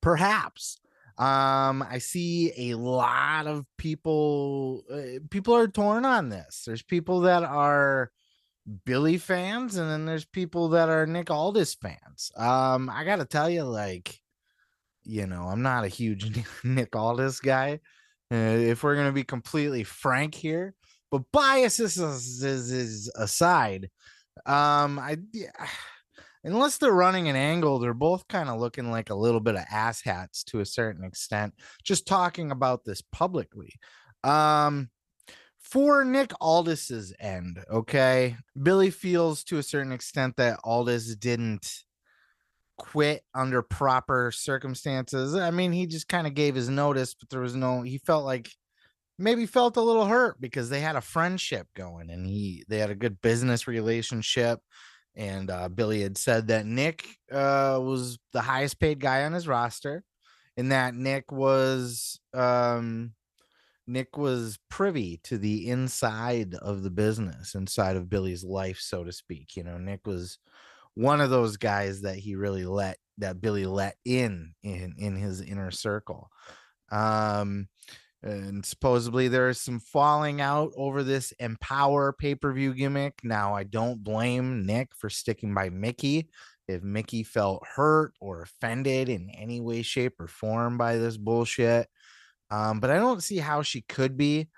Perhaps 0.00 0.78
um, 1.18 1.82
I 1.82 1.98
see 1.98 2.70
a 2.70 2.76
lot 2.76 3.48
of 3.48 3.66
people. 3.76 4.84
Uh, 4.90 5.18
people 5.30 5.54
are 5.56 5.66
torn 5.66 6.04
on 6.04 6.28
this. 6.28 6.62
There's 6.64 6.82
people 6.82 7.20
that 7.22 7.42
are 7.42 8.12
Billy 8.84 9.18
fans, 9.18 9.76
and 9.76 9.90
then 9.90 10.06
there's 10.06 10.24
people 10.24 10.68
that 10.70 10.88
are 10.88 11.06
Nick 11.06 11.28
Aldis 11.28 11.74
fans. 11.74 12.30
Um, 12.36 12.88
I 12.88 13.02
gotta 13.04 13.24
tell 13.24 13.50
you, 13.50 13.64
like, 13.64 14.20
you 15.02 15.26
know, 15.26 15.42
I'm 15.48 15.62
not 15.62 15.84
a 15.84 15.88
huge 15.88 16.30
Nick 16.64 16.94
Aldis 16.94 17.40
guy. 17.40 17.80
Uh, 18.32 18.36
if 18.36 18.84
we're 18.84 18.94
gonna 18.94 19.10
be 19.10 19.24
completely 19.24 19.82
frank 19.82 20.36
here, 20.36 20.74
but 21.10 21.22
biases 21.32 21.98
is, 21.98 23.10
aside, 23.16 23.90
um, 24.46 25.00
I. 25.00 25.16
Yeah, 25.32 25.50
unless 26.44 26.78
they're 26.78 26.92
running 26.92 27.28
an 27.28 27.36
angle, 27.36 27.78
they're 27.78 27.94
both 27.94 28.26
kind 28.28 28.48
of 28.48 28.60
looking 28.60 28.90
like 28.90 29.10
a 29.10 29.14
little 29.14 29.40
bit 29.40 29.54
of 29.54 29.64
asshats 29.72 30.44
to 30.46 30.60
a 30.60 30.66
certain 30.66 31.04
extent. 31.04 31.54
Just 31.84 32.06
talking 32.06 32.50
about 32.50 32.84
this 32.84 33.02
publicly. 33.12 33.74
Um, 34.24 34.90
for 35.58 36.04
Nick 36.04 36.32
Aldis's 36.40 37.12
end, 37.20 37.62
okay, 37.70 38.36
Billy 38.60 38.90
feels 38.90 39.44
to 39.44 39.58
a 39.58 39.62
certain 39.62 39.92
extent 39.92 40.36
that 40.36 40.60
Aldis 40.64 41.14
didn't 41.16 41.84
quit 42.78 43.22
under 43.34 43.60
proper 43.60 44.30
circumstances. 44.30 45.34
I 45.34 45.50
mean, 45.50 45.72
he 45.72 45.86
just 45.86 46.08
kind 46.08 46.26
of 46.26 46.34
gave 46.34 46.54
his 46.54 46.68
notice, 46.68 47.14
but 47.14 47.28
there 47.28 47.40
was 47.40 47.54
no. 47.54 47.82
He 47.82 47.98
felt 47.98 48.24
like 48.24 48.50
maybe 49.18 49.46
felt 49.46 49.76
a 49.76 49.82
little 49.82 50.06
hurt 50.06 50.40
because 50.40 50.70
they 50.70 50.80
had 50.80 50.96
a 50.96 51.00
friendship 51.00 51.66
going 51.74 52.08
and 52.08 52.24
he 52.24 52.64
they 52.68 52.78
had 52.78 52.90
a 52.90 52.94
good 52.94 53.20
business 53.20 53.66
relationship 53.66 54.60
and 55.16 55.50
uh, 55.50 55.68
Billy 55.68 56.02
had 56.02 56.16
said 56.16 56.48
that 56.48 56.66
Nick 56.66 57.06
uh, 57.30 57.78
was 57.82 58.18
the 58.32 58.40
highest 58.40 58.78
paid 58.80 59.00
guy 59.00 59.24
on 59.24 59.32
his 59.32 59.48
roster, 59.48 60.04
and 60.56 60.72
that 60.72 60.94
Nick 60.94 61.32
was 61.32 62.20
um, 62.34 63.14
Nick 63.86 64.18
was 64.18 64.58
privy 64.68 65.18
to 65.24 65.38
the 65.38 65.68
inside 65.68 66.54
of 66.54 66.82
the 66.82 66.90
business, 66.90 67.54
inside 67.54 67.96
of 67.96 68.10
Billy's 68.10 68.44
life, 68.44 68.78
so 68.80 69.02
to 69.02 69.12
speak. 69.12 69.56
You 69.56 69.64
know, 69.64 69.78
Nick 69.78 70.06
was 70.06 70.38
one 70.94 71.20
of 71.20 71.30
those 71.30 71.56
guys 71.56 72.02
that 72.02 72.16
he 72.16 72.34
really 72.34 72.64
let 72.64 72.98
that 73.18 73.40
Billy 73.40 73.66
let 73.66 73.96
in 74.04 74.54
in 74.62 74.94
in 74.98 75.16
his 75.16 75.40
inner 75.40 75.70
circle. 75.70 76.28
Um, 76.90 77.68
and 78.22 78.64
supposedly 78.64 79.28
there's 79.28 79.60
some 79.60 79.78
falling 79.78 80.40
out 80.40 80.72
over 80.76 81.02
this 81.02 81.32
empower 81.38 82.12
pay-per-view 82.12 82.74
gimmick. 82.74 83.14
Now 83.22 83.54
i 83.54 83.64
don't 83.64 84.02
blame 84.02 84.66
nick 84.66 84.90
for 84.96 85.08
sticking 85.10 85.54
by 85.54 85.70
mickie. 85.70 86.28
If 86.66 86.82
mickie 86.82 87.22
felt 87.22 87.64
hurt 87.66 88.12
or 88.20 88.42
offended 88.42 89.08
in 89.08 89.30
any 89.30 89.60
way 89.60 89.82
shape 89.82 90.20
or 90.20 90.26
form 90.28 90.76
by 90.76 90.96
this 90.98 91.16
bullshit 91.16 91.88
um, 92.50 92.80
but 92.80 92.90
i 92.90 92.96
don't 92.96 93.22
see 93.22 93.38
how 93.38 93.62
she 93.62 93.82
could 93.82 94.16
be. 94.16 94.48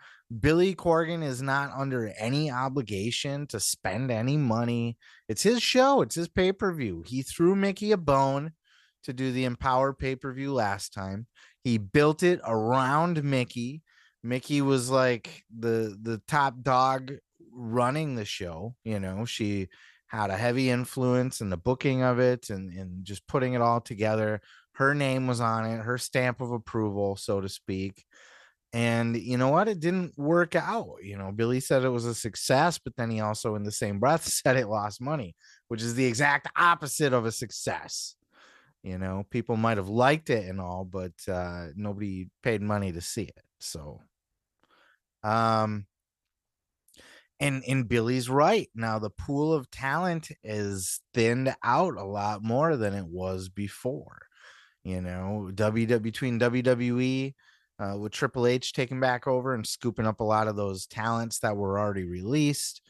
Billy 0.40 0.76
corgan 0.76 1.24
is 1.24 1.42
not 1.42 1.72
under 1.76 2.12
any 2.16 2.52
obligation 2.52 3.48
to 3.48 3.58
spend 3.58 4.12
any 4.12 4.36
money. 4.36 4.96
It's 5.28 5.42
his 5.42 5.60
show. 5.60 6.02
It's 6.02 6.14
his 6.14 6.28
pay-per-view. 6.28 7.02
He 7.04 7.22
threw 7.22 7.56
mickie 7.56 7.90
a 7.90 7.96
bone 7.96 8.52
to 9.02 9.12
do 9.12 9.32
the 9.32 9.44
empower 9.44 9.92
pay-per-view 9.92 10.52
last 10.52 10.92
time 10.92 11.26
he 11.64 11.78
built 11.78 12.22
it 12.22 12.40
around 12.44 13.22
Mickie. 13.22 13.82
Mickie 14.22 14.62
was 14.62 14.90
like 14.90 15.44
the 15.56 15.96
the 16.02 16.20
top 16.28 16.62
dog 16.62 17.12
running 17.52 18.14
the 18.14 18.24
show. 18.24 18.74
You 18.84 19.00
know, 19.00 19.24
she 19.24 19.68
had 20.08 20.30
a 20.30 20.36
heavy 20.36 20.70
influence 20.70 21.40
in 21.40 21.50
the 21.50 21.56
booking 21.56 22.02
of 22.02 22.18
it 22.18 22.50
and, 22.50 22.72
and 22.72 23.04
just 23.04 23.26
putting 23.28 23.54
it 23.54 23.62
all 23.62 23.80
together. 23.80 24.40
Her 24.72 24.94
name 24.94 25.26
was 25.26 25.40
on 25.40 25.66
it, 25.66 25.78
her 25.78 25.98
stamp 25.98 26.40
of 26.40 26.50
approval, 26.50 27.16
so 27.16 27.40
to 27.40 27.48
speak. 27.48 28.04
And 28.72 29.16
you 29.16 29.36
know 29.36 29.48
what? 29.48 29.68
It 29.68 29.80
didn't 29.80 30.16
work 30.16 30.54
out. 30.54 30.96
You 31.02 31.16
know, 31.16 31.32
Billy 31.32 31.60
said 31.60 31.84
it 31.84 31.88
was 31.90 32.06
a 32.06 32.14
success, 32.14 32.78
but 32.78 32.94
then 32.96 33.10
he 33.10 33.20
also, 33.20 33.56
in 33.56 33.64
the 33.64 33.72
same 33.72 33.98
breath, 33.98 34.24
said 34.26 34.56
it 34.56 34.68
lost 34.68 35.00
money, 35.00 35.34
which 35.68 35.82
is 35.82 35.94
the 35.94 36.06
exact 36.06 36.48
opposite 36.56 37.12
of 37.12 37.24
a 37.24 37.32
success. 37.32 38.16
You 38.82 38.98
know, 38.98 39.26
people 39.30 39.56
might 39.56 39.76
have 39.76 39.88
liked 39.88 40.30
it 40.30 40.48
and 40.48 40.60
all, 40.60 40.84
but 40.84 41.12
uh, 41.28 41.66
nobody 41.76 42.28
paid 42.42 42.62
money 42.62 42.92
to 42.92 43.00
see 43.00 43.24
it. 43.24 43.42
So, 43.58 44.00
um, 45.22 45.86
and 47.38 47.62
and 47.66 47.88
Billy's 47.88 48.30
right. 48.30 48.68
Now 48.74 48.98
the 48.98 49.10
pool 49.10 49.52
of 49.52 49.70
talent 49.70 50.30
is 50.42 51.00
thinned 51.12 51.54
out 51.62 51.96
a 51.96 52.04
lot 52.04 52.42
more 52.42 52.76
than 52.76 52.94
it 52.94 53.06
was 53.06 53.48
before. 53.50 54.22
You 54.82 55.02
know, 55.02 55.50
WW 55.52 56.00
between 56.00 56.40
WWE 56.40 57.34
uh, 57.78 57.96
with 57.98 58.12
Triple 58.12 58.46
H 58.46 58.72
taking 58.72 59.00
back 59.00 59.26
over 59.26 59.54
and 59.54 59.66
scooping 59.66 60.06
up 60.06 60.20
a 60.20 60.24
lot 60.24 60.48
of 60.48 60.56
those 60.56 60.86
talents 60.86 61.40
that 61.40 61.56
were 61.56 61.78
already 61.78 62.04
released. 62.04 62.80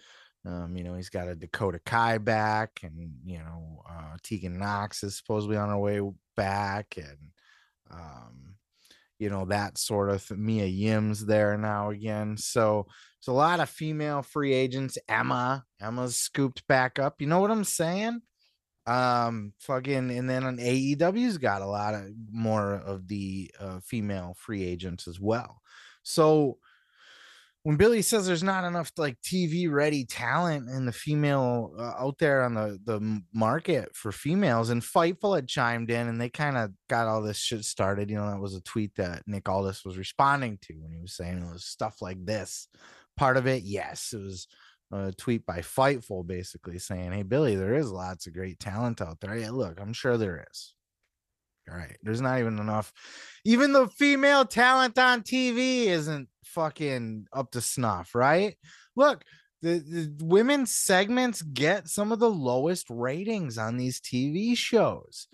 Um, 0.45 0.77
you 0.77 0.85
know, 0.85 0.95
he's 0.95 1.11
got 1.11 1.29
a 1.29 1.35
Dakota 1.35 1.81
Kai 1.85 2.19
back, 2.19 2.81
and 2.83 3.13
you 3.25 3.39
know, 3.39 3.83
uh, 3.89 4.17
Tegan 4.23 4.59
Nox 4.59 5.03
is 5.03 5.19
supposedly 5.19 5.57
on 5.57 5.69
her 5.69 5.79
way 5.79 6.01
back, 6.37 6.95
and 6.97 7.19
um, 7.91 8.55
you 9.19 9.29
know 9.29 9.45
that 9.47 9.77
sort 9.77 10.09
of 10.09 10.27
th- 10.27 10.41
Mia 10.41 10.65
Yim's 10.65 11.27
there 11.27 11.59
now 11.59 11.91
again. 11.91 12.39
So 12.39 12.87
it's 13.19 13.29
a 13.29 13.33
lot 13.33 13.61
of 13.61 13.69
female 13.69 14.23
free 14.23 14.55
agents. 14.55 14.97
Emma, 15.09 15.65
Emma's 15.79 16.17
scooped 16.17 16.67
back 16.67 16.99
up. 16.99 17.21
You 17.21 17.27
know 17.27 17.41
what 17.41 17.51
I'm 17.51 17.65
saying? 17.65 18.23
Um, 18.87 19.53
fucking, 19.59 20.11
and 20.11 20.29
then 20.29 20.45
on 20.45 20.57
AEW's 20.57 21.37
got 21.37 21.61
a 21.61 21.67
lot 21.67 21.95
of 21.95 22.07
more 22.33 22.75
of 22.75 23.07
the 23.09 23.51
uh, 23.61 23.81
female 23.85 24.35
free 24.39 24.65
agents 24.65 25.07
as 25.07 25.21
well. 25.21 25.61
So 26.03 26.57
when 27.63 27.77
Billy 27.77 28.01
says 28.01 28.27
there's 28.27 28.43
not 28.43 28.65
enough 28.65 28.91
like 28.97 29.21
TV 29.21 29.71
ready 29.71 30.05
talent 30.07 30.71
in 30.71 30.87
the 30.87 30.93
female 30.93 31.75
uh, 31.79 31.93
out 31.99 32.17
there 32.19 32.43
on 32.43 32.55
the 32.55 32.79
the 32.85 33.23
market 33.35 33.95
for 33.95 34.13
females, 34.13 34.71
and 34.71 34.83
Fightful 34.83 35.35
had 35.35 35.47
chimed 35.47 35.91
in 35.91 36.09
and 36.09 36.21
they 36.21 36.31
kind 36.31 36.57
of 36.57 36.71
got 36.89 37.07
all 37.07 37.21
this 37.21 37.37
shit 37.37 37.65
started. 37.65 38.09
You 38.09 38.17
know, 38.17 38.31
that 38.31 38.41
was 38.41 38.55
a 38.55 38.63
tweet 38.63 38.95
that 38.97 39.23
Nick 39.27 39.49
Aldis 39.49 39.85
was 39.85 39.99
responding 39.99 40.59
to 40.63 40.75
when 40.75 40.93
he 40.93 41.01
was 41.01 41.15
saying 41.15 41.39
it 41.39 41.53
was 41.53 41.65
stuff 41.65 42.01
like 42.01 42.25
this. 42.25 42.69
Part 43.17 43.37
of 43.37 43.47
it, 43.47 43.63
yes, 43.65 44.15
it 44.15 44.23
was 44.23 44.49
a 44.93 45.13
tweet 45.13 45.45
by 45.45 45.59
Fightful 45.59 46.27
basically 46.27 46.79
saying, 46.79 47.13
"Hey 47.13 47.23
Billy, 47.23 47.57
there 47.57 47.75
is 47.75 47.91
lots 47.91 48.27
of 48.27 48.33
great 48.33 48.59
talent 48.59 49.03
out 49.03 49.21
there. 49.21 49.37
Yeah, 49.37 49.51
look, 49.51 49.79
I'm 49.81 49.93
sure 49.93 50.17
there 50.17 50.47
is. 50.51 50.75
All 51.71 51.77
right, 51.77 51.97
there's 52.03 52.21
not 52.21 52.41
even 52.41 52.59
enough. 52.59 52.93
Even 53.45 53.73
the 53.73 53.89
female 53.89 54.45
talent 54.45 54.99
on 54.99 55.23
TV 55.23 55.87
isn't 55.87 56.29
fucking 56.45 57.27
up 57.33 57.53
to 57.53 57.61
snuff, 57.61 58.15
right? 58.15 58.57
Look, 58.97 59.23
the, 59.63 59.79
the 59.79 60.25
women's 60.25 60.73
segments 60.73 61.43
get 61.43 61.89
some 61.89 62.13
of 62.13 62.19
the 62.19 62.31
lowest 62.31 62.87
ratings 62.91 63.59
on 63.59 63.77
these 63.77 64.01
TV 64.01 64.57
shows. 64.57 65.29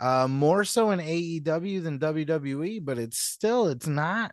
Uh, 0.00 0.26
more 0.28 0.64
so 0.64 0.90
in 0.90 0.98
AEW 0.98 1.82
than 1.82 1.98
WWE, 1.98 2.84
but 2.84 2.98
it's 2.98 3.18
still 3.18 3.68
it's 3.68 3.86
not 3.86 4.32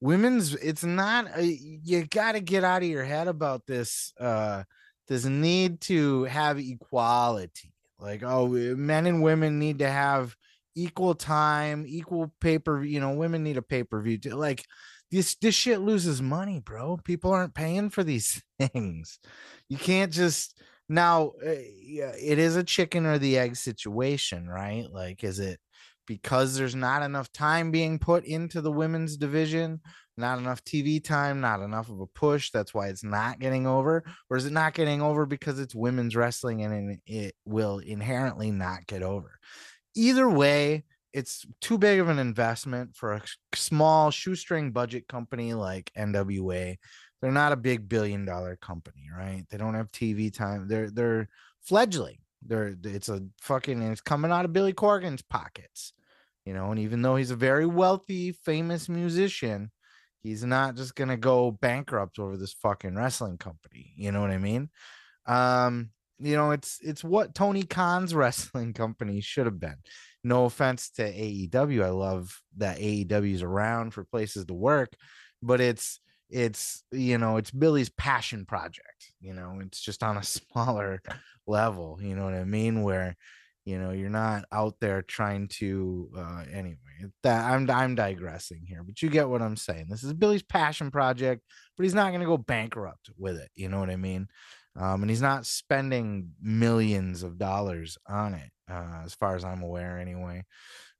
women's 0.00 0.54
it's 0.56 0.84
not 0.84 1.26
a, 1.36 1.44
you 1.44 2.04
got 2.06 2.32
to 2.32 2.40
get 2.40 2.64
out 2.64 2.82
of 2.82 2.88
your 2.88 3.04
head 3.04 3.26
about 3.26 3.66
this 3.66 4.12
uh 4.20 4.62
this 5.08 5.24
need 5.24 5.80
to 5.80 6.24
have 6.24 6.58
equality 6.58 7.72
like 7.98 8.22
oh 8.22 8.46
men 8.46 9.06
and 9.06 9.22
women 9.22 9.58
need 9.58 9.80
to 9.80 9.90
have 9.90 10.36
equal 10.78 11.14
time 11.14 11.84
equal 11.88 12.32
paper 12.40 12.82
you 12.82 13.00
know 13.00 13.12
women 13.12 13.42
need 13.42 13.56
a 13.56 13.62
pay-per-view 13.62 14.18
to, 14.18 14.36
like 14.36 14.64
this 15.10 15.34
this 15.36 15.54
shit 15.54 15.80
loses 15.80 16.22
money 16.22 16.60
bro 16.60 16.96
people 17.04 17.32
aren't 17.32 17.54
paying 17.54 17.90
for 17.90 18.04
these 18.04 18.42
things 18.60 19.18
you 19.68 19.76
can't 19.76 20.12
just 20.12 20.60
now 20.88 21.32
uh, 21.44 21.50
it 21.50 22.38
is 22.38 22.56
a 22.56 22.64
chicken 22.64 23.06
or 23.06 23.18
the 23.18 23.36
egg 23.36 23.56
situation 23.56 24.48
right 24.48 24.86
like 24.92 25.24
is 25.24 25.40
it 25.40 25.58
because 26.08 26.56
there's 26.56 26.74
not 26.74 27.02
enough 27.02 27.30
time 27.32 27.70
being 27.70 27.98
put 27.98 28.24
into 28.24 28.60
the 28.60 28.72
women's 28.72 29.16
division, 29.16 29.80
not 30.16 30.38
enough 30.38 30.64
TV 30.64 31.04
time, 31.04 31.40
not 31.40 31.60
enough 31.60 31.90
of 31.90 32.00
a 32.00 32.06
push. 32.06 32.50
That's 32.50 32.72
why 32.72 32.88
it's 32.88 33.04
not 33.04 33.38
getting 33.38 33.66
over. 33.66 34.02
Or 34.30 34.38
is 34.38 34.46
it 34.46 34.52
not 34.52 34.72
getting 34.72 35.02
over 35.02 35.26
because 35.26 35.60
it's 35.60 35.74
women's 35.74 36.16
wrestling 36.16 36.64
and 36.64 36.98
it 37.06 37.34
will 37.44 37.78
inherently 37.78 38.50
not 38.50 38.86
get 38.86 39.02
over? 39.02 39.38
Either 39.98 40.28
way, 40.28 40.84
it's 41.12 41.44
too 41.60 41.78
big 41.78 42.00
of 42.00 42.08
an 42.08 42.18
investment 42.18 42.94
for 42.94 43.14
a 43.14 43.22
small 43.54 44.10
shoestring 44.10 44.70
budget 44.72 45.08
company 45.08 45.54
like 45.54 45.90
NWA. 45.96 46.76
They're 47.20 47.32
not 47.32 47.52
a 47.52 47.56
big 47.56 47.88
billion 47.88 48.24
dollar 48.24 48.56
company, 48.56 49.08
right? 49.14 49.44
They 49.50 49.58
don't 49.58 49.74
have 49.74 49.90
TV 49.90 50.32
time. 50.32 50.68
They're 50.68 50.90
they're 50.90 51.28
fledgling. 51.62 52.18
They're 52.46 52.76
it's 52.84 53.08
a 53.08 53.22
fucking 53.40 53.82
it's 53.82 54.00
coming 54.00 54.30
out 54.30 54.44
of 54.44 54.52
Billy 54.52 54.72
Corgan's 54.72 55.22
pockets 55.22 55.92
you 56.48 56.54
know 56.54 56.70
and 56.70 56.80
even 56.80 57.02
though 57.02 57.14
he's 57.14 57.30
a 57.30 57.36
very 57.36 57.66
wealthy 57.66 58.32
famous 58.32 58.88
musician 58.88 59.70
he's 60.22 60.42
not 60.42 60.76
just 60.76 60.94
gonna 60.94 61.16
go 61.16 61.50
bankrupt 61.50 62.18
over 62.18 62.38
this 62.38 62.54
fucking 62.54 62.94
wrestling 62.94 63.36
company 63.36 63.92
you 63.96 64.10
know 64.10 64.22
what 64.22 64.30
i 64.30 64.38
mean 64.38 64.70
um 65.26 65.90
you 66.20 66.36
know 66.36 66.50
it's 66.50 66.78
it's 66.82 67.04
what 67.04 67.34
tony 67.34 67.62
khan's 67.62 68.14
wrestling 68.14 68.72
company 68.72 69.20
should 69.20 69.46
have 69.46 69.60
been. 69.60 69.76
No 70.24 70.44
offense 70.44 70.90
to 70.90 71.02
aew 71.02 71.84
i 71.84 71.90
love 71.90 72.40
that 72.56 72.78
aew's 72.78 73.42
around 73.42 73.94
for 73.94 74.04
places 74.04 74.44
to 74.46 74.54
work 74.54 74.92
but 75.42 75.60
it's 75.60 76.00
it's 76.30 76.82
you 76.92 77.16
know 77.18 77.36
it's 77.36 77.50
billy's 77.50 77.88
passion 77.88 78.44
project 78.44 79.12
you 79.20 79.32
know 79.32 79.60
it's 79.62 79.80
just 79.80 80.02
on 80.02 80.16
a 80.16 80.22
smaller 80.24 81.00
level 81.46 81.98
you 82.02 82.14
know 82.14 82.24
what 82.24 82.34
i 82.34 82.44
mean 82.44 82.82
where 82.82 83.16
you 83.64 83.78
know 83.78 83.90
you're 83.90 84.10
not 84.10 84.44
out 84.52 84.74
there 84.80 85.02
trying 85.02 85.46
to 85.48 86.10
uh 86.16 86.42
anyway 86.52 86.76
that 87.22 87.50
i'm 87.50 87.68
i'm 87.70 87.94
digressing 87.94 88.62
here 88.66 88.82
but 88.82 89.00
you 89.02 89.08
get 89.08 89.28
what 89.28 89.42
i'm 89.42 89.56
saying. 89.56 89.86
This 89.88 90.02
is 90.02 90.12
billy's 90.14 90.42
passion 90.42 90.90
project 90.90 91.42
but 91.76 91.84
he's 91.84 91.94
not 91.94 92.08
going 92.08 92.20
to 92.20 92.26
go 92.26 92.38
bankrupt 92.38 93.10
with 93.18 93.36
it 93.36 93.50
you 93.54 93.68
know 93.68 93.78
what 93.78 93.90
i 93.90 93.96
mean 93.96 94.26
um 94.78 95.02
and 95.02 95.10
he's 95.10 95.22
not 95.22 95.46
spending 95.46 96.30
millions 96.40 97.22
of 97.22 97.38
dollars 97.38 97.98
on 98.08 98.34
it 98.34 98.50
uh 98.70 99.02
as 99.04 99.14
far 99.14 99.36
as 99.36 99.44
i'm 99.44 99.62
aware 99.62 99.98
anyway 99.98 100.44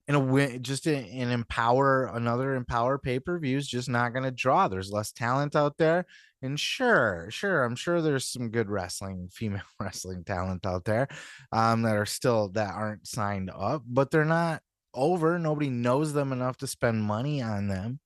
in 0.07 0.14
a 0.14 0.20
way 0.20 0.59
just 0.59 0.87
in, 0.87 1.05
in 1.05 1.31
empower 1.31 2.07
another 2.14 2.55
empower 2.55 2.99
pay-per-view 2.99 3.57
is 3.57 3.68
just 3.68 3.89
not 3.89 4.12
going 4.12 4.24
to 4.24 4.31
draw 4.31 4.68
there's 4.68 4.93
less 4.93 5.12
talent 5.12 5.55
out 5.55 5.76
there 5.79 6.05
and 6.43 6.59
sure, 6.59 7.26
sure, 7.31 7.64
I'm 7.64 7.74
sure 7.74 8.01
there's 8.01 8.29
some 8.29 8.51
good 8.51 8.70
wrestling, 8.70 9.29
female 9.33 9.62
wrestling 9.81 10.24
talent 10.24 10.64
out 10.66 10.85
there 10.85 11.09
um, 11.53 11.83
that 11.83 11.97
are 11.97 12.07
still 12.07 12.49
that 12.51 12.74
aren't 12.74 13.07
signed 13.07 13.51
up, 13.51 13.83
but 13.87 14.11
they're 14.11 14.24
not 14.24 14.62
over. 14.95 15.39
Nobody 15.39 15.68
knows 15.70 16.12
them 16.12 16.33
enough 16.33 16.57
to 16.59 16.66
spend 16.66 17.03
money 17.03 17.43
on 17.43 17.68
them. 17.68 17.99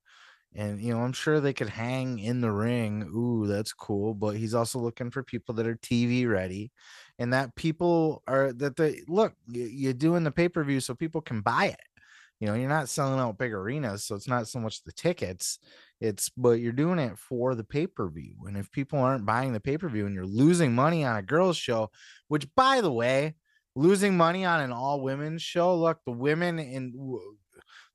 And 0.55 0.81
you 0.81 0.93
know, 0.93 1.01
I'm 1.01 1.13
sure 1.13 1.39
they 1.39 1.53
could 1.53 1.69
hang 1.69 2.19
in 2.19 2.41
the 2.41 2.51
ring. 2.51 3.03
Ooh, 3.15 3.47
that's 3.47 3.73
cool. 3.73 4.13
But 4.13 4.37
he's 4.37 4.53
also 4.53 4.79
looking 4.79 5.11
for 5.11 5.23
people 5.23 5.55
that 5.55 5.67
are 5.67 5.75
TV 5.75 6.29
ready, 6.29 6.71
and 7.19 7.33
that 7.33 7.55
people 7.55 8.23
are 8.27 8.53
that 8.53 8.75
they 8.75 9.01
look. 9.07 9.33
You're 9.47 9.93
doing 9.93 10.23
the 10.23 10.31
pay 10.31 10.49
per 10.49 10.63
view 10.63 10.79
so 10.79 10.93
people 10.93 11.21
can 11.21 11.41
buy 11.41 11.65
it. 11.65 12.01
You 12.39 12.47
know, 12.47 12.55
you're 12.55 12.69
not 12.69 12.89
selling 12.89 13.19
out 13.19 13.37
big 13.37 13.53
arenas, 13.53 14.03
so 14.03 14.15
it's 14.15 14.27
not 14.27 14.47
so 14.47 14.59
much 14.59 14.83
the 14.83 14.91
tickets 14.91 15.59
it's 16.03 16.29
but 16.35 16.59
you're 16.59 16.73
doing 16.73 16.99
it 16.99 17.17
for 17.17 17.55
the 17.55 17.63
pay-per-view. 17.63 18.35
And 18.45 18.57
if 18.57 18.69
people 18.71 18.99
aren't 18.99 19.25
buying 19.25 19.53
the 19.53 19.61
pay-per-view 19.61 20.05
and 20.05 20.13
you're 20.13 20.25
losing 20.25 20.75
money 20.75 21.05
on 21.05 21.15
a 21.15 21.21
girls 21.21 21.55
show, 21.55 21.91
which 22.27 22.45
by 22.55 22.81
the 22.81 22.91
way, 22.91 23.35
losing 23.73 24.17
money 24.17 24.43
on 24.43 24.59
an 24.59 24.73
all 24.73 24.99
women's 24.99 25.41
show, 25.41 25.75
look, 25.77 25.99
the 26.05 26.11
women 26.11 26.59
in 26.59 26.93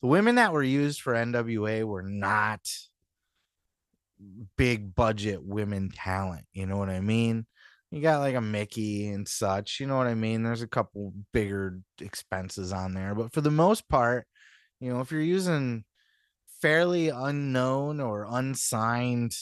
the 0.01 0.09
women 0.09 0.37
that 0.37 0.53
were 0.53 0.63
used 0.63 1.01
for 1.01 1.15
NWA 1.15 1.85
were 1.85 2.03
not 2.03 2.61
big 4.57 4.95
budget 4.95 5.43
women 5.43 5.91
talent. 5.95 6.45
You 6.53 6.67
know 6.67 6.77
what 6.77 6.91
I 6.91 7.01
mean? 7.01 7.47
You 7.91 8.03
got 8.03 8.21
like 8.21 8.35
a 8.35 8.41
Mickie 8.41 9.09
and 9.09 9.27
such. 9.27 9.81
You 9.81 9.87
know 9.87 9.97
what 9.97 10.07
I 10.07 10.15
mean? 10.15 10.43
There's 10.43 10.63
a 10.63 10.69
couple 10.69 11.15
bigger 11.33 11.81
expenses 12.01 12.73
on 12.73 12.95
there, 12.95 13.15
but 13.15 13.33
for 13.33 13.41
the 13.41 13.51
most 13.51 13.89
part, 13.89 14.27
you 14.81 14.93
know, 14.93 15.01
if 15.01 15.11
you're 15.11 15.21
using 15.21 15.85
fairly 16.61 17.09
unknown 17.09 18.01
or 18.01 18.27
unsigned 18.29 19.33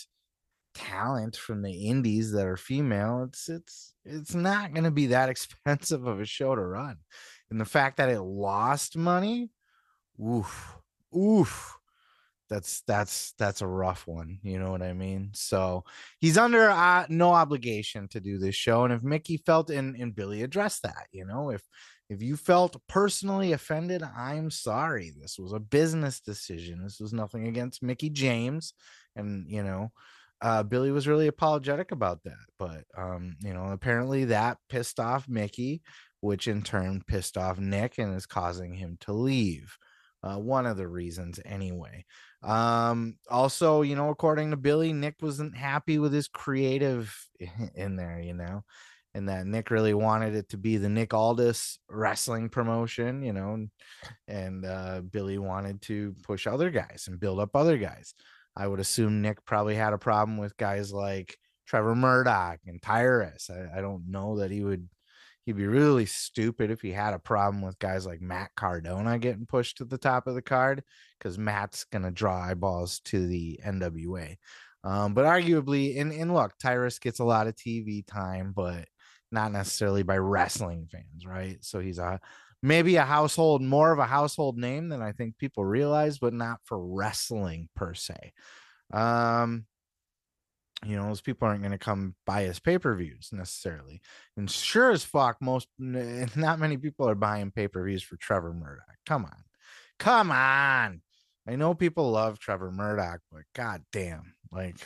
talent 0.75 1.37
from 1.37 1.63
the 1.63 1.89
indies 1.89 2.33
that 2.33 2.45
are 2.45 2.59
female 2.59 3.27
it's 3.27 3.49
it's 3.49 3.95
it's 4.05 4.35
not 4.35 4.75
going 4.75 4.85
to 4.85 4.91
be 4.91 5.07
that 5.07 5.29
expensive 5.31 6.07
of 6.07 6.21
a 6.21 6.27
show 6.27 6.55
to 6.55 6.61
run 6.61 6.99
and 7.51 7.59
the 7.59 7.65
fact 7.65 7.97
that 7.97 8.11
it 8.11 8.21
lost 8.21 8.95
money 8.95 9.49
oof 10.25 10.77
oof 11.17 11.77
that's 12.49 12.83
that's 12.87 13.33
that's 13.39 13.61
a 13.61 13.67
rough 13.67 14.07
one 14.07 14.39
you 14.43 14.59
know 14.59 14.71
what 14.71 14.83
i 14.83 14.93
mean 14.93 15.31
so 15.35 15.83
he's 16.21 16.39
under 16.39 16.71
uh, 16.71 17.05
no 17.09 17.33
obligation 17.33 18.07
to 18.09 18.21
do 18.21 18.39
this 18.39 18.55
show 18.55 18.85
and 18.85 18.93
if 18.93 19.03
Mickie 19.03 19.43
felt 19.45 19.69
and, 19.71 19.97
and 19.97 20.15
billy 20.15 20.43
addressed 20.43 20.83
that 20.83 21.07
you 21.11 21.25
know 21.25 21.51
if 21.51 21.63
if 22.09 22.23
you 22.23 22.37
felt 22.37 22.81
personally 22.89 23.53
offended, 23.53 24.03
I'm 24.03 24.51
sorry. 24.51 25.13
This 25.19 25.39
was 25.39 25.53
a 25.53 25.59
business 25.59 26.21
decision. 26.21 26.83
This 26.83 27.01
was 27.01 27.13
nothing 27.13 27.49
against 27.49 27.83
Mickie 27.83 28.11
James. 28.11 28.75
And, 29.17 29.51
you 29.51 29.63
know, 29.63 29.91
uh, 30.41 30.63
Billy 30.63 30.93
was 30.93 31.09
really 31.09 31.27
apologetic 31.27 31.91
about 31.91 32.23
that. 32.25 32.45
But, 32.59 32.85
um, 32.97 33.37
you 33.41 33.53
know, 33.53 33.73
apparently 33.73 34.27
that 34.27 34.59
pissed 34.69 35.01
off 35.01 35.29
Mickie, 35.29 35.83
which 36.21 36.47
in 36.47 36.63
turn 36.63 37.03
pissed 37.07 37.37
off 37.37 37.59
Nick 37.59 37.99
and 37.99 38.15
is 38.15 38.27
causing 38.27 38.75
him 38.75 38.99
to 39.01 39.13
leave 39.13 39.77
Uh, 40.27 40.39
one 40.39 40.67
of 40.67 40.77
the 40.77 40.89
reasons, 40.89 41.39
anyway. 41.45 42.05
Um, 42.43 43.17
also, 43.31 43.83
you 43.83 43.95
know, 43.95 44.11
according 44.11 44.51
to 44.51 44.57
Billy, 44.57 44.93
Nick 44.93 45.17
wasn't 45.21 45.57
happy 45.57 45.99
with 45.99 46.13
his 46.13 46.27
creative 46.27 47.15
in 47.75 47.97
there, 47.97 48.21
you 48.21 48.35
know, 48.35 48.65
and 49.15 49.29
that 49.29 49.47
Nick 49.47 49.71
really 49.71 49.95
wanted 49.95 50.35
it 50.35 50.49
to 50.51 50.57
be 50.57 50.79
the 50.79 50.89
Nick 50.89 51.15
Aldis 51.15 51.79
wrestling 51.89 52.49
promotion, 52.49 53.23
you 53.23 53.33
know, 53.33 53.67
and, 54.27 54.65
uh, 54.65 55.01
Billy 55.01 55.39
wanted 55.39 55.81
to 55.83 56.15
push 56.25 56.47
other 56.47 56.71
guys 56.71 57.05
and 57.09 57.21
build 57.21 57.39
up 57.39 57.55
other 57.55 57.79
guys. 57.79 58.15
I 58.57 58.67
would 58.67 58.81
assume 58.81 59.23
Nick 59.23 59.45
probably 59.45 59.75
had 59.75 59.93
a 59.93 59.99
problem 59.99 60.39
with 60.39 60.57
guys 60.57 60.93
like 60.93 61.37
Trevor 61.67 61.95
Murdoch 61.95 62.59
and 62.67 62.81
Tyrus. 62.83 63.51
I, 63.51 63.79
I 63.79 63.81
don't 63.81 64.11
know 64.11 64.39
that 64.39 64.51
he 64.51 64.65
would 64.65 64.89
he'd 65.47 65.57
be 65.57 65.67
really 65.67 66.07
stupid 66.07 66.71
if 66.71 66.83
he 66.83 66.91
had 66.91 67.15
a 67.15 67.19
problem 67.19 67.63
with 67.63 67.79
guys 67.79 68.05
like 68.05 68.21
Matt 68.21 68.51
Cardona 68.57 69.19
getting 69.19 69.47
pushed 69.47 69.79
to 69.79 69.85
the 69.85 69.97
top 69.97 70.27
of 70.27 70.35
the 70.35 70.43
card 70.43 70.83
because 71.19 71.39
Matt's 71.39 71.85
gonna 71.85 72.11
draw 72.11 72.39
eyeballs 72.39 73.01
to 73.07 73.27
the 73.27 73.59
NWA. 73.65 74.37
Um, 74.85 75.15
but 75.15 75.25
arguably, 75.25 76.01
and, 76.01 76.13
and 76.13 76.35
look, 76.35 76.53
Tyrus 76.59 76.99
gets 76.99 77.21
a 77.21 77.25
lot 77.25 77.47
of 77.47 77.55
TV 77.55 78.07
time, 78.07 78.53
but 78.55 78.87
not 79.33 79.53
necessarily 79.53 80.03
by 80.03 80.19
wrestling 80.19 80.89
fans, 80.91 81.25
right? 81.25 81.59
So 81.65 81.81
he's 81.81 81.99
a 81.99 82.21
maybe 82.63 82.97
a 82.97 83.05
household, 83.05 83.63
more 83.63 83.93
of 83.93 83.99
a 83.99 84.07
household 84.07 84.59
name 84.59 84.89
than 84.89 85.03
I 85.03 85.13
think 85.13 85.39
people 85.39 85.65
realize, 85.65 86.19
but 86.19 86.35
not 86.35 86.59
for 86.65 86.79
wrestling 86.79 87.69
per 87.75 87.95
se. 87.95 88.33
Um, 88.93 89.67
you 90.85 90.97
know, 90.97 91.07
those 91.07 91.21
people 91.21 91.49
aren't 91.49 91.63
going 91.63 91.73
to 91.73 91.79
come 91.79 92.15
buy 92.27 92.43
his 92.43 92.59
pay 92.59 92.79
per 92.79 92.95
views 92.95 93.31
necessarily. 93.33 94.01
And 94.37 94.51
sure 94.51 94.91
as 94.91 95.05
fuck, 95.05 95.39
most 95.41 95.69
not 95.79 96.59
many 96.59 96.77
people 96.77 97.09
are 97.09 97.15
buying 97.15 97.51
pay 97.51 97.69
per 97.69 97.85
views 97.85 98.03
for 98.03 98.17
Trevor 98.17 98.53
Murdoch. 98.53 98.85
Come 99.07 99.25
on, 99.25 99.45
come 99.99 100.31
on. 100.31 101.01
I 101.49 101.57
know 101.57 101.75
people 101.75 102.11
love 102.11 102.39
Trevor 102.39 102.73
Murdoch, 102.73 103.21
but 103.31 103.43
god 103.55 103.85
damn, 103.93 104.35
like, 104.51 104.77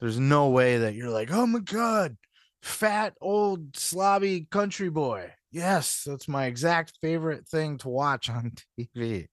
there's 0.00 0.18
no 0.18 0.50
way 0.50 0.78
that 0.78 0.94
you're 0.94 1.10
like, 1.10 1.30
oh 1.32 1.46
my 1.46 1.58
god, 1.58 2.16
fat 2.62 3.14
old 3.20 3.72
slobby 3.72 4.48
country 4.50 4.90
boy. 4.90 5.32
Yes, 5.50 6.04
that's 6.06 6.28
my 6.28 6.46
exact 6.46 6.98
favorite 7.00 7.48
thing 7.48 7.78
to 7.78 7.88
watch 7.88 8.30
on 8.30 8.52
TV. 8.78 9.26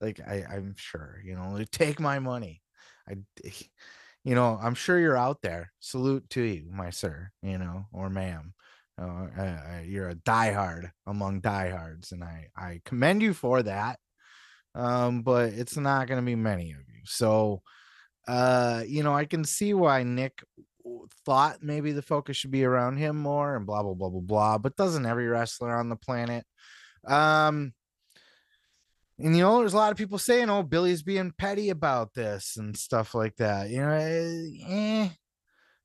Like, 0.00 0.20
I, 0.20 0.44
I'm 0.50 0.74
sure, 0.76 1.20
you 1.24 1.34
know, 1.34 1.62
take 1.72 2.00
my 2.00 2.18
money. 2.18 2.62
I 3.08 3.16
you 4.24 4.34
know, 4.34 4.58
I'm 4.60 4.74
sure 4.74 4.98
you're 4.98 5.16
out 5.16 5.42
there. 5.42 5.72
Salute 5.80 6.28
to 6.30 6.42
you, 6.42 6.70
my 6.70 6.90
sir, 6.90 7.30
you 7.42 7.58
know, 7.58 7.86
or 7.92 8.10
ma'am. 8.10 8.54
Uh, 9.00 9.28
uh, 9.38 9.80
you're 9.84 10.10
a 10.10 10.14
diehard 10.14 10.90
among 11.06 11.40
diehards, 11.40 12.12
and 12.12 12.22
I 12.22 12.48
I 12.56 12.82
commend 12.84 13.22
you 13.22 13.32
for 13.32 13.62
that. 13.62 13.98
Um, 14.74 15.22
but 15.22 15.52
it's 15.54 15.76
not 15.76 16.06
going 16.06 16.20
to 16.20 16.26
be 16.26 16.36
many 16.36 16.70
of 16.72 16.78
you. 16.78 17.02
So, 17.04 17.62
uh, 18.28 18.84
you 18.86 19.02
know, 19.02 19.14
I 19.14 19.24
can 19.24 19.44
see 19.44 19.74
why 19.74 20.02
Nick 20.04 20.44
thought 21.24 21.62
maybe 21.62 21.92
the 21.92 22.02
focus 22.02 22.36
should 22.36 22.50
be 22.50 22.64
around 22.64 22.98
him 22.98 23.16
more, 23.16 23.56
and 23.56 23.66
blah 23.66 23.82
blah 23.82 23.94
blah 23.94 24.10
blah 24.10 24.20
blah. 24.20 24.58
But 24.58 24.76
doesn't 24.76 25.06
every 25.06 25.28
wrestler 25.28 25.74
on 25.74 25.88
the 25.88 25.96
planet? 25.96 26.44
Um, 27.06 27.72
and 29.22 29.36
you 29.36 29.42
know, 29.42 29.58
there's 29.58 29.74
a 29.74 29.76
lot 29.76 29.92
of 29.92 29.98
people 29.98 30.18
saying, 30.18 30.50
"Oh, 30.50 30.62
Billy's 30.62 31.02
being 31.02 31.32
petty 31.36 31.70
about 31.70 32.14
this 32.14 32.56
and 32.56 32.76
stuff 32.76 33.14
like 33.14 33.36
that." 33.36 33.70
You 33.70 33.78
know, 33.78 33.90
eh, 33.90 34.48
eh. 34.66 35.08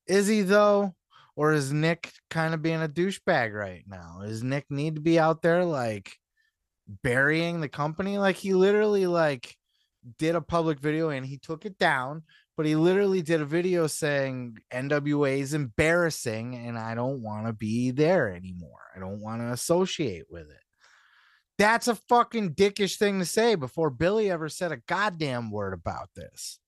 is 0.07 0.27
he 0.27 0.41
though, 0.41 0.95
or 1.35 1.53
is 1.53 1.73
Nick 1.73 2.11
kind 2.29 2.53
of 2.53 2.61
being 2.61 2.81
a 2.81 2.87
douchebag 2.87 3.53
right 3.53 3.83
now? 3.87 4.19
Does 4.23 4.43
Nick 4.43 4.65
need 4.69 4.95
to 4.95 5.01
be 5.01 5.19
out 5.19 5.41
there 5.41 5.65
like 5.65 6.13
burying 7.03 7.61
the 7.61 7.69
company? 7.69 8.17
Like 8.17 8.37
he 8.37 8.53
literally 8.53 9.07
like 9.07 9.55
did 10.17 10.35
a 10.35 10.41
public 10.41 10.79
video 10.79 11.09
and 11.09 11.25
he 11.25 11.37
took 11.37 11.65
it 11.65 11.77
down, 11.77 12.23
but 12.55 12.65
he 12.65 12.75
literally 12.75 13.21
did 13.21 13.41
a 13.41 13.45
video 13.45 13.87
saying 13.87 14.57
NWA 14.71 15.39
is 15.39 15.53
embarrassing 15.53 16.55
and 16.55 16.77
I 16.77 16.95
don't 16.95 17.21
want 17.21 17.47
to 17.47 17.53
be 17.53 17.91
there 17.91 18.33
anymore. 18.33 18.79
I 18.95 18.99
don't 18.99 19.19
want 19.19 19.41
to 19.41 19.51
associate 19.51 20.25
with 20.29 20.49
it. 20.49 20.64
That's 21.57 21.87
a 21.87 21.95
fucking 21.95 22.55
dickish 22.55 22.97
thing 22.97 23.19
to 23.19 23.25
say 23.25 23.55
before 23.55 23.89
Billy 23.89 24.29
ever 24.29 24.49
said 24.49 24.71
a 24.71 24.81
goddamn 24.87 25.51
word 25.51 25.73
about 25.73 26.09
this. 26.15 26.59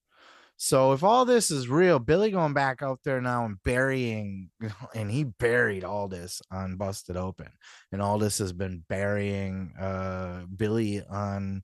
So 0.59 0.93
if 0.93 1.03
all 1.03 1.23
this 1.23 1.51
is 1.51 1.69
real, 1.69 1.99
Billy 1.99 2.31
going 2.31 2.53
back 2.53 2.81
out 2.81 2.99
there 3.03 3.21
now 3.21 3.45
and 3.45 3.61
burying, 3.63 4.49
and 4.95 5.11
he 5.11 5.23
buried 5.23 5.83
all 5.83 6.07
this 6.07 6.41
on 6.51 6.77
Busted 6.77 7.15
Open, 7.15 7.49
and 7.91 8.01
all 8.01 8.17
this 8.17 8.39
has 8.39 8.53
been 8.53 8.83
burying 8.89 9.73
uh, 9.79 10.43
Billy 10.55 11.03
on 11.03 11.63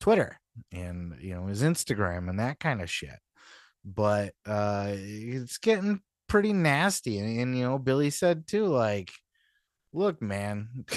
Twitter 0.00 0.38
and 0.72 1.14
you 1.20 1.34
know 1.34 1.46
his 1.46 1.62
Instagram 1.62 2.28
and 2.28 2.38
that 2.38 2.60
kind 2.60 2.80
of 2.80 2.90
shit. 2.90 3.18
But 3.84 4.34
uh, 4.46 4.92
it's 4.92 5.58
getting 5.58 6.00
pretty 6.28 6.52
nasty, 6.52 7.18
and, 7.18 7.40
and 7.40 7.56
you 7.58 7.64
know 7.64 7.78
Billy 7.78 8.10
said 8.10 8.46
too, 8.46 8.66
like, 8.66 9.10
look, 9.92 10.22
man. 10.22 10.84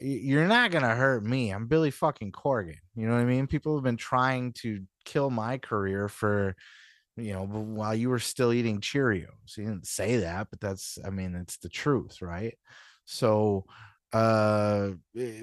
you're 0.00 0.48
not 0.48 0.70
gonna 0.70 0.94
hurt 0.94 1.24
me. 1.24 1.50
I'm 1.50 1.66
Billy 1.66 1.90
fucking 1.90 2.32
Corgan. 2.32 2.76
You 2.94 3.06
know 3.06 3.14
what 3.14 3.22
I 3.22 3.26
mean? 3.26 3.46
People 3.46 3.76
have 3.76 3.84
been 3.84 3.96
trying 3.96 4.52
to 4.54 4.80
kill 5.04 5.30
my 5.30 5.58
career 5.58 6.08
for, 6.08 6.56
you 7.16 7.32
know, 7.32 7.46
while 7.46 7.94
you 7.94 8.08
were 8.10 8.18
still 8.18 8.52
eating 8.52 8.80
Cheerios. 8.80 9.56
You 9.56 9.64
didn't 9.64 9.86
say 9.86 10.18
that, 10.18 10.48
but 10.50 10.60
that's, 10.60 10.98
I 11.04 11.10
mean, 11.10 11.34
it's 11.34 11.58
the 11.58 11.68
truth, 11.68 12.22
right? 12.22 12.54
So, 13.04 13.66
uh, 14.12 14.90
eh, 15.18 15.42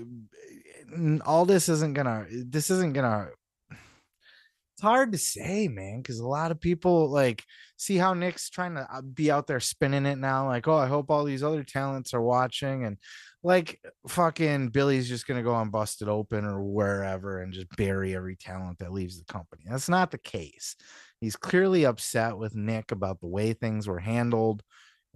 all 1.25 1.45
this 1.45 1.69
isn't 1.69 1.93
gonna, 1.93 2.25
this 2.29 2.69
isn't 2.69 2.93
gonna. 2.93 3.29
It's 3.69 4.81
hard 4.81 5.11
to 5.11 5.17
say, 5.17 5.67
man, 5.67 6.01
because 6.01 6.19
a 6.19 6.27
lot 6.27 6.51
of 6.51 6.59
people 6.59 7.09
like 7.09 7.43
see 7.77 7.97
how 7.97 8.13
Nick's 8.13 8.49
trying 8.49 8.75
to 8.75 8.87
uh, 8.91 9.01
be 9.01 9.31
out 9.31 9.47
there 9.47 9.59
spinning 9.59 10.05
it 10.05 10.17
now. 10.17 10.47
Like, 10.47 10.67
oh, 10.67 10.77
I 10.77 10.87
hope 10.87 11.09
all 11.09 11.23
these 11.23 11.43
other 11.43 11.63
talents 11.63 12.13
are 12.13 12.21
watching 12.21 12.85
and 12.85 12.97
like 13.43 13.79
fucking 14.07 14.69
Billy's 14.69 15.09
just 15.09 15.27
gonna 15.27 15.43
go 15.43 15.53
on 15.53 15.69
busted 15.69 16.07
open 16.07 16.45
or 16.45 16.63
wherever 16.63 17.41
and 17.41 17.53
just 17.53 17.67
bury 17.75 18.15
every 18.15 18.35
talent 18.35 18.79
that 18.79 18.93
leaves 18.93 19.17
the 19.17 19.31
company. 19.31 19.63
That's 19.69 19.89
not 19.89 20.11
the 20.11 20.17
case. 20.17 20.75
He's 21.19 21.35
clearly 21.35 21.85
upset 21.85 22.37
with 22.37 22.55
Nick 22.55 22.91
about 22.91 23.19
the 23.19 23.27
way 23.27 23.53
things 23.53 23.87
were 23.87 23.99
handled. 23.99 24.63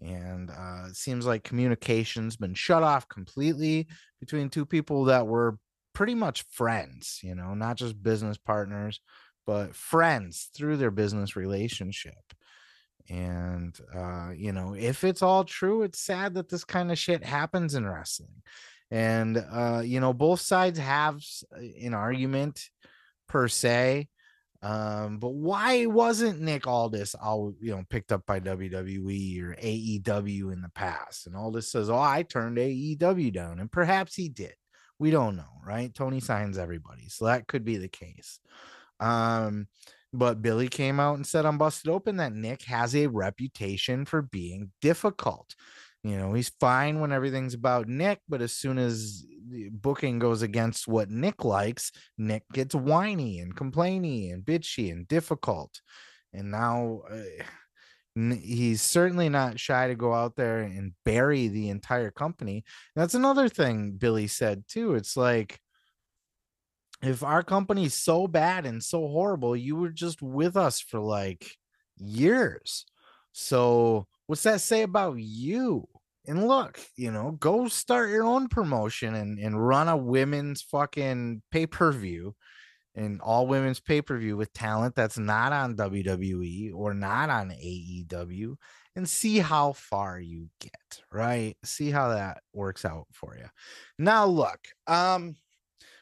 And 0.02 0.50
uh, 0.50 0.88
it 0.90 0.96
seems 0.96 1.26
like 1.26 1.44
communication's 1.44 2.36
been 2.36 2.54
shut 2.54 2.84
off 2.84 3.08
completely 3.08 3.88
between 4.20 4.50
two 4.50 4.66
people 4.66 5.06
that 5.06 5.26
were 5.26 5.58
pretty 5.94 6.16
much 6.16 6.44
friends, 6.52 7.20
you 7.24 7.34
know, 7.34 7.54
not 7.54 7.78
just 7.78 8.04
business 8.04 8.38
partners, 8.38 9.00
but 9.48 9.76
friends 9.76 10.50
through 10.56 10.78
their 10.78 10.92
business 10.92 11.36
relationship. 11.36 12.34
And 13.10 13.78
uh, 13.94 14.32
you 14.36 14.52
know, 14.52 14.76
if 14.78 15.04
it's 15.04 15.22
all 15.22 15.44
true, 15.44 15.84
it's 15.84 16.00
sad 16.00 16.34
that 16.36 16.50
this 16.50 16.64
kind 16.64 16.92
of 16.92 16.98
shit 16.98 17.24
happens 17.24 17.76
in 17.76 17.88
wrestling. 17.88 18.42
And 18.92 19.38
uh, 19.38 19.82
you 19.84 20.00
know, 20.00 20.14
both 20.14 20.42
sides 20.42 20.80
have 20.80 21.22
uh, 21.56 21.60
an 21.82 21.94
argument 21.94 22.70
per 23.28 23.48
se. 23.48 24.08
Um, 24.62 25.20
but 25.20 25.30
why 25.34 25.86
wasn't 25.86 26.42
Nick 26.42 26.66
Aldis 26.66 27.14
all 27.14 27.54
you 27.62 27.72
know 27.72 27.84
picked 27.90 28.12
up 28.12 28.26
by 28.26 28.40
WWE 28.40 29.44
or 29.44 29.56
AEW 29.56 30.52
in 30.52 30.62
the 30.62 30.72
past? 30.74 31.28
And 31.28 31.36
Aldis 31.36 31.72
says, 31.72 31.90
Oh, 31.90 32.00
I 32.00 32.24
turned 32.24 32.58
AEW 32.58 33.32
down, 33.32 33.60
and 33.60 33.72
perhaps 33.72 34.16
he 34.16 34.30
did. 34.30 34.56
We 34.98 35.12
don't 35.12 35.36
know, 35.36 35.60
right? 35.64 35.94
Tony 35.94 36.20
signs 36.20 36.58
everybody, 36.58 37.10
so 37.10 37.26
that 37.26 37.48
could 37.48 37.66
be 37.66 37.78
the 37.78 37.90
case. 37.90 38.40
Um, 39.00 39.68
but 40.18 40.42
Billy 40.42 40.68
came 40.68 41.00
out 41.00 41.16
and 41.16 41.26
said 41.26 41.46
on 41.46 41.58
Busted 41.58 41.92
Open 41.92 42.18
that 42.18 42.34
Nick 42.34 42.64
has 42.64 42.96
a 42.96 43.08
reputation 43.08 44.06
for 44.06 44.22
being 44.22 44.72
difficult. 44.82 45.56
You 46.04 46.18
know, 46.18 46.34
he's 46.34 46.52
fine 46.60 47.00
when 47.00 47.12
everything's 47.12 47.56
about 47.56 47.88
Nick, 47.88 48.20
but 48.30 48.42
as 48.42 48.54
soon 48.54 48.78
as 48.78 49.26
booking 49.72 50.20
goes 50.20 50.44
against 50.44 50.88
what 50.88 51.10
Nick 51.10 51.44
likes, 51.44 51.92
Nick 52.18 52.44
gets 52.54 52.76
whiny 52.76 53.40
and 53.40 53.56
complainy 53.56 54.32
and 54.32 54.44
bitchy 54.44 54.92
and 54.92 55.08
difficult. 55.08 55.82
And 56.32 56.52
now 56.52 57.02
uh, 57.10 58.34
he's 58.36 58.84
certainly 58.84 59.30
not 59.30 59.60
shy 59.60 59.88
to 59.88 59.96
go 59.96 60.14
out 60.14 60.36
there 60.36 60.60
and 60.60 60.94
bury 61.06 61.48
the 61.48 61.70
entire 61.70 62.12
company. 62.12 62.66
That's 62.96 63.16
another 63.16 63.50
thing 63.50 63.94
Billy 63.94 64.28
said 64.28 64.66
too. 64.68 64.94
It's 64.96 65.18
like, 65.18 65.60
if 67.08 67.24
our 67.24 67.44
company's 67.44 67.94
so 67.94 68.28
bad 68.28 68.66
and 68.66 68.84
so 68.84 69.08
horrible, 69.08 69.56
you 69.56 69.76
were 69.76 69.90
just 69.90 70.22
with 70.22 70.58
us 70.58 70.80
for 70.80 71.00
like 71.00 71.56
years. 71.98 72.86
So 73.32 74.08
what's 74.28 74.44
that 74.44 74.62
say 74.62 74.84
about 74.84 75.20
you? 75.20 75.88
And 76.28 76.48
look, 76.48 76.80
you 76.96 77.12
know, 77.12 77.32
go 77.32 77.68
start 77.68 78.10
your 78.10 78.24
own 78.24 78.48
promotion 78.48 79.14
and, 79.14 79.38
and 79.38 79.68
run 79.68 79.88
a 79.88 79.98
women's 79.98 80.62
fucking 80.64 81.44
pay-per-view 81.52 82.36
and 82.96 83.22
all 83.22 83.46
women's 83.46 83.80
pay-per-view 83.80 84.36
with 84.38 84.54
talent 84.54 84.96
that's 84.96 85.18
not 85.18 85.54
on 85.54 85.76
WWE 85.76 86.74
or 86.74 86.94
not 86.94 87.30
on 87.30 87.50
AEW 87.52 88.56
and 88.96 89.08
see 89.08 89.40
how 89.40 89.74
far 89.74 90.20
you 90.20 90.48
get, 90.60 91.02
right? 91.12 91.56
See 91.64 91.92
how 91.92 92.10
that 92.10 92.42
works 92.54 92.86
out 92.86 93.08
for 93.12 93.36
you. 93.38 93.46
Now 94.00 94.26
look, 94.26 94.60
um 94.88 95.36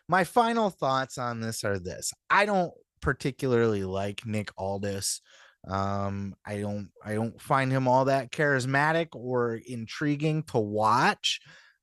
my 0.08 0.24
final 0.24 0.70
thoughts 0.70 1.18
on 1.18 1.39
this 1.39 1.64
are 1.64 1.80
this 1.80 2.12
I 2.30 2.45
don't 2.45 2.72
particularly 3.01 3.84
like 3.84 4.26
Nick 4.26 4.49
Aldis. 4.58 5.22
Um, 5.68 6.36
I 6.45 6.58
don't 6.58 6.89
I 7.04 7.14
don't 7.14 7.39
find 7.41 7.72
him 7.72 7.88
all 7.88 8.06
that 8.06 8.32
charismatic 8.32 9.08
or 9.14 9.60
intriguing 9.66 10.43
to 10.43 10.60
watch. 10.60 11.39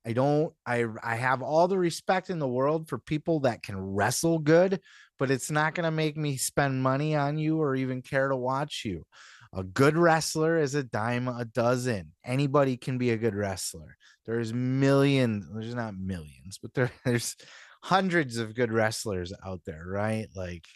I 0.07 0.13
don't 0.13 0.53
I 0.67 0.87
I 1.03 1.17
have 1.17 1.43
all 1.43 1.69
the 1.69 1.79
respect 1.79 2.31
in 2.31 2.39
the 2.39 2.49
world 2.49 2.89
for 2.89 2.99
people 2.99 3.41
that 3.41 3.63
can 3.63 3.79
wrestle 3.79 4.39
good, 4.39 4.81
but 5.19 5.31
it's 5.31 5.51
not 5.51 5.75
going 5.75 5.85
to 5.85 5.91
make 5.91 6.17
me 6.17 6.37
spend 6.37 6.83
money 6.83 7.15
on 7.15 7.39
you 7.39 7.61
or 7.61 7.75
even 7.75 8.03
care 8.03 8.29
to 8.29 8.37
watch 8.37 8.83
you. 8.85 9.05
A 9.53 9.65
good 9.65 9.97
wrestler 9.97 10.59
is 10.59 10.75
a 10.75 10.85
dime 10.85 11.27
a 11.27 11.45
dozen. 11.45 12.13
Anybody 12.25 12.77
can 12.77 12.99
be 12.99 13.11
a 13.11 13.17
good 13.17 13.35
wrestler. 13.35 13.97
There's 14.25 14.55
millions, 14.55 15.47
there's 15.53 15.75
not 15.75 15.99
millions, 15.99 16.59
but 16.63 16.73
there, 16.73 16.91
there's 17.05 17.37
hundreds 17.83 18.37
of 18.39 18.55
good 18.55 18.73
wrestlers 18.73 19.33
out 19.45 19.61
there, 19.65 19.85
right? 19.87 20.29
Like 20.35 20.67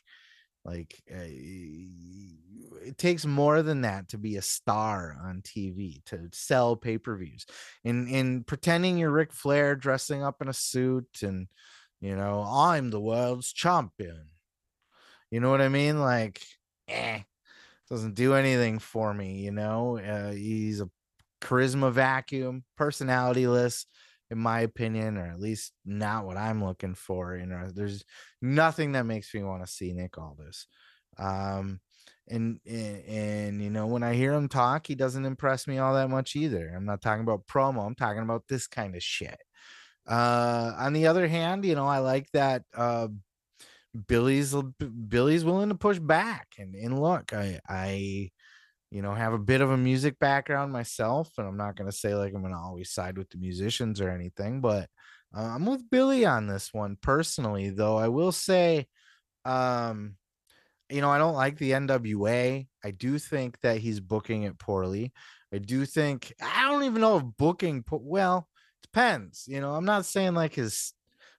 like 0.65 0.95
uh, 1.11 1.19
it 2.87 2.97
takes 2.97 3.27
more 3.27 3.63
than 3.63 3.83
that 3.83 4.09
to 4.09 4.19
be 4.19 4.37
a 4.37 4.43
star 4.43 5.17
on 5.23 5.43
TV 5.43 6.03
to 6.07 6.29
sell 6.33 6.77
pay-per-views. 6.77 7.47
In 7.85 8.09
in 8.09 8.45
pretending 8.45 8.99
you're 8.99 9.11
Ric 9.11 9.33
Flair 9.33 9.77
dressing 9.77 10.23
up 10.23 10.41
in 10.41 10.49
a 10.49 10.55
suit 10.55 11.23
and 11.23 11.49
you 12.01 12.17
know, 12.17 12.43
I'm 12.43 12.91
the 12.91 13.01
world's 13.01 13.53
champion. 13.53 14.27
You 15.31 15.41
know 15.41 15.51
what 15.51 15.63
I 15.63 15.69
mean? 15.69 16.01
Like, 16.01 16.43
eh, 16.87 17.21
doesn't 17.89 18.15
do 18.15 18.35
anything 18.35 18.79
for 18.79 19.15
me, 19.15 19.39
you 19.39 19.53
know. 19.53 19.99
Uh, 19.99 20.33
he's 20.33 20.81
a 20.81 20.91
charisma 21.41 21.93
vacuum, 21.93 22.65
personalityless 22.79 23.87
in 24.31 24.39
my 24.39 24.61
opinion, 24.61 25.17
or 25.17 25.27
at 25.27 25.41
least 25.41 25.73
not 25.85 26.27
what 26.27 26.37
I'm 26.37 26.65
looking 26.65 26.95
for. 26.95 27.37
You 27.37 27.47
know, 27.47 27.69
there's 27.73 28.05
nothing 28.41 28.93
that 28.93 29.07
makes 29.07 29.33
me 29.35 29.43
want 29.43 29.65
to 29.65 29.73
see 29.73 29.93
Nick 29.93 30.19
Aldis. 30.19 30.67
Um, 31.19 31.81
and, 32.29 32.59
and 32.67 33.05
and 33.07 33.63
you 33.63 33.71
know, 33.71 33.87
when 33.87 34.03
I 34.03 34.15
hear 34.15 34.33
him 34.33 34.49
talk, 34.49 34.87
he 34.87 34.95
doesn't 34.95 35.27
impress 35.27 35.67
me 35.67 35.79
all 35.79 35.95
that 35.95 36.11
much 36.11 36.37
either. 36.37 36.73
I'm 36.75 36.87
not 36.87 37.03
talking 37.03 37.23
about 37.23 37.47
promo. 37.47 37.87
I'm 37.87 37.95
talking 37.95 38.23
about 38.23 38.45
this 38.49 38.67
kind 38.67 38.97
of 38.97 39.03
shit. 39.03 39.39
Uh, 40.07 40.73
on 40.79 40.93
the 40.93 41.07
other 41.07 41.29
hand, 41.29 41.65
you 41.65 41.75
know, 41.75 41.87
I 41.87 41.99
like 41.99 42.31
that 42.33 42.63
uh, 42.75 43.09
Billy's 44.09 44.55
Billy's 45.09 45.45
willing 45.45 45.69
to 45.69 45.75
push 45.75 45.99
back 45.99 46.49
and 46.59 46.75
and 46.75 47.01
look, 47.01 47.33
I 47.33 47.61
I 47.69 48.31
you 48.95 49.03
know, 49.03 49.13
have 49.13 49.33
a 49.33 49.39
bit 49.39 49.61
of 49.61 49.73
a 49.73 49.77
music 49.77 50.21
background 50.21 50.73
myself, 50.73 51.29
and 51.37 51.49
I'm 51.49 51.57
not 51.57 51.75
going 51.75 51.91
to 51.91 51.97
say 51.97 52.15
like 52.15 52.33
I'm 52.33 52.43
going 52.43 52.55
to 52.55 52.61
always 52.61 52.93
side 52.93 53.19
with 53.19 53.29
the 53.29 53.39
musicians 53.39 54.01
or 54.01 54.09
anything, 54.09 54.61
but 54.61 54.89
uh, 55.37 55.43
I'm 55.43 55.67
with 55.67 55.91
Billy 55.91 56.25
on 56.25 56.47
this 56.47 56.73
one 56.73 56.97
personally, 57.03 57.71
though. 57.71 57.97
I 57.97 58.07
will 58.07 58.31
say, 58.31 58.87
um, 59.45 60.15
you 60.89 61.01
know, 61.01 61.11
I 61.11 61.19
don't 61.19 61.35
like 61.35 61.59
the 61.59 61.73
NWA. 61.73 62.69
I 62.85 62.91
do 62.93 63.19
think 63.19 63.59
that 63.63 63.79
he's 63.79 63.99
booking 63.99 64.45
it 64.45 64.61
poorly. 64.61 65.13
I 65.53 65.59
do 65.59 65.87
think 65.87 66.33
I 66.41 66.71
don't 66.71 66.85
even 66.85 67.01
know 67.01 67.17
if 67.17 67.25
booking 67.37 67.85
well 67.91 68.47
depends. 68.81 69.47
You 69.49 69.61
know, 69.61 69.75
I'm 69.75 69.85
not 69.85 70.07
saying 70.07 70.35
like 70.35 70.55
his 70.55 70.95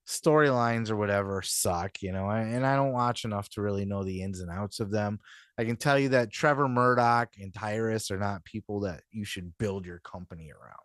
storylines 0.05 0.89
or 0.89 0.97
whatever 0.97 1.41
suck, 1.41 2.01
you 2.01 2.11
know, 2.11 2.29
and 2.29 2.65
I 2.65 2.75
don't 2.75 2.91
watch 2.91 3.23
enough 3.23 3.47
to 3.51 3.61
really 3.61 3.85
know 3.85 4.03
the 4.03 4.23
ins 4.23 4.41
and 4.41 4.51
outs 4.51 4.81
of 4.81 4.91
them. 4.91 5.19
I 5.57 5.63
can 5.63 5.77
tell 5.77 5.97
you 5.97 6.09
that 6.09 6.31
Trevor 6.31 6.67
Murdoch 6.67 7.29
and 7.39 7.53
Tyrus 7.53 8.11
are 8.11 8.19
not 8.19 8.43
people 8.43 8.81
that 8.81 9.01
you 9.11 9.23
should 9.23 9.57
build 9.57 9.85
your 9.85 9.99
company 9.99 10.51
around. 10.51 10.75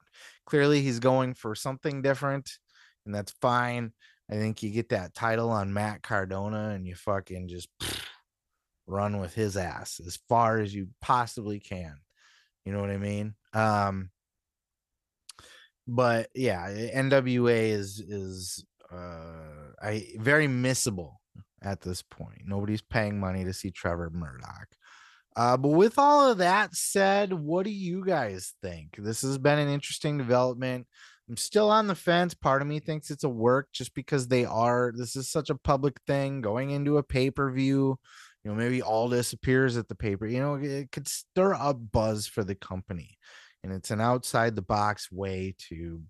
Clearly, 0.47 0.81
he's 0.81 1.01
going 1.01 1.35
for 1.35 1.55
something 1.55 2.03
different, 2.03 2.51
and 3.05 3.15
that's 3.15 3.33
fine. 3.41 3.93
I 4.31 4.35
think 4.35 4.63
you 4.63 4.71
get 4.71 4.91
that 4.91 5.15
title 5.15 5.51
on 5.51 5.73
Matt 5.73 6.03
Cardona 6.03 6.71
and 6.71 6.87
you 6.87 6.95
fucking 6.95 7.49
just 7.49 7.69
pff, 7.83 8.01
run 8.87 9.19
with 9.19 9.35
his 9.35 9.57
ass 9.57 10.01
as 10.07 10.19
far 10.29 10.59
as 10.61 10.73
you 10.73 10.89
possibly 11.01 11.59
can. 11.59 11.97
You 12.65 12.73
know 12.73 12.81
what 12.81 12.91
I 12.91 12.99
mean? 12.99 13.35
Um, 13.53 14.11
but 15.89 16.29
yeah, 16.35 16.69
NWA 16.71 17.71
is 17.71 17.99
is 17.99 18.65
uh 18.93 19.73
I 19.83 20.07
very 20.19 20.47
missable 20.47 21.15
at 21.63 21.81
this 21.81 22.03
point. 22.03 22.43
Nobody's 22.47 22.83
paying 22.83 23.19
money 23.19 23.45
to 23.45 23.53
see 23.53 23.71
Trevor 23.71 24.11
Murdoch. 24.11 24.69
Uh, 25.37 25.57
but 25.57 25.69
with 25.69 25.99
all 25.99 26.31
of 26.31 26.39
that 26.39 26.75
said, 26.75 27.33
what 27.33 27.65
do 27.65 27.71
you 27.71 28.05
guys 28.05 28.55
think? 28.63 28.97
This 28.99 29.23
has 29.23 29.39
been 29.39 29.59
an 29.59 29.69
interesting 29.69 30.19
development. 30.19 30.87
I'm 31.29 31.37
still 31.37 31.71
on 31.71 31.87
the 31.87 31.95
fence. 31.95 32.35
Part 32.35 32.61
of 32.61 32.69
me 32.69 32.81
thinks 32.81 33.11
it's 33.11 33.23
a 33.23 33.29
work 33.29 33.69
just 33.73 33.95
because 33.95 34.27
they 34.27 34.45
are. 34.45 34.93
This 34.95 35.15
is 35.15 35.31
such 35.31 35.49
a 35.49 35.55
public 35.55 36.01
thing 36.07 36.41
going 36.41 36.71
into 36.71 36.99
a 36.99 37.05
pay 37.05 37.31
per 37.31 37.51
view. 37.53 37.99
You 38.43 38.51
know, 38.51 38.57
maybe 38.57 38.83
all 38.83 39.09
this 39.09 39.33
appears 39.33 39.77
at 39.77 39.87
the 39.87 39.95
paper. 39.95 40.27
You 40.27 40.41
know, 40.41 40.55
it 40.55 40.91
could 40.91 41.07
stir 41.07 41.55
up 41.55 41.79
buzz 41.93 42.27
for 42.27 42.43
the 42.43 42.57
company, 42.57 43.17
and 43.63 43.73
it's 43.73 43.93
an 43.93 44.01
outside 44.01 44.57
the 44.57 44.63
box 44.63 45.13
way 45.13 45.55
to 45.69 46.03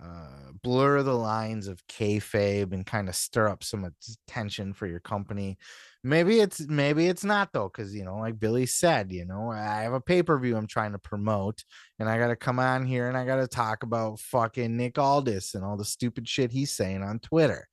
uh, 0.00 0.52
blur 0.62 1.02
the 1.02 1.14
lines 1.14 1.68
of 1.68 1.86
kayfabe 1.86 2.72
and 2.72 2.84
kind 2.84 3.08
of 3.08 3.14
stir 3.14 3.48
up 3.48 3.62
some 3.62 3.90
attention 4.28 4.72
for 4.72 4.86
your 4.86 5.00
company. 5.00 5.56
Maybe 6.02 6.40
it's 6.40 6.60
maybe 6.60 7.06
it's 7.06 7.24
not 7.24 7.52
though, 7.52 7.70
because 7.72 7.94
you 7.94 8.04
know, 8.04 8.18
like 8.18 8.38
Billy 8.38 8.66
said, 8.66 9.12
you 9.12 9.24
know, 9.24 9.50
I 9.50 9.82
have 9.82 9.92
a 9.92 10.00
pay 10.00 10.22
per 10.22 10.38
view 10.38 10.56
I'm 10.56 10.66
trying 10.66 10.92
to 10.92 10.98
promote, 10.98 11.64
and 11.98 12.08
I 12.08 12.18
got 12.18 12.28
to 12.28 12.36
come 12.36 12.58
on 12.58 12.86
here 12.86 13.08
and 13.08 13.16
I 13.16 13.24
got 13.24 13.36
to 13.36 13.48
talk 13.48 13.82
about 13.82 14.20
fucking 14.20 14.76
Nick 14.76 14.98
Aldis 14.98 15.54
and 15.54 15.64
all 15.64 15.76
the 15.76 15.84
stupid 15.84 16.28
shit 16.28 16.50
he's 16.50 16.72
saying 16.72 17.02
on 17.02 17.20
Twitter. 17.20 17.68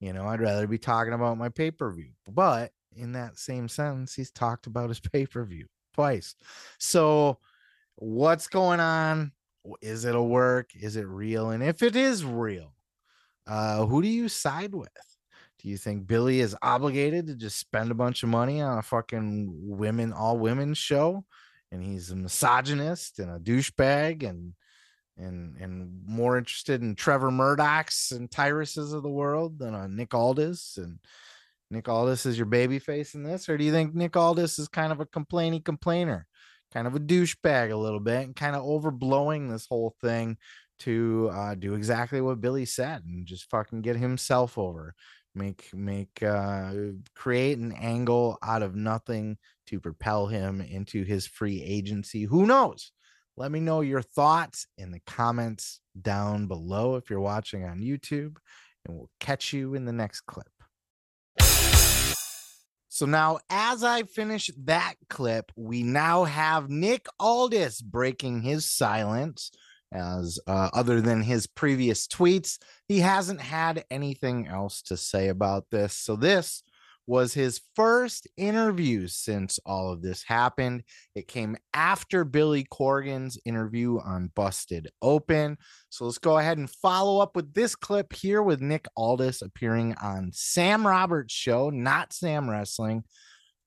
You 0.00 0.12
know, 0.12 0.26
I'd 0.26 0.40
rather 0.40 0.66
be 0.66 0.78
talking 0.78 1.12
about 1.12 1.38
my 1.38 1.48
pay 1.48 1.70
per 1.70 1.90
view, 1.92 2.12
but 2.28 2.70
in 2.96 3.12
that 3.12 3.38
same 3.38 3.68
sentence, 3.68 4.14
he's 4.14 4.30
talked 4.30 4.66
about 4.66 4.88
his 4.88 5.00
pay 5.12 5.26
per 5.26 5.44
view 5.44 5.66
twice. 5.94 6.34
So, 6.78 7.38
what's 7.96 8.48
going 8.48 8.80
on? 8.80 9.32
Is 9.80 10.04
it 10.04 10.14
a 10.14 10.22
work? 10.22 10.70
Is 10.74 10.96
it 10.96 11.06
real? 11.06 11.50
And 11.50 11.62
if 11.62 11.82
it 11.82 11.96
is 11.96 12.24
real, 12.24 12.74
uh, 13.46 13.86
who 13.86 14.02
do 14.02 14.08
you 14.08 14.28
side 14.28 14.74
with? 14.74 14.88
Do 15.60 15.68
you 15.68 15.78
think 15.78 16.06
Billy 16.06 16.40
is 16.40 16.56
obligated 16.62 17.26
to 17.26 17.34
just 17.34 17.58
spend 17.58 17.90
a 17.90 17.94
bunch 17.94 18.22
of 18.22 18.28
money 18.28 18.60
on 18.60 18.78
a 18.78 18.82
fucking 18.82 19.50
women, 19.50 20.12
all 20.12 20.38
women 20.38 20.74
show? 20.74 21.24
And 21.72 21.82
he's 21.82 22.10
a 22.10 22.16
misogynist 22.16 23.18
and 23.18 23.30
a 23.30 23.38
douchebag 23.38 24.28
and 24.28 24.54
and 25.16 25.56
and 25.60 26.02
more 26.06 26.36
interested 26.36 26.82
in 26.82 26.94
Trevor 26.94 27.30
Murdoch's 27.30 28.12
and 28.12 28.30
Tyruses 28.30 28.92
of 28.92 29.02
the 29.02 29.08
world 29.10 29.58
than 29.58 29.74
a 29.74 29.88
Nick 29.88 30.12
Aldis 30.12 30.76
and 30.76 30.98
Nick 31.70 31.88
Aldis 31.88 32.26
is 32.26 32.36
your 32.36 32.46
baby 32.46 32.78
face 32.78 33.14
in 33.14 33.22
this, 33.22 33.48
or 33.48 33.56
do 33.56 33.64
you 33.64 33.72
think 33.72 33.94
Nick 33.94 34.16
Aldis 34.16 34.58
is 34.58 34.68
kind 34.68 34.92
of 34.92 35.00
a 35.00 35.06
complaining 35.06 35.62
complainer? 35.62 36.26
Kind 36.74 36.86
of 36.86 36.96
a 36.96 37.00
douchebag 37.00 37.72
a 37.72 37.76
little 37.76 38.00
bit 38.00 38.24
and 38.24 38.36
kind 38.36 38.56
of 38.56 38.64
overblowing 38.64 39.48
this 39.48 39.66
whole 39.66 39.94
thing 40.02 40.36
to 40.80 41.30
uh, 41.32 41.54
do 41.54 41.74
exactly 41.74 42.20
what 42.20 42.40
Billy 42.40 42.64
said 42.64 43.02
and 43.06 43.26
just 43.26 43.48
fucking 43.48 43.80
get 43.80 43.96
himself 43.96 44.58
over. 44.58 44.94
Make 45.36 45.72
make 45.74 46.22
uh, 46.22 46.72
create 47.14 47.58
an 47.58 47.72
angle 47.72 48.38
out 48.42 48.62
of 48.62 48.76
nothing 48.76 49.38
to 49.66 49.80
propel 49.80 50.26
him 50.26 50.60
into 50.60 51.04
his 51.04 51.26
free 51.26 51.62
agency. 51.62 52.24
Who 52.24 52.46
knows? 52.46 52.92
Let 53.36 53.50
me 53.50 53.58
know 53.58 53.80
your 53.80 54.02
thoughts 54.02 54.66
in 54.78 54.92
the 54.92 55.00
comments 55.06 55.80
down 56.00 56.46
below 56.46 56.94
if 56.96 57.10
you're 57.10 57.18
watching 57.20 57.64
on 57.64 57.80
YouTube, 57.80 58.36
and 58.84 58.96
we'll 58.96 59.10
catch 59.18 59.52
you 59.52 59.74
in 59.74 59.86
the 59.86 59.92
next 59.92 60.20
clip. 60.20 60.53
So 62.94 63.06
now, 63.06 63.40
as 63.50 63.82
I 63.82 64.04
finish 64.04 64.52
that 64.66 64.94
clip, 65.08 65.50
we 65.56 65.82
now 65.82 66.22
have 66.22 66.70
Nick 66.70 67.06
Aldis 67.18 67.82
breaking 67.82 68.42
his 68.42 68.70
silence. 68.70 69.50
As 69.90 70.38
uh, 70.46 70.70
other 70.72 71.00
than 71.00 71.20
his 71.20 71.48
previous 71.48 72.06
tweets, 72.06 72.58
he 72.86 73.00
hasn't 73.00 73.40
had 73.40 73.84
anything 73.90 74.46
else 74.46 74.80
to 74.82 74.96
say 74.96 75.26
about 75.26 75.70
this. 75.72 75.92
So, 75.92 76.14
this 76.14 76.62
was 77.06 77.34
his 77.34 77.60
first 77.76 78.26
interview 78.36 79.06
since 79.06 79.58
all 79.66 79.92
of 79.92 80.02
this 80.02 80.22
happened. 80.22 80.82
It 81.14 81.28
came 81.28 81.56
after 81.74 82.24
Billy 82.24 82.64
Corgan's 82.64 83.38
interview 83.44 83.98
on 83.98 84.32
Busted 84.34 84.88
Open. 85.02 85.58
So 85.90 86.06
let's 86.06 86.18
go 86.18 86.38
ahead 86.38 86.58
and 86.58 86.70
follow 86.70 87.20
up 87.20 87.36
with 87.36 87.52
this 87.52 87.76
clip 87.76 88.12
here 88.12 88.42
with 88.42 88.60
Nick 88.60 88.86
Aldis 88.96 89.42
appearing 89.42 89.94
on 90.02 90.30
Sam 90.32 90.86
Roberts' 90.86 91.34
show, 91.34 91.70
Not 91.70 92.12
Sam 92.12 92.48
Wrestling. 92.48 93.04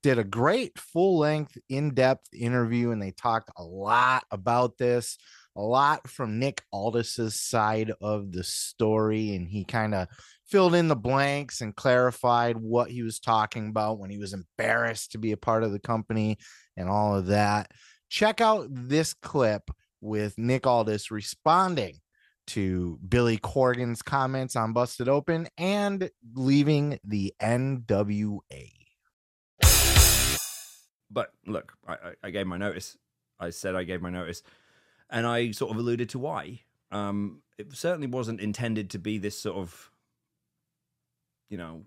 Did 0.04 0.20
a 0.20 0.24
great 0.24 0.78
full 0.78 1.18
length, 1.18 1.58
in 1.70 1.94
depth 1.94 2.28
interview, 2.34 2.92
and 2.92 3.02
they 3.02 3.12
talked 3.12 3.50
a 3.58 3.64
lot 3.64 4.24
about 4.32 4.78
this 4.78 5.18
a 5.58 5.62
lot 5.62 6.08
from 6.08 6.40
Nick 6.40 6.62
Aldis's 6.72 7.36
side 7.36 7.92
of 8.00 8.32
the 8.32 8.44
story, 8.44 9.36
and 9.36 9.48
he 9.48 9.66
kind 9.66 9.96
of 9.96 10.08
filled 10.50 10.76
in 10.76 10.88
the 10.88 10.96
blanks 10.96 11.62
and 11.62 11.76
clarified 11.76 12.58
what 12.58 12.90
he 12.90 13.04
was 13.04 13.20
talking 13.20 13.70
about 13.70 14.00
when 14.00 14.10
he 14.10 14.18
was 14.18 14.34
embarrassed 14.34 15.12
to 15.12 15.18
be 15.18 15.32
a 15.32 15.38
part 15.38 15.64
of 15.64 15.72
the 15.72 15.80
company 15.80 16.38
and 16.76 16.90
all 16.90 17.16
of 17.16 17.28
that. 17.28 17.72
Check 18.10 18.40
out 18.40 18.68
this 18.70 19.14
clip 19.14 19.70
with 20.02 20.38
Nick 20.38 20.66
Aldis 20.66 21.12
responding 21.12 22.00
to 22.48 22.98
Billy 23.08 23.38
Corgan's 23.38 24.02
comments 24.02 24.56
on 24.56 24.74
Busted 24.74 25.10
Open 25.10 25.48
and 25.58 26.10
leaving 26.34 26.98
the 27.04 27.34
NWA. 27.42 28.42
But 31.10 31.32
look, 31.46 31.74
I, 31.88 32.14
I, 32.24 32.30
gave 32.32 32.48
my 32.48 32.58
notice. 32.58 32.98
I 33.40 33.50
said 33.50 33.76
I 33.76 33.84
gave 33.84 34.02
my 34.02 34.10
notice, 34.10 34.44
and 35.10 35.26
I 35.26 35.52
sort 35.52 35.72
of 35.72 35.78
alluded 35.78 36.10
to 36.10 36.20
why. 36.20 36.62
Um, 36.92 37.42
it 37.58 37.74
certainly 37.74 38.08
wasn't 38.08 38.42
intended 38.42 38.90
to 38.92 39.00
be 39.00 39.18
this 39.18 39.40
sort 39.40 39.58
of, 39.58 39.90
you 41.50 41.58
know, 41.58 41.84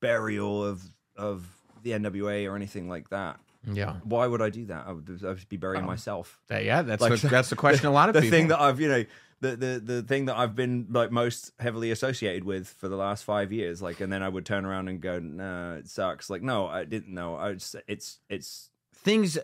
burial 0.00 0.64
of 0.64 0.82
of 1.16 1.46
the 1.82 1.90
NWA 1.92 2.48
or 2.50 2.56
anything 2.56 2.88
like 2.88 3.10
that. 3.10 3.38
Yeah. 3.70 3.94
Why 4.04 4.26
would 4.26 4.42
I 4.42 4.50
do 4.50 4.66
that? 4.66 4.86
I 4.88 4.92
would, 4.92 5.20
I 5.24 5.28
would 5.28 5.48
be 5.48 5.56
burying 5.56 5.84
Oh. 5.84 5.86
myself. 5.86 6.40
That- 6.48 6.64
yeah, 6.64 6.82
that's 6.82 7.00
Like, 7.00 7.10
what, 7.12 7.20
that's 7.22 7.48
the 7.50 7.56
question. 7.64 7.86
a 7.86 7.92
lot 7.92 8.08
of 8.08 8.14
the 8.14 8.22
people. 8.22 8.36
thing 8.38 8.48
that 8.48 8.60
I've 8.60 8.80
you 8.80 8.88
know 8.88 9.04
the, 9.40 9.56
the 9.56 9.82
the 9.84 10.02
thing 10.02 10.26
that 10.26 10.36
I've 10.36 10.54
been 10.54 10.86
like 10.90 11.10
most 11.10 11.52
heavily 11.58 11.90
associated 11.90 12.44
with 12.44 12.68
for 12.68 12.88
the 12.88 12.96
last 12.96 13.24
five 13.24 13.52
years. 13.52 13.82
Like, 13.82 14.00
and 14.00 14.12
then 14.12 14.22
I 14.22 14.28
would 14.28 14.46
turn 14.46 14.64
around 14.64 14.88
and 14.88 15.00
go, 15.00 15.18
"Nah, 15.18 15.74
it 15.74 15.88
sucks." 15.88 16.30
Like, 16.30 16.42
no, 16.42 16.66
I 16.68 16.84
didn't 16.84 17.12
know. 17.12 17.36
I 17.36 17.54
just, 17.54 17.74
it's 17.88 18.18
it's 18.28 18.70
things 18.94 19.38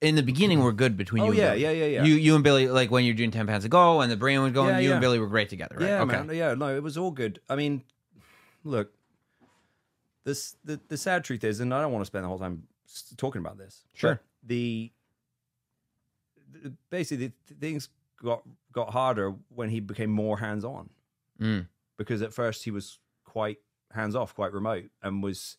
in 0.00 0.14
the 0.16 0.22
beginning 0.22 0.60
were 0.62 0.72
good 0.72 0.96
between 0.98 1.22
Oh, 1.22 1.26
you. 1.26 1.30
and 1.32 1.38
yeah, 1.38 1.50
Billy. 1.50 1.62
yeah, 1.62 1.70
yeah, 1.70 1.84
yeah. 1.86 2.04
You 2.04 2.14
you 2.14 2.34
and 2.34 2.44
Billy 2.44 2.68
like 2.68 2.90
when 2.90 3.04
you're 3.06 3.14
doing 3.14 3.30
ten 3.30 3.46
pounds 3.46 3.64
ago 3.64 4.00
and 4.02 4.12
the 4.12 4.16
brain 4.18 4.42
was 4.42 4.52
going. 4.52 4.68
Yeah, 4.74 4.78
you 4.80 4.88
yeah. 4.90 4.94
and 4.96 5.00
Billy 5.00 5.18
were 5.18 5.28
great 5.28 5.48
together, 5.48 5.76
right? 5.78 5.86
yeah, 5.88 6.02
okay. 6.02 6.12
man, 6.22 6.30
yeah. 6.36 6.52
No, 6.54 6.74
it 6.76 6.82
was 6.82 6.98
all 6.98 7.10
good. 7.10 7.40
I 7.48 7.56
mean, 7.56 7.82
look, 8.68 8.92
this 10.24 10.56
the 10.64 10.80
the 10.88 10.96
sad 10.96 11.24
truth 11.24 11.42
is, 11.44 11.60
and 11.60 11.72
I 11.72 11.80
don't 11.80 11.92
want 11.92 12.02
to 12.02 12.06
spend 12.06 12.24
the 12.24 12.28
whole 12.28 12.38
time 12.38 12.64
talking 13.16 13.40
about 13.40 13.58
this. 13.58 13.84
Sure. 13.94 14.20
the, 14.46 14.92
the 16.52 16.72
basically 16.90 17.32
the 17.48 17.54
things 17.54 17.88
got 18.22 18.42
got 18.72 18.90
harder 18.90 19.34
when 19.48 19.70
he 19.70 19.80
became 19.80 20.10
more 20.10 20.38
hands 20.38 20.64
on. 20.64 20.90
Mm. 21.40 21.68
because 21.96 22.20
at 22.20 22.32
first 22.32 22.64
he 22.64 22.72
was 22.72 22.98
quite 23.24 23.58
hands 23.92 24.16
off, 24.16 24.34
quite 24.34 24.52
remote, 24.52 24.90
and 25.04 25.22
was, 25.22 25.56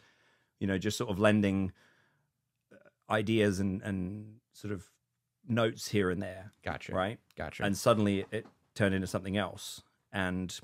you 0.60 0.68
know, 0.68 0.78
just 0.78 0.97
sort 0.97 1.10
of 1.10 1.20
lending 1.20 1.72
uh, 2.74 2.76
ideas 3.14 3.62
and 3.62 3.82
and 3.82 4.36
sort 4.51 4.74
of 4.74 4.84
notes 5.47 5.88
here 5.88 6.10
and 6.10 6.22
there, 6.22 6.51
Gotcha. 6.66 6.93
right? 6.93 7.18
Gotcha. 7.38 7.64
And 7.64 7.78
suddenly 7.78 8.26
it 8.30 8.45
turned 8.76 8.93
into 8.93 9.07
something 9.07 9.38
else, 9.38 9.82
and 10.12 10.60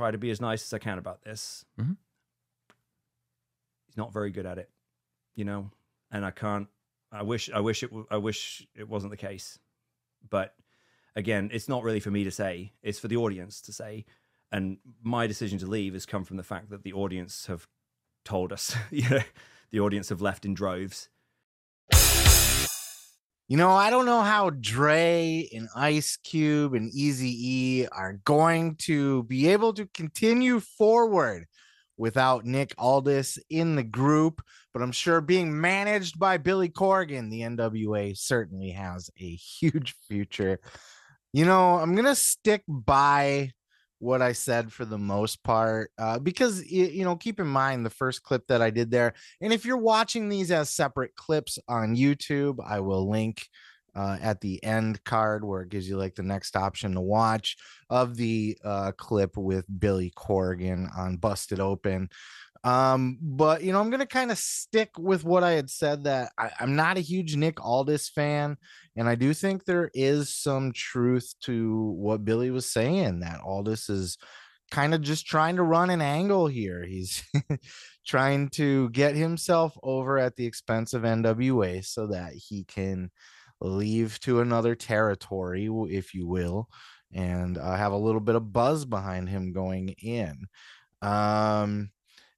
try 0.00 0.10
to 0.10 0.18
be 0.18 0.30
as 0.30 0.40
nice 0.40 0.62
as 0.64 0.72
I 0.72 0.78
can 0.78 0.98
about 0.98 1.22
this. 1.22 1.64
Mhm. 1.78 1.96
He's 3.86 3.96
not 3.98 4.12
very 4.12 4.30
good 4.30 4.46
at 4.46 4.56
it, 4.56 4.70
you 5.34 5.44
know, 5.44 5.70
and 6.10 6.24
I 6.24 6.30
can't. 6.30 6.68
I 7.12 7.22
wish. 7.22 7.50
I 7.50 7.60
wish 7.60 7.82
it. 7.82 7.90
I 8.10 8.16
wish 8.16 8.66
it 8.74 8.88
wasn't 8.88 9.10
the 9.10 9.16
case, 9.16 9.58
but 10.28 10.56
again, 11.16 11.50
it's 11.52 11.68
not 11.68 11.82
really 11.82 12.00
for 12.00 12.10
me 12.10 12.24
to 12.24 12.30
say. 12.30 12.72
It's 12.82 12.98
for 12.98 13.08
the 13.08 13.16
audience 13.16 13.60
to 13.62 13.72
say. 13.72 14.06
And 14.52 14.78
my 15.02 15.26
decision 15.26 15.58
to 15.58 15.66
leave 15.66 15.92
has 15.92 16.06
come 16.06 16.24
from 16.24 16.36
the 16.36 16.42
fact 16.42 16.70
that 16.70 16.82
the 16.82 16.92
audience 16.92 17.46
have 17.46 17.68
told 18.24 18.52
us. 18.52 18.74
you 18.90 19.08
know, 19.08 19.20
the 19.70 19.80
audience 19.80 20.08
have 20.08 20.22
left 20.22 20.44
in 20.44 20.54
droves. 20.54 21.08
You 23.50 23.56
know, 23.56 23.72
I 23.72 23.90
don't 23.90 24.06
know 24.06 24.22
how 24.22 24.50
Dre 24.50 25.48
and 25.52 25.68
Ice 25.74 26.16
Cube 26.18 26.74
and 26.74 26.88
Easy 26.94 27.34
E 27.80 27.86
are 27.90 28.20
going 28.24 28.76
to 28.82 29.24
be 29.24 29.48
able 29.48 29.72
to 29.72 29.86
continue 29.86 30.60
forward 30.60 31.46
without 31.96 32.44
Nick 32.44 32.72
Aldis 32.78 33.40
in 33.50 33.74
the 33.74 33.82
group, 33.82 34.40
but 34.72 34.82
I'm 34.82 34.92
sure 34.92 35.20
being 35.20 35.60
managed 35.60 36.16
by 36.16 36.36
Billy 36.36 36.68
Corgan, 36.68 37.28
the 37.28 37.40
NWA 37.40 38.16
certainly 38.16 38.70
has 38.70 39.10
a 39.18 39.34
huge 39.58 39.96
future. 40.06 40.60
You 41.32 41.44
know, 41.44 41.74
I'm 41.74 41.96
going 41.96 42.04
to 42.04 42.14
stick 42.14 42.62
by 42.68 43.50
what 44.00 44.22
I 44.22 44.32
said 44.32 44.72
for 44.72 44.84
the 44.84 44.98
most 44.98 45.42
part 45.44 45.92
uh, 45.98 46.18
because, 46.18 46.64
you 46.66 47.04
know, 47.04 47.16
keep 47.16 47.38
in 47.38 47.46
mind 47.46 47.86
the 47.86 47.90
first 47.90 48.22
clip 48.22 48.46
that 48.48 48.62
I 48.62 48.70
did 48.70 48.90
there. 48.90 49.12
And 49.40 49.52
if 49.52 49.64
you're 49.64 49.76
watching 49.76 50.28
these 50.28 50.50
as 50.50 50.70
separate 50.70 51.14
clips 51.14 51.58
on 51.68 51.94
YouTube, 51.94 52.58
I 52.66 52.80
will 52.80 53.08
link 53.08 53.46
uh, 53.94 54.16
at 54.20 54.40
the 54.40 54.62
end 54.64 55.02
card 55.04 55.44
where 55.44 55.62
it 55.62 55.68
gives 55.68 55.88
you 55.88 55.96
like 55.96 56.14
the 56.14 56.22
next 56.22 56.56
option 56.56 56.94
to 56.94 57.00
watch 57.00 57.56
of 57.90 58.16
the 58.16 58.56
uh, 58.64 58.92
clip 58.92 59.36
with 59.36 59.64
Billy 59.78 60.12
Corrigan 60.14 60.88
on 60.96 61.16
Busted 61.16 61.60
Open. 61.60 62.08
Um, 62.62 63.18
but 63.20 63.62
you 63.62 63.72
know, 63.72 63.80
I'm 63.80 63.90
gonna 63.90 64.06
kind 64.06 64.30
of 64.30 64.38
stick 64.38 64.90
with 64.98 65.24
what 65.24 65.42
I 65.42 65.52
had 65.52 65.70
said 65.70 66.04
that 66.04 66.32
I, 66.38 66.50
I'm 66.60 66.76
not 66.76 66.98
a 66.98 67.00
huge 67.00 67.36
Nick 67.36 67.64
Aldis 67.64 68.08
fan, 68.10 68.56
and 68.96 69.08
I 69.08 69.14
do 69.14 69.32
think 69.32 69.64
there 69.64 69.90
is 69.94 70.34
some 70.34 70.72
truth 70.72 71.34
to 71.42 71.94
what 71.96 72.24
Billy 72.24 72.50
was 72.50 72.70
saying 72.70 73.20
that 73.20 73.40
Aldis 73.40 73.88
is 73.88 74.18
kind 74.70 74.94
of 74.94 75.00
just 75.00 75.26
trying 75.26 75.56
to 75.56 75.62
run 75.62 75.90
an 75.90 76.00
angle 76.00 76.46
here. 76.46 76.84
He's 76.84 77.24
trying 78.06 78.48
to 78.50 78.88
get 78.90 79.16
himself 79.16 79.76
over 79.82 80.18
at 80.18 80.36
the 80.36 80.46
expense 80.46 80.94
of 80.94 81.02
NWA 81.02 81.84
so 81.84 82.06
that 82.08 82.34
he 82.34 82.64
can 82.64 83.10
leave 83.60 84.18
to 84.20 84.40
another 84.40 84.74
territory, 84.74 85.68
if 85.88 86.14
you 86.14 86.26
will, 86.26 86.68
and 87.12 87.58
uh, 87.58 87.76
have 87.76 87.92
a 87.92 87.96
little 87.96 88.20
bit 88.20 88.36
of 88.36 88.52
buzz 88.52 88.84
behind 88.84 89.28
him 89.28 89.52
going 89.52 89.90
in. 90.00 90.46
Um, 91.02 91.90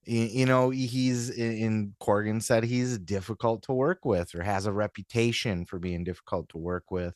you 0.05 0.47
know, 0.47 0.71
he's 0.71 1.31
in, 1.31 1.95
Corgan 2.01 2.43
said 2.43 2.65
he's 2.65 2.99
difficult 2.99 3.63
to 3.65 3.73
work 3.73 4.05
with 4.05 4.35
or 4.35 4.43
has 4.43 4.67
a 4.67 4.73
reputation 4.73 5.65
for 5.65 5.79
being 5.79 6.05
difficult 6.05 6.49
to 6.51 6.59
work 6.59 6.91
with. 6.91 7.15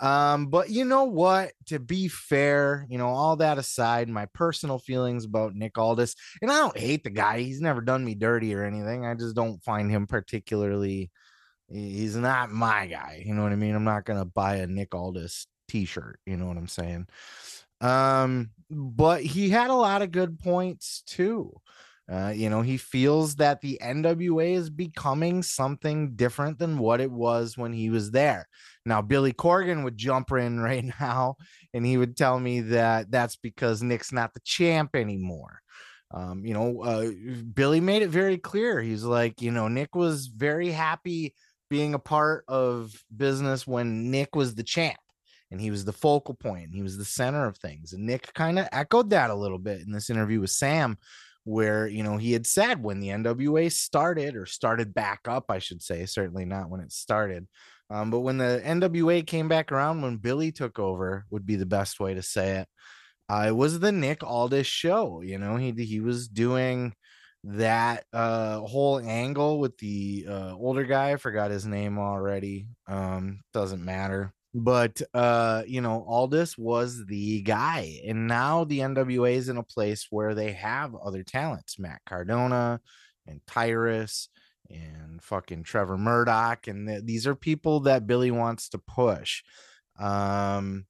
Um, 0.00 0.48
but 0.48 0.70
you 0.70 0.84
know 0.84 1.04
what? 1.04 1.52
To 1.66 1.78
be 1.78 2.08
fair, 2.08 2.86
you 2.88 2.98
know, 2.98 3.08
all 3.08 3.36
that 3.36 3.58
aside, 3.58 4.08
my 4.08 4.26
personal 4.34 4.78
feelings 4.78 5.24
about 5.24 5.54
Nick 5.54 5.78
Aldis, 5.78 6.16
and 6.42 6.50
I 6.50 6.58
don't 6.58 6.76
hate 6.76 7.04
the 7.04 7.10
guy, 7.10 7.40
he's 7.40 7.60
never 7.60 7.80
done 7.80 8.04
me 8.04 8.14
dirty 8.14 8.54
or 8.54 8.64
anything. 8.64 9.06
I 9.06 9.14
just 9.14 9.36
don't 9.36 9.62
find 9.62 9.90
him 9.90 10.06
particularly 10.06 11.10
he's 11.68 12.16
not 12.16 12.50
my 12.50 12.86
guy. 12.86 13.22
You 13.24 13.34
know 13.34 13.42
what 13.42 13.52
I 13.52 13.56
mean? 13.56 13.74
I'm 13.74 13.84
not 13.84 14.04
gonna 14.04 14.24
buy 14.24 14.56
a 14.56 14.66
Nick 14.66 14.94
Aldis 14.94 15.46
t-shirt, 15.68 16.20
you 16.26 16.36
know 16.36 16.46
what 16.46 16.56
I'm 16.56 16.68
saying? 16.68 17.06
Um, 17.80 18.50
but 18.70 19.22
he 19.22 19.50
had 19.50 19.70
a 19.70 19.74
lot 19.74 20.02
of 20.02 20.12
good 20.12 20.38
points 20.38 21.02
too. 21.06 21.60
Uh, 22.10 22.32
you 22.34 22.50
know, 22.50 22.60
he 22.60 22.76
feels 22.76 23.36
that 23.36 23.62
the 23.62 23.78
NWA 23.82 24.54
is 24.54 24.68
becoming 24.68 25.42
something 25.42 26.14
different 26.16 26.58
than 26.58 26.78
what 26.78 27.00
it 27.00 27.10
was 27.10 27.56
when 27.56 27.72
he 27.72 27.88
was 27.88 28.10
there. 28.10 28.46
Now, 28.84 29.00
Billy 29.00 29.32
Corgan 29.32 29.84
would 29.84 29.96
jump 29.96 30.30
in 30.32 30.60
right 30.60 30.84
now 31.00 31.36
and 31.72 31.84
he 31.84 31.96
would 31.96 32.16
tell 32.16 32.38
me 32.38 32.60
that 32.60 33.10
that's 33.10 33.36
because 33.36 33.82
Nick's 33.82 34.12
not 34.12 34.34
the 34.34 34.40
champ 34.44 34.94
anymore. 34.94 35.60
Um, 36.10 36.44
you 36.44 36.54
know, 36.54 36.82
uh, 36.82 37.10
Billy 37.54 37.80
made 37.80 38.02
it 38.02 38.10
very 38.10 38.38
clear. 38.38 38.80
He's 38.80 39.02
like, 39.02 39.40
you 39.40 39.50
know, 39.50 39.68
Nick 39.68 39.96
was 39.96 40.26
very 40.26 40.70
happy 40.70 41.34
being 41.70 41.94
a 41.94 41.98
part 41.98 42.44
of 42.46 42.92
business 43.16 43.66
when 43.66 44.10
Nick 44.10 44.36
was 44.36 44.54
the 44.54 44.62
champ 44.62 44.98
and 45.50 45.60
he 45.60 45.70
was 45.70 45.84
the 45.84 45.92
focal 45.92 46.34
point 46.34 46.74
he 46.74 46.82
was 46.82 46.96
the 46.96 47.04
center 47.04 47.46
of 47.46 47.56
things. 47.56 47.92
And 47.92 48.06
Nick 48.06 48.32
kind 48.34 48.58
of 48.58 48.68
echoed 48.70 49.10
that 49.10 49.30
a 49.30 49.34
little 49.34 49.58
bit 49.58 49.80
in 49.80 49.92
this 49.92 50.10
interview 50.10 50.40
with 50.40 50.50
Sam, 50.50 50.98
where 51.44 51.86
you 51.86 52.02
know 52.02 52.16
he 52.16 52.32
had 52.32 52.46
said 52.46 52.82
when 52.82 53.00
the 53.00 53.08
NWA 53.08 53.70
started 53.70 54.36
or 54.36 54.46
started 54.46 54.94
back 54.94 55.20
up, 55.28 55.46
I 55.50 55.58
should 55.58 55.82
say, 55.82 56.06
certainly 56.06 56.44
not 56.44 56.70
when 56.70 56.80
it 56.80 56.92
started. 56.92 57.46
Um, 57.90 58.10
but 58.10 58.20
when 58.20 58.38
the 58.38 58.62
NWA 58.64 59.26
came 59.26 59.48
back 59.48 59.70
around, 59.70 60.02
when 60.02 60.16
Billy 60.16 60.52
took 60.52 60.78
over, 60.78 61.26
would 61.30 61.46
be 61.46 61.56
the 61.56 61.66
best 61.66 62.00
way 62.00 62.14
to 62.14 62.22
say 62.22 62.58
it. 62.58 62.68
Uh, 63.28 63.46
it 63.48 63.56
was 63.56 63.78
the 63.78 63.92
Nick 63.92 64.22
Aldis 64.22 64.66
show. 64.66 65.20
You 65.22 65.38
know, 65.38 65.56
he 65.56 65.72
he 65.72 66.00
was 66.00 66.28
doing 66.28 66.94
that 67.44 68.04
uh 68.14 68.58
whole 68.60 68.98
angle 69.00 69.58
with 69.60 69.76
the 69.76 70.24
uh 70.26 70.54
older 70.54 70.84
guy 70.84 71.12
i 71.12 71.16
forgot 71.16 71.50
his 71.50 71.66
name 71.66 71.98
already 71.98 72.66
um 72.86 73.40
doesn't 73.52 73.84
matter 73.84 74.32
but 74.54 75.02
uh 75.14 75.62
you 75.66 75.80
know 75.80 76.04
aldis 76.06 76.56
was 76.56 77.04
the 77.06 77.42
guy 77.42 78.00
and 78.06 78.28
now 78.28 78.62
the 78.64 78.78
nwa 78.78 79.32
is 79.32 79.48
in 79.48 79.56
a 79.56 79.64
place 79.64 80.06
where 80.10 80.32
they 80.34 80.52
have 80.52 80.94
other 80.94 81.24
talents 81.24 81.78
matt 81.78 82.00
cardona 82.06 82.80
and 83.26 83.40
tyrus 83.48 84.28
and 84.70 85.22
fucking 85.22 85.62
trevor 85.62 85.98
murdoch 85.98 86.66
and 86.66 86.88
th- 86.88 87.04
these 87.04 87.26
are 87.26 87.34
people 87.34 87.80
that 87.80 88.06
billy 88.06 88.30
wants 88.30 88.68
to 88.70 88.78
push. 88.78 89.42
Um 89.98 90.86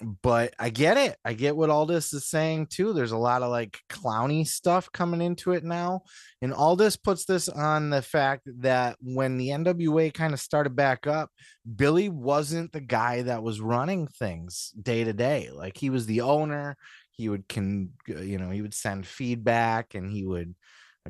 but 0.00 0.54
I 0.58 0.70
get 0.70 0.96
it. 0.96 1.16
I 1.24 1.32
get 1.32 1.56
what 1.56 1.70
all 1.70 1.84
this 1.84 2.12
is 2.12 2.28
saying 2.28 2.66
too. 2.66 2.92
There's 2.92 3.12
a 3.12 3.18
lot 3.18 3.42
of 3.42 3.50
like 3.50 3.80
clowny 3.90 4.46
stuff 4.46 4.90
coming 4.92 5.20
into 5.20 5.52
it 5.52 5.64
now. 5.64 6.02
And 6.40 6.54
all 6.54 6.76
this 6.76 6.96
puts 6.96 7.24
this 7.24 7.48
on 7.48 7.90
the 7.90 8.02
fact 8.02 8.48
that 8.60 8.96
when 9.00 9.38
the 9.38 9.48
NWA 9.48 10.14
kind 10.14 10.32
of 10.32 10.40
started 10.40 10.76
back 10.76 11.06
up, 11.06 11.30
Billy 11.76 12.08
wasn't 12.08 12.72
the 12.72 12.80
guy 12.80 13.22
that 13.22 13.42
was 13.42 13.60
running 13.60 14.06
things 14.06 14.72
day 14.80 15.02
to 15.02 15.12
day. 15.12 15.50
Like 15.52 15.76
he 15.76 15.90
was 15.90 16.06
the 16.06 16.20
owner. 16.20 16.76
He 17.10 17.28
would 17.28 17.48
can 17.48 17.90
you 18.06 18.38
know, 18.38 18.50
he 18.50 18.62
would 18.62 18.74
send 18.74 19.06
feedback 19.06 19.94
and 19.94 20.08
he 20.08 20.24
would 20.24 20.54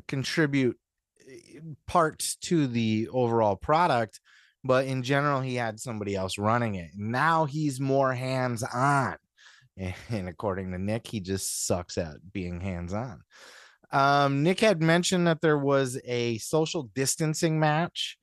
contribute 0.07 0.77
eh, 1.29 1.59
parts 1.85 2.37
to 2.37 2.65
the 2.65 3.07
overall 3.11 3.55
product 3.55 4.19
but 4.63 4.85
in 4.85 5.03
general, 5.03 5.41
he 5.41 5.55
had 5.55 5.79
somebody 5.79 6.15
else 6.15 6.37
running 6.37 6.75
it. 6.75 6.91
Now 6.95 7.45
he's 7.45 7.79
more 7.79 8.13
hands 8.13 8.63
on. 8.63 9.15
And 10.09 10.27
according 10.27 10.73
to 10.73 10.77
Nick, 10.77 11.07
he 11.07 11.21
just 11.21 11.65
sucks 11.65 11.97
at 11.97 12.15
being 12.33 12.59
hands 12.59 12.93
on. 12.93 13.21
Um, 13.93 14.43
Nick 14.43 14.59
had 14.59 14.81
mentioned 14.81 15.27
that 15.27 15.39
there 15.39 15.57
was 15.57 15.97
a 16.03 16.37
social 16.39 16.91
distancing 16.93 17.61
match. 17.61 18.17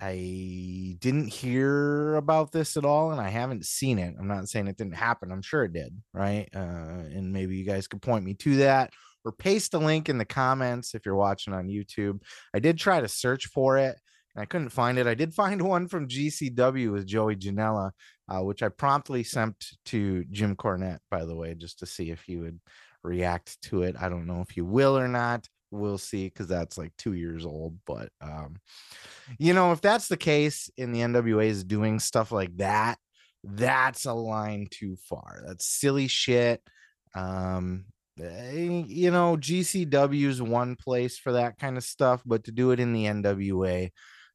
I 0.00 0.96
didn't 0.98 1.28
hear 1.28 2.14
about 2.14 2.50
this 2.50 2.78
at 2.78 2.86
all, 2.86 3.12
and 3.12 3.20
I 3.20 3.28
haven't 3.28 3.66
seen 3.66 3.98
it. 3.98 4.14
I'm 4.18 4.26
not 4.26 4.48
saying 4.48 4.68
it 4.68 4.78
didn't 4.78 4.94
happen. 4.94 5.30
I'm 5.30 5.42
sure 5.42 5.64
it 5.64 5.74
did, 5.74 5.94
right? 6.14 6.48
Uh, 6.54 6.58
and 6.58 7.32
maybe 7.32 7.56
you 7.56 7.64
guys 7.64 7.88
could 7.88 8.00
point 8.00 8.24
me 8.24 8.34
to 8.34 8.56
that 8.56 8.92
or 9.24 9.32
paste 9.32 9.74
a 9.74 9.78
link 9.78 10.08
in 10.08 10.18
the 10.18 10.24
comments 10.24 10.94
if 10.94 11.06
you're 11.06 11.14
watching 11.14 11.52
on 11.52 11.68
YouTube. 11.68 12.20
I 12.54 12.58
did 12.58 12.78
try 12.78 13.00
to 13.00 13.08
search 13.08 13.46
for 13.46 13.78
it 13.78 13.96
I 14.36 14.44
couldn't 14.44 14.68
find 14.70 14.98
it. 14.98 15.06
I 15.06 15.14
did 15.14 15.34
find 15.34 15.60
one 15.68 15.88
from 15.88 16.08
GCW 16.08 16.92
with 16.92 17.06
Joey 17.06 17.36
Janela, 17.36 17.92
uh, 18.28 18.42
which 18.42 18.62
I 18.62 18.68
promptly 18.68 19.24
sent 19.24 19.56
to 19.86 20.24
Jim 20.30 20.56
Cornette, 20.56 20.98
by 21.10 21.24
the 21.24 21.34
way, 21.34 21.54
just 21.54 21.78
to 21.80 21.86
see 21.86 22.10
if 22.10 22.22
he 22.22 22.36
would 22.36 22.60
react 23.02 23.60
to 23.62 23.82
it. 23.82 23.96
I 23.98 24.08
don't 24.08 24.26
know 24.26 24.40
if 24.40 24.50
he 24.50 24.60
will 24.60 24.98
or 24.98 25.08
not. 25.08 25.46
We'll 25.70 25.98
see 25.98 26.26
because 26.26 26.48
that's 26.48 26.78
like 26.78 26.92
two 26.96 27.14
years 27.14 27.44
old. 27.44 27.78
But, 27.86 28.10
um, 28.20 28.56
you 29.38 29.52
know, 29.52 29.72
if 29.72 29.80
that's 29.80 30.08
the 30.08 30.16
case 30.16 30.70
and 30.78 30.94
the 30.94 31.00
NWA 31.00 31.46
is 31.46 31.64
doing 31.64 31.98
stuff 31.98 32.30
like 32.30 32.56
that, 32.58 32.98
that's 33.42 34.06
a 34.06 34.12
line 34.12 34.68
too 34.70 34.96
far. 35.08 35.42
That's 35.46 35.66
silly 35.66 36.08
shit. 36.08 36.62
Um, 37.14 37.86
eh, 38.20 38.84
you 38.86 39.10
know, 39.10 39.36
GCW 39.36 40.26
is 40.26 40.42
one 40.42 40.76
place 40.76 41.18
for 41.18 41.32
that 41.32 41.58
kind 41.58 41.76
of 41.76 41.84
stuff, 41.84 42.22
but 42.24 42.44
to 42.44 42.52
do 42.52 42.70
it 42.70 42.80
in 42.80 42.92
the 42.92 43.04
NWA, 43.04 43.90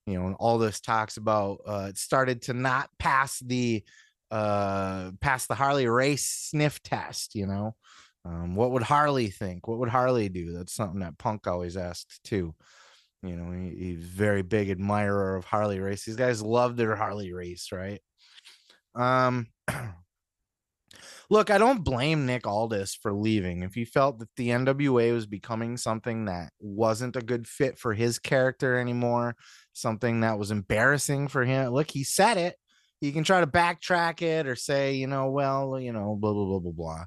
you 0.06 0.20
know, 0.20 0.28
and 0.28 0.36
all 0.40 0.58
this 0.58 0.82
talks 0.82 1.18
about 1.18 1.60
uh, 1.68 1.88
it 1.90 1.98
started 1.98 2.44
to 2.44 2.54
not 2.54 2.90
pass 3.00 3.40
the 3.40 3.84
uh 4.32 5.12
pass 5.20 5.46
the 5.48 5.56
Harley 5.56 5.88
race 5.88 6.26
sniff 6.26 6.82
test, 6.84 7.36
you 7.36 7.46
know. 7.46 7.76
Um, 8.24 8.56
what 8.56 8.72
would 8.72 8.84
Harley 8.84 9.28
think? 9.28 9.68
What 9.68 9.80
would 9.80 9.90
Harley 9.90 10.30
do? 10.30 10.54
That's 10.54 10.74
something 10.74 11.00
that 11.00 11.18
Punk 11.18 11.48
always 11.48 11.76
asked 11.76 12.24
too. 12.24 12.54
You 13.24 13.36
know, 13.36 13.52
he, 13.52 13.76
he's 13.76 14.04
very 14.04 14.42
big 14.42 14.70
admirer 14.70 15.36
of 15.36 15.46
Harley 15.46 15.80
race. 15.80 16.06
These 16.06 16.16
guys 16.16 16.42
love 16.42 16.76
their 16.76 16.96
Harley 16.96 17.34
race, 17.34 17.70
right? 17.72 18.02
Um 18.96 19.48
look, 21.30 21.50
I 21.50 21.58
don't 21.58 21.84
blame 21.84 22.26
Nick 22.26 22.46
Aldis 22.46 22.96
for 22.96 23.14
leaving. 23.14 23.64
If 23.64 23.74
he 23.74 23.86
felt 23.86 24.20
that 24.20 24.30
the 24.36 24.50
NWA 24.50 25.14
was 25.14 25.26
becoming 25.26 25.78
something 25.78 26.26
that 26.26 26.52
wasn't 26.60 27.16
a 27.16 27.22
good 27.22 27.48
fit 27.48 27.80
for 27.80 27.94
his 27.94 28.20
character 28.20 28.78
anymore, 28.78 29.36
something 29.74 30.22
that 30.22 30.38
was 30.38 30.52
embarrassing 30.52 31.28
for 31.28 31.44
him, 31.44 31.72
look, 31.72 31.92
he 31.92 32.04
said 32.04 32.38
it. 32.38 32.56
He 33.00 33.12
can 33.12 33.24
try 33.24 33.42
to 33.42 33.48
backtrack 33.48 34.22
it 34.22 34.46
or 34.46 34.56
say, 34.56 34.94
you 34.94 35.08
know, 35.08 35.30
well, 35.30 35.80
you 35.80 35.92
know, 35.92 36.16
blah, 36.16 36.34
blah, 36.34 36.46
blah, 36.46 36.60
blah, 36.60 36.72
blah. 36.72 37.06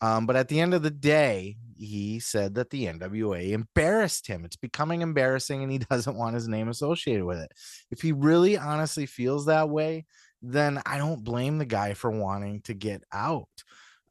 Um, 0.00 0.26
but 0.26 0.36
at 0.36 0.48
the 0.48 0.60
end 0.60 0.74
of 0.74 0.82
the 0.82 0.90
day, 0.90 1.56
he 1.76 2.20
said 2.20 2.54
that 2.56 2.70
the 2.70 2.86
NWA 2.86 3.50
embarrassed 3.50 4.26
him. 4.26 4.44
It's 4.44 4.56
becoming 4.56 5.02
embarrassing 5.02 5.62
and 5.62 5.70
he 5.70 5.78
doesn't 5.90 6.16
want 6.16 6.34
his 6.34 6.48
name 6.48 6.68
associated 6.68 7.24
with 7.24 7.38
it. 7.38 7.52
If 7.90 8.02
he 8.02 8.12
really 8.12 8.58
honestly 8.58 9.06
feels 9.06 9.46
that 9.46 9.68
way, 9.68 10.04
then 10.42 10.80
I 10.84 10.98
don't 10.98 11.24
blame 11.24 11.58
the 11.58 11.64
guy 11.64 11.94
for 11.94 12.10
wanting 12.10 12.60
to 12.62 12.74
get 12.74 13.02
out. 13.12 13.48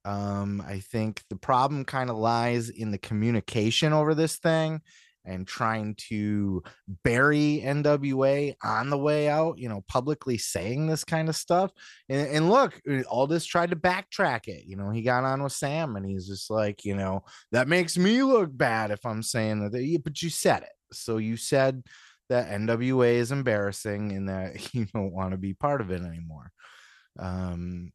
Um, 0.04 0.64
I 0.66 0.80
think 0.80 1.24
the 1.30 1.36
problem 1.36 1.86
kind 1.86 2.10
of 2.10 2.18
lies 2.18 2.70
in 2.70 2.92
the 2.92 2.98
communication 2.98 3.92
over 3.92 4.14
this 4.14 4.38
thing 4.38 4.82
and 5.26 5.48
trying 5.48 5.96
to 6.10 6.64
bury 7.04 7.62
NWA 7.64 8.56
on 8.64 8.90
the 8.90 8.98
way 8.98 9.28
out, 9.30 9.58
you 9.58 9.70
know, 9.70 9.84
publicly 9.88 10.38
saying 10.38 10.88
this 10.88 11.04
kind 11.04 11.30
of 11.30 11.36
stuff. 11.36 11.72
And, 12.10 12.28
and 12.28 12.50
look, 12.50 12.80
uh, 12.90 13.02
Aldis 13.10 13.46
tried 13.46 13.72
to 13.72 13.76
backtrack 13.76 14.48
it. 14.48 14.66
You 14.66 14.76
know, 14.76 14.90
he 14.90 15.02
got 15.02 15.24
on 15.24 15.44
with 15.44 15.54
Sam 15.54 15.96
and 15.96 16.06
he's 16.06 16.28
just 16.28 16.50
like, 16.50 16.86
you 16.86 16.96
know, 16.96 17.24
that 17.52 17.68
makes 17.68 17.98
me 17.98 18.24
look 18.24 18.56
bad 18.56 18.92
if 18.92 19.06
I'm 19.06 19.24
saying 19.24 19.60
that, 19.62 20.02
but 20.04 20.22
you 20.22 20.30
said 20.30 20.64
it. 20.64 20.70
So 20.92 21.18
you 21.18 21.38
said 21.38 21.84
that 22.30 22.50
NWA 22.50 23.16
is 23.16 23.32
embarrassing 23.32 24.12
and 24.12 24.30
that 24.30 24.74
you 24.74 24.86
don't 24.94 25.14
want 25.14 25.32
to 25.32 25.38
be 25.38 25.54
part 25.54 25.82
of 25.82 25.92
it 25.92 26.02
anymore. 26.02 26.52
Um, 27.18 27.92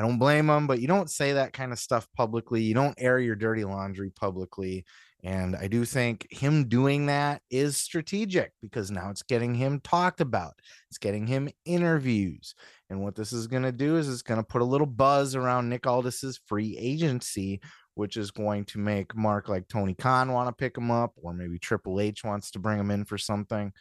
I 0.00 0.02
don't 0.02 0.18
blame 0.18 0.46
them, 0.46 0.66
but 0.66 0.80
you 0.80 0.88
don't 0.88 1.10
say 1.10 1.34
that 1.34 1.52
kind 1.52 1.72
of 1.72 1.78
stuff 1.78 2.08
publicly. 2.16 2.62
You 2.62 2.72
don't 2.72 2.94
air 2.96 3.18
your 3.18 3.36
dirty 3.36 3.64
laundry 3.64 4.08
publicly. 4.08 4.86
And 5.22 5.54
I 5.54 5.66
do 5.66 5.84
think 5.84 6.26
him 6.30 6.66
doing 6.68 7.06
that 7.06 7.42
is 7.50 7.76
strategic 7.76 8.52
because 8.62 8.90
now 8.90 9.10
it's 9.10 9.22
getting 9.22 9.54
him 9.54 9.80
talked 9.80 10.20
about. 10.20 10.54
It's 10.88 10.98
getting 10.98 11.26
him 11.26 11.50
interviews. 11.66 12.54
And 12.88 13.02
what 13.02 13.14
this 13.14 13.32
is 13.32 13.46
going 13.46 13.64
to 13.64 13.72
do 13.72 13.96
is 13.96 14.08
it's 14.08 14.22
going 14.22 14.40
to 14.40 14.46
put 14.46 14.62
a 14.62 14.64
little 14.64 14.86
buzz 14.86 15.34
around 15.34 15.68
Nick 15.68 15.86
Aldis's 15.86 16.40
free 16.46 16.76
agency, 16.78 17.60
which 17.94 18.16
is 18.16 18.30
going 18.30 18.64
to 18.66 18.78
make 18.78 19.14
Mark 19.14 19.48
like 19.48 19.68
Tony 19.68 19.94
Khan 19.94 20.32
want 20.32 20.48
to 20.48 20.52
pick 20.52 20.76
him 20.76 20.90
up, 20.90 21.12
or 21.16 21.34
maybe 21.34 21.58
Triple 21.58 22.00
H 22.00 22.24
wants 22.24 22.50
to 22.52 22.58
bring 22.58 22.78
him 22.78 22.90
in 22.90 23.04
for 23.04 23.18
something. 23.18 23.72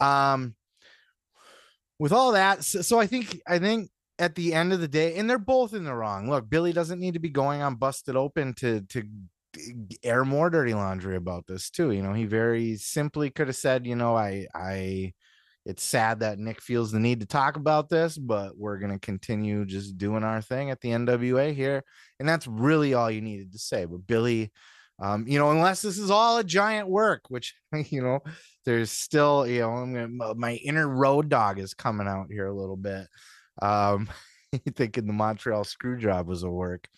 Um, 0.00 0.54
with 1.98 2.12
all 2.12 2.32
that, 2.32 2.64
so, 2.64 2.80
so 2.80 2.98
I 2.98 3.06
think 3.06 3.40
I 3.46 3.58
think 3.58 3.90
at 4.18 4.34
the 4.34 4.54
end 4.54 4.72
of 4.72 4.80
the 4.80 4.88
day, 4.88 5.16
and 5.16 5.28
they're 5.28 5.38
both 5.38 5.74
in 5.74 5.84
the 5.84 5.94
wrong. 5.94 6.30
Look, 6.30 6.48
Billy 6.48 6.72
doesn't 6.72 7.00
need 7.00 7.14
to 7.14 7.20
be 7.20 7.28
going 7.28 7.60
on 7.60 7.74
busted 7.74 8.16
open 8.16 8.54
to 8.54 8.80
to 8.82 9.02
air 10.02 10.24
more 10.24 10.50
dirty 10.50 10.74
laundry 10.74 11.16
about 11.16 11.46
this 11.46 11.70
too. 11.70 11.90
You 11.90 12.02
know, 12.02 12.12
he 12.12 12.24
very 12.24 12.76
simply 12.76 13.30
could 13.30 13.48
have 13.48 13.56
said, 13.56 13.86
you 13.86 13.96
know, 13.96 14.16
I 14.16 14.46
I 14.54 15.14
it's 15.64 15.82
sad 15.82 16.20
that 16.20 16.38
Nick 16.38 16.62
feels 16.62 16.92
the 16.92 17.00
need 17.00 17.20
to 17.20 17.26
talk 17.26 17.56
about 17.56 17.88
this, 17.90 18.16
but 18.16 18.56
we're 18.56 18.78
gonna 18.78 18.98
continue 18.98 19.64
just 19.64 19.98
doing 19.98 20.24
our 20.24 20.40
thing 20.40 20.70
at 20.70 20.80
the 20.80 20.90
NWA 20.90 21.54
here. 21.54 21.84
And 22.18 22.28
that's 22.28 22.46
really 22.46 22.94
all 22.94 23.10
you 23.10 23.20
needed 23.20 23.52
to 23.52 23.58
say. 23.58 23.84
But 23.84 24.06
Billy, 24.06 24.52
um, 25.00 25.26
you 25.28 25.38
know, 25.38 25.50
unless 25.50 25.82
this 25.82 25.98
is 25.98 26.10
all 26.10 26.38
a 26.38 26.44
giant 26.44 26.88
work, 26.88 27.22
which 27.28 27.54
you 27.90 28.02
know, 28.02 28.20
there's 28.64 28.90
still, 28.90 29.46
you 29.46 29.60
know, 29.60 29.70
I'm 29.70 29.94
gonna, 29.94 30.34
my 30.34 30.54
inner 30.54 30.88
road 30.88 31.28
dog 31.28 31.58
is 31.58 31.74
coming 31.74 32.08
out 32.08 32.28
here 32.30 32.46
a 32.46 32.54
little 32.54 32.76
bit. 32.76 33.06
Um, 33.62 34.08
thinking 34.74 35.06
the 35.06 35.12
Montreal 35.12 35.64
screw 35.64 35.98
job 35.98 36.26
was 36.26 36.42
a 36.42 36.50
work, 36.50 36.88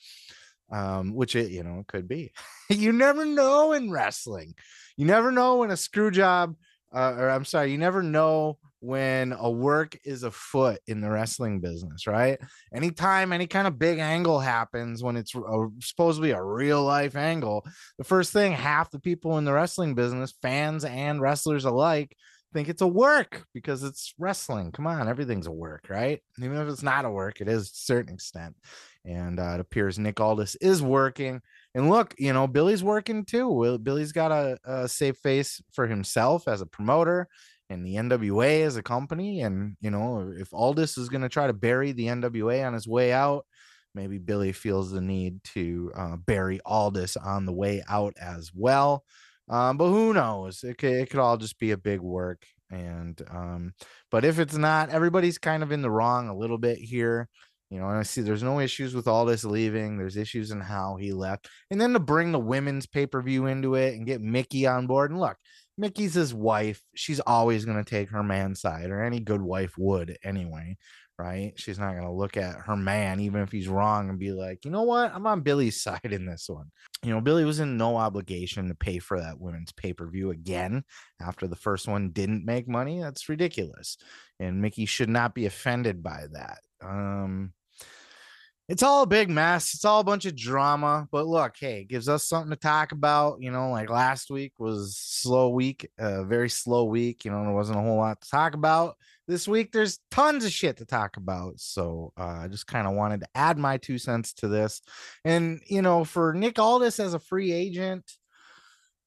um, 0.71 1.15
which 1.15 1.37
it 1.37 1.51
you 1.51 1.63
know 1.63 1.85
could 1.89 2.09
be. 2.09 2.33
you 2.69 2.93
never 2.93 3.25
know 3.25 3.73
in 3.73 3.91
wrestling. 3.91 4.55
You 4.97 5.07
never 5.07 5.31
know 5.31 5.57
when 5.57 5.71
a 5.71 5.77
screw 5.77 6.11
job, 6.11 6.55
uh, 6.93 7.15
or 7.17 7.31
I'm 7.31 7.45
sorry, 7.45 7.73
you 7.73 7.79
never 7.79 8.03
know 8.03 8.59
when 8.81 9.33
a 9.33 9.51
work 9.51 9.99
is 10.05 10.23
afoot 10.23 10.79
in 10.87 11.03
the 11.03 11.11
wrestling 11.11 11.61
business, 11.61 12.07
right? 12.07 12.39
Anytime 12.75 13.33
any 13.33 13.47
kind 13.47 13.67
of 13.67 13.79
big 13.79 13.99
angle 13.99 14.41
happens, 14.41 15.03
when 15.03 15.17
it's 15.17 15.35
a, 15.35 15.69
supposed 15.81 16.17
to 16.17 16.23
be 16.23 16.31
a 16.31 16.43
real 16.43 16.83
life 16.83 17.15
angle, 17.15 17.65
the 17.99 18.05
first 18.05 18.33
thing 18.33 18.53
half 18.53 18.91
the 18.91 18.99
people 18.99 19.37
in 19.37 19.45
the 19.45 19.53
wrestling 19.53 19.95
business, 19.95 20.35
fans 20.41 20.85
and 20.87 21.21
wrestlers 21.21 21.67
alike, 21.67 22.17
think 22.53 22.69
it's 22.69 22.83
a 22.83 22.87
work 22.87 23.45
because 23.55 23.85
it's 23.85 24.15
wrestling. 24.19 24.73
Come 24.73 24.87
on, 24.87 25.09
everything's 25.09 25.47
a 25.47 25.53
work, 25.53 25.87
right? 25.89 26.21
Even 26.39 26.57
if 26.57 26.69
it's 26.69 26.83
not 26.83 27.05
a 27.05 27.11
work, 27.11 27.41
it 27.41 27.49
is 27.49 27.71
to 27.71 27.75
a 27.75 27.85
certain 27.85 28.15
extent. 28.15 28.57
And 29.05 29.41
uh, 29.41 29.53
it 29.55 29.61
appears 29.61 29.99
Nick 29.99 30.21
Aldis 30.21 30.57
is 30.57 30.83
working. 30.83 31.41
And 31.75 31.89
look, 31.89 32.15
you 32.19 32.33
know, 32.33 32.47
Billy's 32.47 32.85
working 32.85 33.25
too. 33.25 33.79
Billy's 33.83 34.13
got 34.13 34.31
a, 34.31 34.59
a 34.65 34.89
safe 34.89 35.17
face 35.19 35.63
for 35.73 35.87
himself 35.87 36.49
as 36.49 36.61
a 36.61 36.67
promoter 36.67 37.29
and 37.71 37.87
the 37.87 37.95
NWA 37.95 38.63
as 38.67 38.77
a 38.77 38.83
company. 38.83 39.41
And, 39.41 39.77
you 39.81 39.91
know, 39.91 40.33
if 40.37 40.53
Aldis 40.53 40.99
is 40.99 41.09
going 41.09 41.23
to 41.23 41.29
try 41.29 41.47
to 41.47 41.53
bury 41.53 41.93
the 41.93 42.07
NWA 42.07 42.67
on 42.67 42.75
his 42.75 42.87
way 42.87 43.13
out, 43.13 43.47
maybe 43.95 44.19
Billy 44.19 44.53
feels 44.53 44.91
the 44.91 45.01
need 45.01 45.43
to 45.55 45.93
uh, 45.97 46.17
bury 46.17 46.61
Aldis 46.67 47.17
on 47.17 47.47
the 47.47 47.53
way 47.53 47.83
out 47.89 48.15
as 48.21 48.51
well. 48.55 49.05
Um, 49.49 49.77
but 49.77 49.89
who 49.89 50.13
knows? 50.13 50.63
It 50.63 50.79
could, 50.79 50.93
it 50.93 51.11
could 51.11 51.21
all 51.21 51.37
just 51.37 51.59
be 51.59 51.71
a 51.71 51.77
big 51.77 52.01
work. 52.01 52.45
And 52.71 53.21
um, 53.31 53.73
but 54.13 54.25
if 54.25 54.39
it's 54.39 54.57
not, 54.57 54.91
everybody's 54.91 55.39
kind 55.39 55.65
of 55.65 55.73
in 55.73 55.83
the 55.83 55.91
wrong 55.91 56.29
a 56.29 56.37
little 56.37 56.59
bit 56.59 56.79
here. 56.79 57.29
You 57.71 57.79
know, 57.79 57.89
and 57.89 57.99
I 57.99 58.03
see 58.03 58.21
there's 58.21 58.43
no 58.43 58.59
issues 58.59 58.95
with 58.95 59.07
Aldis 59.07 59.45
leaving. 59.45 59.97
There's 59.97 60.17
issues 60.17 60.51
in 60.51 60.61
how 60.61 60.97
he 60.97 61.13
left. 61.13 61.49
And 61.71 61.81
then 61.81 61.93
to 61.93 62.01
bring 62.01 62.33
the 62.33 62.39
women's 62.39 62.87
pay-per-view 62.87 63.47
into 63.47 63.77
it 63.77 63.95
and 63.95 64.07
get 64.07 64.21
Mickie 64.21 64.67
on 64.67 64.89
board. 64.89 65.13
And 65.13 65.21
look, 65.21 65.37
Mickie's 65.79 66.15
his 66.15 66.35
wife. 66.35 66.83
She's 66.97 67.21
always 67.21 67.65
going 67.65 67.83
to 67.83 67.89
take 67.89 68.11
her 68.11 68.25
man's 68.25 68.61
side, 68.61 68.91
or 68.91 69.03
any 69.03 69.21
good 69.21 69.41
wife 69.41 69.75
would 69.79 70.19
anyway 70.25 70.77
right? 71.21 71.53
She's 71.57 71.79
not 71.79 71.93
going 71.93 72.07
to 72.07 72.11
look 72.11 72.39
at 72.39 72.61
her 72.61 72.77
man, 72.77 73.21
even 73.21 73.43
if 73.43 73.53
he's 73.53 73.69
wrong, 73.69 74.09
and 74.09 74.19
be 74.19 74.33
like, 74.33 74.65
you 74.65 74.71
know 74.71 74.85
what? 74.85 75.13
I'm 75.15 75.27
on 75.27 75.43
Billy's 75.43 75.81
side 75.83 76.13
in 76.13 76.25
this 76.25 76.49
one. 76.49 76.71
You 77.03 77.11
know, 77.11 77.21
Billy 77.21 77.45
was 77.45 77.61
in 77.61 77.77
no 77.77 77.97
obligation 77.97 78.69
to 78.69 78.75
pay 78.75 78.99
for 78.99 79.21
that 79.21 79.39
women's 79.39 79.73
pay 79.73 79.93
per 79.93 80.09
view 80.09 80.31
again 80.31 80.83
after 81.21 81.47
the 81.47 81.57
first 81.57 81.87
one 81.87 82.11
didn't 82.11 82.47
make 82.47 82.67
money. 82.67 83.01
That's 83.01 83.29
ridiculous. 83.29 83.99
And 84.39 84.63
Mickie 84.63 84.87
should 84.87 85.11
not 85.11 85.35
be 85.35 85.47
offended 85.47 86.03
by 86.03 86.25
that. 86.33 86.61
Um, 86.83 87.53
it's 88.71 88.85
all 88.85 89.03
a 89.03 89.07
big 89.07 89.29
mess. 89.29 89.75
It's 89.75 89.85
all 89.85 89.99
a 89.99 90.05
bunch 90.05 90.27
of 90.27 90.37
drama. 90.37 91.09
But 91.11 91.27
look, 91.27 91.57
hey, 91.59 91.81
it 91.81 91.89
gives 91.89 92.09
us 92.09 92.29
something 92.29 92.51
to 92.51 92.57
talk 92.57 92.93
about. 92.93 93.43
You 93.43 93.51
know, 93.51 93.73
like 93.73 93.91
last 93.91 94.31
week 94.31 94.53
was 94.61 94.97
slow 94.97 95.49
week, 95.49 95.91
a 95.99 96.25
very 96.25 96.49
slow 96.49 96.85
week. 96.85 97.25
You 97.25 97.33
know, 97.33 97.43
there 97.43 97.53
wasn't 97.53 97.79
a 97.79 97.83
whole 97.83 97.97
lot 97.97 98.21
to 98.21 98.31
talk 98.31 98.55
about. 98.55 98.97
This 99.27 99.49
week, 99.49 99.73
there's 99.73 99.99
tons 100.13 100.45
of 100.45 100.53
shit 100.53 100.77
to 100.77 100.85
talk 100.85 101.17
about. 101.17 101.55
So 101.59 102.13
uh, 102.17 102.43
I 102.45 102.49
just 102.49 102.69
kind 102.69 102.87
of 102.87 102.95
wanted 102.95 103.23
to 103.23 103.29
add 103.35 103.59
my 103.59 103.77
two 103.77 103.99
cents 103.99 104.33
to 104.35 104.47
this. 104.47 104.83
And 105.25 105.61
you 105.67 105.83
know, 105.83 106.05
for 106.05 106.33
Nick 106.33 106.61
Aldis 106.61 107.01
as 107.01 107.13
a 107.13 107.19
free 107.19 107.51
agent, 107.51 108.09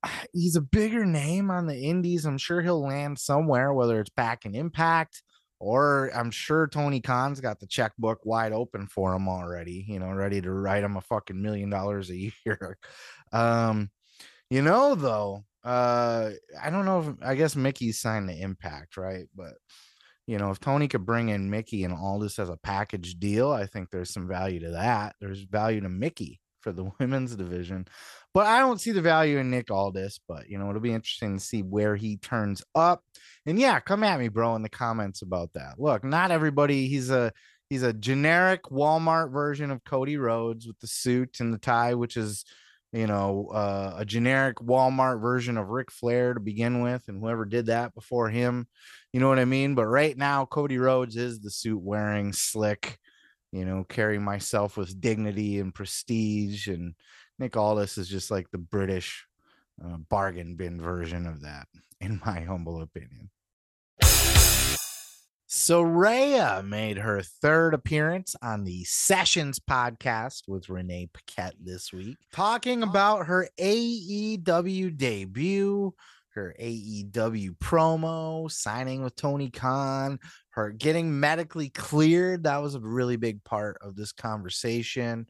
he's 0.33 0.57
a 0.57 0.61
bigger 0.61 1.05
name 1.05 1.49
on 1.49 1.67
the 1.67 1.77
Indies. 1.77 2.25
I'm 2.25 2.37
sure 2.37 2.61
he'll 2.61 2.85
land 2.85 3.17
somewhere, 3.17 3.73
whether 3.73 4.01
it's 4.01 4.09
back 4.09 4.45
in 4.45 4.55
Impact 4.55 5.23
or 5.63 6.11
I'm 6.13 6.29
sure 6.29 6.67
Tony 6.67 6.99
Khan's 6.99 7.39
got 7.39 7.59
the 7.59 7.67
checkbook 7.67 8.25
wide 8.25 8.51
open 8.51 8.87
for 8.87 9.13
him 9.13 9.29
already, 9.29 9.85
you 9.87 9.99
know, 9.99 10.11
ready 10.11 10.41
to 10.41 10.51
write 10.51 10.83
him 10.83 10.97
a 10.97 11.01
fucking 11.01 11.41
million 11.41 11.69
dollars 11.69 12.09
a 12.09 12.31
year. 12.45 12.77
um, 13.31 13.89
you 14.49 14.61
know, 14.61 14.93
though, 14.95 15.45
uh, 15.63 16.31
I 16.61 16.69
don't 16.69 16.85
know 16.85 16.99
if 16.99 17.27
I 17.27 17.35
guess 17.35 17.55
Mickie's 17.55 17.99
signed 17.99 18.27
the 18.27 18.39
impact, 18.39 18.97
right? 18.97 19.25
But 19.35 19.53
you 20.27 20.37
know, 20.37 20.51
if 20.51 20.59
Tony 20.59 20.87
could 20.87 21.05
bring 21.05 21.29
in 21.29 21.49
Mickie 21.49 21.83
and 21.83 21.93
Aldis 21.93 22.39
as 22.39 22.49
a 22.49 22.57
package 22.57 23.15
deal, 23.15 23.51
I 23.51 23.65
think 23.65 23.89
there's 23.89 24.13
some 24.13 24.27
value 24.27 24.59
to 24.61 24.71
that. 24.71 25.15
There's 25.19 25.43
value 25.43 25.81
to 25.81 25.89
Mickie 25.89 26.41
for 26.61 26.71
the 26.71 26.91
women's 26.99 27.35
division. 27.35 27.87
But 28.33 28.47
I 28.47 28.59
don't 28.59 28.81
see 28.81 28.91
the 28.91 29.01
value 29.01 29.37
in 29.37 29.51
Nick 29.51 29.69
Aldis. 29.69 30.19
But 30.27 30.49
you 30.49 30.57
know, 30.57 30.69
it'll 30.69 30.81
be 30.81 30.93
interesting 30.93 31.37
to 31.37 31.43
see 31.43 31.61
where 31.61 31.95
he 31.95 32.17
turns 32.17 32.63
up. 32.75 33.03
And 33.45 33.59
yeah, 33.59 33.79
come 33.79 34.03
at 34.03 34.19
me, 34.19 34.27
bro, 34.27 34.55
in 34.55 34.63
the 34.63 34.69
comments 34.69 35.21
about 35.21 35.53
that. 35.53 35.75
Look, 35.79 36.03
not 36.03 36.31
everybody. 36.31 36.87
He's 36.87 37.09
a 37.09 37.31
he's 37.69 37.83
a 37.83 37.93
generic 37.93 38.63
Walmart 38.63 39.31
version 39.31 39.71
of 39.71 39.83
Cody 39.83 40.17
Rhodes 40.17 40.67
with 40.67 40.79
the 40.79 40.87
suit 40.87 41.39
and 41.39 41.53
the 41.53 41.59
tie, 41.59 41.93
which 41.93 42.17
is 42.17 42.45
you 42.91 43.07
know 43.07 43.49
uh, 43.53 43.95
a 43.97 44.05
generic 44.05 44.57
Walmart 44.57 45.21
version 45.21 45.57
of 45.57 45.69
Ric 45.69 45.91
Flair 45.91 46.33
to 46.33 46.39
begin 46.39 46.81
with, 46.81 47.03
and 47.07 47.19
whoever 47.19 47.45
did 47.45 47.67
that 47.67 47.93
before 47.93 48.29
him. 48.29 48.67
You 49.11 49.19
know 49.19 49.29
what 49.29 49.39
I 49.39 49.45
mean? 49.45 49.75
But 49.75 49.85
right 49.85 50.17
now, 50.17 50.45
Cody 50.45 50.79
Rhodes 50.79 51.17
is 51.17 51.39
the 51.39 51.51
suit 51.51 51.81
wearing 51.81 52.33
slick 52.33 52.97
you 53.53 53.65
know, 53.65 53.85
carry 53.87 54.17
myself 54.17 54.75
with 54.77 54.99
dignity 54.99 55.59
and 55.59 55.73
prestige. 55.73 56.67
And 56.67 56.95
Nick 57.39 57.57
Aldis 57.57 57.97
is 57.97 58.07
just 58.07 58.31
like 58.31 58.49
the 58.51 58.57
British 58.57 59.25
uh, 59.83 59.97
bargain 60.09 60.55
bin 60.55 60.79
version 60.79 61.25
of 61.25 61.41
that, 61.41 61.67
in 62.01 62.21
my 62.25 62.41
humble 62.41 62.81
opinion. 62.81 63.29
Saraya 65.49 66.65
made 66.67 66.97
her 66.97 67.21
third 67.21 67.75
appearance 67.75 68.35
on 68.41 68.63
the 68.63 68.83
Sessions 68.85 69.59
podcast 69.59 70.41
with 70.47 70.67
Renee 70.67 71.09
Paquette 71.13 71.53
this 71.63 71.93
week, 71.93 72.17
talking 72.33 72.81
about 72.81 73.27
her 73.27 73.47
AEW 73.59 74.97
debut, 74.97 75.93
her 76.33 76.55
AEW 76.59 77.57
promo, 77.59 78.51
signing 78.51 79.03
with 79.03 79.15
Tony 79.15 79.51
Khan, 79.51 80.19
her 80.49 80.71
getting 80.71 81.19
medically 81.19 81.69
cleared. 81.69 82.43
That 82.43 82.61
was 82.61 82.73
a 82.73 82.79
really 82.79 83.17
big 83.17 83.43
part 83.43 83.77
of 83.81 83.95
this 83.95 84.11
conversation. 84.11 85.27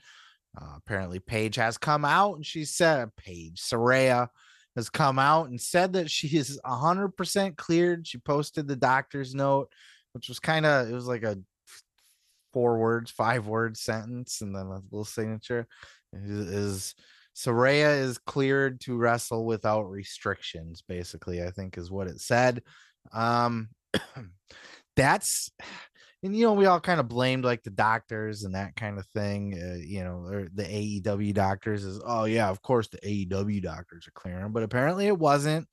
Uh, 0.60 0.76
apparently, 0.78 1.20
Paige 1.20 1.56
has 1.56 1.78
come 1.78 2.06
out 2.06 2.36
and 2.36 2.45
she 2.45 2.66
said, 2.66 3.16
Paige 3.18 3.60
Saraya 3.60 4.28
has 4.76 4.89
come 4.89 5.20
out 5.20 5.49
and 5.49 5.60
said 5.60 5.93
that 5.93 6.10
she 6.10 6.28
is 6.38 6.60
100% 6.66 7.58
cleared. 7.58 8.08
She 8.08 8.18
posted 8.18 8.68
the 8.68 8.76
doctor's 8.76 9.34
note, 9.34 9.70
which 10.14 10.28
was 10.28 10.39
kind 10.39 10.66
of, 10.66 10.89
it 10.89 10.93
was 10.93 11.08
like 11.08 11.24
a 11.24 11.38
four 12.54 12.78
words, 12.78 13.12
five 13.12 13.47
word 13.47 13.78
sentence, 13.78 14.41
and 14.41 14.56
then 14.56 14.68
a 14.68 14.82
little 14.91 15.06
signature. 15.06 15.68
Is, 16.14 16.30
is 16.30 16.95
Saraya 17.36 17.99
is 17.99 18.20
cleared 18.20 18.80
to 18.82 18.95
wrestle 18.95 19.45
without 19.45 19.89
restrictions, 19.89 20.84
basically, 20.88 21.43
I 21.43 21.49
think 21.49 21.78
is 21.78 21.91
what 21.91 22.08
it 22.08 22.22
said. 22.22 22.62
Um, 23.12 23.70
that's 24.95 25.51
and 26.24 26.36
you 26.36 26.45
know 26.45 26.53
we 26.53 26.65
all 26.65 26.80
kind 26.80 26.99
of 26.99 27.09
blamed 27.09 27.43
like 27.43 27.61
the 27.63 27.69
doctors 27.69 28.43
and 28.43 28.55
that 28.55 28.76
kind 28.76 28.97
of 28.97 29.05
thing 29.07 29.53
uh, 29.53 29.76
you 29.76 30.03
know 30.03 30.26
or 30.26 30.47
the 30.53 30.63
aew 30.63 31.34
doctors 31.34 31.84
is 31.84 32.01
oh 32.05 32.24
yeah 32.24 32.49
of 32.49 32.61
course 32.61 32.88
the 32.88 32.97
aew 32.99 33.61
doctors 33.61 34.07
are 34.07 34.11
clearing 34.11 34.51
but 34.51 34.63
apparently 34.63 35.05
it 35.07 35.17
wasn't. 35.17 35.67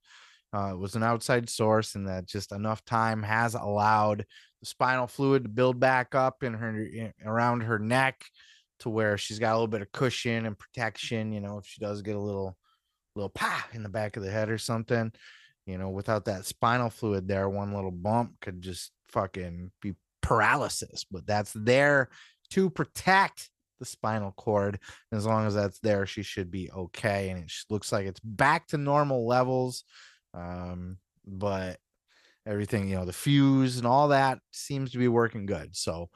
Uh, 0.52 0.72
it 0.72 0.78
was 0.78 0.96
an 0.96 1.02
outside 1.04 1.48
source 1.48 1.94
and 1.94 2.08
that 2.08 2.26
just 2.26 2.50
enough 2.50 2.84
time 2.84 3.22
has 3.22 3.54
allowed 3.54 4.26
the 4.58 4.66
spinal 4.66 5.06
fluid 5.06 5.44
to 5.44 5.48
build 5.48 5.78
back 5.78 6.16
up 6.16 6.42
in 6.42 6.52
her 6.52 6.76
in, 6.76 7.12
around 7.24 7.60
her 7.60 7.78
neck 7.78 8.24
to 8.80 8.90
where 8.90 9.16
she's 9.16 9.38
got 9.38 9.52
a 9.52 9.54
little 9.54 9.68
bit 9.68 9.80
of 9.80 9.92
cushion 9.92 10.46
and 10.46 10.58
protection 10.58 11.32
you 11.32 11.40
know 11.40 11.58
if 11.58 11.66
she 11.66 11.80
does 11.80 12.02
get 12.02 12.16
a 12.16 12.20
little 12.20 12.56
little 13.14 13.28
pa 13.28 13.64
in 13.74 13.84
the 13.84 13.88
back 13.88 14.16
of 14.16 14.24
the 14.24 14.30
head 14.30 14.50
or 14.50 14.58
something 14.58 15.12
you 15.66 15.78
know 15.78 15.88
without 15.88 16.24
that 16.24 16.44
spinal 16.44 16.90
fluid 16.90 17.28
there 17.28 17.48
one 17.48 17.72
little 17.72 17.92
bump 17.92 18.32
could 18.40 18.60
just 18.60 18.90
fucking 19.08 19.70
be 19.80 19.94
paralysis, 20.22 21.04
but 21.10 21.26
that's 21.26 21.52
there 21.54 22.08
to 22.50 22.70
protect 22.70 23.50
the 23.78 23.86
spinal 23.86 24.32
cord. 24.32 24.78
As 25.12 25.26
long 25.26 25.46
as 25.46 25.54
that's 25.54 25.78
there, 25.80 26.06
she 26.06 26.22
should 26.22 26.50
be 26.50 26.70
okay. 26.70 27.30
And 27.30 27.42
it 27.42 27.52
looks 27.70 27.92
like 27.92 28.06
it's 28.06 28.20
back 28.20 28.68
to 28.68 28.78
normal 28.78 29.26
levels. 29.26 29.84
Um, 30.34 30.98
but 31.26 31.78
everything, 32.46 32.88
you 32.88 32.96
know, 32.96 33.04
the 33.04 33.12
fuse 33.12 33.78
and 33.78 33.86
all 33.86 34.08
that 34.08 34.38
seems 34.52 34.92
to 34.92 34.98
be 34.98 35.08
working 35.08 35.46
good. 35.46 35.74
So 35.76 36.08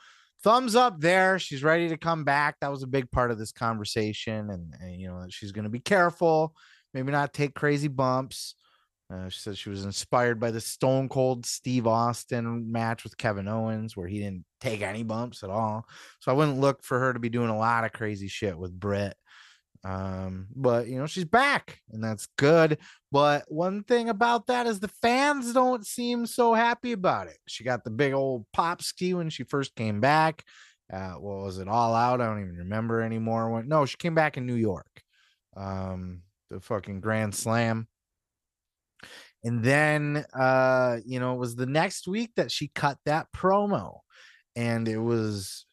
thumbs 0.42 0.76
up 0.76 1.00
there. 1.00 1.38
She's 1.38 1.64
ready 1.64 1.88
to 1.88 1.96
come 1.96 2.24
back. 2.24 2.56
That 2.60 2.70
was 2.70 2.82
a 2.82 2.88
big 2.88 3.10
part 3.10 3.30
of 3.30 3.38
this 3.38 3.52
conversation. 3.52 4.50
And, 4.50 4.74
and 4.80 5.00
you 5.00 5.08
know, 5.08 5.24
she's 5.30 5.52
going 5.52 5.64
to 5.64 5.70
be 5.70 5.80
careful, 5.80 6.54
maybe 6.92 7.12
not 7.12 7.32
take 7.32 7.54
crazy 7.54 7.88
bumps. 7.88 8.54
Uh, 9.12 9.28
she 9.28 9.38
said 9.38 9.56
she 9.56 9.68
was 9.68 9.84
inspired 9.84 10.40
by 10.40 10.50
the 10.50 10.60
Stone 10.60 11.08
Cold 11.08 11.44
Steve 11.44 11.86
Austin 11.86 12.72
match 12.72 13.04
with 13.04 13.18
Kevin 13.18 13.48
Owens, 13.48 13.96
where 13.96 14.08
he 14.08 14.18
didn't 14.18 14.44
take 14.60 14.80
any 14.80 15.02
bumps 15.02 15.42
at 15.42 15.50
all. 15.50 15.86
So 16.20 16.32
I 16.32 16.34
wouldn't 16.34 16.60
look 16.60 16.82
for 16.82 16.98
her 16.98 17.12
to 17.12 17.18
be 17.18 17.28
doing 17.28 17.50
a 17.50 17.58
lot 17.58 17.84
of 17.84 17.92
crazy 17.92 18.28
shit 18.28 18.56
with 18.56 18.72
Britt. 18.72 19.14
Um, 19.84 20.46
but 20.56 20.88
you 20.88 20.98
know, 20.98 21.06
she's 21.06 21.26
back, 21.26 21.80
and 21.90 22.02
that's 22.02 22.26
good. 22.38 22.78
But 23.12 23.44
one 23.48 23.84
thing 23.84 24.08
about 24.08 24.46
that 24.46 24.66
is 24.66 24.80
the 24.80 24.88
fans 24.88 25.52
don't 25.52 25.86
seem 25.86 26.24
so 26.24 26.54
happy 26.54 26.92
about 26.92 27.26
it. 27.26 27.36
She 27.46 27.62
got 27.62 27.84
the 27.84 27.90
big 27.90 28.14
old 28.14 28.46
pop 28.54 28.80
ski 28.82 29.12
when 29.12 29.28
she 29.28 29.44
first 29.44 29.74
came 29.74 30.00
back. 30.00 30.44
Uh, 30.90 31.12
what 31.12 31.44
was 31.44 31.58
it 31.58 31.68
all 31.68 31.94
out? 31.94 32.22
I 32.22 32.26
don't 32.26 32.40
even 32.40 32.56
remember 32.56 33.02
anymore. 33.02 33.50
When 33.50 33.68
no, 33.68 33.84
she 33.84 33.96
came 33.98 34.14
back 34.14 34.38
in 34.38 34.46
New 34.46 34.54
York. 34.54 35.02
Um, 35.56 36.22
the 36.50 36.60
fucking 36.60 37.00
Grand 37.00 37.34
Slam 37.34 37.86
and 39.44 39.62
then, 39.62 40.24
uh, 40.34 40.98
you 41.04 41.20
know, 41.20 41.34
it 41.34 41.38
was 41.38 41.54
the 41.54 41.66
next 41.66 42.08
week 42.08 42.32
that 42.36 42.50
she 42.50 42.68
cut 42.68 42.98
that 43.04 43.26
promo, 43.36 43.98
and 44.56 44.88
it 44.88 44.98
was 44.98 45.66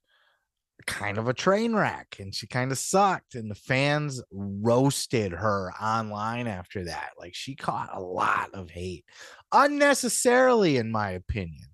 kind 0.85 1.17
of 1.17 1.27
a 1.27 1.33
train 1.33 1.73
wreck, 1.73 2.17
and 2.19 2.35
she 2.35 2.47
kind 2.47 2.71
of 2.71 2.77
sucked. 2.77 3.35
And 3.35 3.49
the 3.49 3.55
fans 3.55 4.21
roasted 4.31 5.31
her 5.31 5.71
online 5.81 6.47
after 6.47 6.85
that. 6.85 7.11
Like 7.17 7.33
she 7.33 7.55
caught 7.55 7.89
a 7.93 8.01
lot 8.01 8.49
of 8.53 8.69
hate, 8.69 9.05
unnecessarily, 9.53 10.77
in 10.77 10.91
my 10.91 11.11
opinion. 11.11 11.67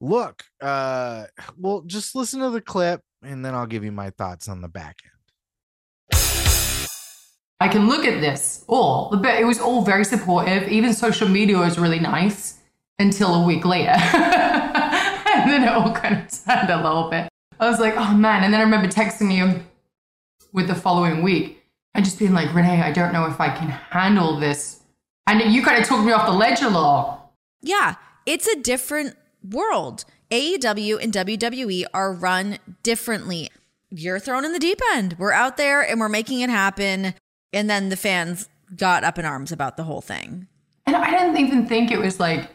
Look, 0.00 0.44
uh, 0.62 1.26
well, 1.58 1.82
just 1.82 2.14
listen 2.14 2.40
to 2.40 2.50
the 2.50 2.60
clip, 2.60 3.02
and 3.22 3.44
then 3.44 3.54
I'll 3.54 3.66
give 3.66 3.84
you 3.84 3.92
my 3.92 4.10
thoughts 4.10 4.48
on 4.48 4.60
the 4.60 4.68
back 4.68 4.98
end. 5.04 5.19
I 7.60 7.68
can 7.68 7.88
look 7.88 8.06
at 8.06 8.20
this 8.20 8.64
all. 8.66 9.16
But 9.16 9.38
it 9.38 9.44
was 9.44 9.60
all 9.60 9.82
very 9.82 10.04
supportive. 10.04 10.68
Even 10.68 10.94
social 10.94 11.28
media 11.28 11.58
was 11.58 11.78
really 11.78 12.00
nice 12.00 12.58
until 12.98 13.34
a 13.34 13.46
week 13.46 13.64
later, 13.64 13.90
and 13.96 15.50
then 15.50 15.62
it 15.62 15.68
all 15.68 15.92
kind 15.92 16.16
of 16.18 16.44
turned 16.44 16.70
a 16.70 16.82
little 16.82 17.08
bit. 17.10 17.28
I 17.58 17.68
was 17.68 17.78
like, 17.78 17.94
oh 17.96 18.14
man. 18.14 18.44
And 18.44 18.52
then 18.52 18.60
I 18.60 18.64
remember 18.64 18.88
texting 18.88 19.34
you 19.34 19.62
with 20.52 20.66
the 20.66 20.74
following 20.74 21.22
week 21.22 21.62
and 21.94 22.04
just 22.04 22.18
being 22.18 22.32
like, 22.32 22.54
Renee, 22.54 22.82
I 22.82 22.92
don't 22.92 23.12
know 23.12 23.26
if 23.26 23.40
I 23.40 23.48
can 23.48 23.68
handle 23.68 24.38
this. 24.38 24.80
And 25.26 25.52
you 25.52 25.62
kind 25.62 25.80
of 25.80 25.86
took 25.86 26.04
me 26.04 26.12
off 26.12 26.26
the 26.26 26.32
ledge 26.32 26.62
a 26.62 26.68
little. 26.68 27.32
Yeah, 27.62 27.96
it's 28.26 28.46
a 28.46 28.60
different 28.60 29.16
world. 29.48 30.04
AEW 30.30 31.02
and 31.02 31.12
WWE 31.12 31.84
are 31.92 32.12
run 32.12 32.58
differently. 32.82 33.50
You're 33.90 34.20
thrown 34.20 34.44
in 34.44 34.52
the 34.52 34.58
deep 34.58 34.80
end. 34.92 35.16
We're 35.18 35.32
out 35.32 35.56
there 35.56 35.82
and 35.82 36.00
we're 36.00 36.08
making 36.08 36.40
it 36.40 36.50
happen. 36.50 37.14
And 37.52 37.68
then 37.68 37.88
the 37.88 37.96
fans 37.96 38.48
got 38.76 39.04
up 39.04 39.18
in 39.18 39.24
arms 39.24 39.52
about 39.52 39.76
the 39.76 39.84
whole 39.84 40.00
thing. 40.00 40.46
And 40.86 40.96
I 40.96 41.10
didn't 41.10 41.36
even 41.38 41.66
think 41.66 41.90
it 41.90 41.98
was 41.98 42.20
like 42.20 42.48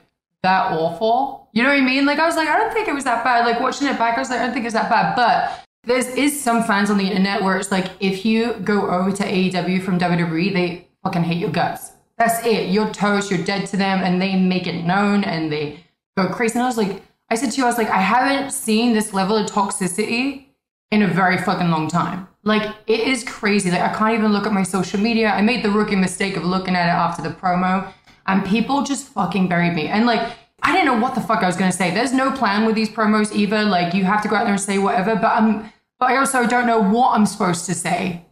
that 0.43 0.71
awful. 0.71 1.49
You 1.53 1.63
know 1.63 1.69
what 1.69 1.79
I 1.79 1.81
mean? 1.81 2.05
Like 2.05 2.19
I 2.19 2.25
was 2.25 2.35
like, 2.35 2.47
I 2.47 2.57
don't 2.57 2.73
think 2.73 2.87
it 2.87 2.93
was 2.93 3.03
that 3.03 3.23
bad. 3.23 3.45
Like 3.45 3.59
watching 3.59 3.87
it 3.87 3.97
back, 3.97 4.17
I 4.17 4.21
was 4.21 4.29
like, 4.29 4.39
I 4.39 4.45
don't 4.45 4.53
think 4.53 4.65
it's 4.65 4.73
that 4.73 4.89
bad. 4.89 5.15
But 5.15 5.65
there 5.83 5.97
is 5.97 6.41
some 6.41 6.63
fans 6.63 6.89
on 6.89 6.97
the 6.97 7.05
internet 7.05 7.43
where 7.43 7.57
it's 7.57 7.71
like, 7.71 7.91
if 7.99 8.25
you 8.25 8.53
go 8.63 8.89
over 8.89 9.11
to 9.11 9.23
AEW 9.23 9.83
from 9.83 9.99
WWE, 9.99 10.53
they 10.53 10.87
fucking 11.03 11.23
hate 11.23 11.37
your 11.37 11.51
guts. 11.51 11.91
That's 12.17 12.45
it. 12.45 12.69
You're 12.69 12.91
toast. 12.91 13.29
You're 13.29 13.43
dead 13.43 13.67
to 13.67 13.77
them, 13.77 14.01
and 14.01 14.21
they 14.21 14.39
make 14.39 14.67
it 14.67 14.83
known 14.83 15.23
and 15.23 15.51
they 15.51 15.79
go 16.17 16.27
crazy. 16.29 16.53
And 16.53 16.63
I 16.63 16.67
was 16.67 16.77
like, 16.77 17.03
I 17.29 17.35
said 17.35 17.51
to 17.51 17.57
you, 17.57 17.63
I 17.63 17.67
was 17.67 17.77
like, 17.77 17.89
I 17.89 17.99
haven't 17.99 18.51
seen 18.51 18.93
this 18.93 19.13
level 19.13 19.35
of 19.35 19.49
toxicity 19.49 20.44
in 20.91 21.01
a 21.01 21.07
very 21.07 21.37
fucking 21.37 21.69
long 21.69 21.87
time. 21.87 22.27
Like 22.43 22.75
it 22.87 22.99
is 23.01 23.23
crazy. 23.23 23.71
Like 23.71 23.81
I 23.81 23.93
can't 23.93 24.13
even 24.17 24.31
look 24.31 24.45
at 24.45 24.53
my 24.53 24.63
social 24.63 24.99
media. 24.99 25.29
I 25.29 25.41
made 25.41 25.63
the 25.63 25.71
rookie 25.71 25.95
mistake 25.95 26.37
of 26.37 26.45
looking 26.45 26.75
at 26.75 26.87
it 26.87 26.91
after 26.91 27.21
the 27.21 27.29
promo, 27.29 27.91
and 28.27 28.45
people 28.45 28.83
just 28.83 29.07
fucking 29.07 29.47
buried 29.47 29.73
me. 29.73 29.87
And 29.87 30.05
like 30.05 30.31
I 30.61 30.71
didn't 30.71 30.85
know 30.85 30.99
what 30.99 31.15
the 31.15 31.21
fuck 31.21 31.43
I 31.43 31.47
was 31.47 31.57
gonna 31.57 31.71
say. 31.71 31.91
There's 31.91 32.13
no 32.13 32.31
plan 32.31 32.65
with 32.65 32.75
these 32.75 32.89
promos 32.89 33.35
either. 33.35 33.63
Like 33.63 33.93
you 33.93 34.03
have 34.03 34.21
to 34.23 34.27
go 34.27 34.35
out 34.35 34.43
there 34.43 34.53
and 34.53 34.61
say 34.61 34.77
whatever. 34.77 35.15
But 35.15 35.31
I'm, 35.33 35.71
but 35.99 36.11
I 36.11 36.17
also 36.17 36.45
don't 36.45 36.67
know 36.67 36.81
what 36.81 37.11
I'm 37.11 37.25
supposed 37.25 37.65
to 37.65 37.73
say. 37.73 38.25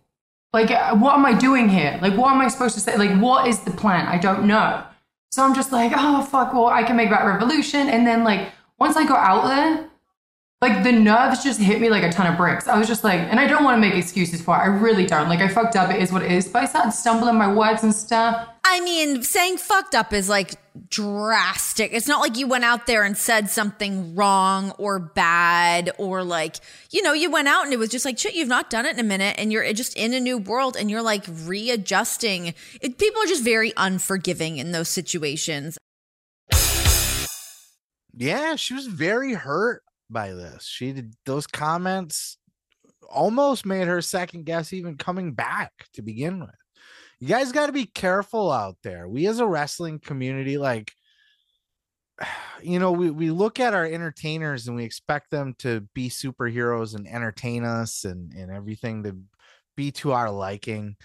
Like 0.51 0.69
what 0.99 1.15
am 1.15 1.25
I 1.25 1.33
doing 1.33 1.67
here? 1.67 1.97
Like 2.01 2.15
what 2.15 2.31
am 2.31 2.39
I 2.39 2.47
supposed 2.49 2.75
to 2.75 2.81
say? 2.81 2.97
Like 2.97 3.19
what 3.19 3.47
is 3.47 3.61
the 3.61 3.71
plan? 3.71 4.07
I 4.07 4.19
don't 4.19 4.45
know. 4.45 4.83
So 5.31 5.43
I'm 5.43 5.55
just 5.55 5.71
like, 5.71 5.91
oh 5.95 6.21
fuck. 6.21 6.53
Well, 6.53 6.67
I 6.67 6.83
can 6.83 6.95
make 6.95 7.09
that 7.09 7.25
revolution, 7.25 7.89
and 7.89 8.05
then 8.05 8.23
like 8.23 8.49
once 8.77 8.95
I 8.95 9.07
go 9.07 9.15
out 9.15 9.47
there 9.47 9.89
like 10.63 10.81
the 10.81 10.93
nerves 10.93 11.43
just 11.43 11.59
hit 11.59 11.81
me 11.81 11.89
like 11.89 12.03
a 12.03 12.09
ton 12.09 12.25
of 12.25 12.37
bricks. 12.37 12.69
I 12.69 12.77
was 12.77 12.87
just 12.87 13.03
like, 13.03 13.19
and 13.19 13.37
I 13.37 13.47
don't 13.47 13.65
want 13.65 13.75
to 13.75 13.81
make 13.81 13.95
excuses 13.95 14.41
for 14.41 14.55
it. 14.55 14.59
I 14.59 14.67
really 14.67 15.05
don't. 15.05 15.27
Like 15.27 15.41
I 15.41 15.49
fucked 15.49 15.75
up. 15.75 15.91
It 15.91 16.01
is 16.01 16.09
what 16.09 16.23
it 16.23 16.31
is. 16.31 16.47
But 16.47 16.63
I 16.63 16.65
started 16.67 16.93
stumbling 16.93 17.35
my 17.35 17.53
words 17.53 17.83
and 17.83 17.93
stuff. 17.93 18.47
I 18.63 18.79
mean, 18.79 19.23
saying 19.23 19.57
fucked 19.57 19.93
up 19.93 20.13
is 20.13 20.29
like 20.29 20.55
drastic. 20.87 21.91
It's 21.91 22.07
not 22.07 22.21
like 22.21 22.37
you 22.37 22.47
went 22.47 22.63
out 22.63 22.87
there 22.87 23.03
and 23.03 23.17
said 23.17 23.49
something 23.49 24.15
wrong 24.15 24.71
or 24.77 24.99
bad 24.99 25.91
or 25.97 26.23
like, 26.23 26.55
you 26.91 27.01
know, 27.01 27.11
you 27.11 27.29
went 27.29 27.49
out 27.49 27.65
and 27.65 27.73
it 27.73 27.77
was 27.77 27.89
just 27.89 28.05
like, 28.05 28.17
shit, 28.17 28.33
you've 28.33 28.47
not 28.47 28.69
done 28.69 28.85
it 28.85 28.93
in 28.93 29.01
a 29.01 29.03
minute 29.03 29.35
and 29.37 29.51
you're 29.51 29.71
just 29.73 29.97
in 29.97 30.13
a 30.13 30.19
new 30.21 30.37
world 30.37 30.77
and 30.77 30.89
you're 30.89 31.01
like 31.01 31.25
readjusting. 31.43 32.53
It, 32.79 32.97
people 32.97 33.21
are 33.21 33.27
just 33.27 33.43
very 33.43 33.73
unforgiving 33.75 34.59
in 34.59 34.71
those 34.71 34.87
situations. 34.87 35.77
Yeah, 38.15 38.55
she 38.55 38.73
was 38.73 38.87
very 38.87 39.33
hurt 39.33 39.82
by 40.13 40.33
this. 40.33 40.65
She 40.65 40.93
did 40.93 41.13
those 41.25 41.47
comments 41.47 42.37
almost 43.09 43.65
made 43.65 43.87
her 43.87 44.01
second 44.01 44.45
guess 44.45 44.73
even 44.73 44.97
coming 44.97 45.33
back 45.33 45.71
to 45.93 46.01
begin 46.01 46.39
with. 46.39 46.49
You 47.19 47.27
guys 47.27 47.51
got 47.51 47.67
to 47.67 47.71
be 47.71 47.85
careful 47.85 48.51
out 48.51 48.77
there. 48.83 49.07
We 49.07 49.27
as 49.27 49.39
a 49.39 49.47
wrestling 49.47 49.99
community, 49.99 50.57
like, 50.57 50.91
you 52.61 52.79
know, 52.79 52.91
we, 52.91 53.11
we 53.11 53.31
look 53.31 53.59
at 53.59 53.73
our 53.73 53.85
entertainers 53.85 54.67
and 54.67 54.75
we 54.75 54.83
expect 54.83 55.31
them 55.31 55.55
to 55.59 55.81
be 55.93 56.09
superheroes 56.09 56.95
and 56.95 57.07
entertain 57.07 57.63
us 57.63 58.05
and, 58.05 58.33
and 58.33 58.51
everything 58.51 59.03
to 59.03 59.17
be 59.75 59.91
to 59.91 60.11
our 60.11 60.29
liking 60.29 60.95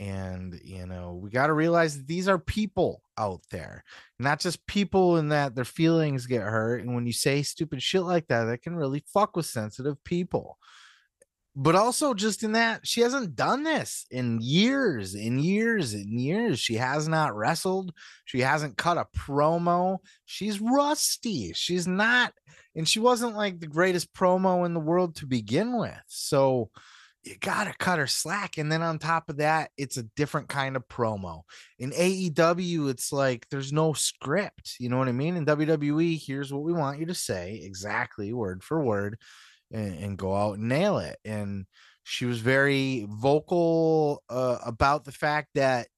and 0.00 0.60
you 0.62 0.86
know 0.86 1.18
we 1.20 1.30
got 1.30 1.48
to 1.48 1.52
realize 1.52 1.96
that 1.96 2.06
these 2.06 2.28
are 2.28 2.38
people 2.38 3.02
out 3.16 3.40
there 3.50 3.82
not 4.18 4.38
just 4.40 4.66
people 4.66 5.16
in 5.16 5.28
that 5.28 5.54
their 5.54 5.64
feelings 5.64 6.26
get 6.26 6.42
hurt 6.42 6.82
and 6.82 6.94
when 6.94 7.06
you 7.06 7.12
say 7.12 7.42
stupid 7.42 7.82
shit 7.82 8.02
like 8.02 8.26
that 8.28 8.44
that 8.44 8.62
can 8.62 8.74
really 8.76 9.02
fuck 9.12 9.36
with 9.36 9.46
sensitive 9.46 10.02
people. 10.04 10.58
But 11.60 11.74
also 11.74 12.14
just 12.14 12.44
in 12.44 12.52
that 12.52 12.86
she 12.86 13.00
hasn't 13.00 13.34
done 13.34 13.64
this 13.64 14.06
in 14.12 14.38
years 14.40 15.16
in 15.16 15.40
years 15.40 15.92
and 15.92 16.20
years. 16.20 16.60
She 16.60 16.74
has 16.74 17.08
not 17.08 17.34
wrestled. 17.34 17.92
She 18.26 18.40
hasn't 18.40 18.76
cut 18.76 18.96
a 18.96 19.06
promo. 19.16 19.98
She's 20.24 20.60
rusty. 20.60 21.52
She's 21.54 21.88
not 21.88 22.32
and 22.76 22.88
she 22.88 23.00
wasn't 23.00 23.34
like 23.36 23.58
the 23.58 23.66
greatest 23.66 24.14
promo 24.14 24.66
in 24.66 24.74
the 24.74 24.80
world 24.80 25.16
to 25.16 25.26
begin 25.26 25.76
with. 25.76 26.00
So 26.06 26.70
you 27.24 27.36
gotta 27.40 27.74
cut 27.78 27.98
her 27.98 28.06
slack. 28.06 28.58
And 28.58 28.70
then 28.70 28.82
on 28.82 28.98
top 28.98 29.28
of 29.28 29.38
that, 29.38 29.70
it's 29.76 29.96
a 29.96 30.04
different 30.16 30.48
kind 30.48 30.76
of 30.76 30.86
promo. 30.88 31.42
In 31.78 31.90
AEW, 31.90 32.90
it's 32.90 33.12
like 33.12 33.46
there's 33.50 33.72
no 33.72 33.92
script. 33.92 34.76
You 34.78 34.88
know 34.88 34.98
what 34.98 35.08
I 35.08 35.12
mean? 35.12 35.36
In 35.36 35.46
WWE, 35.46 36.20
here's 36.24 36.52
what 36.52 36.62
we 36.62 36.72
want 36.72 37.00
you 37.00 37.06
to 37.06 37.14
say 37.14 37.60
exactly 37.62 38.32
word 38.32 38.62
for 38.62 38.82
word 38.82 39.18
and, 39.72 39.98
and 39.98 40.18
go 40.18 40.34
out 40.34 40.58
and 40.58 40.68
nail 40.68 40.98
it. 40.98 41.18
And 41.24 41.66
she 42.04 42.24
was 42.24 42.40
very 42.40 43.06
vocal 43.08 44.22
uh, 44.30 44.58
about 44.64 45.04
the 45.04 45.12
fact 45.12 45.48
that 45.54 45.88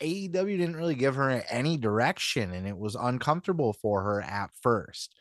AEW 0.00 0.58
didn't 0.58 0.76
really 0.76 0.94
give 0.94 1.16
her 1.16 1.42
any 1.50 1.76
direction 1.76 2.52
and 2.52 2.66
it 2.66 2.76
was 2.76 2.94
uncomfortable 2.94 3.72
for 3.72 4.02
her 4.02 4.20
at 4.20 4.50
first 4.60 5.14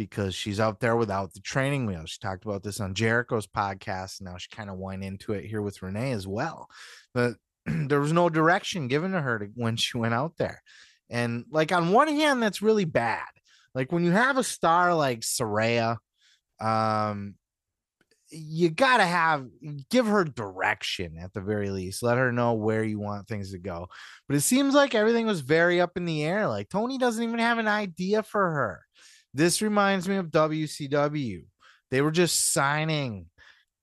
because 0.00 0.34
she's 0.34 0.58
out 0.58 0.80
there 0.80 0.96
without 0.96 1.34
the 1.34 1.40
training 1.40 1.84
wheels. 1.84 2.08
She 2.08 2.18
talked 2.20 2.46
about 2.46 2.62
this 2.62 2.80
on 2.80 2.94
Jericho's 2.94 3.46
podcast. 3.46 4.22
Now 4.22 4.38
she 4.38 4.48
kind 4.48 4.70
of 4.70 4.78
went 4.78 5.04
into 5.04 5.34
it 5.34 5.44
here 5.44 5.60
with 5.60 5.82
Renee 5.82 6.12
as 6.12 6.26
well. 6.26 6.70
But 7.12 7.34
there 7.66 8.00
was 8.00 8.10
no 8.10 8.30
direction 8.30 8.88
given 8.88 9.12
to 9.12 9.20
her 9.20 9.40
to, 9.40 9.50
when 9.56 9.76
she 9.76 9.98
went 9.98 10.14
out 10.14 10.38
there. 10.38 10.62
And 11.10 11.44
like 11.50 11.70
on 11.70 11.92
one 11.92 12.08
hand, 12.08 12.42
that's 12.42 12.62
really 12.62 12.86
bad. 12.86 13.26
Like 13.74 13.92
when 13.92 14.02
you 14.02 14.12
have 14.12 14.38
a 14.38 14.42
star 14.42 14.94
like 14.94 15.20
Saraya, 15.20 15.98
um, 16.62 17.34
you 18.30 18.70
gotta 18.70 19.04
have 19.04 19.44
give 19.90 20.06
her 20.06 20.24
direction 20.24 21.18
at 21.20 21.34
the 21.34 21.42
very 21.42 21.68
least. 21.68 22.02
Let 22.02 22.16
her 22.16 22.32
know 22.32 22.54
where 22.54 22.84
you 22.84 22.98
want 22.98 23.28
things 23.28 23.52
to 23.52 23.58
go. 23.58 23.88
But 24.26 24.36
it 24.36 24.40
seems 24.40 24.72
like 24.72 24.94
everything 24.94 25.26
was 25.26 25.42
very 25.42 25.78
up 25.78 25.98
in 25.98 26.06
the 26.06 26.24
air. 26.24 26.48
Like 26.48 26.70
Tony 26.70 26.96
doesn't 26.96 27.22
even 27.22 27.38
have 27.38 27.58
an 27.58 27.68
idea 27.68 28.22
for 28.22 28.50
her. 28.50 28.80
This 29.32 29.62
reminds 29.62 30.08
me 30.08 30.16
of 30.16 30.26
WCW. 30.26 31.44
They 31.90 32.00
were 32.02 32.10
just 32.10 32.52
signing 32.52 33.26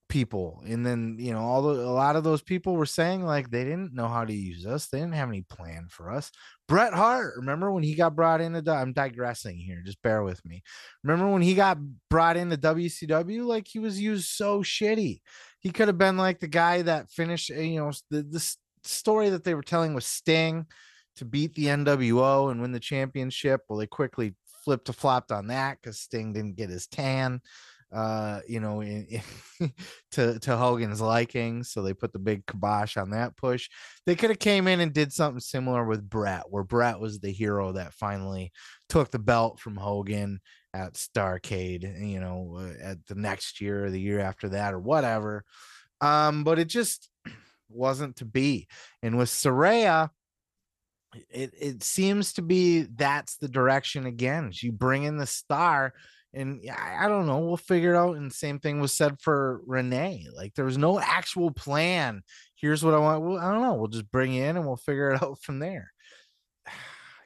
people 0.10 0.64
and 0.66 0.86
then 0.86 1.18
you 1.20 1.34
know 1.34 1.40
all 1.40 1.62
the, 1.62 1.82
a 1.82 1.92
lot 1.92 2.16
of 2.16 2.24
those 2.24 2.42
people 2.42 2.76
were 2.76 2.86
saying 2.86 3.26
like 3.26 3.50
they 3.50 3.66
didn't 3.66 3.94
know 3.94 4.08
how 4.08 4.24
to 4.24 4.34
use 4.34 4.66
us. 4.66 4.88
They 4.88 5.00
didn't 5.00 5.16
have 5.16 5.30
any 5.30 5.42
plan 5.42 5.88
for 5.90 6.12
us. 6.12 6.32
Bret 6.68 6.94
hart 6.94 7.34
remember 7.36 7.72
when 7.72 7.84
he 7.84 7.96
got 7.96 8.16
brought 8.16 8.42
into 8.42 8.72
i'm 8.72 8.94
digressing 8.94 9.58
here 9.58 9.82
just 9.86 10.02
bear 10.02 10.24
with 10.24 10.44
me. 10.46 10.64
Remember 11.04 11.32
when 11.32 11.42
he 11.42 11.56
got 11.56 11.78
brought 12.10 12.38
into 12.38 12.58
wcw 12.58 13.46
like 13.46 13.68
he 13.68 13.80
was 13.80 14.00
used 14.00 14.30
so 14.30 14.62
shitty. 14.62 15.22
He 15.60 15.72
could 15.72 15.88
have 15.88 15.98
been 15.98 16.18
like 16.18 16.40
the 16.40 16.48
guy 16.48 16.84
that 16.84 17.12
finished 17.12 17.52
eh, 17.52 17.62
you 17.62 17.80
know 17.80 17.92
the, 18.10 18.24
the 18.24 18.56
story 18.84 19.30
that 19.30 19.44
they 19.44 19.56
were 19.56 19.62
telling 19.62 19.94
was 19.94 20.06
sting 20.06 20.68
to 21.18 21.26
beat 21.26 21.54
the 21.56 21.66
nwo 21.66 22.52
and 22.52 22.62
win 22.62 22.72
the 22.72 22.80
championship. 22.80 23.62
Well 23.68 23.80
they 23.80 23.88
quickly 23.88 24.36
flipped 24.68 24.88
to 24.88 24.92
flopped 24.92 25.32
on 25.32 25.48
that 25.48 25.78
because 25.82 25.98
Sting 25.98 26.34
didn't 26.34 26.58
get 26.58 26.70
his 26.70 26.88
tan, 26.88 27.40
uh, 27.90 28.42
you 28.50 28.60
know, 28.60 28.82
in, 28.82 29.22
in, 29.62 29.72
to 30.12 30.38
to 30.40 30.58
Hogan's 30.58 31.00
liking. 31.00 31.64
So 31.64 31.82
they 31.82 31.94
put 31.94 32.12
the 32.12 32.20
big 32.20 32.46
kibosh 32.46 32.98
on 32.98 33.12
that 33.12 33.38
push. 33.38 33.70
They 34.06 34.18
could 34.18 34.30
have 34.30 34.40
came 34.40 34.68
in 34.68 34.82
and 34.82 34.92
did 34.92 35.14
something 35.14 35.40
similar 35.40 35.86
with 35.86 36.10
Bret, 36.10 36.50
where 36.50 36.66
Bret 36.66 37.00
was 37.00 37.22
the 37.22 37.32
hero 37.32 37.72
that 37.72 37.94
finally 37.94 38.52
took 38.90 39.10
the 39.10 39.20
belt 39.20 39.62
from 39.62 39.78
Hogan 39.78 40.42
at 40.74 40.96
Starcade, 40.96 42.06
you 42.06 42.20
know, 42.20 42.58
uh, 42.60 42.84
at 42.84 43.06
the 43.06 43.16
next 43.16 43.62
year 43.62 43.86
or 43.86 43.90
the 43.90 44.02
year 44.02 44.20
after 44.20 44.50
that 44.50 44.74
or 44.74 44.80
whatever. 44.82 45.46
Um, 46.02 46.44
but 46.44 46.60
it 46.60 46.68
just 46.68 47.10
wasn't 47.70 48.18
to 48.18 48.26
be. 48.26 48.68
And 49.02 49.18
with 49.18 49.30
Saraya, 49.30 50.10
it 51.30 51.54
it 51.60 51.84
seems 51.84 52.34
to 52.34 52.42
be 52.42 52.84
that's 52.84 53.38
the 53.38 53.48
direction 53.48 54.06
again. 54.06 54.52
You 54.54 54.72
bring 54.72 55.04
in 55.04 55.18
the 55.18 55.26
star, 55.26 55.94
and 56.34 56.62
I, 56.70 57.06
I 57.06 57.08
don't 57.08 57.28
know. 57.28 57.40
We'll 57.40 57.58
figure 57.58 57.94
it 57.94 57.98
out. 57.98 58.18
And 58.18 58.32
same 58.32 58.60
thing 58.60 58.80
was 58.80 58.94
said 58.94 59.20
for 59.22 59.62
Renee. 59.66 60.28
Like 60.36 60.54
there 60.56 60.66
was 60.66 60.78
no 60.78 61.00
actual 61.00 61.52
plan. 61.52 62.22
Here's 62.56 62.84
what 62.84 62.94
I 62.94 63.00
want. 63.00 63.24
Well, 63.24 63.38
I 63.38 63.52
don't 63.52 63.62
know. 63.62 63.76
We'll 63.76 63.88
just 63.88 64.12
bring 64.12 64.34
in 64.34 64.58
and 64.58 64.66
we'll 64.66 64.78
figure 64.78 65.12
it 65.12 65.24
out 65.24 65.40
from 65.42 65.60
there. 65.60 65.92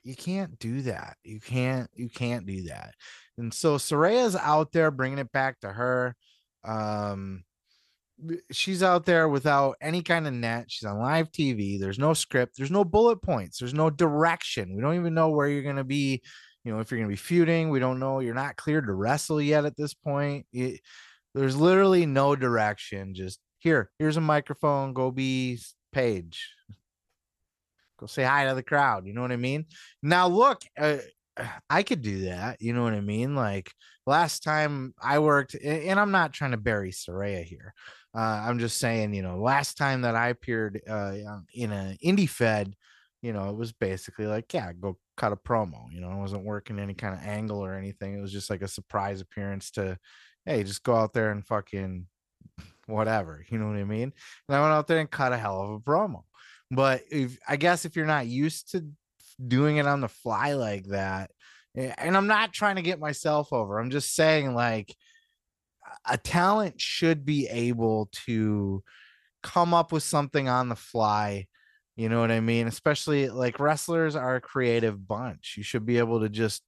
You 0.04 0.16
can't 0.16 0.58
do 0.58 0.82
that. 0.82 1.16
You 1.24 1.40
can't. 1.40 1.88
You 1.94 2.10
can't 2.10 2.48
do 2.48 2.64
that. 2.64 2.96
And 3.38 3.54
so 3.54 3.78
Saraya's 3.78 4.36
out 4.36 4.72
there 4.72 4.90
bringing 4.90 5.20
it 5.20 5.32
back 5.32 5.60
to 5.60 5.72
her. 5.72 6.16
Um, 6.64 7.44
she's 8.52 8.84
out 8.84 9.06
there 9.06 9.28
without 9.28 9.76
any 9.82 10.02
kind 10.02 10.28
of 10.28 10.34
net. 10.34 10.66
She's 10.68 10.88
on 10.88 11.00
live 11.00 11.32
TV. 11.32 11.80
There's 11.80 12.00
no 12.00 12.14
script. 12.14 12.56
There's 12.58 12.72
no 12.72 12.84
bullet 12.84 13.22
points. 13.22 13.60
There's 13.60 13.74
no 13.74 13.90
direction. 13.90 14.76
We 14.76 14.82
don't 14.82 14.96
even 14.96 15.14
know 15.14 15.30
where 15.30 15.48
you're 15.48 15.64
going 15.64 15.76
to 15.78 15.84
be. 15.84 16.22
You 16.64 16.74
know, 16.74 16.80
if 16.80 16.92
you're 16.92 17.00
going 17.00 17.10
to 17.10 17.14
be 17.14 17.18
feuding, 17.18 17.70
we 17.70 17.80
don't 17.80 18.00
know. 18.00 18.20
You're 18.20 18.36
not 18.36 18.56
cleared 18.56 18.86
to 18.86 18.94
wrestle 18.94 19.42
yet 19.42 19.66
at 19.66 19.76
this 19.76 19.94
point. 19.94 20.46
It, 20.54 20.82
there's 21.34 21.56
literally 21.56 22.06
no 22.06 22.36
direction. 22.36 23.16
Just 23.16 23.40
here, 23.60 23.90
here's 23.98 24.18
a 24.18 24.22
microphone. 24.22 24.94
Go 24.94 25.12
be 25.12 25.60
Paige. 25.92 26.50
Go 28.00 28.06
say 28.06 28.24
hi 28.24 28.46
to 28.46 28.56
the 28.56 28.64
crowd. 28.64 29.08
You 29.08 29.14
know 29.14 29.22
what 29.22 29.32
I 29.32 29.38
mean? 29.38 29.66
Now, 30.04 30.28
look, 30.28 30.62
uh, 30.78 30.98
I 31.70 31.84
could 31.84 32.02
do 32.02 32.26
that. 32.26 32.62
You 32.62 32.74
know 32.74 32.84
what 32.84 32.94
I 32.94 33.02
mean? 33.02 33.36
Like 33.36 33.72
last 34.06 34.44
time 34.44 34.94
I 35.02 35.20
worked, 35.20 35.56
and 35.56 36.00
I'm 36.00 36.12
not 36.12 36.34
trying 36.34 36.52
to 36.52 36.58
bury 36.58 36.92
Saraya 36.92 37.44
here. 37.44 37.74
Uh, 38.14 38.44
I'm 38.46 38.60
just 38.60 38.78
saying, 38.78 39.14
you 39.14 39.22
know, 39.22 39.38
last 39.38 39.78
time 39.78 40.02
that 40.02 40.16
I 40.16 40.30
appeared 40.30 40.82
uh, 40.90 41.14
in 41.54 41.72
an 41.72 41.98
indie 42.04 42.30
fed, 42.30 42.76
you 43.22 43.34
know, 43.34 43.50
it 43.50 43.56
was 43.56 43.72
basically 43.72 44.26
like, 44.26 44.54
yeah, 44.54 44.74
go 44.74 44.98
cut 45.16 45.32
a 45.32 45.36
promo. 45.38 45.92
You 45.92 46.02
know, 46.02 46.10
I 46.10 46.16
wasn't 46.16 46.44
working 46.44 46.80
any 46.80 46.94
kind 46.94 47.14
of 47.14 47.22
angle 47.26 47.64
or 47.64 47.76
anything. 47.76 48.18
It 48.18 48.22
was 48.22 48.32
just 48.32 48.50
like 48.50 48.62
a 48.62 48.68
surprise 48.68 49.22
appearance 49.22 49.72
to, 49.72 49.98
hey, 50.46 50.64
just 50.64 50.84
go 50.84 50.96
out 50.96 51.14
there 51.14 51.32
and 51.32 51.46
fucking 51.46 52.08
whatever. 52.88 53.46
You 53.50 53.60
know 53.60 53.68
what 53.68 53.78
I 53.78 53.84
mean? 53.86 54.12
And 54.48 54.58
I 54.58 54.62
went 54.62 54.74
out 54.74 54.88
there 54.88 55.00
and 55.00 55.10
cut 55.10 55.34
a 55.34 55.38
hell 55.38 55.62
of 55.62 55.72
a 55.72 55.80
promo. 55.80 56.24
But 56.70 57.04
if 57.12 57.38
I 57.48 57.58
guess 57.58 57.86
if 57.86 57.96
you're 57.96 58.06
not 58.06 58.28
used 58.28 58.72
to 58.72 58.86
doing 59.46 59.78
it 59.78 59.88
on 59.88 60.02
the 60.02 60.08
fly 60.08 60.54
like 60.54 60.88
that, 60.88 61.32
and 61.76 62.18
I'm 62.18 62.28
not 62.28 62.52
trying 62.52 62.76
to 62.78 62.82
get 62.82 63.00
myself 63.00 63.54
over, 63.54 63.80
I'm 63.80 63.92
just 63.92 64.14
saying 64.14 64.54
like 64.54 64.96
a 66.06 66.18
talent 66.18 66.80
should 66.82 67.26
be 67.26 67.48
able 67.48 68.10
to 68.26 68.84
come 69.44 69.74
up 69.74 69.92
with 69.92 70.04
something 70.04 70.50
on 70.50 70.70
the 70.70 70.76
fly. 70.76 71.48
You 71.96 72.10
know 72.10 72.22
what 72.22 72.32
I 72.32 72.40
mean? 72.40 72.68
Especially 72.68 73.30
like 73.30 73.60
wrestlers 73.60 74.16
are 74.16 74.36
a 74.36 74.42
creative 74.42 75.08
bunch. 75.08 75.56
You 75.58 75.64
should 75.64 75.86
be 75.86 75.98
able 75.98 76.22
to 76.22 76.30
just 76.30 76.64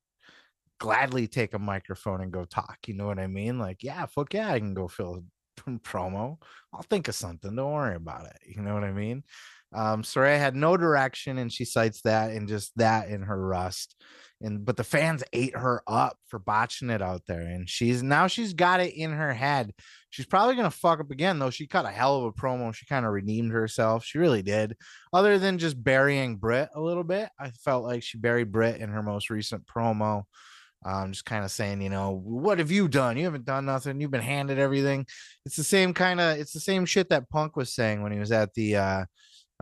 gladly 0.79 1.27
take 1.27 1.53
a 1.53 1.59
microphone 1.59 2.21
and 2.21 2.31
go 2.31 2.45
talk. 2.45 2.77
You 2.87 2.93
know 2.93 3.05
what 3.05 3.19
I 3.19 3.27
mean? 3.27 3.57
Like, 3.57 3.83
yeah, 3.83 4.05
fuck 4.05 4.33
yeah, 4.33 4.51
I 4.51 4.59
can 4.59 4.73
go 4.73 4.87
fill 4.87 5.23
a 5.67 5.69
promo. 5.79 6.37
I'll 6.73 6.83
think 6.83 7.07
of 7.07 7.15
something. 7.15 7.55
Don't 7.55 7.71
worry 7.71 7.95
about 7.95 8.25
it. 8.25 8.37
You 8.45 8.61
know 8.61 8.73
what 8.73 8.83
I 8.83 8.91
mean? 8.91 9.23
Um, 9.73 10.03
Saraya 10.03 10.37
had 10.37 10.55
no 10.55 10.77
direction, 10.77 11.37
and 11.37 11.51
she 11.51 11.65
cites 11.65 12.01
that 12.01 12.31
and 12.31 12.47
just 12.47 12.71
that 12.77 13.07
in 13.07 13.23
her 13.23 13.39
rust. 13.39 13.95
And 14.43 14.65
but 14.65 14.77
the 14.77 14.83
fans 14.83 15.23
ate 15.33 15.55
her 15.55 15.81
up 15.87 16.17
for 16.27 16.37
botching 16.37 16.89
it 16.89 17.01
out 17.01 17.21
there, 17.27 17.41
and 17.41 17.69
she's 17.69 18.03
now 18.03 18.27
she's 18.27 18.53
got 18.53 18.81
it 18.81 18.93
in 18.93 19.11
her 19.11 19.33
head. 19.33 19.73
She's 20.09 20.25
probably 20.25 20.55
gonna 20.55 20.69
fuck 20.69 20.99
up 20.99 21.09
again, 21.09 21.39
though. 21.39 21.49
She 21.49 21.65
cut 21.65 21.85
a 21.85 21.89
hell 21.89 22.17
of 22.17 22.25
a 22.25 22.31
promo. 22.33 22.73
She 22.73 22.85
kind 22.85 23.05
of 23.05 23.13
redeemed 23.13 23.53
herself. 23.53 24.03
She 24.03 24.19
really 24.19 24.43
did. 24.43 24.75
Other 25.13 25.39
than 25.39 25.57
just 25.57 25.81
burying 25.81 26.35
Britt 26.35 26.69
a 26.75 26.81
little 26.81 27.05
bit, 27.05 27.29
I 27.39 27.51
felt 27.51 27.85
like 27.85 28.03
she 28.03 28.17
buried 28.17 28.51
Britt 28.51 28.81
in 28.81 28.89
her 28.89 29.01
most 29.01 29.29
recent 29.29 29.65
promo. 29.65 30.23
Um, 30.85 31.13
just 31.13 31.23
kind 31.23 31.45
of 31.45 31.51
saying, 31.51 31.81
you 31.81 31.89
know, 31.89 32.21
what 32.25 32.59
have 32.59 32.69
you 32.69 32.89
done? 32.89 33.15
You 33.15 33.23
haven't 33.23 33.45
done 33.45 33.65
nothing. 33.65 34.01
You've 34.01 34.11
been 34.11 34.21
handed 34.21 34.59
everything. 34.59 35.05
It's 35.45 35.55
the 35.55 35.63
same 35.63 35.93
kind 35.93 36.19
of, 36.19 36.37
it's 36.37 36.51
the 36.51 36.59
same 36.59 36.85
shit 36.85 37.07
that 37.09 37.29
Punk 37.29 37.55
was 37.55 37.73
saying 37.73 38.01
when 38.03 38.11
he 38.11 38.19
was 38.19 38.33
at 38.33 38.53
the 38.53 38.75
uh, 38.75 39.05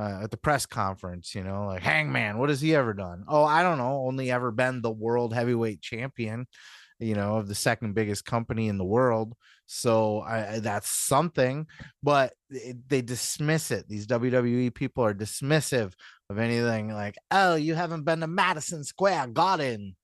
uh, 0.02 0.24
at 0.24 0.32
the 0.32 0.38
press 0.38 0.66
conference. 0.66 1.36
You 1.36 1.44
know, 1.44 1.68
like 1.68 1.84
Hangman, 1.84 2.38
what 2.38 2.50
has 2.50 2.62
he 2.62 2.76
ever 2.76 2.94
done? 2.94 3.24
Oh, 3.28 3.44
I 3.44 3.64
don't 3.64 3.78
know. 3.78 4.06
Only 4.08 4.32
ever 4.32 4.52
been 4.52 4.82
the 4.82 4.92
world 4.92 5.34
heavyweight 5.34 5.82
champion. 5.82 6.48
You 7.00 7.16
know, 7.16 7.38
of 7.38 7.48
the 7.48 7.56
second 7.56 7.96
biggest 7.96 8.26
company 8.26 8.68
in 8.68 8.78
the 8.78 8.86
world. 8.86 9.34
So 9.66 10.22
I, 10.22 10.60
that's 10.60 10.90
something, 10.90 11.66
but 12.04 12.34
it, 12.52 12.78
they 12.88 13.02
dismiss 13.02 13.72
it. 13.72 13.88
These 13.88 14.06
WWE 14.06 14.74
people 14.76 15.04
are 15.04 15.14
dismissive 15.14 15.94
of 16.30 16.38
anything 16.38 16.94
like, 16.94 17.16
oh, 17.32 17.56
you 17.56 17.74
haven't 17.74 18.04
been 18.04 18.20
to 18.20 18.28
Madison 18.28 18.84
Square 18.84 19.28
Garden. 19.28 19.96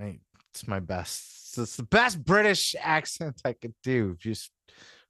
I, 0.00 0.20
it's 0.50 0.66
my 0.66 0.80
best. 0.80 1.58
It's 1.58 1.76
the 1.76 1.82
best 1.82 2.24
British 2.24 2.74
accent 2.80 3.42
I 3.44 3.52
could 3.52 3.74
do. 3.82 4.16
Just 4.18 4.50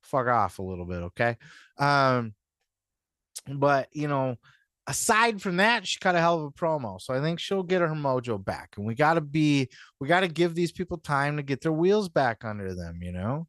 fuck 0.00 0.26
off 0.26 0.58
a 0.58 0.62
little 0.62 0.86
bit, 0.86 1.02
okay? 1.02 1.36
Um, 1.78 2.34
but 3.46 3.88
you 3.92 4.08
know, 4.08 4.36
aside 4.86 5.40
from 5.40 5.58
that, 5.58 5.86
she 5.86 5.98
cut 5.98 6.14
a 6.14 6.20
hell 6.20 6.38
of 6.38 6.44
a 6.44 6.50
promo. 6.50 7.00
So 7.00 7.14
I 7.14 7.20
think 7.20 7.40
she'll 7.40 7.62
get 7.62 7.80
her 7.80 7.88
mojo 7.88 8.42
back. 8.42 8.74
And 8.76 8.86
we 8.86 8.94
gotta 8.94 9.20
be, 9.20 9.68
we 10.00 10.08
gotta 10.08 10.28
give 10.28 10.54
these 10.54 10.72
people 10.72 10.98
time 10.98 11.36
to 11.36 11.42
get 11.42 11.60
their 11.60 11.72
wheels 11.72 12.08
back 12.08 12.44
under 12.44 12.74
them, 12.74 13.00
you 13.02 13.12
know. 13.12 13.46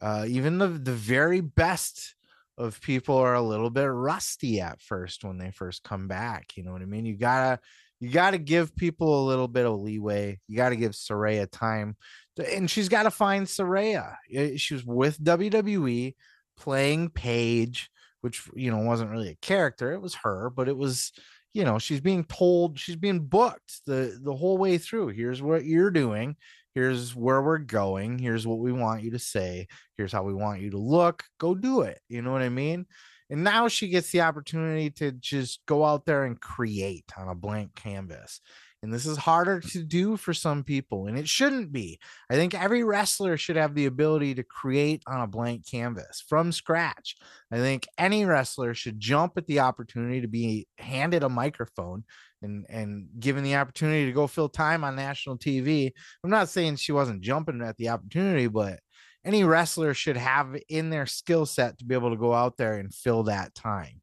Uh, 0.00 0.24
even 0.28 0.58
the 0.58 0.68
the 0.68 0.92
very 0.92 1.40
best 1.40 2.14
of 2.56 2.80
people 2.80 3.16
are 3.16 3.34
a 3.34 3.42
little 3.42 3.70
bit 3.70 3.86
rusty 3.86 4.60
at 4.60 4.80
first 4.80 5.24
when 5.24 5.38
they 5.38 5.50
first 5.50 5.82
come 5.82 6.08
back. 6.08 6.56
You 6.56 6.64
know 6.64 6.72
what 6.72 6.82
I 6.82 6.86
mean? 6.86 7.06
You 7.06 7.16
gotta 7.16 7.60
you 8.00 8.10
got 8.10 8.30
to 8.30 8.38
give 8.38 8.76
people 8.76 9.24
a 9.24 9.26
little 9.26 9.48
bit 9.48 9.66
of 9.66 9.80
leeway. 9.80 10.38
You 10.46 10.56
got 10.56 10.68
to 10.68 10.76
give 10.76 10.92
Saraya 10.92 11.50
time, 11.50 11.96
to, 12.36 12.56
and 12.56 12.70
she's 12.70 12.88
got 12.88 13.04
to 13.04 13.10
find 13.10 13.46
Saraya. 13.46 14.14
She 14.56 14.74
was 14.74 14.84
with 14.84 15.22
WWE 15.22 16.14
playing 16.56 17.10
Paige, 17.10 17.90
which 18.20 18.48
you 18.54 18.70
know 18.70 18.78
wasn't 18.78 19.10
really 19.10 19.30
a 19.30 19.36
character; 19.36 19.92
it 19.92 20.00
was 20.00 20.14
her, 20.16 20.50
but 20.50 20.68
it 20.68 20.76
was 20.76 21.12
you 21.52 21.64
know 21.64 21.78
she's 21.78 22.00
being 22.00 22.24
told 22.24 22.78
she's 22.78 22.96
being 22.96 23.20
booked 23.20 23.80
the 23.86 24.18
the 24.22 24.34
whole 24.34 24.58
way 24.58 24.78
through. 24.78 25.08
Here's 25.08 25.42
what 25.42 25.64
you're 25.64 25.90
doing. 25.90 26.36
Here's 26.74 27.14
where 27.16 27.42
we're 27.42 27.58
going. 27.58 28.18
Here's 28.18 28.46
what 28.46 28.58
we 28.58 28.72
want 28.72 29.02
you 29.02 29.10
to 29.12 29.18
say. 29.18 29.66
Here's 29.96 30.12
how 30.12 30.22
we 30.22 30.34
want 30.34 30.60
you 30.60 30.70
to 30.70 30.78
look. 30.78 31.24
Go 31.38 31.54
do 31.54 31.80
it. 31.82 32.00
You 32.08 32.22
know 32.22 32.30
what 32.30 32.42
I 32.42 32.50
mean? 32.50 32.86
And 33.30 33.44
now 33.44 33.68
she 33.68 33.88
gets 33.88 34.10
the 34.10 34.22
opportunity 34.22 34.90
to 34.90 35.12
just 35.12 35.60
go 35.66 35.84
out 35.84 36.06
there 36.06 36.24
and 36.24 36.40
create 36.40 37.04
on 37.16 37.28
a 37.28 37.34
blank 37.34 37.74
canvas. 37.74 38.40
And 38.82 38.94
this 38.94 39.06
is 39.06 39.16
harder 39.16 39.58
to 39.60 39.82
do 39.82 40.16
for 40.16 40.32
some 40.32 40.62
people, 40.62 41.06
and 41.06 41.18
it 41.18 41.28
shouldn't 41.28 41.72
be. 41.72 41.98
I 42.30 42.34
think 42.34 42.54
every 42.54 42.84
wrestler 42.84 43.36
should 43.36 43.56
have 43.56 43.74
the 43.74 43.86
ability 43.86 44.36
to 44.36 44.44
create 44.44 45.02
on 45.08 45.20
a 45.20 45.26
blank 45.26 45.68
canvas 45.68 46.22
from 46.28 46.52
scratch. 46.52 47.16
I 47.50 47.56
think 47.56 47.88
any 47.98 48.24
wrestler 48.24 48.74
should 48.74 49.00
jump 49.00 49.32
at 49.36 49.48
the 49.48 49.60
opportunity 49.60 50.20
to 50.20 50.28
be 50.28 50.68
handed 50.78 51.24
a 51.24 51.28
microphone 51.28 52.04
and 52.40 52.66
and 52.68 53.08
given 53.18 53.42
the 53.42 53.56
opportunity 53.56 54.06
to 54.06 54.12
go 54.12 54.28
fill 54.28 54.48
time 54.48 54.84
on 54.84 54.94
national 54.94 55.38
TV. 55.38 55.90
I'm 56.22 56.30
not 56.30 56.48
saying 56.48 56.76
she 56.76 56.92
wasn't 56.92 57.22
jumping 57.22 57.60
at 57.62 57.76
the 57.78 57.88
opportunity, 57.88 58.46
but 58.46 58.78
any 59.24 59.44
wrestler 59.44 59.92
should 59.92 60.16
have 60.16 60.56
in 60.68 60.90
their 60.90 61.06
skill 61.06 61.46
set 61.46 61.78
to 61.78 61.84
be 61.84 61.94
able 61.94 62.10
to 62.10 62.16
go 62.16 62.32
out 62.32 62.56
there 62.56 62.74
and 62.74 62.94
fill 62.94 63.24
that 63.24 63.54
time. 63.54 64.00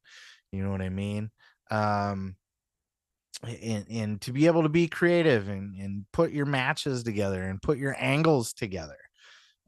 You 0.52 0.64
know 0.64 0.72
what 0.72 0.82
I 0.82 0.90
mean? 0.90 1.32
Um, 1.72 2.36
and, 3.44 3.86
and 3.90 4.22
to 4.22 4.32
be 4.32 4.48
able 4.48 4.64
to 4.64 4.70
be 4.70 4.88
creative 4.88 5.50
and, 5.50 5.76
and 5.76 6.06
put 6.12 6.32
your 6.32 6.46
matches 6.46 7.04
together 7.04 7.44
and 7.44 7.62
put 7.62 7.78
your 7.78 7.96
angles 8.00 8.54
together. 8.54 8.98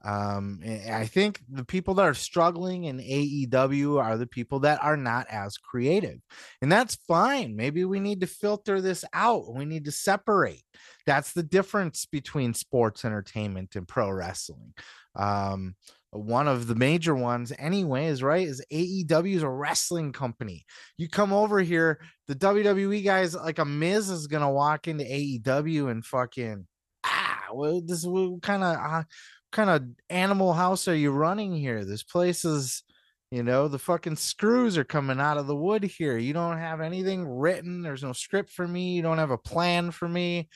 Um, 0.03 0.61
I 0.89 1.05
think 1.05 1.41
the 1.49 1.65
people 1.65 1.95
that 1.95 2.05
are 2.05 2.13
struggling 2.13 2.85
in 2.85 2.99
AEW 2.99 4.01
are 4.01 4.17
the 4.17 4.27
people 4.27 4.59
that 4.59 4.81
are 4.83 4.95
not 4.95 5.25
as 5.29 5.57
creative, 5.57 6.19
and 6.61 6.71
that's 6.71 6.95
fine. 7.07 7.55
Maybe 7.55 7.83
we 7.83 7.99
need 7.99 8.21
to 8.21 8.27
filter 8.27 8.79
this 8.79 9.03
out. 9.11 9.53
We 9.53 9.65
need 9.65 9.85
to 9.85 9.91
separate. 9.91 10.63
That's 11.05 11.33
the 11.33 11.43
difference 11.43 12.05
between 12.05 12.53
sports 12.53 13.05
entertainment 13.05 13.75
and 13.75 13.87
pro 13.87 14.09
wrestling. 14.11 14.73
Um, 15.15 15.75
one 16.11 16.47
of 16.47 16.67
the 16.67 16.75
major 16.75 17.13
ones 17.13 17.51
anyways 17.59 18.23
right 18.23 18.47
is 18.47 18.63
aew 18.71 19.35
is 19.35 19.43
a 19.43 19.49
wrestling 19.49 20.13
company. 20.13 20.65
You 20.97 21.09
come 21.09 21.33
over 21.33 21.59
here 21.59 21.99
the 22.27 22.35
wwe 22.35 23.03
guys 23.03 23.35
like 23.35 23.59
a 23.59 23.65
miz 23.65 24.09
is 24.09 24.27
gonna 24.27 24.51
walk 24.51 24.87
into 24.87 25.03
aew 25.03 25.91
and 25.91 26.05
fucking 26.05 26.65
ah 27.03 27.45
well 27.53 27.81
this 27.81 28.05
what 28.05 28.41
kind 28.41 28.63
of 28.63 28.77
uh, 28.77 29.03
kind 29.51 29.69
of 29.69 29.83
animal 30.09 30.53
house 30.53 30.87
are 30.87 30.95
you 30.95 31.11
running 31.11 31.55
here? 31.55 31.83
This 31.85 32.03
place 32.03 32.45
is 32.45 32.83
you 33.31 33.43
know 33.43 33.67
the 33.67 33.79
fucking 33.79 34.15
screws 34.15 34.77
are 34.77 34.85
coming 34.85 35.19
out 35.19 35.37
of 35.37 35.47
the 35.47 35.55
wood 35.55 35.83
here. 35.83 36.17
You 36.17 36.33
don't 36.33 36.57
have 36.57 36.79
anything 36.79 37.27
written. 37.27 37.81
There's 37.81 38.03
no 38.03 38.13
script 38.13 38.51
for 38.51 38.67
me. 38.67 38.93
You 38.93 39.01
don't 39.01 39.17
have 39.17 39.31
a 39.31 39.37
plan 39.37 39.91
for 39.91 40.07
me. 40.07 40.49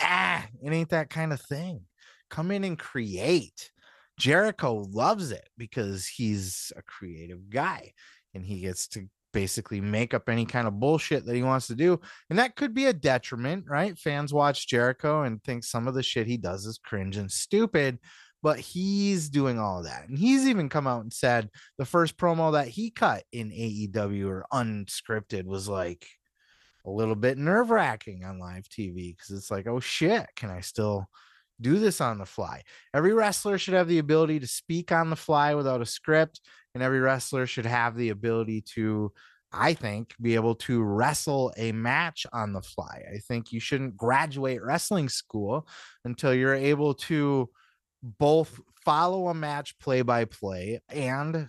Ah 0.00 0.46
it 0.62 0.72
ain't 0.72 0.90
that 0.90 1.10
kind 1.10 1.32
of 1.32 1.40
thing. 1.40 1.82
Come 2.28 2.50
in 2.50 2.64
and 2.64 2.78
create 2.78 3.70
Jericho 4.18 4.86
loves 4.90 5.30
it 5.30 5.48
because 5.58 6.06
he's 6.06 6.72
a 6.76 6.82
creative 6.82 7.50
guy 7.50 7.92
and 8.34 8.44
he 8.44 8.60
gets 8.60 8.88
to 8.88 9.08
basically 9.32 9.82
make 9.82 10.14
up 10.14 10.28
any 10.28 10.46
kind 10.46 10.66
of 10.66 10.80
bullshit 10.80 11.26
that 11.26 11.34
he 11.34 11.42
wants 11.42 11.66
to 11.66 11.74
do. 11.74 12.00
And 12.30 12.38
that 12.38 12.56
could 12.56 12.72
be 12.72 12.86
a 12.86 12.92
detriment, 12.92 13.66
right? 13.68 13.98
Fans 13.98 14.32
watch 14.32 14.66
Jericho 14.66 15.24
and 15.24 15.42
think 15.44 15.62
some 15.62 15.86
of 15.86 15.94
the 15.94 16.02
shit 16.02 16.26
he 16.26 16.38
does 16.38 16.64
is 16.64 16.78
cringe 16.78 17.18
and 17.18 17.30
stupid, 17.30 17.98
but 18.42 18.58
he's 18.58 19.28
doing 19.28 19.58
all 19.58 19.82
that. 19.82 20.08
And 20.08 20.18
he's 20.18 20.48
even 20.48 20.70
come 20.70 20.86
out 20.86 21.02
and 21.02 21.12
said 21.12 21.50
the 21.76 21.84
first 21.84 22.16
promo 22.16 22.52
that 22.52 22.68
he 22.68 22.90
cut 22.90 23.24
in 23.30 23.50
AEW 23.50 24.26
or 24.26 24.46
unscripted 24.52 25.44
was 25.44 25.68
like 25.68 26.06
a 26.86 26.90
little 26.90 27.16
bit 27.16 27.36
nerve 27.36 27.70
wracking 27.70 28.24
on 28.24 28.38
live 28.38 28.68
TV 28.68 29.14
because 29.14 29.30
it's 29.30 29.50
like, 29.50 29.66
oh 29.66 29.80
shit, 29.80 30.26
can 30.36 30.48
I 30.48 30.60
still 30.60 31.10
do 31.60 31.78
this 31.78 32.00
on 32.00 32.18
the 32.18 32.26
fly. 32.26 32.62
Every 32.94 33.12
wrestler 33.12 33.58
should 33.58 33.74
have 33.74 33.88
the 33.88 33.98
ability 33.98 34.40
to 34.40 34.46
speak 34.46 34.92
on 34.92 35.10
the 35.10 35.16
fly 35.16 35.54
without 35.54 35.82
a 35.82 35.86
script, 35.86 36.40
and 36.74 36.82
every 36.82 37.00
wrestler 37.00 37.46
should 37.46 37.66
have 37.66 37.96
the 37.96 38.10
ability 38.10 38.60
to, 38.74 39.12
I 39.52 39.72
think, 39.74 40.14
be 40.20 40.34
able 40.34 40.54
to 40.56 40.82
wrestle 40.82 41.52
a 41.56 41.72
match 41.72 42.26
on 42.32 42.52
the 42.52 42.62
fly. 42.62 43.02
I 43.14 43.18
think 43.18 43.52
you 43.52 43.60
shouldn't 43.60 43.96
graduate 43.96 44.62
wrestling 44.62 45.08
school 45.08 45.66
until 46.04 46.34
you're 46.34 46.54
able 46.54 46.94
to 46.94 47.48
both 48.02 48.60
follow 48.84 49.28
a 49.28 49.34
match 49.34 49.78
play 49.78 50.02
by 50.02 50.26
play 50.26 50.80
and 50.88 51.48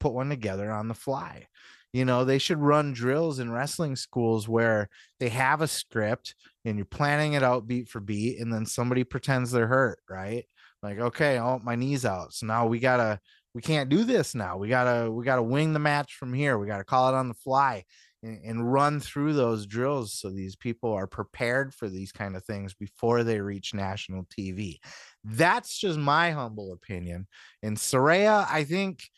put 0.00 0.12
one 0.12 0.28
together 0.30 0.70
on 0.70 0.88
the 0.88 0.94
fly. 0.94 1.46
You 1.92 2.04
know, 2.04 2.24
they 2.24 2.38
should 2.38 2.58
run 2.58 2.92
drills 2.92 3.38
in 3.38 3.50
wrestling 3.50 3.96
schools 3.96 4.48
where 4.48 4.88
they 5.20 5.30
have 5.30 5.62
a 5.62 5.68
script 5.68 6.34
and 6.64 6.76
you're 6.76 6.84
planning 6.84 7.32
it 7.32 7.42
out 7.42 7.66
beat 7.66 7.88
for 7.88 8.00
beat, 8.00 8.40
and 8.40 8.52
then 8.52 8.66
somebody 8.66 9.04
pretends 9.04 9.50
they're 9.50 9.66
hurt, 9.66 10.00
right? 10.08 10.44
Like, 10.82 10.98
okay, 10.98 11.38
oh, 11.38 11.60
my 11.62 11.74
knee's 11.76 12.04
out. 12.04 12.34
So 12.34 12.46
now 12.46 12.66
we 12.66 12.78
gotta, 12.78 13.20
we 13.54 13.62
can't 13.62 13.88
do 13.88 14.04
this 14.04 14.34
now. 14.34 14.58
We 14.58 14.68
gotta, 14.68 15.10
we 15.10 15.24
gotta 15.24 15.42
wing 15.42 15.72
the 15.72 15.78
match 15.78 16.14
from 16.14 16.34
here. 16.34 16.58
We 16.58 16.66
gotta 16.66 16.84
call 16.84 17.08
it 17.08 17.16
on 17.16 17.28
the 17.28 17.34
fly 17.34 17.84
and, 18.22 18.40
and 18.44 18.72
run 18.72 19.00
through 19.00 19.32
those 19.32 19.66
drills 19.66 20.12
so 20.12 20.30
these 20.30 20.56
people 20.56 20.92
are 20.92 21.06
prepared 21.06 21.74
for 21.74 21.88
these 21.88 22.12
kind 22.12 22.36
of 22.36 22.44
things 22.44 22.74
before 22.74 23.24
they 23.24 23.40
reach 23.40 23.74
national 23.74 24.24
TV. 24.26 24.78
That's 25.24 25.76
just 25.78 25.98
my 25.98 26.30
humble 26.30 26.72
opinion. 26.72 27.26
And 27.62 27.76
Saraya, 27.76 28.46
I 28.48 28.64
think 28.64 29.08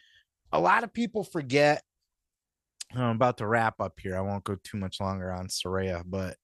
a 0.52 0.60
lot 0.60 0.84
of 0.84 0.92
people 0.92 1.24
forget 1.24 1.82
I'm 2.95 3.17
about 3.17 3.39
to 3.39 3.47
wrap 3.47 3.81
up 3.81 3.99
here. 4.01 4.17
I 4.17 4.21
won't 4.21 4.45
go 4.45 4.57
too 4.62 4.77
much 4.77 5.01
longer 5.01 5.33
on 5.33 5.47
Saraya, 5.47 6.03
but 6.05 6.37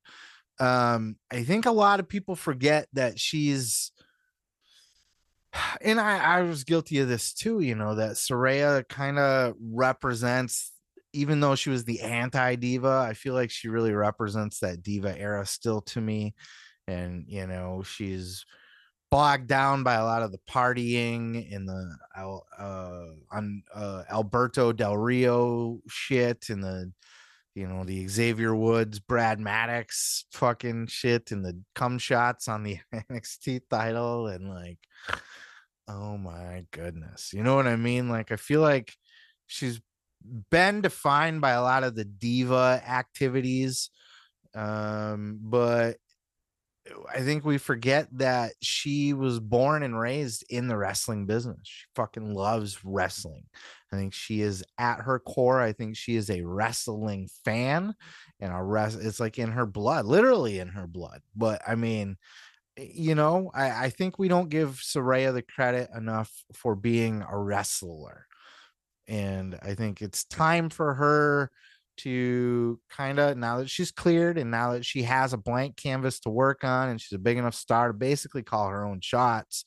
um, 0.58 1.16
I 1.30 1.42
think 1.42 1.66
a 1.66 1.72
lot 1.72 2.00
of 2.00 2.08
people 2.08 2.36
forget 2.36 2.88
that 2.92 3.18
she's 3.18 3.90
and 5.80 6.00
I, 6.00 6.18
I 6.18 6.42
was 6.42 6.64
guilty 6.64 6.98
of 6.98 7.08
this 7.08 7.32
too, 7.32 7.60
you 7.60 7.74
know, 7.74 7.94
that 7.96 8.12
Saraya 8.12 8.86
kind 8.88 9.18
of 9.18 9.54
represents, 9.60 10.72
even 11.12 11.40
though 11.40 11.54
she 11.54 11.70
was 11.70 11.84
the 11.84 12.02
anti 12.02 12.56
diva, 12.56 13.06
I 13.08 13.14
feel 13.14 13.34
like 13.34 13.50
she 13.50 13.68
really 13.68 13.92
represents 13.92 14.60
that 14.60 14.82
diva 14.82 15.18
era 15.18 15.46
still 15.46 15.80
to 15.82 16.00
me. 16.00 16.34
And, 16.88 17.24
you 17.26 17.46
know, 17.46 17.82
she's 17.82 18.44
bogged 19.10 19.46
down 19.46 19.82
by 19.82 19.94
a 19.94 20.04
lot 20.04 20.22
of 20.22 20.32
the 20.32 20.40
partying 20.50 21.54
and 21.54 21.68
the 21.68 21.96
uh, 22.16 23.06
on 23.30 23.62
uh, 23.74 24.02
Alberto 24.10 24.72
Del 24.72 24.96
Rio 24.96 25.80
shit 25.88 26.48
and 26.48 26.62
the, 26.62 26.92
you 27.54 27.66
know, 27.66 27.84
the 27.84 28.08
Xavier 28.08 28.54
Woods, 28.54 28.98
Brad 28.98 29.40
Maddox 29.40 30.26
fucking 30.32 30.88
shit 30.88 31.30
and 31.30 31.44
the 31.44 31.58
cum 31.74 31.98
shots 31.98 32.48
on 32.48 32.62
the 32.62 32.78
NXT 32.94 33.62
title 33.70 34.26
and 34.26 34.48
like, 34.48 34.78
Oh 35.88 36.18
my 36.18 36.64
goodness. 36.72 37.32
You 37.32 37.44
know 37.44 37.54
what 37.54 37.68
I 37.68 37.76
mean? 37.76 38.08
Like 38.08 38.32
I 38.32 38.36
feel 38.36 38.60
like 38.60 38.92
she's 39.46 39.80
been 40.50 40.80
defined 40.80 41.40
by 41.40 41.52
a 41.52 41.62
lot 41.62 41.84
of 41.84 41.94
the 41.94 42.04
diva 42.04 42.82
activities. 42.86 43.90
Um, 44.54 45.38
but 45.42 45.98
I 47.12 47.20
think 47.20 47.44
we 47.44 47.58
forget 47.58 48.08
that 48.12 48.52
she 48.62 49.12
was 49.12 49.40
born 49.40 49.82
and 49.82 49.98
raised 49.98 50.44
in 50.50 50.68
the 50.68 50.76
wrestling 50.76 51.26
business. 51.26 51.60
She 51.64 51.84
fucking 51.94 52.34
loves 52.34 52.84
wrestling. 52.84 53.44
I 53.92 53.96
think 53.96 54.14
she 54.14 54.40
is 54.40 54.64
at 54.78 55.00
her 55.00 55.18
core. 55.18 55.60
I 55.60 55.72
think 55.72 55.96
she 55.96 56.16
is 56.16 56.30
a 56.30 56.42
wrestling 56.42 57.28
fan 57.44 57.94
and 58.40 58.52
a 58.52 58.62
rest 58.62 58.98
it's 59.00 59.20
like 59.20 59.38
in 59.38 59.52
her 59.52 59.66
blood, 59.66 60.06
literally 60.06 60.58
in 60.58 60.68
her 60.68 60.86
blood. 60.86 61.20
But 61.34 61.62
I 61.66 61.74
mean, 61.74 62.16
you 62.76 63.14
know, 63.14 63.50
I, 63.54 63.86
I 63.86 63.90
think 63.90 64.18
we 64.18 64.28
don't 64.28 64.50
give 64.50 64.80
Saraya 64.82 65.32
the 65.32 65.42
credit 65.42 65.88
enough 65.96 66.30
for 66.54 66.74
being 66.74 67.24
a 67.28 67.38
wrestler. 67.38 68.26
And 69.08 69.58
I 69.62 69.74
think 69.74 70.02
it's 70.02 70.24
time 70.24 70.68
for 70.68 70.94
her 70.94 71.50
to 71.98 72.78
kind 72.90 73.18
of 73.18 73.36
now 73.36 73.58
that 73.58 73.70
she's 73.70 73.90
cleared 73.90 74.38
and 74.38 74.50
now 74.50 74.72
that 74.72 74.84
she 74.84 75.02
has 75.02 75.32
a 75.32 75.38
blank 75.38 75.76
canvas 75.76 76.20
to 76.20 76.30
work 76.30 76.64
on 76.64 76.88
and 76.88 77.00
she's 77.00 77.16
a 77.16 77.20
big 77.20 77.38
enough 77.38 77.54
star 77.54 77.88
to 77.88 77.94
basically 77.94 78.42
call 78.42 78.68
her 78.68 78.84
own 78.84 79.00
shots. 79.00 79.64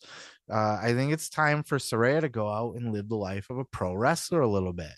Uh, 0.52 0.80
I 0.82 0.94
think 0.94 1.14
it's 1.14 1.30
time 1.30 1.64
for 1.64 1.78
Saraya 1.78 2.22
to 2.22 2.30
go 2.30 2.50
out 2.50 2.76
and 2.76 2.94
live 2.94 3.10
the 3.10 3.16
life 3.16 3.50
of 3.50 3.58
a 3.58 3.66
pro 3.66 3.94
wrestler 3.94 4.42
a 4.42 4.48
little 4.48 4.74
bit. 4.74 4.94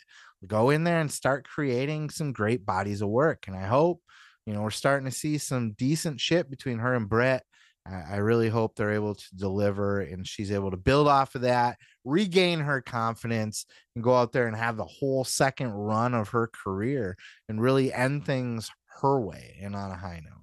Go 0.48 0.70
in 0.70 0.84
there 0.84 0.99
and 0.99 1.12
start 1.12 1.48
creating 1.48 2.10
some 2.10 2.34
great 2.34 2.66
bodies 2.66 3.02
of 3.02 3.10
work. 3.10 3.45
And 3.48 3.56
I 3.56 3.68
hope, 3.68 4.02
you 4.45 4.53
know, 4.53 4.62
we're 4.62 4.72
starting 4.72 5.06
to 5.06 5.16
see 5.16 5.38
some 5.38 5.74
decent 5.74 6.20
shit 6.20 6.49
between 6.49 6.80
her 6.80 6.95
and 6.95 7.08
Brett 7.08 7.44
I, 7.86 8.14
I 8.14 8.16
really 8.18 8.49
hope 8.49 8.76
they're 8.76 8.94
able 8.94 9.16
to 9.16 9.36
deliver 9.36 10.02
and 10.02 10.28
she's 10.28 10.52
able 10.52 10.72
to 10.72 10.78
build 10.78 11.08
off 11.08 11.36
of 11.36 11.41
that, 11.41 11.78
regain 12.03 12.60
her 12.60 12.82
confidence, 12.82 13.66
and 13.95 14.03
go 14.03 14.16
out 14.16 14.32
there 14.32 14.48
and 14.48 14.56
have 14.56 14.78
the 14.78 14.86
whole 14.86 15.24
second 15.24 15.72
run 15.72 16.14
of 16.14 16.30
her 16.30 16.48
career 16.48 17.18
and 17.49 17.62
really 17.62 17.94
end 17.94 18.26
things 18.26 18.70
her 19.02 19.20
way 19.20 19.58
and 19.62 19.76
on 19.76 19.91
a 19.91 19.98
high 19.98 20.22
note. 20.24 20.41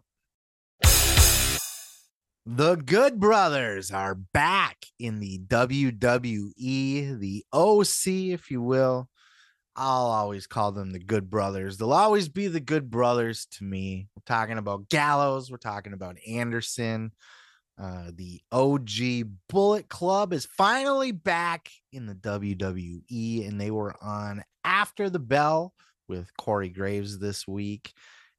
The 2.51 2.77
Good 2.77 3.21
Brothers 3.21 3.91
are 3.91 4.15
back 4.15 4.87
in 4.99 5.21
the 5.21 5.39
WWE, 5.49 7.19
the 7.19 7.45
OC, 7.53 8.07
if 8.33 8.51
you 8.51 8.63
will. 8.63 9.11
I'll 9.81 10.07
always 10.07 10.49
call 10.49 10.73
them 10.73 10.91
the 10.91 10.99
Good 10.99 11.31
Brothers. 11.31 11.77
They'll 11.77 11.93
always 11.93 12.29
be 12.29 12.49
the 12.49 12.59
Good 12.59 12.91
Brothers 12.91 13.47
to 13.53 13.65
me. 13.65 14.09
We're 14.17 14.23
talking 14.27 14.59
about 14.59 14.89
Gallows. 14.89 15.53
We're 15.53 15.59
talking 15.59 15.93
about 15.93 16.17
Anderson. 16.27 17.13
Uh, 17.81 18.11
the 18.13 18.41
OG 18.51 19.29
Bullet 19.49 19.89
Club 19.89 20.33
is 20.33 20.47
finally 20.47 21.13
back 21.13 21.71
in 21.93 22.07
the 22.07 22.17
WWE, 22.17 23.47
and 23.49 23.61
they 23.61 23.71
were 23.71 23.95
on 24.03 24.43
After 24.65 25.09
the 25.09 25.21
Bell 25.21 25.73
with 26.09 26.37
Corey 26.37 26.71
Graves 26.71 27.21
this 27.21 27.47
week 27.47 27.93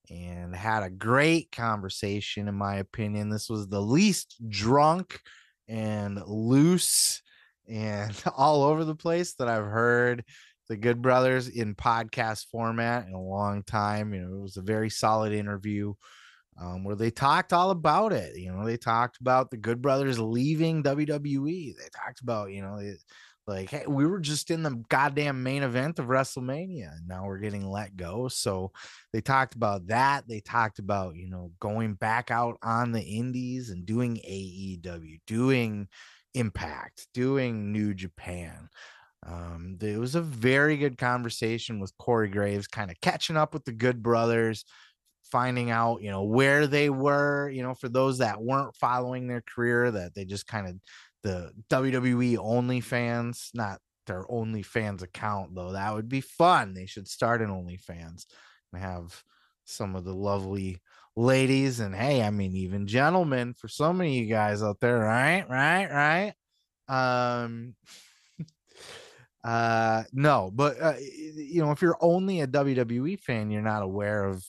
and 0.09 0.53
had 0.53 0.83
a 0.83 0.89
great 0.89 1.53
conversation, 1.53 2.49
in 2.49 2.55
my 2.55 2.75
opinion. 2.75 3.29
This 3.29 3.49
was 3.49 3.69
the 3.69 3.81
least 3.81 4.35
drunk 4.49 5.21
and 5.69 6.21
loose 6.27 7.21
and 7.65 8.13
all 8.35 8.63
over 8.63 8.83
the 8.83 8.95
place 8.95 9.35
that 9.35 9.47
I've 9.47 9.63
heard 9.63 10.25
the 10.69 10.77
Good 10.77 11.01
Brothers 11.01 11.47
in 11.47 11.75
podcast 11.75 12.45
format 12.51 13.07
in 13.07 13.13
a 13.13 13.21
long 13.21 13.63
time. 13.63 14.13
You 14.13 14.21
know, 14.21 14.37
it 14.37 14.41
was 14.41 14.57
a 14.57 14.61
very 14.61 14.89
solid 14.89 15.33
interview 15.33 15.93
um, 16.61 16.83
where 16.83 16.95
they 16.95 17.11
talked 17.11 17.53
all 17.53 17.71
about 17.71 18.13
it. 18.13 18.37
You 18.37 18.51
know, 18.51 18.65
they 18.65 18.77
talked 18.77 19.19
about 19.19 19.49
the 19.49 19.57
Good 19.57 19.81
Brothers 19.81 20.19
leaving 20.19 20.83
WWE. 20.83 21.75
They 21.75 21.89
talked 21.93 22.21
about, 22.21 22.51
you 22.51 22.61
know, 22.61 22.79
like, 23.47 23.71
hey, 23.71 23.85
we 23.87 24.05
were 24.05 24.19
just 24.19 24.51
in 24.51 24.61
the 24.61 24.83
goddamn 24.89 25.41
main 25.41 25.63
event 25.63 25.97
of 25.97 26.05
WrestleMania, 26.05 26.91
and 26.95 27.07
now 27.07 27.25
we're 27.25 27.39
getting 27.39 27.67
let 27.67 27.95
go. 27.95 28.27
So 28.27 28.71
they 29.11 29.21
talked 29.21 29.55
about 29.55 29.87
that. 29.87 30.27
They 30.27 30.39
talked 30.39 30.77
about, 30.77 31.15
you 31.15 31.27
know, 31.29 31.51
going 31.59 31.95
back 31.95 32.29
out 32.29 32.57
on 32.61 32.91
the 32.91 33.01
indies 33.01 33.71
and 33.71 33.87
doing 33.87 34.17
AEW, 34.17 35.21
doing 35.25 35.87
Impact, 36.35 37.07
doing 37.15 37.71
New 37.71 37.95
Japan. 37.95 38.69
Um, 39.25 39.77
it 39.81 39.99
was 39.99 40.15
a 40.15 40.21
very 40.21 40.77
good 40.77 40.97
conversation 40.97 41.79
with 41.79 41.97
Corey 41.97 42.29
Graves, 42.29 42.67
kind 42.67 42.89
of 42.89 42.99
catching 43.01 43.37
up 43.37 43.53
with 43.53 43.65
the 43.65 43.71
Good 43.71 44.01
Brothers, 44.01 44.65
finding 45.23 45.71
out, 45.71 46.01
you 46.01 46.09
know, 46.09 46.23
where 46.23 46.67
they 46.67 46.89
were, 46.89 47.49
you 47.49 47.61
know, 47.61 47.73
for 47.73 47.89
those 47.89 48.19
that 48.19 48.41
weren't 48.41 48.75
following 48.75 49.27
their 49.27 49.41
career, 49.41 49.91
that 49.91 50.15
they 50.15 50.25
just 50.25 50.47
kind 50.47 50.67
of 50.67 50.75
the 51.23 51.51
WWE 51.69 52.37
only 52.37 52.81
fans, 52.81 53.51
not 53.53 53.79
their 54.07 54.23
OnlyFans 54.25 55.03
account 55.03 55.53
though. 55.55 55.73
That 55.73 55.93
would 55.93 56.09
be 56.09 56.21
fun. 56.21 56.73
They 56.73 56.87
should 56.87 57.07
start 57.07 57.41
an 57.41 57.49
OnlyFans 57.49 58.25
and 58.73 58.81
have 58.81 59.23
some 59.65 59.95
of 59.95 60.03
the 60.03 60.15
lovely 60.15 60.81
ladies 61.15 61.79
and 61.79 61.93
hey, 61.93 62.23
I 62.23 62.31
mean 62.31 62.55
even 62.55 62.87
gentlemen 62.87 63.53
for 63.53 63.67
so 63.67 63.93
many 63.93 64.19
of 64.19 64.25
you 64.25 64.33
guys 64.33 64.63
out 64.63 64.79
there, 64.79 64.99
right? 64.99 65.45
Right, 65.47 66.33
right. 66.89 67.33
Um 67.43 67.75
uh 69.43 70.03
no, 70.11 70.51
but 70.53 70.81
uh, 70.81 70.93
you 70.99 71.61
know, 71.63 71.71
if 71.71 71.81
you're 71.81 71.97
only 72.01 72.41
a 72.41 72.47
WWE 72.47 73.19
fan, 73.19 73.49
you're 73.51 73.61
not 73.61 73.83
aware 73.83 74.25
of 74.25 74.45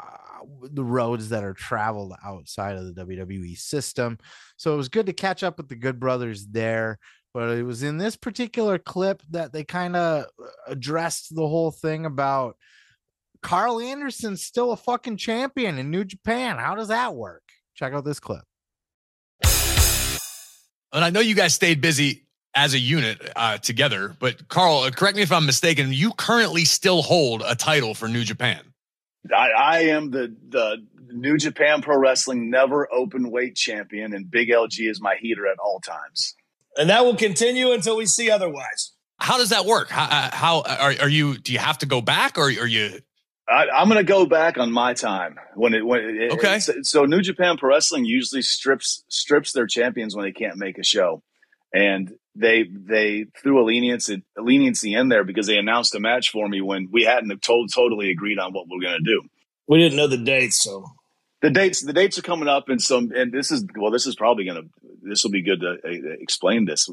uh, 0.00 0.44
the 0.70 0.84
roads 0.84 1.30
that 1.30 1.44
are 1.44 1.54
traveled 1.54 2.14
outside 2.24 2.76
of 2.76 2.94
the 2.94 3.04
WWE 3.04 3.58
system. 3.58 4.18
So 4.56 4.74
it 4.74 4.76
was 4.76 4.88
good 4.88 5.06
to 5.06 5.12
catch 5.12 5.42
up 5.42 5.56
with 5.56 5.68
the 5.68 5.76
Good 5.76 5.98
Brothers 5.98 6.46
there. 6.46 6.98
But 7.34 7.50
it 7.58 7.62
was 7.62 7.82
in 7.82 7.98
this 7.98 8.16
particular 8.16 8.78
clip 8.78 9.22
that 9.30 9.52
they 9.52 9.62
kind 9.62 9.96
of 9.96 10.26
addressed 10.66 11.34
the 11.34 11.46
whole 11.46 11.70
thing 11.70 12.06
about 12.06 12.56
Karl 13.42 13.80
Anderson's 13.80 14.42
still 14.42 14.72
a 14.72 14.76
fucking 14.76 15.18
champion 15.18 15.78
in 15.78 15.90
New 15.90 16.04
Japan. 16.04 16.56
How 16.58 16.74
does 16.74 16.88
that 16.88 17.14
work? 17.14 17.42
Check 17.74 17.92
out 17.92 18.04
this 18.04 18.18
clip. 18.18 18.44
And 20.90 21.04
I 21.04 21.10
know 21.10 21.20
you 21.20 21.34
guys 21.34 21.54
stayed 21.54 21.80
busy 21.80 22.27
as 22.54 22.74
a 22.74 22.78
unit 22.78 23.20
uh, 23.36 23.58
together, 23.58 24.16
but 24.18 24.48
Karl, 24.48 24.78
uh, 24.80 24.90
correct 24.90 25.16
me 25.16 25.22
if 25.22 25.32
I'm 25.32 25.46
mistaken. 25.46 25.92
You 25.92 26.12
currently 26.12 26.64
still 26.64 27.02
hold 27.02 27.42
a 27.46 27.54
title 27.54 27.94
for 27.94 28.08
New 28.08 28.24
Japan. 28.24 28.60
I, 29.34 29.50
I 29.50 29.78
am 29.80 30.10
the 30.10 30.34
the 30.48 30.86
New 31.12 31.36
Japan 31.36 31.82
Pro 31.82 31.98
Wrestling 31.98 32.50
never 32.50 32.88
open 32.92 33.30
weight 33.30 33.56
champion, 33.56 34.14
and 34.14 34.30
Big 34.30 34.48
LG 34.48 34.88
is 34.88 35.00
my 35.00 35.16
heater 35.20 35.46
at 35.46 35.58
all 35.58 35.80
times. 35.80 36.34
And 36.76 36.90
that 36.90 37.04
will 37.04 37.16
continue 37.16 37.72
until 37.72 37.96
we 37.96 38.06
see 38.06 38.30
otherwise. 38.30 38.92
How 39.18 39.36
does 39.36 39.50
that 39.50 39.64
work? 39.64 39.88
How, 39.88 40.04
uh, 40.04 40.34
how 40.34 40.62
are, 40.62 40.94
are 41.00 41.08
you? 41.08 41.38
Do 41.38 41.52
you 41.52 41.58
have 41.58 41.78
to 41.78 41.86
go 41.86 42.00
back, 42.00 42.38
or 42.38 42.44
are 42.44 42.66
you? 42.66 43.00
I, 43.48 43.66
I'm 43.68 43.88
going 43.88 43.98
to 43.98 44.04
go 44.04 44.26
back 44.26 44.58
on 44.58 44.70
my 44.70 44.94
time 44.94 45.38
when 45.54 45.74
it 45.74 45.84
when 45.84 46.00
it, 46.00 46.32
Okay. 46.32 46.58
So, 46.60 46.82
so 46.82 47.04
New 47.04 47.20
Japan 47.20 47.56
Pro 47.56 47.70
Wrestling 47.70 48.04
usually 48.04 48.42
strips 48.42 49.04
strips 49.08 49.52
their 49.52 49.66
champions 49.66 50.14
when 50.14 50.24
they 50.24 50.32
can't 50.32 50.56
make 50.56 50.78
a 50.78 50.84
show, 50.84 51.22
and 51.74 52.12
they 52.38 52.64
they 52.70 53.26
threw 53.42 53.60
a 53.60 53.64
leniency 53.64 54.22
a 54.38 54.42
leniency 54.42 54.94
in 54.94 55.08
there 55.08 55.24
because 55.24 55.46
they 55.46 55.58
announced 55.58 55.94
a 55.94 56.00
match 56.00 56.30
for 56.30 56.48
me 56.48 56.60
when 56.60 56.88
we 56.90 57.04
hadn't 57.04 57.42
told, 57.42 57.72
totally 57.72 58.10
agreed 58.10 58.38
on 58.38 58.52
what 58.52 58.66
we 58.70 58.76
are 58.78 58.88
going 58.90 58.98
to 59.04 59.04
do. 59.04 59.22
We 59.66 59.78
didn't 59.78 59.96
know 59.96 60.06
the 60.06 60.16
dates, 60.18 60.62
so. 60.62 60.86
The 61.40 61.50
dates 61.50 61.82
the 61.84 61.92
dates 61.92 62.18
are 62.18 62.22
coming 62.22 62.48
up 62.48 62.68
and 62.68 62.82
some 62.82 63.12
and 63.14 63.30
this 63.30 63.52
is 63.52 63.64
well 63.76 63.92
this 63.92 64.08
is 64.08 64.16
probably 64.16 64.44
gonna 64.44 64.62
this 65.02 65.22
will 65.22 65.30
be 65.30 65.42
good 65.42 65.60
to 65.60 65.76
uh, 65.84 66.16
explain 66.20 66.64
this. 66.64 66.88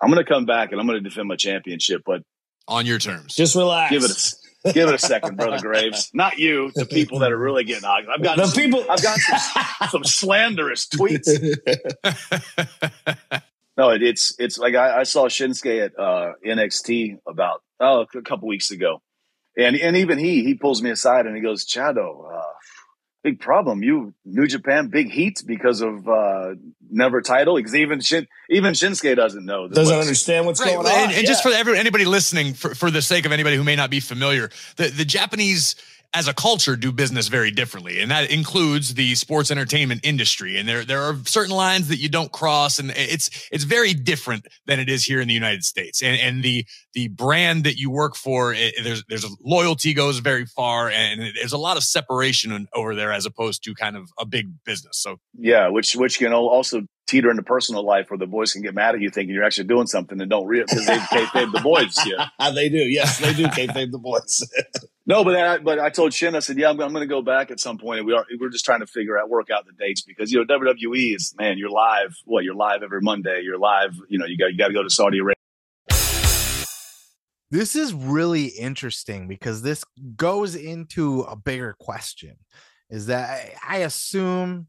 I'm 0.00 0.08
gonna 0.08 0.24
come 0.24 0.44
back 0.46 0.70
and 0.70 0.80
i'm 0.80 0.86
gonna 0.86 1.00
defend 1.00 1.26
my 1.26 1.34
championship 1.36 2.02
but. 2.06 2.22
On 2.68 2.86
your 2.86 2.98
terms. 3.00 3.34
Just 3.34 3.56
relax. 3.56 3.90
Give 3.90 4.04
it 4.04 4.10
a 4.12 4.72
give 4.72 4.88
it 4.88 4.94
a 4.94 4.98
second 4.98 5.36
brother 5.36 5.58
graves. 5.58 6.10
Not 6.14 6.38
you 6.38 6.70
the 6.76 6.86
people 6.86 7.18
that 7.20 7.32
are 7.32 7.36
really 7.36 7.64
getting 7.64 7.82
hot. 7.82 8.04
I've 8.08 8.22
got 8.22 8.36
The 8.36 8.46
some, 8.46 8.62
people- 8.62 8.84
i've 8.88 9.02
got 9.02 9.18
some, 9.18 9.88
some 9.88 10.04
slanderous 10.04 10.86
tweets 10.86 11.26
no 13.78 13.90
it, 13.90 14.02
it's 14.02 14.34
it's 14.38 14.58
like 14.58 14.74
I, 14.74 15.00
I 15.00 15.02
saw 15.04 15.28
shinsuke 15.28 15.84
at 15.86 15.98
uh 15.98 16.32
nxt 16.44 17.18
about 17.26 17.62
oh 17.80 18.04
a 18.14 18.22
couple 18.22 18.48
weeks 18.48 18.70
ago 18.70 19.00
and 19.56 19.74
and 19.76 19.96
even 19.96 20.18
he 20.18 20.44
he 20.44 20.54
pulls 20.54 20.82
me 20.82 20.90
aside 20.90 21.26
and 21.26 21.34
he 21.34 21.40
goes 21.40 21.64
chado 21.66 22.30
uh 22.30 22.42
big 23.24 23.40
problem. 23.40 23.82
You 23.82 24.14
New 24.24 24.46
Japan, 24.46 24.88
big 24.88 25.10
heat 25.10 25.42
because 25.44 25.80
of 25.80 26.08
uh, 26.08 26.54
never 26.88 27.20
title? 27.20 27.56
Because 27.56 27.74
even 27.74 28.00
Shin, 28.00 28.28
even 28.48 28.74
Shinsuke 28.74 29.16
doesn't 29.16 29.44
know. 29.44 29.68
Doesn't 29.68 29.94
what's- 29.96 30.06
understand 30.06 30.46
what's 30.46 30.60
Right, 30.60 30.74
going 30.74 30.84
well, 30.84 30.96
on. 30.96 31.08
And, 31.08 31.18
and 31.18 31.26
just 31.26 31.42
for 31.42 31.50
every, 31.50 31.76
anybody 31.76 32.04
listening, 32.04 32.54
for, 32.54 32.74
for 32.76 32.90
the 32.90 33.02
sake 33.02 33.26
of 33.26 33.32
anybody 33.32 33.56
who 33.56 33.64
may 33.64 33.74
not 33.76 33.90
be 33.90 34.00
familiar, 34.00 34.50
the, 34.76 34.88
the 34.88 35.04
Japanese 35.04 35.74
as 36.14 36.26
a 36.26 36.32
culture 36.32 36.74
do 36.74 36.90
business 36.90 37.28
very 37.28 37.50
differently, 37.50 38.00
and 38.00 38.10
that 38.10 38.30
includes 38.30 38.94
the 38.94 39.14
sports 39.14 39.50
entertainment 39.50 40.00
industry. 40.02 40.56
And 40.56 40.68
there 40.68 40.84
there 40.84 41.02
are 41.02 41.16
certain 41.24 41.54
lines 41.54 41.88
that 41.88 41.98
you 41.98 42.08
don't 42.08 42.32
cross, 42.32 42.78
and 42.78 42.90
it's 42.92 43.48
it's 43.52 43.64
very 43.64 43.92
different 43.92 44.46
than 44.66 44.80
it 44.80 44.88
is 44.88 45.04
here 45.04 45.20
in 45.20 45.28
the 45.28 45.34
United 45.34 45.64
States. 45.64 46.02
And 46.02 46.18
and 46.18 46.42
the 46.42 46.64
the 46.94 47.08
brand 47.08 47.64
that 47.64 47.76
you 47.76 47.90
work 47.90 48.16
for, 48.16 48.54
it, 48.54 48.74
there's 48.82 49.04
there's 49.08 49.24
a 49.24 49.30
loyalty 49.44 49.92
goes 49.92 50.18
very 50.20 50.46
far, 50.46 50.88
and 50.88 51.20
there's 51.36 51.52
a 51.52 51.58
lot 51.58 51.76
of 51.76 51.84
separation 51.84 52.68
over 52.74 52.94
there 52.94 53.12
as 53.12 53.26
opposed 53.26 53.62
to 53.64 53.74
kind 53.74 53.96
of 53.96 54.08
a 54.18 54.24
big 54.24 54.48
business. 54.64 54.98
So 54.98 55.18
Yeah, 55.38 55.68
which 55.68 55.94
which 55.94 56.18
can 56.18 56.32
also 56.32 56.82
teeter 57.08 57.30
into 57.30 57.42
personal 57.42 57.82
life 57.82 58.10
where 58.10 58.18
the 58.18 58.26
boys 58.26 58.52
can 58.52 58.62
get 58.62 58.74
mad 58.74 58.94
at 58.94 59.00
you 59.00 59.10
thinking 59.10 59.34
you're 59.34 59.44
actually 59.44 59.66
doing 59.66 59.86
something 59.86 60.20
and 60.20 60.30
don't 60.30 60.46
realize 60.46 60.68
because 60.68 60.86
they 60.86 60.98
kayfabe 60.98 61.52
the 61.52 61.60
boys. 61.60 61.98
Yeah. 62.06 62.28
they 62.52 62.68
do. 62.68 62.76
Yes, 62.76 63.18
they 63.18 63.32
do. 63.32 63.46
Kayfabe 63.46 63.90
the 63.90 63.98
boys. 63.98 64.48
No, 65.08 65.24
but 65.24 65.36
I, 65.36 65.56
but 65.56 65.78
I 65.78 65.88
told 65.88 66.12
Shin, 66.12 66.36
I 66.36 66.40
said, 66.40 66.58
yeah, 66.58 66.68
I'm, 66.68 66.78
I'm 66.82 66.92
going 66.92 67.00
to 67.00 67.06
go 67.06 67.22
back 67.22 67.50
at 67.50 67.58
some 67.58 67.78
point. 67.78 68.00
And 68.00 68.06
we 68.06 68.12
are 68.12 68.26
we're 68.38 68.50
just 68.50 68.66
trying 68.66 68.80
to 68.80 68.86
figure 68.86 69.18
out 69.18 69.30
work 69.30 69.48
out 69.50 69.64
the 69.64 69.72
dates 69.72 70.02
because 70.02 70.30
you 70.30 70.38
know 70.38 70.58
WWE 70.58 71.16
is 71.16 71.34
man, 71.38 71.56
you're 71.56 71.70
live. 71.70 72.14
What 72.26 72.44
you're 72.44 72.54
live 72.54 72.82
every 72.82 73.00
Monday. 73.00 73.40
You're 73.42 73.56
live. 73.58 73.98
You 74.10 74.18
know, 74.18 74.26
you 74.26 74.36
got 74.36 74.52
you 74.52 74.58
got 74.58 74.68
to 74.68 74.74
go 74.74 74.82
to 74.82 74.90
Saudi 74.90 75.20
Arabia. 75.20 75.34
This 77.50 77.74
is 77.74 77.94
really 77.94 78.48
interesting 78.48 79.28
because 79.28 79.62
this 79.62 79.82
goes 80.14 80.54
into 80.54 81.22
a 81.22 81.36
bigger 81.36 81.74
question. 81.80 82.36
Is 82.90 83.06
that 83.06 83.30
I, 83.66 83.76
I 83.76 83.78
assume 83.78 84.68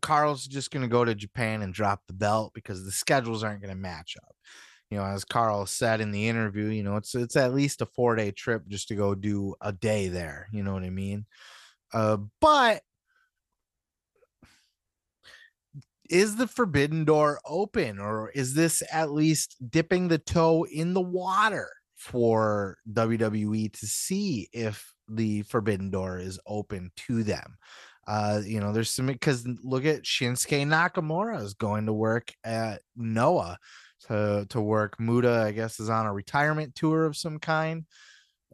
Karl's 0.00 0.46
just 0.46 0.70
going 0.70 0.82
to 0.82 0.88
go 0.88 1.04
to 1.04 1.14
Japan 1.14 1.62
and 1.62 1.74
drop 1.74 2.00
the 2.06 2.14
belt 2.14 2.52
because 2.54 2.84
the 2.84 2.92
schedules 2.92 3.44
aren't 3.44 3.60
going 3.60 3.74
to 3.74 3.80
match 3.80 4.16
up. 4.22 4.34
You 4.90 4.98
know, 4.98 5.04
as 5.04 5.24
Karl 5.24 5.64
said 5.64 6.00
in 6.00 6.10
the 6.10 6.28
interview, 6.28 6.66
you 6.66 6.82
know, 6.82 6.96
it's 6.96 7.14
it's 7.14 7.36
at 7.36 7.54
least 7.54 7.80
a 7.80 7.86
four 7.86 8.14
day 8.14 8.30
trip 8.30 8.66
just 8.68 8.88
to 8.88 8.94
go 8.94 9.14
do 9.14 9.54
a 9.60 9.72
day 9.72 10.08
there. 10.08 10.48
You 10.52 10.62
know 10.62 10.74
what 10.74 10.82
I 10.82 10.90
mean? 10.90 11.24
Uh, 11.94 12.18
but 12.40 12.82
is 16.10 16.36
the 16.36 16.46
forbidden 16.46 17.06
door 17.06 17.40
open 17.46 17.98
or 17.98 18.30
is 18.34 18.52
this 18.52 18.82
at 18.92 19.12
least 19.12 19.56
dipping 19.70 20.08
the 20.08 20.18
toe 20.18 20.64
in 20.64 20.92
the 20.92 21.00
water 21.00 21.70
for 21.96 22.76
WWE 22.92 23.72
to 23.72 23.86
see 23.86 24.48
if 24.52 24.92
the 25.08 25.40
forbidden 25.42 25.90
door 25.90 26.18
is 26.18 26.38
open 26.46 26.92
to 26.96 27.22
them? 27.22 27.56
Uh, 28.06 28.40
you 28.44 28.60
know, 28.60 28.72
there's 28.72 28.90
some 28.90 29.06
because 29.06 29.46
look 29.62 29.84
at 29.84 30.02
Shinsuke 30.02 30.66
Nakamura 30.66 31.42
is 31.42 31.54
going 31.54 31.86
to 31.86 31.92
work 31.92 32.32
at 32.44 32.82
Noah 32.96 33.58
to 34.08 34.46
to 34.50 34.60
work. 34.60 34.98
Muta, 34.98 35.44
I 35.46 35.52
guess, 35.52 35.78
is 35.78 35.88
on 35.88 36.06
a 36.06 36.12
retirement 36.12 36.74
tour 36.74 37.04
of 37.04 37.16
some 37.16 37.38
kind. 37.38 37.86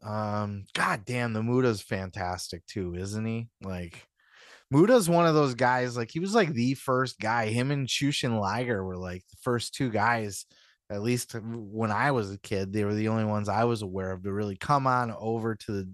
Um, 0.03 0.65
god 0.75 1.05
damn, 1.05 1.33
the 1.33 1.43
Muta's 1.43 1.83
fantastic 1.83 2.65
too, 2.66 2.95
isn't 2.95 3.25
he? 3.25 3.49
Like 3.62 4.07
Muta's 4.70 5.09
one 5.09 5.27
of 5.27 5.35
those 5.35 5.55
guys, 5.55 5.97
like 5.97 6.11
he 6.11 6.20
was 6.20 6.35
like 6.35 6.53
the 6.53 6.75
first 6.75 7.19
guy. 7.19 7.47
Him 7.47 7.70
and 7.70 7.89
Jushin 7.89 8.39
Liger 8.39 8.85
were 8.85 8.99
like 8.99 9.25
the 9.31 9.37
first 9.41 9.75
two 9.75 9.91
guys, 9.91 10.45
at 10.91 11.03
least 11.03 11.35
when 11.43 11.91
I 11.91 12.11
was 12.11 12.33
a 12.33 12.39
kid, 12.39 12.73
they 12.73 12.85
were 12.85 12.95
the 12.95 13.09
only 13.09 13.25
ones 13.25 13.49
I 13.49 13.65
was 13.65 13.83
aware 13.83 14.12
of 14.12 14.23
to 14.23 14.33
really 14.33 14.57
come 14.57 14.87
on 14.87 15.15
over 15.19 15.55
to 15.55 15.73
the, 15.73 15.93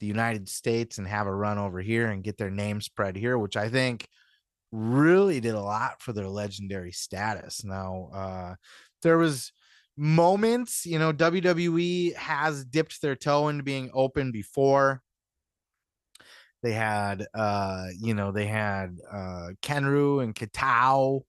the 0.00 0.06
United 0.06 0.48
States 0.48 0.98
and 0.98 1.06
have 1.06 1.26
a 1.26 1.34
run 1.34 1.58
over 1.58 1.80
here 1.80 2.08
and 2.08 2.24
get 2.24 2.36
their 2.36 2.50
name 2.50 2.80
spread 2.80 3.16
here, 3.16 3.38
which 3.38 3.56
I 3.56 3.68
think 3.68 4.06
really 4.72 5.40
did 5.40 5.54
a 5.54 5.60
lot 5.60 6.02
for 6.02 6.12
their 6.12 6.28
legendary 6.28 6.92
status. 6.92 7.64
Now, 7.64 8.10
uh, 8.14 8.54
there 9.02 9.18
was 9.18 9.52
moments, 9.96 10.84
you 10.84 10.98
know, 10.98 11.12
WWE 11.12 12.14
has 12.14 12.64
dipped 12.64 13.00
their 13.00 13.16
toe 13.16 13.48
into 13.48 13.62
being 13.62 13.90
open 13.94 14.32
before 14.32 15.02
they 16.62 16.72
had 16.72 17.26
uh 17.34 17.86
you 17.96 18.14
know 18.14 18.32
they 18.32 18.46
had 18.46 18.98
uh 19.12 19.50
kenru 19.62 20.22
and 20.22 20.34
katao 20.34 21.22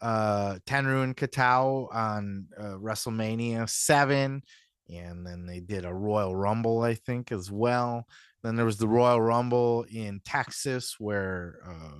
uh 0.00 0.56
tenryu 0.66 1.02
and 1.02 1.16
katao 1.16 1.92
on 1.92 2.46
uh, 2.58 2.76
wrestlemania 2.78 3.68
7 3.68 4.42
and 4.88 5.26
then 5.26 5.46
they 5.46 5.60
did 5.60 5.84
a 5.84 5.94
royal 5.94 6.34
rumble 6.34 6.82
i 6.82 6.94
think 6.94 7.32
as 7.32 7.50
well 7.50 8.06
then 8.42 8.56
there 8.56 8.66
was 8.66 8.76
the 8.78 8.88
royal 8.88 9.20
rumble 9.20 9.84
in 9.90 10.20
texas 10.24 10.96
where 10.98 11.58
uh, 11.66 11.98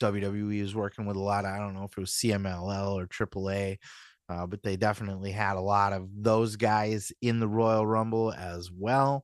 wwe 0.00 0.60
is 0.60 0.74
working 0.74 1.06
with 1.06 1.16
a 1.16 1.20
lot 1.20 1.44
of, 1.44 1.52
i 1.52 1.58
don't 1.58 1.74
know 1.74 1.84
if 1.84 1.96
it 1.96 2.00
was 2.00 2.12
cmll 2.12 2.94
or 2.94 3.06
aaa 3.06 3.78
uh, 4.28 4.46
but 4.46 4.62
they 4.62 4.76
definitely 4.76 5.32
had 5.32 5.56
a 5.56 5.60
lot 5.60 5.92
of 5.92 6.08
those 6.16 6.56
guys 6.56 7.12
in 7.20 7.40
the 7.40 7.48
royal 7.48 7.86
rumble 7.86 8.32
as 8.32 8.70
well 8.70 9.22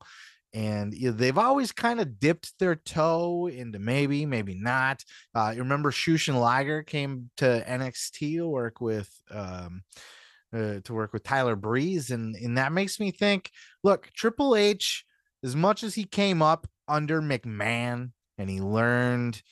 and 0.55 0.95
you 0.95 1.11
know, 1.11 1.17
they've 1.17 1.39
always 1.39 1.73
kind 1.73 2.01
of 2.01 2.19
dipped 2.19 2.59
their 2.59 2.75
toe 2.75 3.49
into 3.49 3.79
maybe, 3.79 4.25
maybe 4.25 4.55
not. 4.55 5.05
Uh, 5.35 5.53
you 5.55 5.63
remember 5.63 5.91
Jushin 5.91 6.41
Liger 6.41 6.83
came 6.83 7.31
to 7.37 7.65
NXT 7.69 8.37
to 8.39 8.49
work 8.49 8.81
with 8.81 9.11
um, 9.31 9.83
uh, 10.53 10.81
to 10.85 10.95
work 10.95 11.13
with 11.13 11.23
Tyler 11.23 11.57
Breeze, 11.57 12.11
and 12.11 12.35
and 12.37 12.59
that 12.59 12.73
makes 12.73 12.99
me 12.99 13.11
think. 13.11 13.51
Look, 13.83 14.11
Triple 14.15 14.57
H, 14.57 15.05
as 15.43 15.55
much 15.55 15.83
as 15.83 15.95
he 15.95 16.05
came 16.05 16.43
up 16.43 16.67
under 16.89 17.21
McMahon 17.21 18.13
and 18.39 18.49
he 18.49 18.61
learned 18.61 19.43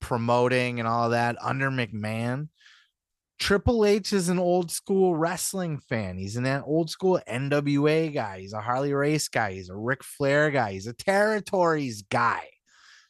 promoting 0.00 0.78
and 0.78 0.88
all 0.88 1.10
that 1.10 1.36
under 1.42 1.70
McMahon. 1.70 2.48
Triple 3.38 3.84
H 3.84 4.12
is 4.12 4.28
an 4.28 4.38
old 4.38 4.70
school 4.70 5.16
wrestling 5.16 5.78
fan. 5.78 6.16
He's 6.16 6.36
an 6.36 6.46
old 6.64 6.90
school 6.90 7.20
NWA 7.28 8.14
guy. 8.14 8.40
He's 8.40 8.52
a 8.52 8.60
Harley 8.60 8.94
Race 8.94 9.28
guy. 9.28 9.54
He's 9.54 9.68
a 9.68 9.76
Ric 9.76 10.04
Flair 10.04 10.50
guy. 10.50 10.72
He's 10.72 10.86
a 10.86 10.92
territories 10.92 12.02
guy. 12.02 12.46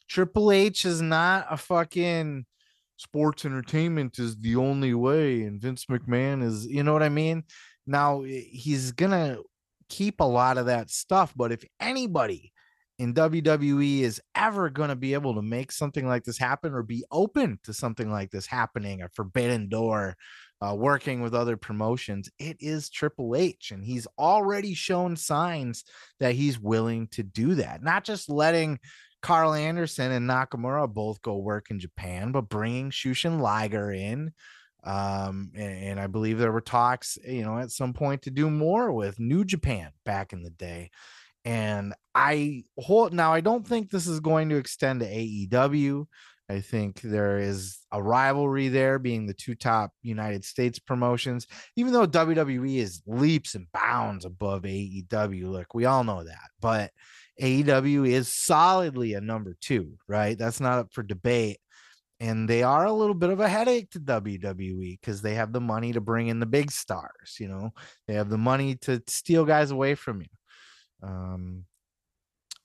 Triple 0.09 0.51
H 0.51 0.85
is 0.85 1.01
not 1.01 1.45
a 1.49 1.57
fucking 1.57 2.45
sports 2.97 3.45
entertainment 3.45 4.19
is 4.19 4.37
the 4.37 4.55
only 4.55 4.93
way. 4.93 5.43
And 5.43 5.61
Vince 5.61 5.85
McMahon 5.85 6.43
is, 6.43 6.65
you 6.65 6.83
know 6.83 6.93
what 6.93 7.03
I 7.03 7.09
mean? 7.09 7.43
Now 7.85 8.21
he's 8.23 8.91
gonna 8.91 9.37
keep 9.89 10.19
a 10.19 10.25
lot 10.25 10.57
of 10.57 10.67
that 10.67 10.89
stuff, 10.89 11.33
but 11.35 11.51
if 11.51 11.63
anybody 11.79 12.53
in 12.99 13.13
WWE 13.13 14.01
is 14.01 14.21
ever 14.35 14.69
going 14.69 14.89
to 14.89 14.95
be 14.95 15.13
able 15.13 15.35
to 15.35 15.41
make 15.41 15.71
something 15.71 16.07
like 16.07 16.23
this 16.23 16.37
happen 16.37 16.73
or 16.73 16.83
be 16.83 17.03
open 17.11 17.59
to 17.63 17.73
something 17.73 18.11
like 18.11 18.29
this 18.31 18.45
happening, 18.45 19.01
a 19.01 19.09
forbidden 19.09 19.67
door, 19.67 20.15
uh, 20.61 20.75
working 20.75 21.21
with 21.21 21.33
other 21.33 21.57
promotions, 21.57 22.29
it 22.39 22.55
is 22.59 22.89
Triple 22.89 23.35
H. 23.35 23.71
And 23.71 23.83
he's 23.83 24.07
already 24.17 24.73
shown 24.73 25.15
signs 25.15 25.83
that 26.19 26.35
he's 26.35 26.59
willing 26.59 27.07
to 27.09 27.23
do 27.23 27.55
that, 27.55 27.83
not 27.83 28.03
just 28.03 28.29
letting 28.29 28.79
Karl 29.23 29.53
Anderson 29.53 30.11
and 30.11 30.29
Nakamura 30.29 30.93
both 30.93 31.21
go 31.23 31.37
work 31.37 31.71
in 31.71 31.79
Japan, 31.79 32.31
but 32.31 32.49
bringing 32.49 32.91
Jushin 32.91 33.39
Liger 33.39 33.91
in. 33.91 34.33
Um, 34.83 35.51
and, 35.55 35.83
and 35.83 35.99
I 35.99 36.07
believe 36.07 36.37
there 36.37 36.51
were 36.51 36.61
talks, 36.61 37.17
you 37.25 37.41
know, 37.41 37.57
at 37.57 37.71
some 37.71 37.93
point 37.93 38.23
to 38.23 38.31
do 38.31 38.51
more 38.51 38.91
with 38.91 39.19
New 39.19 39.43
Japan 39.45 39.91
back 40.05 40.33
in 40.33 40.43
the 40.43 40.51
day 40.51 40.91
and 41.45 41.93
I 42.15 42.63
hold 42.77 43.13
now 43.13 43.33
I 43.33 43.41
don't 43.41 43.67
think 43.67 43.89
this 43.89 44.07
is 44.07 44.19
going 44.19 44.49
to 44.49 44.57
extend 44.57 45.01
to 45.01 45.07
AEW. 45.07 46.05
I 46.49 46.59
think 46.59 47.01
there 47.01 47.39
is 47.39 47.79
a 47.91 48.03
rivalry 48.03 48.67
there 48.67 48.99
being 48.99 49.25
the 49.25 49.33
two 49.33 49.55
top 49.55 49.91
United 50.01 50.43
States 50.43 50.77
promotions, 50.77 51.47
even 51.75 51.93
though 51.93 52.05
WWE 52.05 52.77
is 52.77 53.01
leaps 53.07 53.55
and 53.55 53.71
bounds 53.71 54.25
above 54.25 54.63
AEW. 54.63 55.49
Look, 55.49 55.73
we 55.73 55.85
all 55.85 56.03
know 56.03 56.23
that, 56.23 56.49
but 56.59 56.91
AEW 57.41 58.07
is 58.07 58.33
solidly 58.33 59.13
a 59.13 59.21
number 59.21 59.55
two, 59.59 59.97
right? 60.07 60.37
That's 60.37 60.59
not 60.59 60.79
up 60.79 60.93
for 60.93 61.03
debate. 61.03 61.57
And 62.19 62.47
they 62.47 62.63
are 62.63 62.85
a 62.85 62.93
little 62.93 63.15
bit 63.15 63.31
of 63.31 63.39
a 63.39 63.49
headache 63.49 63.89
to 63.91 63.99
WWE 63.99 64.99
because 64.99 65.21
they 65.21 65.33
have 65.33 65.51
the 65.51 65.59
money 65.59 65.91
to 65.93 66.01
bring 66.01 66.27
in 66.27 66.39
the 66.39 66.45
big 66.45 66.71
stars, 66.71 67.37
you 67.39 67.47
know, 67.47 67.73
they 68.07 68.13
have 68.13 68.29
the 68.29 68.37
money 68.37 68.75
to 68.81 69.01
steal 69.07 69.45
guys 69.45 69.71
away 69.71 69.95
from 69.95 70.21
you. 70.21 70.27
Um, 71.01 71.65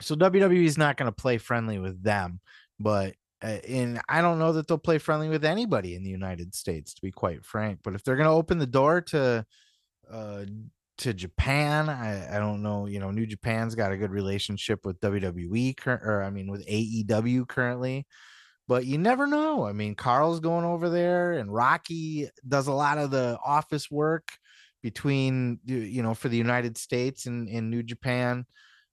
so 0.01 0.15
WWE 0.15 0.65
is 0.65 0.78
not 0.78 0.97
going 0.97 1.11
to 1.11 1.12
play 1.12 1.39
friendly 1.39 1.78
with 1.78 2.01
them, 2.03 2.40
but 2.78 3.15
uh, 3.43 3.59
and 3.69 4.01
I 4.09 4.20
don't 4.20 4.39
know 4.39 4.53
that 4.53 4.66
they'll 4.66 4.78
play 4.78 4.99
friendly 4.99 5.28
with 5.28 5.45
anybody 5.45 5.95
in 5.95 6.03
the 6.03 6.11
United 6.11 6.55
States, 6.55 6.95
to 6.95 7.03
be 7.03 7.12
quite 7.12 7.45
frank. 7.45 7.81
But 7.85 7.95
if 7.95 8.03
they're 8.03 8.16
going 8.16 8.28
to 8.28 8.32
open 8.32 8.59
the 8.59 8.66
door 8.66 9.01
to 9.03 9.47
uh, 10.11 10.45
to 10.98 11.14
Japan, 11.14 11.88
I, 11.88 12.36
I 12.36 12.38
don't 12.38 12.62
know. 12.62 12.86
You 12.86 12.98
know, 12.98 13.10
New 13.10 13.26
Japan's 13.26 13.74
got 13.74 13.92
a 13.92 13.96
good 13.96 14.10
relationship 14.10 14.84
with 14.84 15.00
WWE, 15.00 15.76
cur- 15.76 16.00
or 16.04 16.22
I 16.22 16.30
mean, 16.30 16.50
with 16.50 16.66
AEW 16.66 17.46
currently. 17.48 18.06
But 18.66 18.84
you 18.84 18.98
never 18.98 19.26
know. 19.26 19.64
I 19.64 19.72
mean, 19.72 19.94
Karl's 19.94 20.40
going 20.40 20.64
over 20.64 20.90
there, 20.90 21.32
and 21.32 21.52
Rocky 21.52 22.28
does 22.46 22.66
a 22.66 22.72
lot 22.72 22.98
of 22.98 23.10
the 23.10 23.38
office 23.44 23.90
work 23.90 24.28
between 24.82 25.58
you 25.64 26.02
know 26.02 26.14
for 26.14 26.28
the 26.28 26.36
United 26.36 26.76
States 26.76 27.26
and 27.26 27.48
in 27.48 27.70
New 27.70 27.82
Japan. 27.82 28.44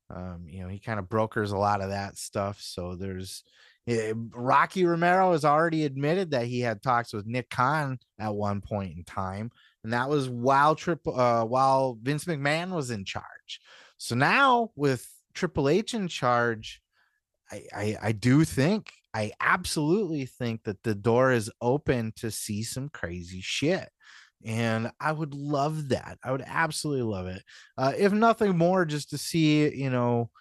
Um, 0.10 0.46
you 0.48 0.64
know, 0.64 0.70
he 0.70 0.80
kind 0.80 1.00
of 1.00 1.10
brokers 1.10 1.52
a 1.52 1.58
lot 1.58 1.82
of 1.82 1.90
that 1.90 2.18
stuff. 2.18 2.62
So 2.62 2.96
there's 2.96 3.44
Eh, 3.88 4.14
Rocky 4.34 4.84
Romero 4.86 5.32
has 5.34 5.46
already 5.46 5.86
admitted 5.86 6.32
that 6.32 6.48
he 6.48 6.60
had 6.60 6.82
talks 6.82 7.14
with 7.14 7.28
Nick 7.28 7.50
Khan 7.50 8.00
at 8.20 8.34
one 8.34 8.62
point 8.62 8.98
in 8.98 9.04
time, 9.04 9.52
and 9.86 9.94
that 9.94 10.10
was 10.10 10.28
while 10.28 10.74
Triple 10.74 11.18
uh, 11.18 11.46
while 11.46 12.00
Vince 12.02 12.26
McMahon 12.26 12.72
was 12.72 12.90
in 12.90 13.06
charge. 13.06 13.62
So 13.98 14.16
now 14.16 14.72
with 14.76 15.08
Triple 15.36 15.70
H 15.70 15.94
in 15.94 16.08
charge, 16.08 16.82
I, 17.52 17.62
I 17.72 17.98
I 18.02 18.12
do 18.12 18.44
think 18.44 18.92
I 19.14 19.32
absolutely 19.40 20.26
think 20.26 20.64
that 20.64 20.82
the 20.82 20.96
door 20.96 21.32
is 21.32 21.52
open 21.62 22.14
to 22.16 22.32
see 22.32 22.64
some 22.64 22.90
crazy 22.90 23.42
shit. 23.42 23.88
And 24.44 24.92
I 25.00 25.12
would 25.12 25.36
love 25.36 25.90
that. 25.90 26.18
I 26.24 26.32
would 26.32 26.44
absolutely 26.46 27.04
love 27.04 27.28
it. 27.28 27.44
Uh, 27.78 27.94
if 27.96 28.12
nothing 28.12 28.58
more, 28.58 28.86
just 28.86 29.12
to 29.12 29.20
see, 29.20 29.72
you 29.72 29.92
know, 29.92 30.32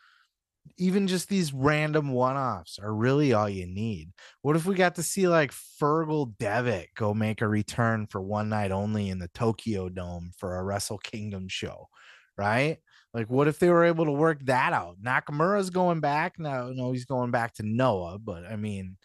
even 0.76 1.06
just 1.06 1.28
these 1.28 1.52
random 1.52 2.10
one-offs 2.10 2.78
are 2.78 2.94
really 2.94 3.32
all 3.32 3.48
you 3.48 3.66
need. 3.66 4.10
What 4.42 4.56
if 4.56 4.66
we 4.66 4.74
got 4.74 4.96
to 4.96 5.02
see 5.02 5.28
like 5.28 5.52
Fergal 5.52 6.36
Devitt 6.38 6.88
go 6.94 7.14
make 7.14 7.42
a 7.42 7.48
return 7.48 8.06
for 8.06 8.20
one 8.20 8.48
night 8.48 8.72
only 8.72 9.10
in 9.10 9.18
the 9.18 9.28
Tokyo 9.28 9.88
Dome 9.88 10.32
for 10.36 10.56
a 10.56 10.64
Wrestle 10.64 10.98
Kingdom 10.98 11.48
show, 11.48 11.88
right? 12.36 12.78
Like, 13.12 13.30
what 13.30 13.46
if 13.46 13.60
they 13.60 13.70
were 13.70 13.84
able 13.84 14.06
to 14.06 14.12
work 14.12 14.44
that 14.46 14.72
out? 14.72 14.96
Nakamura's 15.00 15.70
going 15.70 16.00
back 16.00 16.38
now. 16.38 16.70
No, 16.74 16.90
he's 16.90 17.04
going 17.04 17.30
back 17.30 17.54
to 17.54 17.62
Noah, 17.62 18.18
but 18.18 18.44
I 18.44 18.56
mean, 18.56 18.96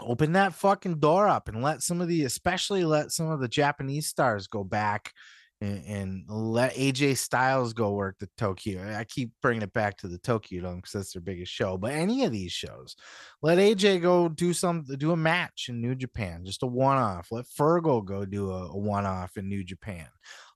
open 0.00 0.32
that 0.32 0.54
fucking 0.54 0.98
door 0.98 1.28
up 1.28 1.48
and 1.48 1.62
let 1.62 1.82
some 1.82 2.00
of 2.00 2.08
the, 2.08 2.24
especially 2.24 2.84
let 2.84 3.12
some 3.12 3.30
of 3.30 3.40
the 3.40 3.48
Japanese 3.48 4.06
stars 4.06 4.46
go 4.46 4.64
back 4.64 5.12
and, 5.60 6.24
let 6.28 6.74
AJ 6.74 7.16
Styles 7.16 7.72
go 7.72 7.92
work 7.92 8.16
the 8.18 8.28
Tokyo. 8.36 8.94
I 8.96 9.04
keep 9.04 9.30
bringing 9.40 9.62
it 9.62 9.72
back 9.72 9.96
to 9.98 10.08
the 10.08 10.18
Tokyo 10.18 10.62
Dome 10.62 10.76
because 10.76 10.92
that's 10.92 11.12
their 11.12 11.22
biggest 11.22 11.52
show. 11.52 11.76
But 11.76 11.92
any 11.92 12.24
of 12.24 12.32
these 12.32 12.52
shows, 12.52 12.96
let 13.42 13.58
AJ 13.58 14.02
go 14.02 14.28
do 14.28 14.52
some, 14.52 14.84
do 14.84 15.12
a 15.12 15.16
match 15.16 15.66
in 15.68 15.80
New 15.80 15.94
Japan, 15.94 16.44
just 16.44 16.62
a 16.62 16.66
one 16.66 16.98
off. 16.98 17.28
Let 17.30 17.46
Fergal 17.46 18.04
go 18.04 18.24
do 18.24 18.50
a, 18.50 18.68
a 18.68 18.76
one 18.76 19.06
off 19.06 19.36
in 19.36 19.48
New 19.48 19.64
Japan. 19.64 20.06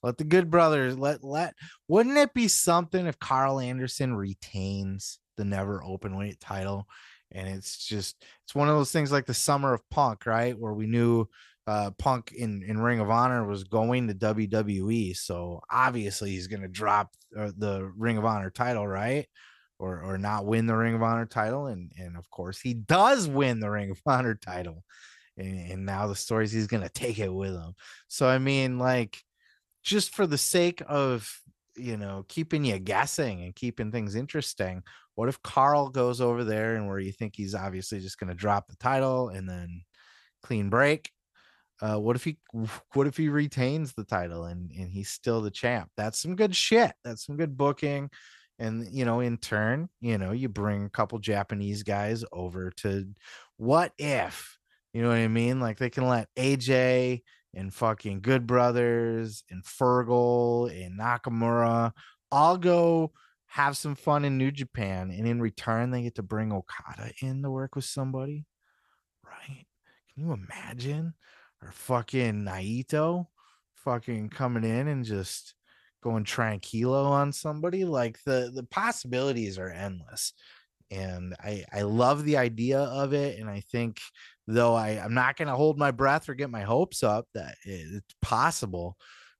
Let 0.03 0.19
the 0.19 0.25
Good 0.25 0.51
Brothers 0.51 0.99
let 0.99 1.25
let. 1.25 1.55
Wouldn't 1.89 2.19
it 2.19 2.35
be 2.35 2.49
something 2.49 3.07
if 3.07 3.19
Karl 3.19 3.61
Anderson 3.61 4.15
retains 4.15 5.19
the 5.37 5.45
NEVER 5.45 5.83
Openweight 5.87 6.37
title? 6.41 6.87
And 7.33 7.49
it's 7.49 7.85
just 7.85 8.25
it's 8.45 8.55
one 8.55 8.69
of 8.69 8.77
those 8.77 8.93
things 8.93 9.13
like 9.13 9.27
the 9.27 9.35
summer 9.35 9.75
of 9.75 9.89
Punk, 9.91 10.25
right? 10.25 10.59
Where 10.59 10.73
we 10.73 10.87
knew 10.87 11.29
uh, 11.69 11.91
Punk 11.99 12.33
in, 12.33 12.63
in 12.63 12.81
Ring 12.81 12.99
of 12.99 13.11
Honor 13.11 13.45
was 13.45 13.65
going 13.65 14.09
to 14.09 14.15
WWE. 14.15 15.15
So 15.15 15.61
obviously 15.71 16.31
he's 16.31 16.47
going 16.47 16.63
to 16.63 16.69
drop 16.69 17.11
uh, 17.39 17.51
the 17.59 17.93
Ring 17.95 18.17
of 18.17 18.25
Honor 18.25 18.49
title, 18.49 18.89
right? 18.89 19.27
Or, 19.79 20.03
or 20.03 20.17
not 20.17 20.47
win 20.47 20.67
the 20.67 20.75
Ring 20.75 20.95
of 20.95 21.03
Honor 21.03 21.27
title. 21.27 21.67
And, 21.67 21.93
and 21.99 22.17
of 22.17 22.29
course, 22.31 22.59
he 22.59 22.73
does 22.73 23.29
win 23.29 23.61
the 23.61 23.69
Ring 23.69 23.91
of 23.91 24.01
Honor 24.07 24.35
title. 24.35 24.83
And, 25.37 25.73
and 25.73 25.87
now 25.87 26.07
the 26.07 26.17
stories 26.17 26.51
he's 26.51 26.67
going 26.69 26.83
to 26.83 26.89
take 26.89 27.19
it 27.19 27.33
with 27.33 27.53
him. 27.53 27.75
So, 28.09 28.27
I 28.27 28.39
mean, 28.39 28.79
like, 28.79 29.19
just 29.85 30.15
for 30.15 30.27
the 30.27 30.39
sake 30.39 30.83
of, 30.89 31.31
you 31.77 31.99
know, 31.99 32.25
keeping 32.29 32.65
you 32.65 32.79
guessing 32.79 33.43
and 33.43 33.55
keeping 33.55 33.93
things 33.93 34.15
interesting, 34.15 34.83
what 35.17 35.29
if 35.29 35.43
Karl 35.43 35.91
goes 35.91 36.23
over 36.23 36.45
there 36.45 36.77
and 36.77 36.89
where 36.89 36.99
you 36.99 37.13
think 37.13 37.35
he's 37.37 37.55
obviously 37.55 38.01
just 38.01 38.19
going 38.19 38.31
to 38.31 38.35
drop 38.35 38.69
the 38.69 38.77
title 38.77 39.29
and 39.29 39.47
then 39.47 39.83
clean 40.43 40.71
break? 40.71 41.11
Uh, 41.81 41.97
what 41.97 42.17
if 42.17 42.25
he 42.25 42.39
what 42.95 43.07
if 43.07 43.17
he 43.17 43.29
retains 43.29 43.93
the 43.93 44.05
title 44.05 44.45
and 44.45 44.71
and 44.73 44.91
he's 44.91 45.11
still 45.11 45.41
the 45.41 45.51
champ? 45.51 45.91
That's 45.97 46.21
some 46.21 46.37
good 46.37 46.55
shit. 46.55 46.93
That's 47.05 47.27
some 47.27 47.37
good 47.37 47.57
booking. 47.57 48.11
And 48.59 48.89
you 48.93 49.05
know 49.05 49.21
in 49.21 49.37
turn 49.37 49.89
you 50.01 50.19
know 50.19 50.33
you 50.33 50.49
bring 50.49 50.85
a 50.85 50.91
couple 50.91 51.19
japanese 51.21 51.85
guys 51.85 52.25
over 52.33 52.73
to 52.79 53.07
what 53.57 53.93
if? 53.99 54.59
You 54.93 55.03
know 55.03 55.09
what 55.09 55.19
i 55.19 55.29
mean? 55.29 55.61
Like 55.61 55.79
they 55.79 55.91
can 55.91 56.09
let 56.09 56.29
aj 56.37 57.23
and 57.55 57.73
fucking 57.73 58.21
good 58.21 58.47
brothers 58.47 59.45
and 59.51 59.65
fergal 59.65 60.71
and 60.71 60.99
nakamura 60.99 61.93
all 62.31 62.59
go 62.59 63.13
have 63.47 63.77
some 63.77 63.95
fun 63.95 64.25
in 64.25 64.37
new 64.37 64.51
japan. 64.51 65.11
And 65.11 65.27
in 65.27 65.41
return 65.41 65.91
they 65.91 66.03
get 66.03 66.17
to 66.17 66.23
bring 66.23 66.53
okada 66.53 67.13
in 67.23 67.43
to 67.43 67.51
work 67.51 67.77
with 67.77 67.85
somebody 67.85 68.45
right? 69.25 69.67
Can 70.15 70.25
you 70.25 70.33
imagine 70.33 71.15
or 71.63 71.73
fucking 71.73 72.45
Naito 72.45 73.27
fucking 73.85 74.29
coming 74.29 74.65
in 74.65 74.89
and 74.89 75.05
just 75.05 75.55
going 76.03 76.25
tranquilo 76.25 77.07
on 77.07 77.33
somebody 77.33 77.85
like 77.85 78.23
the 78.25 78.51
the 78.55 78.65
possibilities 78.65 79.59
are 79.59 79.71
endless. 79.71 80.33
And 80.91 81.35
i 81.41 81.65
i 81.73 81.83
love 81.83 82.25
the 82.25 82.39
idea 82.39 82.79
of 82.81 83.13
it 83.13 83.39
and 83.39 83.51
i 83.51 83.61
think 83.61 84.01
though 84.47 84.75
i 84.75 84.93
i'm 84.93 85.13
not 85.13 85.37
going 85.37 85.49
to 85.49 85.55
hold 85.55 85.79
my 85.79 85.91
breath 85.91 86.31
or 86.31 86.35
get 86.35 86.49
my 86.49 86.63
hopes 86.63 87.03
up 87.03 87.27
that 87.35 87.57
it's 87.65 88.15
possible 88.23 88.97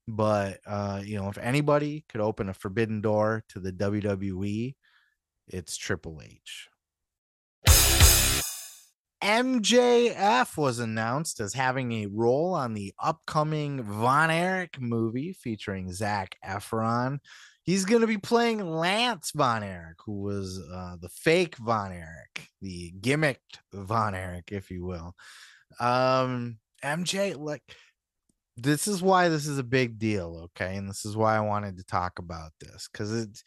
but 0.07 0.59
uh 0.67 1.01
you 1.03 1.17
know 1.17 1.31
if 1.31 1.39
anybody 1.39 2.05
could 2.11 2.21
open 2.21 2.51
a 2.51 2.55
forbidden 2.55 3.01
door 3.01 3.45
to 3.49 3.61
the 3.61 3.73
wwe 3.73 4.75
it's 5.47 5.79
triple 5.79 6.21
h 6.23 6.69
MJF 9.29 10.57
was 10.57 10.79
announced 10.79 11.39
as 11.39 11.53
having 11.53 11.93
a 11.93 12.07
role 12.07 12.55
on 12.55 12.73
the 12.73 12.95
upcoming 12.99 13.83
Von 13.83 14.31
Erich 14.31 14.81
movie 14.81 15.35
featuring 15.35 15.93
Zac 15.93 16.37
Efron. 16.43 17.19
He's 17.63 17.85
going 17.85 18.01
to 18.01 18.07
be 18.07 18.17
playing 18.17 18.67
Lance 18.67 19.33
Von 19.33 19.63
Erich, 19.63 19.99
who 20.07 20.23
was 20.23 20.59
uh, 20.75 20.97
the 20.99 21.11
fake 21.11 21.57
Von 21.57 21.93
Erich, 21.93 22.49
the 22.63 22.95
gimmicked 23.03 23.59
Von 23.75 24.15
Erich, 24.15 24.51
if 24.51 24.71
you 24.71 24.87
will. 24.87 25.15
Um, 25.79 26.57
MJ, 26.83 27.37
like, 27.37 27.63
this 28.57 28.89
is 28.89 29.03
why 29.03 29.29
this 29.29 29.47
is 29.47 29.59
a 29.59 29.63
big 29.63 29.99
deal, 29.99 30.49
okay? 30.57 30.77
And 30.77 30.89
this 30.89 31.05
is 31.05 31.19
why 31.19 31.37
I 31.37 31.41
wanted 31.41 31.77
to 31.77 31.85
talk 31.85 32.19
about 32.19 32.53
this 32.61 32.89
because. 32.91 33.13
It, 33.13 33.43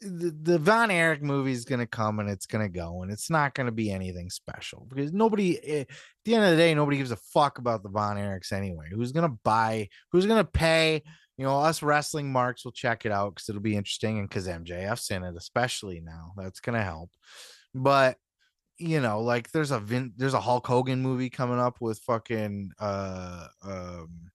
the, 0.00 0.36
the 0.42 0.58
Von 0.58 0.90
Erich 0.90 1.22
movie 1.22 1.52
is 1.52 1.64
going 1.64 1.80
to 1.80 1.86
come 1.86 2.18
and 2.18 2.28
it's 2.28 2.46
going 2.46 2.64
to 2.64 2.72
go, 2.72 3.02
and 3.02 3.10
it's 3.10 3.30
not 3.30 3.54
going 3.54 3.66
to 3.66 3.72
be 3.72 3.90
anything 3.90 4.30
special 4.30 4.86
because 4.88 5.12
nobody, 5.12 5.58
eh, 5.64 5.80
at 5.80 5.88
the 6.24 6.34
end 6.34 6.44
of 6.44 6.50
the 6.50 6.56
day, 6.56 6.74
nobody 6.74 6.98
gives 6.98 7.10
a 7.10 7.16
fuck 7.16 7.58
about 7.58 7.82
the 7.82 7.88
Von 7.88 8.16
Erichs 8.16 8.52
anyway. 8.52 8.86
Who's 8.90 9.12
going 9.12 9.28
to 9.28 9.38
buy? 9.42 9.88
Who's 10.12 10.26
going 10.26 10.44
to 10.44 10.50
pay? 10.50 11.02
You 11.38 11.44
know, 11.44 11.60
us 11.60 11.82
wrestling 11.82 12.32
marks 12.32 12.64
will 12.64 12.72
check 12.72 13.04
it 13.04 13.12
out 13.12 13.34
because 13.34 13.48
it'll 13.48 13.60
be 13.60 13.76
interesting, 13.76 14.18
and 14.18 14.28
because 14.28 14.46
MJF's 14.46 15.10
in 15.10 15.22
it, 15.22 15.36
especially 15.36 16.00
now, 16.00 16.32
that's 16.36 16.60
going 16.60 16.78
to 16.78 16.84
help. 16.84 17.10
But 17.74 18.16
you 18.78 19.00
know, 19.00 19.20
like 19.20 19.50
there's 19.52 19.70
a 19.70 19.78
Vin, 19.78 20.12
there's 20.16 20.34
a 20.34 20.40
Hulk 20.40 20.66
Hogan 20.66 21.00
movie 21.00 21.30
coming 21.30 21.58
up 21.58 21.78
with 21.80 21.98
fucking 22.00 22.72
uh 22.78 23.46
um 23.62 24.30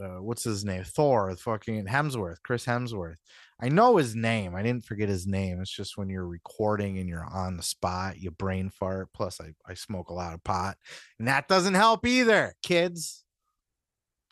uh, 0.00 0.22
what's 0.22 0.44
his 0.44 0.64
name? 0.64 0.84
Thor, 0.84 1.34
fucking 1.36 1.86
Hemsworth, 1.86 2.42
Chris 2.42 2.64
Hemsworth. 2.64 3.16
I 3.62 3.68
know 3.68 3.96
his 3.96 4.16
name. 4.16 4.56
I 4.56 4.62
didn't 4.62 4.84
forget 4.84 5.08
his 5.08 5.24
name. 5.24 5.60
It's 5.60 5.70
just 5.70 5.96
when 5.96 6.08
you're 6.08 6.26
recording 6.26 6.98
and 6.98 7.08
you're 7.08 7.24
on 7.24 7.56
the 7.56 7.62
spot, 7.62 8.18
you 8.18 8.32
brain 8.32 8.70
fart. 8.70 9.10
Plus, 9.14 9.40
I, 9.40 9.54
I 9.64 9.74
smoke 9.74 10.10
a 10.10 10.14
lot 10.14 10.34
of 10.34 10.42
pot, 10.42 10.76
and 11.20 11.28
that 11.28 11.46
doesn't 11.46 11.74
help 11.74 12.04
either, 12.04 12.54
kids. 12.64 13.22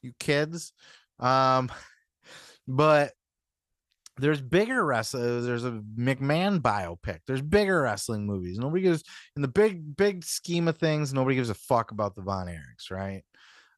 You 0.02 0.12
kids. 0.18 0.72
Um, 1.20 1.70
but 2.66 3.12
there's 4.18 4.40
bigger 4.40 4.84
wrestlers. 4.84 5.46
There's 5.46 5.64
a 5.64 5.80
McMahon 5.96 6.58
biopic. 6.58 7.20
There's 7.28 7.40
bigger 7.40 7.82
wrestling 7.82 8.26
movies. 8.26 8.58
Nobody 8.58 8.82
gives 8.82 9.04
in 9.36 9.42
the 9.42 9.48
big, 9.48 9.96
big 9.96 10.24
scheme 10.24 10.66
of 10.66 10.78
things, 10.78 11.14
nobody 11.14 11.36
gives 11.36 11.50
a 11.50 11.54
fuck 11.54 11.92
about 11.92 12.16
the 12.16 12.22
Von 12.22 12.48
Erichs, 12.48 12.90
right? 12.90 13.22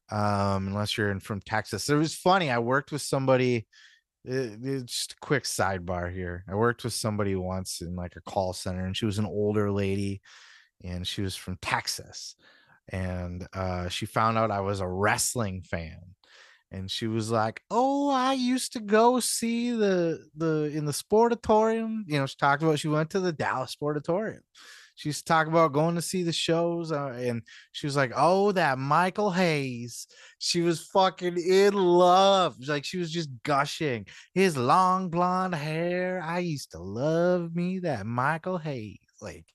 Um, 0.09 0.67
unless 0.67 0.97
you're 0.97 1.11
in 1.11 1.19
from 1.19 1.41
Texas. 1.41 1.89
It 1.89 1.95
was 1.95 2.15
funny. 2.15 2.49
I 2.49 2.57
worked 2.57 2.91
with 2.91 3.03
somebody 3.03 3.67
it, 4.25 4.59
it's 4.63 4.93
just 4.93 5.13
a 5.13 5.17
quick 5.21 5.43
sidebar 5.43 6.11
here. 6.13 6.43
I 6.49 6.55
worked 6.55 6.83
with 6.83 6.93
somebody 6.93 7.35
once 7.35 7.81
in 7.81 7.95
like 7.95 8.15
a 8.15 8.21
call 8.21 8.53
center, 8.53 8.85
and 8.85 8.95
she 8.95 9.05
was 9.05 9.19
an 9.19 9.25
older 9.25 9.71
lady, 9.71 10.21
and 10.83 11.07
she 11.07 11.21
was 11.21 11.35
from 11.35 11.57
Texas, 11.61 12.35
and 12.89 13.47
uh, 13.53 13.89
she 13.89 14.05
found 14.05 14.37
out 14.37 14.51
I 14.51 14.61
was 14.61 14.79
a 14.79 14.87
wrestling 14.87 15.61
fan, 15.63 16.15
and 16.71 16.89
she 16.89 17.07
was 17.07 17.31
like, 17.31 17.63
"Oh, 17.71 18.09
I 18.09 18.33
used 18.33 18.73
to 18.73 18.79
go 18.79 19.19
see 19.19 19.71
the 19.71 20.27
the 20.35 20.71
in 20.73 20.85
the 20.85 20.91
sportatorium." 20.91 22.03
You 22.07 22.19
know, 22.19 22.25
she 22.25 22.35
talked 22.37 22.63
about 22.63 22.79
she 22.79 22.87
went 22.87 23.09
to 23.11 23.19
the 23.19 23.33
Dallas 23.33 23.75
Sportatorium 23.75 24.41
she 24.95 25.11
talking 25.25 25.51
about 25.51 25.73
going 25.73 25.95
to 25.95 26.01
see 26.01 26.23
the 26.23 26.33
shows 26.33 26.91
uh, 26.91 27.13
and 27.17 27.41
she 27.71 27.87
was 27.87 27.95
like 27.95 28.11
oh 28.15 28.51
that 28.51 28.77
michael 28.77 29.31
hayes 29.31 30.07
she 30.39 30.61
was 30.61 30.81
fucking 30.87 31.37
in 31.37 31.73
love 31.73 32.55
like 32.67 32.85
she 32.85 32.97
was 32.97 33.11
just 33.11 33.29
gushing 33.43 34.05
his 34.33 34.57
long 34.57 35.09
blonde 35.09 35.55
hair 35.55 36.21
i 36.23 36.39
used 36.39 36.71
to 36.71 36.79
love 36.79 37.55
me 37.55 37.79
that 37.79 38.05
michael 38.05 38.57
hayes 38.57 38.99
like 39.21 39.45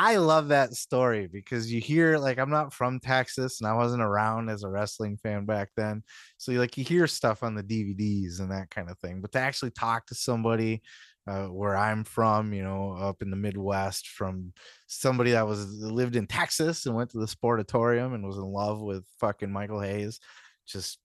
I 0.00 0.16
love 0.16 0.48
that 0.48 0.74
story 0.74 1.26
because 1.26 1.72
you 1.72 1.80
hear 1.80 2.18
like 2.18 2.38
I'm 2.38 2.50
not 2.50 2.72
from 2.72 3.00
Texas 3.00 3.60
and 3.60 3.68
I 3.68 3.74
wasn't 3.74 4.02
around 4.02 4.48
as 4.48 4.62
a 4.62 4.68
wrestling 4.68 5.16
fan 5.16 5.44
back 5.44 5.70
then. 5.76 6.04
So 6.36 6.52
you 6.52 6.60
like 6.60 6.78
you 6.78 6.84
hear 6.84 7.08
stuff 7.08 7.42
on 7.42 7.54
the 7.54 7.64
DVDs 7.64 8.38
and 8.38 8.50
that 8.52 8.70
kind 8.70 8.90
of 8.90 8.98
thing. 8.98 9.20
But 9.20 9.32
to 9.32 9.40
actually 9.40 9.72
talk 9.72 10.06
to 10.06 10.14
somebody 10.14 10.82
uh, 11.28 11.46
where 11.46 11.76
I'm 11.76 12.04
from, 12.04 12.52
you 12.54 12.62
know, 12.62 12.92
up 12.92 13.20
in 13.20 13.30
the 13.30 13.36
Midwest, 13.36 14.08
from 14.08 14.52
somebody 14.86 15.32
that 15.32 15.46
was 15.46 15.66
lived 15.66 16.16
in 16.16 16.26
Texas 16.26 16.86
and 16.86 16.94
went 16.94 17.10
to 17.10 17.18
the 17.18 17.26
sportatorium 17.26 18.14
and 18.14 18.26
was 18.26 18.38
in 18.38 18.44
love 18.44 18.80
with 18.80 19.04
fucking 19.20 19.50
Michael 19.50 19.80
Hayes. 19.80 20.20
Just 20.66 20.98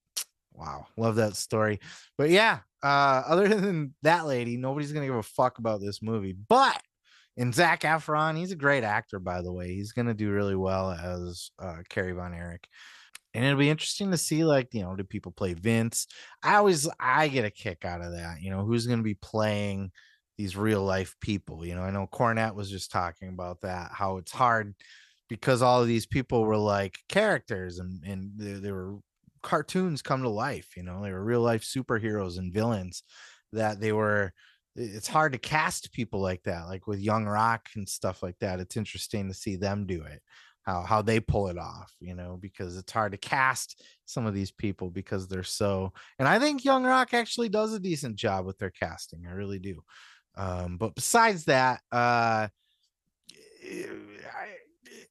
wow, 0.54 0.88
love 0.98 1.16
that 1.16 1.36
story. 1.36 1.80
But 2.18 2.30
yeah, 2.30 2.60
uh, 2.82 3.24
other 3.28 3.48
than 3.50 3.94
that 4.04 4.26
lady, 4.26 4.56
nobody's 4.56 4.94
gonna 4.94 5.08
give 5.08 5.16
a 5.16 5.24
fuck 5.24 5.58
about 5.58 5.82
this 5.82 6.02
movie. 6.02 6.36
But 6.48 6.82
and 7.36 7.54
Zac 7.54 7.82
Efron, 7.82 8.38
he's 8.38 8.52
a 8.52 8.56
great 8.56 8.84
actor, 8.84 9.20
by 9.20 9.41
the 9.41 9.52
way. 9.52 9.74
He's 9.74 9.91
gonna 9.91 10.14
do 10.14 10.32
really 10.32 10.56
well 10.56 10.91
as 10.91 11.50
uh, 11.60 11.80
Kerry 11.90 12.14
Von 12.14 12.34
Erich 12.34 12.68
and 13.34 13.44
it'll 13.44 13.58
be 13.58 13.70
interesting 13.70 14.12
to 14.12 14.18
see 14.18 14.45
like 14.45 14.68
you 14.74 14.82
know 14.82 14.95
do 14.95 15.04
people 15.04 15.32
play 15.32 15.56
vince 15.56 16.06
i 16.44 16.56
always 16.56 16.88
i 17.00 17.28
get 17.28 17.45
a 17.45 17.50
kick 17.50 17.84
out 17.84 18.00
of 18.00 18.12
that 18.12 18.38
you 18.41 18.52
know 18.52 18.64
who's 18.64 18.86
going 18.86 19.00
to 19.00 19.04
be 19.04 19.16
playing 19.16 19.91
these 20.38 20.57
real 20.57 20.84
life 20.84 21.15
people 21.22 21.65
you 21.65 21.76
know 21.76 21.84
i 21.84 21.91
know 21.91 22.07
cornette 22.11 22.55
was 22.55 22.69
just 22.69 22.91
talking 22.91 23.30
about 23.30 23.61
that 23.61 23.91
how 23.93 24.18
it's 24.18 24.31
hard 24.31 24.73
because 25.30 25.61
all 25.61 25.81
of 25.81 25.88
these 25.88 26.05
people 26.05 26.43
were 26.43 26.57
like 26.57 26.97
characters 27.10 27.80
and 27.80 28.03
and 28.03 28.31
they, 28.35 28.53
they 28.53 28.72
were 28.72 28.97
cartoons 29.41 30.01
come 30.01 30.23
to 30.23 30.30
life 30.30 30.69
you 30.76 30.84
know 30.84 31.03
they 31.03 31.11
were 31.11 31.23
real 31.23 31.41
life 31.41 31.64
superheroes 31.64 32.38
and 32.38 32.53
villains 32.53 33.03
that 33.51 33.80
they 33.80 33.91
were 33.91 34.31
it's 34.76 35.07
hard 35.07 35.34
to 35.34 35.38
cast 35.38 35.93
people 35.93 36.19
like 36.19 36.41
that 36.43 36.65
like 36.65 36.88
with 36.88 36.99
young 36.99 37.26
rock 37.26 37.69
and 37.76 37.88
stuff 37.88 38.23
like 38.23 38.38
that 38.39 38.60
it's 38.60 38.77
interesting 38.77 39.27
to 39.27 39.34
see 39.34 39.55
them 39.55 39.85
do 39.85 40.01
it 40.03 40.22
how 40.64 40.81
how 40.81 41.01
they 41.01 41.19
pull 41.19 41.47
it 41.47 41.57
off 41.57 41.91
you 41.99 42.15
know 42.15 42.38
because 42.41 42.77
it's 42.77 42.91
hard 42.91 43.11
to 43.11 43.18
cast 43.18 43.84
some 44.05 44.26
of 44.26 44.34
these 44.34 44.51
people 44.51 44.89
because 44.89 45.27
they're 45.27 45.43
so 45.43 45.91
and 46.19 46.27
i 46.27 46.39
think 46.39 46.64
young 46.64 46.84
rock 46.84 47.14
actually 47.14 47.49
does 47.49 47.73
a 47.73 47.80
decent 47.80 48.15
job 48.15 48.45
with 48.45 48.57
their 48.57 48.72
casting 48.72 49.26
i 49.27 49.31
really 49.31 49.60
do 49.60 49.81
um 50.35 50.77
but 50.77 50.95
besides 50.95 51.45
that 51.45 51.81
uh 51.91 52.47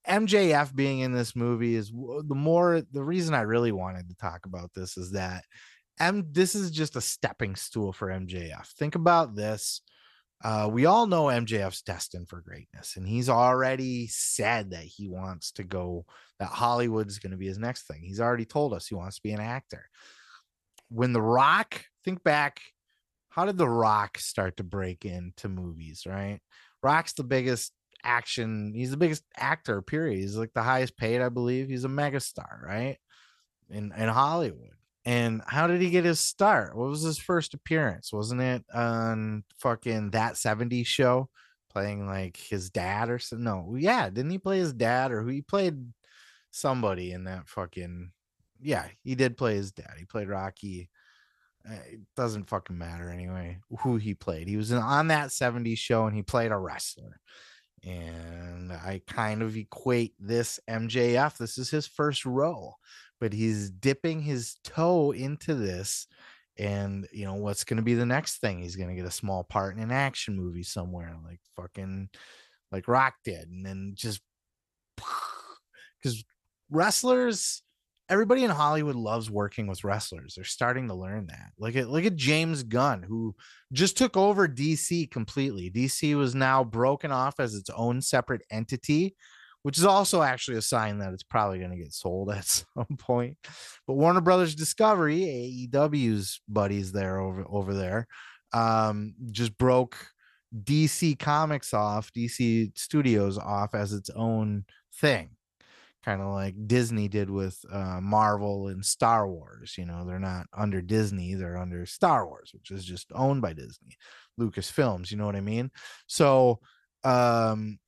mjf 0.09 0.75
being 0.75 1.01
in 1.01 1.13
this 1.13 1.37
movie 1.37 1.75
is 1.75 1.91
the 1.91 2.35
more 2.35 2.83
the 2.93 3.05
reason 3.05 3.35
i 3.35 3.43
really 3.43 3.73
wanted 3.73 4.09
to 4.09 4.17
talk 4.17 4.47
about 4.47 4.71
this 4.75 4.97
is 4.97 5.13
that 5.13 5.45
m 6.01 6.27
this 6.33 6.55
is 6.55 6.71
just 6.71 6.97
a 6.97 7.01
stepping 7.01 7.55
stool 7.55 7.93
for 7.93 8.09
mjf 8.09 8.67
think 8.79 8.95
about 8.95 9.35
this 9.35 9.83
uh, 10.45 10.69
we 10.71 10.87
all 10.87 11.07
know 11.07 11.25
MJF's 11.27 11.83
destined 11.83 12.29
for 12.29 12.41
greatness, 12.41 12.97
and 12.97 13.07
he's 13.07 13.29
already 13.29 14.09
said 14.09 14.71
that 14.73 14.83
he 14.83 15.09
wants 15.09 15.53
to 15.53 15.63
go, 15.63 16.05
that 16.41 16.49
Hollywood's 16.49 17.21
going 17.21 17.31
to 17.31 17.37
be 17.37 17.47
his 17.47 17.59
next 17.59 17.87
thing. 17.87 18.01
He's 18.03 18.21
already 18.21 18.45
told 18.45 18.75
us 18.75 18.89
he 18.89 18.97
wants 18.97 19.17
to 19.17 19.23
be 19.23 19.33
an 19.33 19.41
actor. 19.41 19.89
When 20.89 21.13
The 21.13 21.23
Rock, 21.23 21.85
think 22.05 22.25
back, 22.25 22.61
how 23.33 23.47
did 23.47 23.59
The 23.59 23.69
Rock 23.69 24.19
start 24.19 24.57
to 24.59 24.65
break 24.65 25.05
into 25.05 25.49
movies, 25.49 26.05
right? 26.07 26.41
Rock's 26.83 27.13
the 27.15 27.25
biggest 27.25 27.73
action, 28.05 28.73
he's 28.75 28.91
the 28.91 28.97
biggest 28.97 29.25
actor, 29.37 29.83
period. 29.83 30.19
He's 30.19 30.37
like 30.37 30.53
the 30.53 30.63
highest 30.63 30.97
paid, 30.97 31.21
I 31.21 31.29
believe. 31.29 31.69
He's 31.69 31.85
a 31.85 31.89
megastar, 31.89 32.63
right? 32.63 32.99
In, 33.71 33.93
in 33.97 34.09
Hollywood 34.09 34.73
and 35.05 35.43
how 35.47 35.67
did 35.67 35.81
he 35.81 35.91
get 35.91 36.05
his 36.05 36.21
start? 36.21 36.77
What 36.77 36.89
was 36.89 37.03
his 37.03 37.19
first 37.19 37.55
appearance? 37.55 38.13
Wasn't 38.13 38.41
it 38.41 38.65
on 38.73 39.45
fucking 39.59 40.11
that 40.11 40.35
70s 40.35 40.87
show 40.87 41.29
playing 41.71 42.07
like 42.07 42.37
his 42.37 42.71
dad 42.71 43.11
or 43.11 43.19
something? 43.19 43.45
No, 43.45 43.75
yeah, 43.77 44.09
didn't 44.11 44.31
he 44.31 44.39
play 44.39 44.59
his 44.59 44.73
dad 44.73 45.11
or 45.11 45.23
who 45.23 45.29
he 45.29 45.43
played 45.43 45.93
somebody 46.53 47.13
in 47.13 47.25
that 47.25 47.49
fucking 47.49 48.13
yeah, 48.61 48.87
he 49.03 49.17
did 49.17 49.37
play 49.37 49.57
his 49.57 49.73
dad. 49.73 49.95
He 49.99 50.05
played 50.05 50.29
Rocky. 50.29 50.89
Uh, 51.69 51.75
It 51.93 52.01
doesn't 52.17 52.49
fucking 52.49 52.77
matter 52.79 53.11
anyway 53.11 53.59
who 53.81 53.97
he 53.97 54.15
played. 54.15 54.49
He 54.49 54.57
was 54.57 54.73
on 54.73 55.09
that 55.09 55.31
70s 55.31 55.79
show 55.79 56.07
and 56.07 56.15
he 56.15 56.23
played 56.23 56.53
a 56.53 56.57
wrestler. 56.57 57.21
And 57.85 58.73
I 58.73 59.03
kind 59.09 59.43
of 59.43 59.57
equate 59.57 60.15
this 60.19 60.61
MJF. 60.69 61.37
This 61.37 61.59
is 61.59 61.71
his 61.71 61.87
first 61.87 62.25
role 62.25 62.77
but 63.23 63.33
he's 63.33 63.71
dipping 63.71 64.21
his 64.21 64.57
toe 64.65 65.13
into 65.13 65.55
this 65.55 66.09
and 66.59 67.07
you 67.13 67.25
know 67.25 67.35
what's 67.35 67.63
going 67.63 67.77
to 67.77 67.83
be 67.83 67.95
the 67.95 68.05
next 68.05 68.39
thing 68.39 68.61
he's 68.61 68.75
going 68.75 68.89
to 68.89 68.97
get 68.97 69.07
a 69.07 69.13
small 69.13 69.45
part 69.45 69.77
in 69.77 69.81
an 69.81 69.93
action 69.93 70.37
movie 70.37 70.65
somewhere 70.65 71.15
like 71.25 71.39
fucking 71.55 72.09
like 72.73 72.89
rock 72.89 73.15
did 73.25 73.49
and 73.49 73.65
then 73.65 73.93
just 73.95 74.21
because 76.03 76.25
wrestlers 76.69 77.63
everybody 78.13 78.45
in 78.45 78.51
hollywood 78.51 78.95
loves 78.95 79.31
working 79.31 79.67
with 79.67 79.85
wrestlers. 79.85 80.35
They're 80.35 80.45
starting 80.45 80.87
to 80.89 80.95
learn 80.95 81.27
that. 81.27 81.53
Look 81.59 81.77
at 81.77 81.89
look 81.89 82.05
at 82.05 82.17
james 82.17 82.63
gunn 82.63 83.03
who 83.03 83.35
just 83.73 83.97
took 83.97 84.17
over 84.17 84.47
dc 84.47 85.11
completely. 85.11 85.71
Dc 85.71 86.17
was 86.17 86.35
now 86.35 86.63
broken 86.63 87.11
off 87.11 87.41
as 87.41 87.55
its 87.55 87.71
own 87.71 88.03
separate 88.03 88.43
entity 88.51 89.17
which 89.63 89.79
is 89.79 89.85
also 89.85 90.23
actually 90.23 90.57
a 90.57 90.63
sign 90.63 90.99
that 90.99 91.13
it's 91.13 91.23
probably 91.23 91.59
going 91.59 91.71
to 91.71 91.77
get 91.77 91.93
sold 91.93 92.31
at 92.35 92.45
some 92.45 92.97
point. 92.99 93.37
But 93.87 93.95
Warner 93.95 94.21
Brothers 94.21 94.55
Discovery, 94.55 95.69
AEW's 95.73 96.41
buddies 96.49 96.93
there 96.93 97.19
over 97.19 97.45
over 97.49 97.75
there, 97.75 98.07
um, 98.53 99.15
just 99.31 99.57
broke 99.57 99.97
DC 100.65 101.19
Comics 101.19 101.73
off, 101.73 102.13
DC 102.13 102.77
Studios 102.77 103.39
off 103.39 103.75
as 103.75 103.93
its 103.93 104.11
own 104.11 104.65
thing, 105.01 105.31
kind 106.05 106.21
of 106.21 106.29
like 106.29 106.55
Disney 106.67 107.09
did 107.09 107.31
with 107.31 107.59
uh, 107.71 108.01
Marvel 108.01 108.69
and 108.69 108.85
Star 108.85 109.29
Wars. 109.29 109.77
You 109.79 109.87
know, 109.87 110.05
they're 110.07 110.19
not 110.19 110.47
under 110.57 110.83
Disney; 110.83 111.35
they're 111.35 111.59
under 111.59 111.87
Star 111.87 112.27
Wars, 112.27 112.51
which 112.53 112.71
is 112.71 112.85
just 112.85 113.11
owned 113.15 113.43
by 113.43 113.53
Disney, 113.53 113.97
Lucasfilms. 114.41 115.11
You 115.11 115.17
know 115.17 115.27
what 115.27 115.37
I 115.37 115.41
mean? 115.41 115.71
So 116.07 116.61
um 117.05 117.79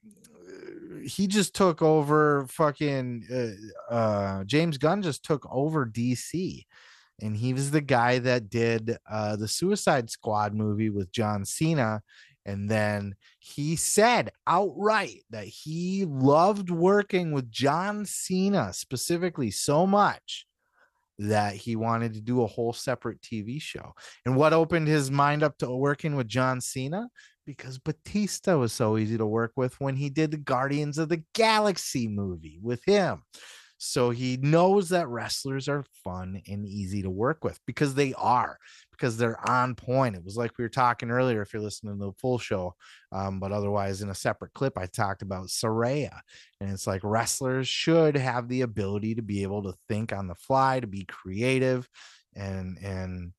he 1.07 1.27
just 1.27 1.55
took 1.55 1.83
over 1.83 2.47
fucking 2.49 3.25
uh, 3.91 3.95
uh 3.95 4.45
James 4.45 4.79
Gunn 4.79 5.03
just 5.03 5.25
took 5.25 5.47
over 5.51 5.87
DC 5.87 6.65
and 7.21 7.37
he 7.37 7.53
was 7.53 7.71
the 7.71 7.81
guy 7.81 8.19
that 8.19 8.49
did 8.49 8.97
uh 9.11 9.37
the 9.37 9.49
Suicide 9.49 10.11
Squad 10.11 10.55
movie 10.55 10.91
with 10.91 11.13
John 11.13 11.45
Cena 11.45 12.03
and 12.47 12.71
then 12.71 13.15
he 13.39 13.77
said 13.77 14.31
outright 14.47 15.23
that 15.31 15.47
he 15.47 16.05
loved 16.07 16.71
working 16.71 17.33
with 17.33 17.51
John 17.51 18.05
Cena 18.05 18.73
specifically 18.73 19.51
so 19.51 19.87
much 19.87 20.47
that 21.19 21.55
he 21.55 21.77
wanted 21.77 22.15
to 22.15 22.21
do 22.21 22.43
a 22.43 22.47
whole 22.47 22.73
separate 22.73 23.21
TV 23.21 23.61
show. 23.61 23.93
And 24.27 24.37
what 24.37 24.53
opened 24.53 24.89
his 24.89 25.11
mind 25.11 25.43
up 25.43 25.57
to 25.59 25.71
working 25.75 26.17
with 26.17 26.29
John 26.29 26.61
Cena? 26.61 27.09
Because 27.47 27.79
Batista 27.79 28.57
was 28.57 28.73
so 28.73 28.99
easy 28.99 29.17
to 29.19 29.27
work 29.27 29.53
with 29.57 29.79
when 29.81 29.97
he 29.97 30.11
did 30.11 30.31
the 30.31 30.39
Guardians 30.39 30.99
of 30.99 31.09
the 31.09 31.23
Galaxy 31.35 32.09
movie 32.09 32.59
with 32.63 32.83
him. 32.85 33.23
So 33.77 34.11
he 34.11 34.39
knows 34.39 34.89
that 34.89 35.09
wrestlers 35.09 35.69
are 35.69 35.85
fun 36.03 36.41
and 36.49 36.67
easy 36.67 37.03
to 37.03 37.11
work 37.11 37.45
with 37.45 37.61
because 37.67 37.95
they 37.95 38.15
are, 38.15 38.59
because 38.97 39.17
they're 39.17 39.49
on 39.49 39.75
point. 39.75 40.17
It 40.17 40.25
was 40.25 40.37
like 40.37 40.53
we 40.59 40.65
were 40.65 40.69
talking 40.69 41.11
earlier, 41.11 41.43
if 41.43 41.53
you're 41.53 41.63
listening 41.63 41.99
to 41.99 42.07
the 42.07 42.13
full 42.13 42.39
show, 42.39 42.75
um, 43.13 43.41
but 43.41 43.53
otherwise 43.53 44.03
in 44.03 44.11
a 44.11 44.15
separate 44.15 44.55
clip, 44.55 44.79
I 44.79 44.87
talked 44.87 45.23
about 45.23 45.49
Saraya. 45.49 46.21
And 46.61 46.71
it's 46.71 46.87
like 46.87 47.03
wrestlers 47.05 47.69
should 47.69 48.17
have 48.17 48.49
the 48.49 48.63
ability 48.63 49.17
to 49.17 49.23
be 49.23 49.43
able 49.43 49.63
to 49.65 49.75
think 49.89 50.13
on 50.13 50.27
the 50.27 50.35
fly, 50.35 50.81
to 50.81 50.87
be 50.87 51.05
creative 51.05 51.89
and 52.35 52.79
and 52.79 53.33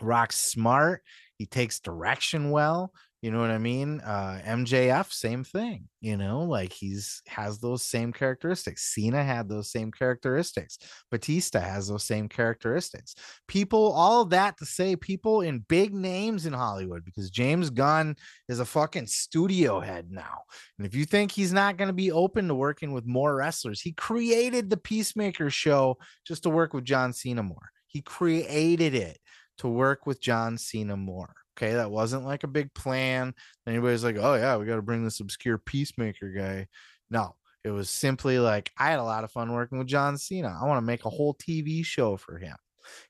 Rock's 0.00 0.36
smart. 0.36 1.02
He 1.38 1.46
takes 1.46 1.80
direction 1.80 2.50
well. 2.50 2.92
You 3.24 3.30
know 3.30 3.40
what 3.40 3.50
I 3.50 3.56
mean? 3.56 4.02
Uh, 4.02 4.38
MJF, 4.44 5.10
same 5.10 5.44
thing. 5.44 5.88
You 6.02 6.18
know, 6.18 6.42
like 6.42 6.74
he's 6.74 7.22
has 7.26 7.58
those 7.58 7.82
same 7.82 8.12
characteristics. 8.12 8.92
Cena 8.92 9.24
had 9.24 9.48
those 9.48 9.72
same 9.72 9.90
characteristics. 9.90 10.76
Batista 11.10 11.58
has 11.58 11.88
those 11.88 12.04
same 12.04 12.28
characteristics. 12.28 13.14
People, 13.48 13.92
all 13.92 14.26
that 14.26 14.58
to 14.58 14.66
say, 14.66 14.94
people 14.94 15.40
in 15.40 15.64
big 15.70 15.94
names 15.94 16.44
in 16.44 16.52
Hollywood, 16.52 17.02
because 17.02 17.30
James 17.30 17.70
Gunn 17.70 18.14
is 18.50 18.60
a 18.60 18.66
fucking 18.66 19.06
studio 19.06 19.80
head 19.80 20.08
now. 20.10 20.40
And 20.76 20.86
if 20.86 20.94
you 20.94 21.06
think 21.06 21.32
he's 21.32 21.54
not 21.54 21.78
going 21.78 21.88
to 21.88 21.94
be 21.94 22.12
open 22.12 22.46
to 22.48 22.54
working 22.54 22.92
with 22.92 23.06
more 23.06 23.34
wrestlers, 23.34 23.80
he 23.80 23.92
created 23.92 24.68
the 24.68 24.76
Peacemaker 24.76 25.48
show 25.48 25.96
just 26.26 26.42
to 26.42 26.50
work 26.50 26.74
with 26.74 26.84
John 26.84 27.14
Cena 27.14 27.42
more. 27.42 27.70
He 27.86 28.02
created 28.02 28.94
it 28.94 29.16
to 29.56 29.68
work 29.68 30.04
with 30.04 30.20
John 30.20 30.58
Cena 30.58 30.98
more. 30.98 31.34
Okay, 31.56 31.74
that 31.74 31.90
wasn't 31.90 32.24
like 32.24 32.44
a 32.44 32.48
big 32.48 32.72
plan. 32.74 33.34
Anybody's 33.66 34.04
like, 34.04 34.16
oh 34.18 34.34
yeah, 34.34 34.56
we 34.56 34.66
got 34.66 34.76
to 34.76 34.82
bring 34.82 35.04
this 35.04 35.20
obscure 35.20 35.58
peacemaker 35.58 36.30
guy. 36.30 36.66
No, 37.10 37.36
it 37.62 37.70
was 37.70 37.88
simply 37.88 38.38
like 38.38 38.70
I 38.78 38.90
had 38.90 38.98
a 38.98 39.04
lot 39.04 39.24
of 39.24 39.30
fun 39.30 39.52
working 39.52 39.78
with 39.78 39.86
John 39.86 40.18
Cena. 40.18 40.58
I 40.60 40.66
want 40.66 40.78
to 40.78 40.86
make 40.86 41.04
a 41.04 41.10
whole 41.10 41.34
TV 41.34 41.84
show 41.84 42.16
for 42.16 42.38
him. 42.38 42.56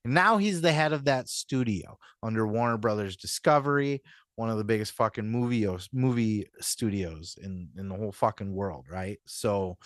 And 0.05 0.15
now 0.15 0.37
he's 0.37 0.61
the 0.61 0.73
head 0.73 0.93
of 0.93 1.05
that 1.05 1.29
studio 1.29 1.99
under 2.23 2.47
Warner 2.47 2.79
Brothers 2.79 3.17
Discovery, 3.17 4.03
one 4.37 4.51
of 4.51 4.59
the 4.59 4.65
biggest 4.65 4.93
fucking 4.93 5.29
movie 5.29 5.67
movie 5.93 6.47
studios 6.61 7.37
in 7.43 7.71
in 7.77 7.89
the 7.89 7.97
whole 7.97 8.13
fucking 8.13 8.53
world, 8.53 8.87
right? 8.91 9.19
So 9.27 9.79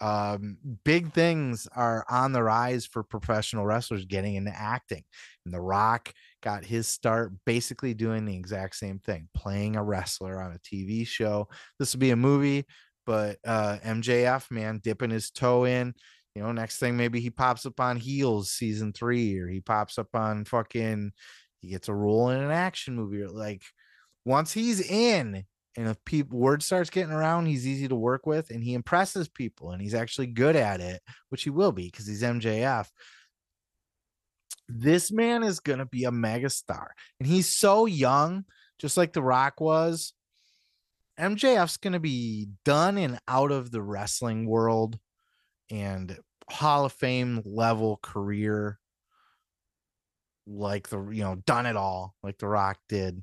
um, 0.00 0.56
big 0.84 1.12
things 1.12 1.68
are 1.76 2.04
on 2.08 2.32
the 2.32 2.42
rise 2.42 2.86
for 2.86 3.02
professional 3.02 3.64
wrestlers 3.64 4.04
getting 4.04 4.34
into 4.34 4.52
acting. 4.54 5.04
And 5.44 5.54
The 5.54 5.60
Rock 5.60 6.12
got 6.42 6.64
his 6.64 6.88
start 6.88 7.32
basically 7.46 7.94
doing 7.94 8.24
the 8.24 8.36
exact 8.36 8.76
same 8.76 8.98
thing, 8.98 9.28
playing 9.34 9.76
a 9.76 9.82
wrestler 9.82 10.42
on 10.42 10.52
a 10.52 10.58
TV 10.58 11.06
show. 11.06 11.48
This 11.78 11.94
would 11.94 12.00
be 12.00 12.10
a 12.10 12.16
movie, 12.16 12.64
but 13.06 13.38
uh, 13.46 13.78
MJF, 13.84 14.50
man, 14.50 14.80
dipping 14.82 15.10
his 15.10 15.30
toe 15.30 15.64
in. 15.64 15.94
You 16.34 16.42
know, 16.42 16.52
next 16.52 16.78
thing 16.78 16.96
maybe 16.96 17.20
he 17.20 17.30
pops 17.30 17.66
up 17.66 17.78
on 17.78 17.96
Heels 17.96 18.50
season 18.50 18.92
three, 18.92 19.38
or 19.38 19.48
he 19.48 19.60
pops 19.60 19.98
up 19.98 20.08
on 20.14 20.44
fucking, 20.46 21.12
he 21.60 21.68
gets 21.68 21.88
a 21.88 21.94
role 21.94 22.30
in 22.30 22.40
an 22.40 22.50
action 22.50 22.96
movie. 22.96 23.22
Or 23.22 23.28
like 23.28 23.62
once 24.24 24.52
he's 24.52 24.80
in, 24.80 25.44
and 25.76 25.88
if 25.88 26.02
people 26.04 26.38
word 26.38 26.62
starts 26.62 26.90
getting 26.90 27.12
around, 27.12 27.46
he's 27.46 27.66
easy 27.66 27.88
to 27.88 27.94
work 27.94 28.26
with 28.26 28.50
and 28.50 28.62
he 28.62 28.74
impresses 28.74 29.28
people 29.28 29.70
and 29.70 29.80
he's 29.80 29.94
actually 29.94 30.26
good 30.26 30.56
at 30.56 30.80
it, 30.80 31.00
which 31.30 31.44
he 31.44 31.50
will 31.50 31.72
be 31.72 31.86
because 31.86 32.06
he's 32.06 32.22
MJF. 32.22 32.88
This 34.68 35.10
man 35.10 35.42
is 35.42 35.60
gonna 35.60 35.86
be 35.86 36.04
a 36.04 36.10
megastar, 36.10 36.88
and 37.18 37.26
he's 37.26 37.48
so 37.48 37.86
young, 37.86 38.44
just 38.78 38.96
like 38.96 39.12
The 39.12 39.22
Rock 39.22 39.60
was. 39.60 40.12
MJF's 41.18 41.76
gonna 41.76 42.00
be 42.00 42.48
done 42.64 42.96
and 42.96 43.18
out 43.28 43.50
of 43.50 43.70
the 43.70 43.82
wrestling 43.82 44.46
world 44.46 44.98
and 45.70 46.16
Hall 46.48 46.84
of 46.84 46.92
Fame 46.92 47.42
level 47.44 47.98
career, 48.02 48.78
like 50.46 50.88
the 50.88 51.02
you 51.10 51.22
know, 51.22 51.36
done 51.46 51.66
it 51.66 51.76
all, 51.76 52.14
like 52.22 52.38
The 52.38 52.48
Rock 52.48 52.78
did 52.88 53.22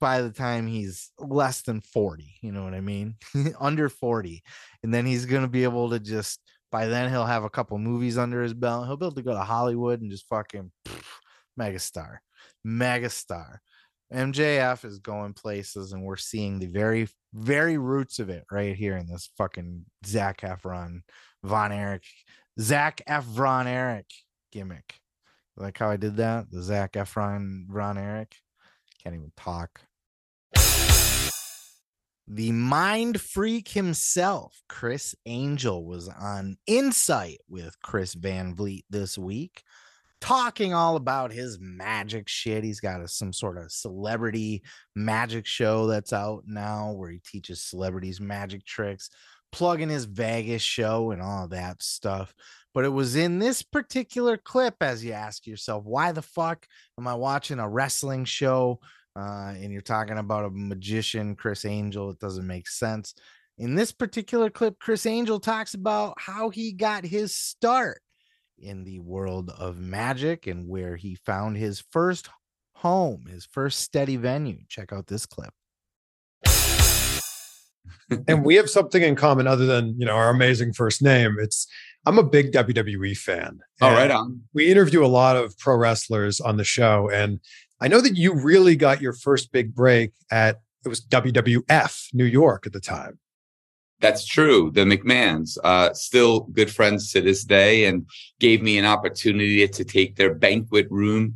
by 0.00 0.22
the 0.22 0.30
time 0.30 0.66
he's 0.66 1.10
less 1.18 1.62
than 1.62 1.80
40 1.80 2.36
you 2.42 2.52
know 2.52 2.64
what 2.64 2.74
i 2.74 2.80
mean? 2.80 3.14
Under 3.60 3.88
40 3.88 4.42
and 4.82 4.92
then 4.92 5.06
he's 5.06 5.26
going 5.26 5.42
to 5.42 5.48
be 5.48 5.64
able 5.64 5.90
to 5.90 5.98
just 5.98 6.40
by 6.70 6.86
then 6.86 7.10
he'll 7.10 7.26
have 7.26 7.44
a 7.44 7.50
couple 7.50 7.78
movies 7.78 8.18
under 8.18 8.42
his 8.42 8.54
belt 8.54 8.86
he'll 8.86 8.96
be 8.96 9.06
able 9.06 9.14
to 9.14 9.22
go 9.22 9.34
to 9.34 9.40
hollywood 9.40 10.00
and 10.00 10.10
just 10.10 10.28
fucking 10.28 10.70
megastar 11.60 12.18
megastar. 12.66 13.58
Mjf 14.12 14.84
is 14.84 14.98
going 14.98 15.34
places 15.34 15.92
and 15.92 16.02
we're 16.02 16.16
seeing 16.16 16.58
the 16.58 16.66
very 16.66 17.08
very 17.32 17.78
roots 17.78 18.18
of 18.18 18.28
it 18.28 18.44
right 18.50 18.74
here 18.74 18.96
in 18.96 19.06
this 19.06 19.30
fucking 19.38 19.84
zac 20.04 20.40
efron 20.40 21.02
von 21.44 21.70
erich 21.70 22.08
zac 22.60 23.02
efron 23.08 23.66
eric 23.66 24.06
gimmick. 24.50 24.98
Like 25.56 25.78
how 25.78 25.90
i 25.90 25.96
did 25.96 26.16
that? 26.16 26.50
The 26.50 26.62
zac 26.62 26.92
efron 26.94 27.66
von 27.68 27.98
erich 27.98 28.34
can't 29.02 29.14
even 29.14 29.32
talk. 29.36 29.80
The 32.32 32.52
mind 32.52 33.20
freak 33.20 33.68
himself, 33.68 34.62
Criss 34.68 35.16
Angel, 35.26 35.84
was 35.84 36.08
on 36.08 36.58
Insight 36.66 37.38
with 37.48 37.74
Chris 37.82 38.14
Van 38.14 38.54
Vliet 38.54 38.84
this 38.88 39.18
week, 39.18 39.64
talking 40.20 40.72
all 40.72 40.94
about 40.94 41.32
his 41.32 41.58
magic 41.60 42.28
shit. 42.28 42.62
He's 42.62 42.78
got 42.78 43.00
a, 43.00 43.08
some 43.08 43.32
sort 43.32 43.58
of 43.58 43.72
celebrity 43.72 44.62
magic 44.94 45.44
show 45.44 45.88
that's 45.88 46.12
out 46.12 46.44
now 46.46 46.92
where 46.92 47.10
he 47.10 47.18
teaches 47.18 47.62
celebrities 47.62 48.20
magic 48.20 48.64
tricks, 48.64 49.10
plugging 49.50 49.88
his 49.88 50.04
Vegas 50.04 50.62
show 50.62 51.10
and 51.10 51.20
all 51.20 51.48
that 51.48 51.82
stuff. 51.82 52.32
But 52.72 52.84
it 52.84 52.90
was 52.90 53.16
in 53.16 53.38
this 53.38 53.62
particular 53.62 54.36
clip, 54.36 54.76
as 54.80 55.04
you 55.04 55.12
ask 55.12 55.46
yourself, 55.46 55.84
why 55.84 56.12
the 56.12 56.22
fuck 56.22 56.66
am 56.98 57.08
I 57.08 57.14
watching 57.14 57.58
a 57.58 57.68
wrestling 57.68 58.24
show? 58.24 58.80
Uh, 59.16 59.54
and 59.56 59.72
you're 59.72 59.82
talking 59.82 60.18
about 60.18 60.44
a 60.44 60.50
magician, 60.50 61.34
Criss 61.34 61.64
Angel. 61.64 62.10
It 62.10 62.20
doesn't 62.20 62.46
make 62.46 62.68
sense. 62.68 63.14
In 63.58 63.74
this 63.74 63.92
particular 63.92 64.50
clip, 64.50 64.78
Criss 64.78 65.04
Angel 65.04 65.40
talks 65.40 65.74
about 65.74 66.14
how 66.18 66.50
he 66.50 66.72
got 66.72 67.04
his 67.04 67.34
start 67.34 68.00
in 68.58 68.84
the 68.84 69.00
world 69.00 69.50
of 69.50 69.78
magic 69.78 70.46
and 70.46 70.68
where 70.68 70.96
he 70.96 71.14
found 71.14 71.56
his 71.56 71.82
first 71.90 72.28
home, 72.76 73.26
his 73.26 73.46
first 73.46 73.80
steady 73.80 74.16
venue. 74.16 74.60
Check 74.68 74.92
out 74.92 75.06
this 75.06 75.26
clip. 75.26 75.52
And 78.28 78.44
we 78.44 78.56
have 78.56 78.70
something 78.70 79.02
in 79.02 79.16
common 79.16 79.46
other 79.46 79.66
than 79.66 79.98
you 79.98 80.06
know 80.06 80.14
our 80.14 80.30
amazing 80.30 80.72
first 80.72 81.02
name. 81.02 81.36
It's 81.40 81.66
I'm 82.06 82.18
a 82.18 82.22
big 82.22 82.52
WWE 82.52 83.16
fan. 83.16 83.60
All 83.80 83.92
right, 83.92 84.10
on. 84.10 84.42
We 84.54 84.70
interview 84.70 85.04
a 85.04 85.06
lot 85.06 85.36
of 85.36 85.56
pro 85.58 85.76
wrestlers 85.76 86.40
on 86.40 86.56
the 86.56 86.64
show, 86.64 87.10
and 87.10 87.40
I 87.80 87.88
know 87.88 88.00
that 88.00 88.16
you 88.16 88.34
really 88.34 88.76
got 88.76 89.00
your 89.00 89.12
first 89.12 89.52
big 89.52 89.74
break 89.74 90.12
at 90.30 90.60
it 90.84 90.88
was 90.88 91.00
WWF 91.06 92.14
New 92.14 92.24
York 92.24 92.66
at 92.66 92.72
the 92.72 92.80
time. 92.80 93.18
That's 94.00 94.26
true. 94.26 94.70
The 94.70 94.82
McMahons, 94.82 95.58
uh, 95.62 95.92
still 95.92 96.40
good 96.52 96.70
friends 96.70 97.12
to 97.12 97.20
this 97.20 97.44
day, 97.44 97.84
and 97.84 98.06
gave 98.38 98.62
me 98.62 98.78
an 98.78 98.86
opportunity 98.86 99.68
to 99.68 99.84
take 99.84 100.16
their 100.16 100.34
banquet 100.34 100.86
room 100.90 101.34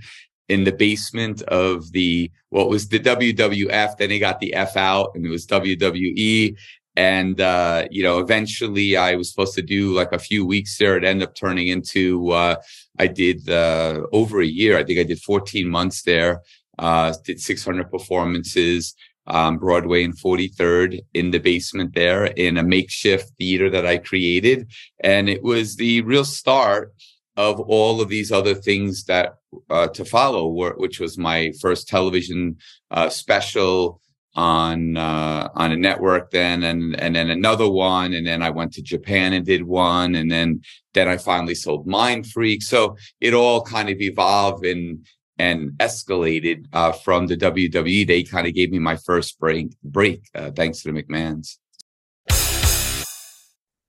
in 0.49 0.65
the 0.65 0.73
basement 0.73 1.43
of 1.43 1.93
the 1.93 2.31
what 2.51 2.69
was 2.69 2.89
the 2.89 3.01
WWF. 3.01 3.97
Then 3.97 4.09
they 4.09 4.19
got 4.19 4.41
the 4.41 4.55
F 4.55 4.77
out, 4.77 5.13
and 5.15 5.25
it 5.25 5.31
was 5.31 5.47
WWE. 5.47 6.57
And 6.97 7.41
uh, 7.41 7.87
you 7.91 8.03
know, 8.03 8.19
eventually, 8.19 8.97
I 8.97 9.17
was 9.17 9.31
supposed 9.31 9.55
to 9.55 9.63
do 9.63 9.93
like 9.93 10.13
a 10.13 10.19
few 10.19 10.47
weeks 10.47 10.79
there. 10.79 10.97
It 10.97 11.05
ended 11.05 11.29
up 11.29 11.35
turning 11.35 11.69
into 11.69 12.31
uh, 12.31 12.57
I 12.99 13.07
did 13.09 13.49
uh, 13.49 14.03
over 14.13 14.41
a 14.41 14.47
year. 14.47 14.79
I 14.79 14.85
think 14.85 15.01
I 15.01 15.05
did 15.05 15.21
14 15.21 15.69
months 15.69 16.03
there. 16.03 16.43
Uh, 16.79 17.15
did 17.25 17.41
600 17.41 17.91
performances 17.91 18.95
um, 19.27 19.59
Broadway 19.59 20.05
and 20.05 20.17
43rd 20.17 21.01
in 21.15 21.31
the 21.31 21.39
basement 21.39 21.95
there 21.95 22.27
in 22.27 22.59
a 22.59 22.63
makeshift 22.63 23.33
theater 23.39 23.71
that 23.71 23.87
I 23.87 23.99
created. 23.99 24.71
And 25.01 25.29
it 25.29 25.43
was 25.43 25.77
the 25.77 26.03
real 26.03 26.25
start 26.25 26.93
of 27.37 27.61
all 27.61 28.01
of 28.01 28.09
these 28.09 28.31
other 28.31 28.55
things 28.55 29.05
that 29.05 29.37
uh, 29.71 29.89
to 29.89 30.05
follow, 30.05 30.47
which 30.77 31.01
was 31.01 31.19
my 31.19 31.53
first 31.61 31.89
television 31.89 32.57
uh, 32.91 33.09
special 33.09 34.01
on 34.37 34.97
uh, 34.97 35.49
on 35.55 35.73
a 35.73 35.77
network 35.77 36.31
then 36.31 36.65
and 36.65 36.99
and 37.01 37.15
then 37.15 37.31
another 37.31 37.71
one 37.71 38.13
and 38.13 38.27
then 38.27 38.43
I 38.43 38.51
went 38.51 38.73
to 38.75 38.83
Japan 38.83 39.33
and 39.33 39.47
did 39.47 39.63
one 39.63 40.15
and 40.17 40.31
then 40.31 40.63
then 40.93 41.09
I 41.09 41.19
finally 41.19 41.55
sold 41.55 41.87
Mindfreak 41.87 42.63
so 42.63 42.97
it 43.21 43.33
all 43.33 43.63
kind 43.63 43.89
of 43.91 44.01
evolved 44.01 44.67
and 44.67 45.07
and 45.39 45.71
escalated 45.79 46.67
uh, 46.73 46.93
from 46.93 47.29
the 47.29 47.37
WWE 47.37 48.07
they 48.07 48.25
kind 48.25 48.47
of 48.47 48.55
gave 48.55 48.73
me 48.73 48.81
my 48.81 48.97
first 48.97 49.39
break 49.39 49.69
break 49.85 50.29
uh, 50.35 50.51
thanks 50.51 50.83
to 50.83 50.93
the 50.93 51.03
McMahons. 51.03 51.59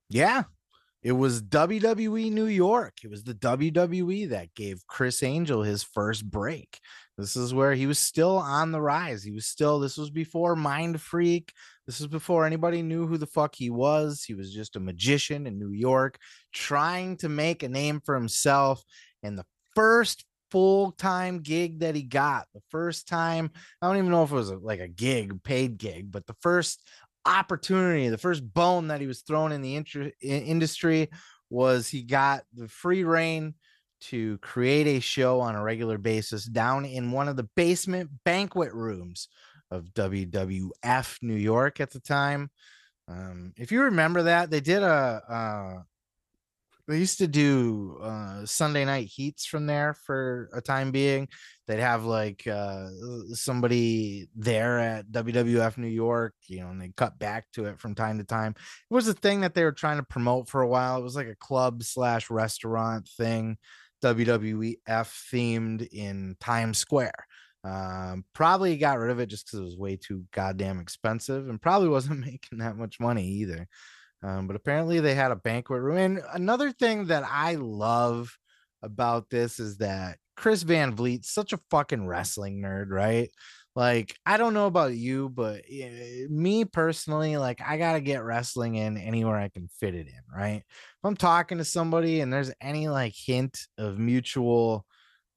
Yeah 0.09 0.43
it 1.05 1.13
was 1.13 1.41
WWE 1.41 2.31
New 2.31 2.47
York 2.47 2.95
it 3.03 3.09
was 3.09 3.23
the 3.23 3.35
WWE 3.35 4.29
that 4.31 4.53
gave 4.55 4.85
Criss 4.87 5.23
Angel 5.23 5.63
his 5.63 5.83
first 5.83 6.29
break 6.29 6.81
this 7.17 7.37
is 7.37 7.53
where 7.53 7.73
he 7.73 7.87
was 7.87 7.97
still 7.97 8.37
on 8.37 8.71
the 8.71 8.81
rise. 8.81 9.23
He 9.23 9.31
was 9.31 9.45
still, 9.45 9.79
this 9.79 9.97
was 9.97 10.09
before 10.09 10.55
Mindfreak. 10.55 11.49
This 11.87 12.01
is 12.01 12.07
before 12.07 12.45
anybody 12.45 12.81
knew 12.81 13.07
who 13.07 13.17
the 13.17 13.25
fuck 13.25 13.55
he 13.55 13.69
was. 13.69 14.23
He 14.23 14.33
was 14.33 14.53
just 14.53 14.75
a 14.75 14.81
magician 14.81 15.47
in 15.47 15.57
New 15.57 15.71
York 15.71 16.17
trying 16.51 17.15
to 17.17 17.29
make 17.29 17.63
a 17.63 17.69
name 17.69 18.01
for 18.03 18.15
himself. 18.15 18.83
And 19.23 19.37
the 19.37 19.45
first 19.75 20.25
full 20.51 20.91
time 20.91 21.39
gig 21.39 21.79
that 21.79 21.95
he 21.95 22.03
got, 22.03 22.47
the 22.53 22.61
first 22.69 23.07
time, 23.07 23.51
I 23.81 23.87
don't 23.87 23.97
even 23.97 24.11
know 24.11 24.23
if 24.23 24.31
it 24.31 24.35
was 24.35 24.49
a, 24.49 24.57
like 24.57 24.81
a 24.81 24.87
gig, 24.87 25.41
paid 25.41 25.77
gig, 25.77 26.11
but 26.11 26.25
the 26.27 26.35
first 26.41 26.81
opportunity, 27.25 28.09
the 28.09 28.17
first 28.17 28.53
bone 28.53 28.87
that 28.87 29.01
he 29.01 29.07
was 29.07 29.21
thrown 29.21 29.51
in 29.51 29.61
the 29.61 29.75
inter- 29.75 30.11
industry 30.21 31.09
was 31.49 31.87
he 31.87 32.01
got 32.01 32.43
the 32.53 32.67
free 32.67 33.03
reign 33.03 33.53
to 34.01 34.37
create 34.39 34.87
a 34.87 34.99
show 34.99 35.39
on 35.39 35.55
a 35.55 35.63
regular 35.63 35.97
basis 35.97 36.45
down 36.45 36.85
in 36.85 37.11
one 37.11 37.27
of 37.27 37.35
the 37.35 37.47
basement 37.55 38.09
banquet 38.23 38.73
rooms 38.73 39.29
of 39.71 39.85
WWF 39.93 41.17
New 41.21 41.35
York 41.35 41.79
at 41.79 41.91
the 41.91 41.99
time. 41.99 42.49
Um, 43.07 43.53
if 43.57 43.71
you 43.71 43.83
remember 43.83 44.23
that, 44.23 44.49
they 44.49 44.59
did 44.59 44.83
a 44.83 45.21
uh, 45.29 45.81
they 46.87 46.99
used 46.99 47.17
to 47.17 47.27
do 47.27 47.97
uh, 48.01 48.45
Sunday 48.45 48.85
night 48.85 49.07
heats 49.07 49.45
from 49.45 49.65
there 49.65 49.95
for 50.05 50.49
a 50.53 50.61
time 50.61 50.91
being. 50.91 51.27
They'd 51.67 51.79
have 51.79 52.05
like 52.05 52.45
uh, 52.47 52.87
somebody 53.33 54.27
there 54.35 54.79
at 54.79 55.07
WWF 55.07 55.77
New 55.77 55.87
York, 55.87 56.35
you 56.47 56.59
know, 56.59 56.67
and 56.67 56.79
they 56.79 56.91
cut 56.95 57.17
back 57.17 57.45
to 57.53 57.65
it 57.65 57.79
from 57.79 57.95
time 57.95 58.19
to 58.19 58.23
time. 58.23 58.53
It 58.57 58.93
was 58.93 59.07
a 59.07 59.13
thing 59.13 59.41
that 59.41 59.55
they 59.55 59.63
were 59.63 59.71
trying 59.71 59.97
to 59.97 60.03
promote 60.03 60.47
for 60.47 60.61
a 60.61 60.67
while. 60.67 60.99
It 60.99 61.03
was 61.03 61.15
like 61.15 61.27
a 61.27 61.35
club 61.35 61.81
slash 61.83 62.29
restaurant 62.29 63.09
thing. 63.17 63.57
WWF 64.03 64.77
themed 64.85 65.87
in 65.91 66.35
Times 66.39 66.77
Square. 66.77 67.25
Um, 67.63 68.23
probably 68.33 68.77
got 68.77 68.99
rid 68.99 69.09
of 69.09 69.19
it 69.19 69.25
just 69.25 69.47
because 69.47 69.59
it 69.59 69.63
was 69.63 69.77
way 69.77 69.97
too 69.97 70.23
goddamn 70.31 70.79
expensive 70.79 71.49
and 71.49 71.59
probably 71.59 71.89
wasn't 71.89 72.19
making 72.19 72.59
that 72.59 72.77
much 72.77 72.99
money 72.99 73.27
either. 73.27 73.67
Um, 74.25 74.47
but 74.47 74.55
apparently 74.55 74.99
they 74.99 75.13
had 75.13 75.31
a 75.31 75.35
banquet 75.35 75.81
room. 75.81 75.97
And 75.97 76.21
another 76.33 76.71
thing 76.71 77.05
that 77.07 77.23
I 77.29 77.55
love 77.55 78.35
about 78.81 79.29
this 79.29 79.59
is 79.59 79.77
that 79.77 80.17
Chris 80.35 80.63
Van 80.63 80.95
Vliet's 80.95 81.31
such 81.31 81.53
a 81.53 81.59
fucking 81.69 82.07
wrestling 82.07 82.59
nerd, 82.59 82.89
right? 82.89 83.29
Like, 83.75 84.15
I 84.25 84.37
don't 84.37 84.55
know 84.55 84.65
about 84.65 84.95
you, 84.95 85.29
but 85.29 85.61
eh, 85.69 86.25
me 86.29 86.65
personally, 86.65 87.37
like, 87.37 87.61
I 87.61 87.77
got 87.77 87.93
to 87.93 88.01
get 88.01 88.23
wrestling 88.23 88.75
in 88.75 88.97
anywhere 88.97 89.35
I 89.35 89.49
can 89.49 89.67
fit 89.79 89.93
it 89.93 90.07
in, 90.07 90.21
right? 90.35 90.63
If 90.65 91.03
I'm 91.03 91.17
talking 91.17 91.59
to 91.59 91.65
somebody 91.65 92.21
and 92.21 92.33
there's 92.33 92.51
any 92.61 92.87
like 92.87 93.13
hint 93.15 93.59
of 93.77 93.99
mutual, 93.99 94.85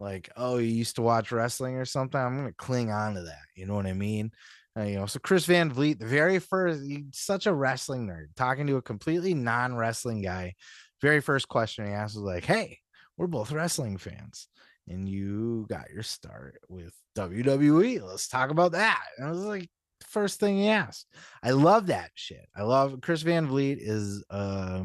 like, 0.00 0.30
oh, 0.36 0.58
you 0.58 0.68
used 0.68 0.96
to 0.96 1.02
watch 1.02 1.30
wrestling 1.30 1.74
or 1.74 1.84
something, 1.84 2.18
I'm 2.18 2.38
going 2.38 2.48
to 2.48 2.54
cling 2.54 2.90
on 2.90 3.14
to 3.14 3.22
that. 3.22 3.42
You 3.54 3.66
know 3.66 3.74
what 3.74 3.86
I 3.86 3.92
mean? 3.92 4.30
Uh, 4.78 4.84
you 4.84 4.96
know, 4.96 5.06
so 5.06 5.18
Chris 5.18 5.44
Van 5.46 5.70
Vliet, 5.72 5.98
the 5.98 6.06
very 6.06 6.38
first, 6.38 6.82
such 7.12 7.46
a 7.46 7.54
wrestling 7.54 8.06
nerd, 8.06 8.26
talking 8.36 8.66
to 8.66 8.76
a 8.76 8.82
completely 8.82 9.34
non 9.34 9.74
wrestling 9.74 10.22
guy. 10.22 10.54
Very 11.00 11.20
first 11.20 11.48
question 11.48 11.86
he 11.86 11.92
asked 11.92 12.14
was 12.14 12.24
like, 12.24 12.44
hey, 12.44 12.78
we're 13.16 13.26
both 13.26 13.52
wrestling 13.52 13.98
fans 13.98 14.48
and 14.88 15.08
you 15.08 15.66
got 15.68 15.90
your 15.90 16.02
start 16.02 16.60
with 16.68 16.92
WWE. 17.16 18.02
Let's 18.02 18.28
talk 18.28 18.50
about 18.50 18.72
that. 18.72 19.02
And 19.16 19.26
I 19.26 19.30
was 19.30 19.44
like, 19.44 19.68
first 20.06 20.40
thing 20.40 20.58
he 20.58 20.68
asked. 20.68 21.06
I 21.42 21.50
love 21.50 21.86
that 21.86 22.10
shit. 22.14 22.46
I 22.56 22.62
love 22.62 23.00
Chris 23.02 23.22
Van 23.22 23.46
Vliet 23.46 23.78
is 23.80 24.24
uh, 24.30 24.84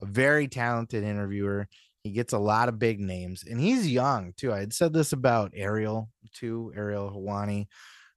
a 0.00 0.06
very 0.06 0.48
talented 0.48 1.04
interviewer. 1.04 1.68
He 2.02 2.10
gets 2.10 2.32
a 2.32 2.38
lot 2.38 2.68
of 2.68 2.78
big 2.78 3.00
names 3.00 3.44
and 3.48 3.60
he's 3.60 3.88
young 3.88 4.32
too. 4.36 4.52
I 4.52 4.60
had 4.60 4.72
said 4.72 4.92
this 4.92 5.12
about 5.12 5.52
Ariel 5.54 6.10
too, 6.34 6.72
Ariel 6.76 7.10
Helwani. 7.10 7.66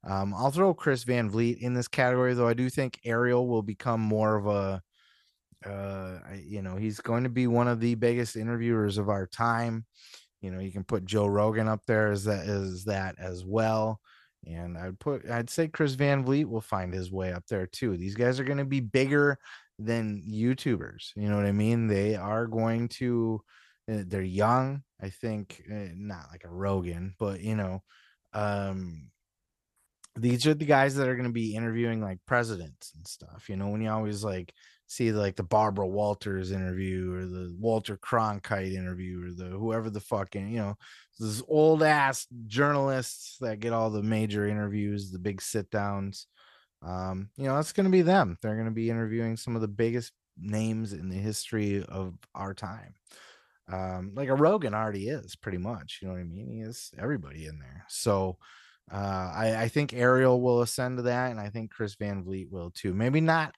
Um, 0.05 0.33
I'll 0.35 0.51
throw 0.51 0.73
Chris 0.73 1.03
Van 1.03 1.29
Vliet 1.29 1.59
in 1.59 1.73
this 1.73 1.87
category, 1.87 2.33
though. 2.33 2.47
I 2.47 2.53
do 2.53 2.69
think 2.69 2.99
Ariel 3.05 3.47
will 3.47 3.63
become 3.63 4.01
more 4.01 4.35
of 4.35 4.45
a, 4.47 4.81
uh, 5.67 6.19
you 6.35 6.61
know, 6.61 6.75
he's 6.75 6.99
going 6.99 7.23
to 7.23 7.29
be 7.29 7.47
one 7.47 7.67
of 7.67 7.79
the 7.79 7.95
biggest 7.95 8.35
interviewers 8.35 8.97
of 8.97 9.09
our 9.09 9.25
time. 9.25 9.85
You 10.41 10.51
know, 10.51 10.59
you 10.59 10.71
can 10.71 10.83
put 10.83 11.05
Joe 11.05 11.25
Rogan 11.25 11.67
up 11.67 11.81
there 11.87 12.11
as 12.11 12.25
that 12.25 12.45
as 12.45 12.83
that 12.85 13.15
as 13.17 13.43
well. 13.43 13.99
And 14.45 14.77
I'd 14.77 14.99
put 14.99 15.27
I'd 15.27 15.49
say 15.49 15.67
Chris 15.67 15.95
Van 15.95 16.23
Vliet 16.23 16.47
will 16.47 16.61
find 16.61 16.93
his 16.93 17.11
way 17.11 17.33
up 17.33 17.45
there 17.49 17.65
too. 17.65 17.97
These 17.97 18.13
guys 18.13 18.39
are 18.39 18.43
going 18.43 18.59
to 18.59 18.65
be 18.65 18.79
bigger 18.79 19.39
than 19.79 20.21
YouTubers. 20.21 21.13
You 21.15 21.29
know 21.29 21.35
what 21.37 21.47
I 21.47 21.51
mean? 21.51 21.87
They 21.87 22.15
are 22.15 22.45
going 22.45 22.89
to 22.89 23.41
uh, 23.91 24.03
they're 24.05 24.21
young. 24.21 24.83
I 25.01 25.09
think 25.09 25.63
uh, 25.71 25.89
not 25.95 26.27
like 26.31 26.43
a 26.43 26.49
Rogan, 26.49 27.15
but 27.17 27.41
you 27.41 27.55
know, 27.55 27.81
um 28.33 29.09
these 30.15 30.47
are 30.47 30.53
the 30.53 30.65
guys 30.65 30.95
that 30.95 31.07
are 31.07 31.15
going 31.15 31.27
to 31.27 31.33
be 31.33 31.55
interviewing 31.55 32.01
like 32.01 32.19
presidents 32.25 32.93
and 32.95 33.05
stuff. 33.07 33.49
You 33.49 33.57
know, 33.57 33.69
when 33.69 33.81
you 33.81 33.89
always 33.89 34.23
like 34.23 34.53
see 34.87 35.11
like 35.11 35.35
the 35.35 35.43
Barbara 35.43 35.87
Walters 35.87 36.51
interview 36.51 37.13
or 37.13 37.25
the 37.25 37.53
Walter 37.59 37.97
Cronkite 37.97 38.73
interview 38.73 39.27
or 39.27 39.31
the 39.33 39.49
whoever 39.57 39.89
the 39.89 39.99
fucking, 39.99 40.49
you 40.49 40.59
know, 40.59 40.77
these 41.19 41.41
old 41.47 41.83
ass 41.83 42.27
journalists 42.47 43.37
that 43.41 43.59
get 43.59 43.73
all 43.73 43.89
the 43.89 44.03
major 44.03 44.47
interviews, 44.47 45.11
the 45.11 45.19
big 45.19 45.41
sit 45.41 45.69
downs. 45.69 46.27
Um, 46.81 47.29
you 47.35 47.45
know, 47.45 47.55
that's 47.55 47.73
going 47.73 47.85
to 47.85 47.91
be 47.91 48.03
them. 48.03 48.37
They're 48.41 48.55
going 48.55 48.67
to 48.67 48.71
be 48.71 48.89
interviewing 48.89 49.37
some 49.37 49.55
of 49.55 49.61
the 49.61 49.67
biggest 49.67 50.13
names 50.37 50.93
in 50.93 51.09
the 51.09 51.15
history 51.15 51.83
of 51.83 52.13
our 52.35 52.53
time. 52.53 52.93
Um, 53.71 54.11
like 54.13 54.29
a 54.29 54.35
Rogan 54.35 54.75
already 54.75 55.07
is 55.07 55.35
pretty 55.35 55.57
much, 55.57 55.99
you 56.01 56.07
know 56.07 56.13
what 56.13 56.19
I 56.19 56.25
mean? 56.25 56.47
He 56.47 56.59
is 56.61 56.91
everybody 56.99 57.47
in 57.47 57.57
there. 57.57 57.85
So, 57.89 58.37
uh, 58.91 59.31
I, 59.35 59.55
I 59.63 59.67
think 59.67 59.93
Ariel 59.93 60.41
will 60.41 60.61
ascend 60.61 60.97
to 60.97 61.03
that, 61.03 61.31
and 61.31 61.39
I 61.39 61.49
think 61.49 61.71
Chris 61.71 61.95
Van 61.95 62.23
Vliet 62.23 62.51
will 62.51 62.71
too. 62.71 62.93
Maybe 62.93 63.21
not 63.21 63.53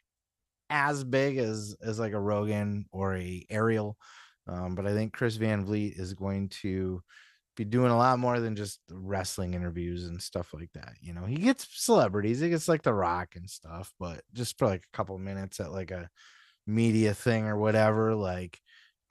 as 0.70 1.04
big 1.04 1.38
as 1.38 1.76
as 1.82 2.00
like 2.00 2.14
a 2.14 2.20
Rogan 2.20 2.86
or 2.92 3.16
a 3.18 3.46
Ariel, 3.50 3.98
um, 4.48 4.76
but 4.76 4.88
I 4.88 4.94
think 4.94 5.14
Chris 5.14 5.36
Van 5.36 5.66
Vliet 5.66 5.94
is 5.98 6.14
going 6.14 6.50
to 6.62 7.02
be 7.58 7.66
doing 7.66 7.92
a 7.92 7.98
lot 7.98 8.20
more 8.20 8.40
than 8.40 8.56
just 8.56 8.80
wrestling 8.90 9.54
interviews 9.56 10.06
and 10.08 10.22
stuff 10.22 10.54
like 10.54 10.72
that. 10.74 10.94
You 11.02 11.14
know, 11.14 11.26
he 11.26 11.38
gets 11.38 11.68
celebrities, 11.72 12.40
he 12.40 12.50
gets 12.50 12.68
like 12.68 12.84
The 12.84 12.94
Rock 12.94 13.36
and 13.36 13.50
stuff, 13.50 13.92
but 14.00 14.22
just 14.34 14.58
for 14.58 14.68
like 14.68 14.84
a 14.84 14.96
couple 14.96 15.18
minutes 15.18 15.60
at 15.60 15.72
like 15.72 15.92
a 15.92 16.10
media 16.68 17.14
thing 17.14 17.46
or 17.46 17.58
whatever, 17.58 18.14
like 18.16 18.60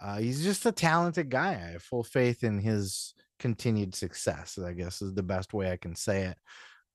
uh, 0.01 0.19
he's 0.19 0.45
just 0.45 0.65
a 0.65 0.73
talented 0.73 1.29
guy. 1.29 1.53
I 1.53 1.73
have 1.73 1.83
full 1.83 2.05
faith 2.05 2.45
in 2.45 2.61
his 2.61 3.15
continued 3.39 3.95
success, 3.95 4.59
I 4.59 4.73
guess 4.73 5.03
is 5.03 5.15
the 5.15 5.23
best 5.23 5.55
way 5.55 5.71
I 5.71 5.77
can 5.77 5.95
say 5.95 6.25
it. 6.25 6.37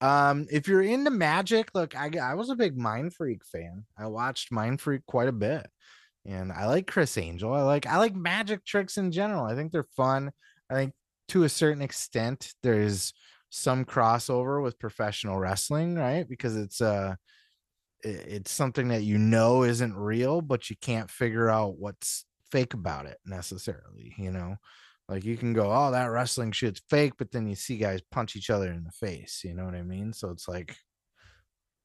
Um, 0.06 0.48
if 0.52 0.68
you're 0.68 0.82
into 0.82 1.12
magic, 1.12 1.70
look, 1.76 1.96
I 1.96 2.12
I 2.22 2.34
was 2.34 2.50
a 2.50 2.56
big 2.56 2.78
Mindfreak 2.78 3.44
fan. 3.46 3.86
I 3.98 4.08
watched 4.08 4.52
Mindfreak 4.52 5.06
quite 5.06 5.28
a 5.28 5.34
bit, 5.34 5.68
and 6.26 6.52
I 6.52 6.66
like 6.66 6.88
Criss 6.88 7.18
Angel. 7.18 7.54
I 7.54 7.62
like 7.62 7.86
I 7.86 7.98
like 7.98 8.16
magic 8.16 8.66
tricks 8.66 8.98
in 8.98 9.12
general. 9.12 9.46
I 9.46 9.56
think 9.56 9.72
they're 9.72 9.88
fun. 9.96 10.32
I 10.70 10.74
think 10.76 10.94
to 11.30 11.44
a 11.44 11.50
certain 11.50 11.82
extent 11.82 12.54
there's 12.64 13.14
some 13.50 13.86
crossover 13.86 14.64
with 14.64 14.80
professional 14.80 15.38
wrestling, 15.38 15.96
right? 15.96 16.28
Because 16.28 16.56
it's 16.58 16.82
uh 16.82 17.16
it's 18.04 18.52
something 18.52 18.88
that 18.88 19.04
you 19.04 19.18
know 19.20 19.64
isn't 19.64 19.96
real, 19.96 20.42
but 20.42 20.70
you 20.70 20.76
can't 20.82 21.10
figure 21.10 21.50
out 21.50 21.78
what's 21.78 22.26
fake 22.52 22.74
about 22.74 23.06
it 23.06 23.18
necessarily, 23.26 24.14
you 24.18 24.32
know. 24.32 24.56
Like 25.12 25.26
you 25.26 25.36
can 25.36 25.52
go, 25.52 25.70
oh, 25.70 25.92
that 25.92 26.06
wrestling 26.06 26.54
shit's 26.54 26.82
fake, 26.90 27.16
but 27.18 27.32
then 27.32 27.46
you 27.46 27.56
see 27.56 27.76
guys 27.76 28.00
punch 28.12 28.38
each 28.38 28.50
other 28.50 28.72
in 28.72 28.86
the 28.86 28.92
face. 28.92 29.42
You 29.44 29.54
know 29.54 29.66
what 29.66 29.76
I 29.76 29.82
mean? 29.82 30.14
So 30.14 30.30
it's 30.30 30.48
like, 30.48 30.78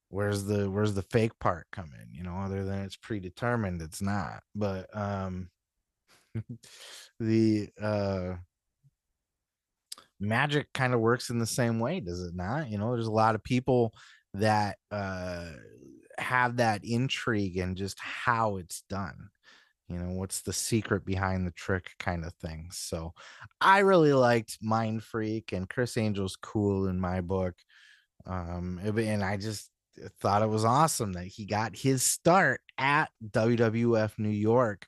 where's 0.07 0.45
the 0.45 0.71
where's 0.71 0.93
the 0.93 1.01
fake 1.01 1.37
part 1.37 1.67
come 1.69 1.91
in? 2.01 2.13
You 2.13 2.23
know, 2.23 2.37
other 2.37 2.63
than 2.63 2.83
it's 2.83 2.95
predetermined, 2.95 3.81
it's 3.81 4.01
not. 4.01 4.43
But 4.55 4.87
um, 4.95 5.49
the 7.19 7.67
uh, 7.81 8.35
magic 10.21 10.71
kind 10.73 10.93
of 10.93 11.01
works 11.01 11.29
in 11.29 11.37
the 11.37 11.45
same 11.45 11.81
way, 11.81 11.99
does 11.99 12.23
it 12.23 12.33
not? 12.33 12.69
You 12.69 12.77
know, 12.77 12.93
there's 12.93 13.07
a 13.07 13.11
lot 13.11 13.35
of 13.35 13.43
people 13.43 13.93
that 14.35 14.77
uh 14.89 15.49
have 16.17 16.57
that 16.57 16.85
intrigue 16.85 17.57
and 17.57 17.75
just 17.75 17.99
how 17.99 18.55
it's 18.55 18.83
done 18.89 19.29
you 19.89 19.97
know 19.97 20.11
what's 20.11 20.41
the 20.41 20.53
secret 20.53 21.05
behind 21.05 21.45
the 21.47 21.51
trick 21.51 21.91
kind 21.99 22.25
of 22.25 22.33
thing. 22.35 22.69
So 22.71 23.13
i 23.61 23.79
really 23.79 24.13
liked 24.13 24.57
mind 24.61 25.03
freak 25.03 25.51
and 25.51 25.69
criss 25.69 25.97
angel's 25.97 26.35
cool 26.35 26.87
in 26.87 26.99
my 26.99 27.21
book 27.21 27.55
um 28.25 28.79
and 28.83 29.23
i 29.23 29.37
just 29.37 29.69
thought 30.21 30.43
it 30.43 30.49
was 30.49 30.65
awesome 30.65 31.13
that 31.13 31.25
he 31.25 31.45
got 31.45 31.75
his 31.75 32.03
start 32.03 32.61
at 32.77 33.09
wwf 33.31 34.11
new 34.19 34.29
york 34.29 34.85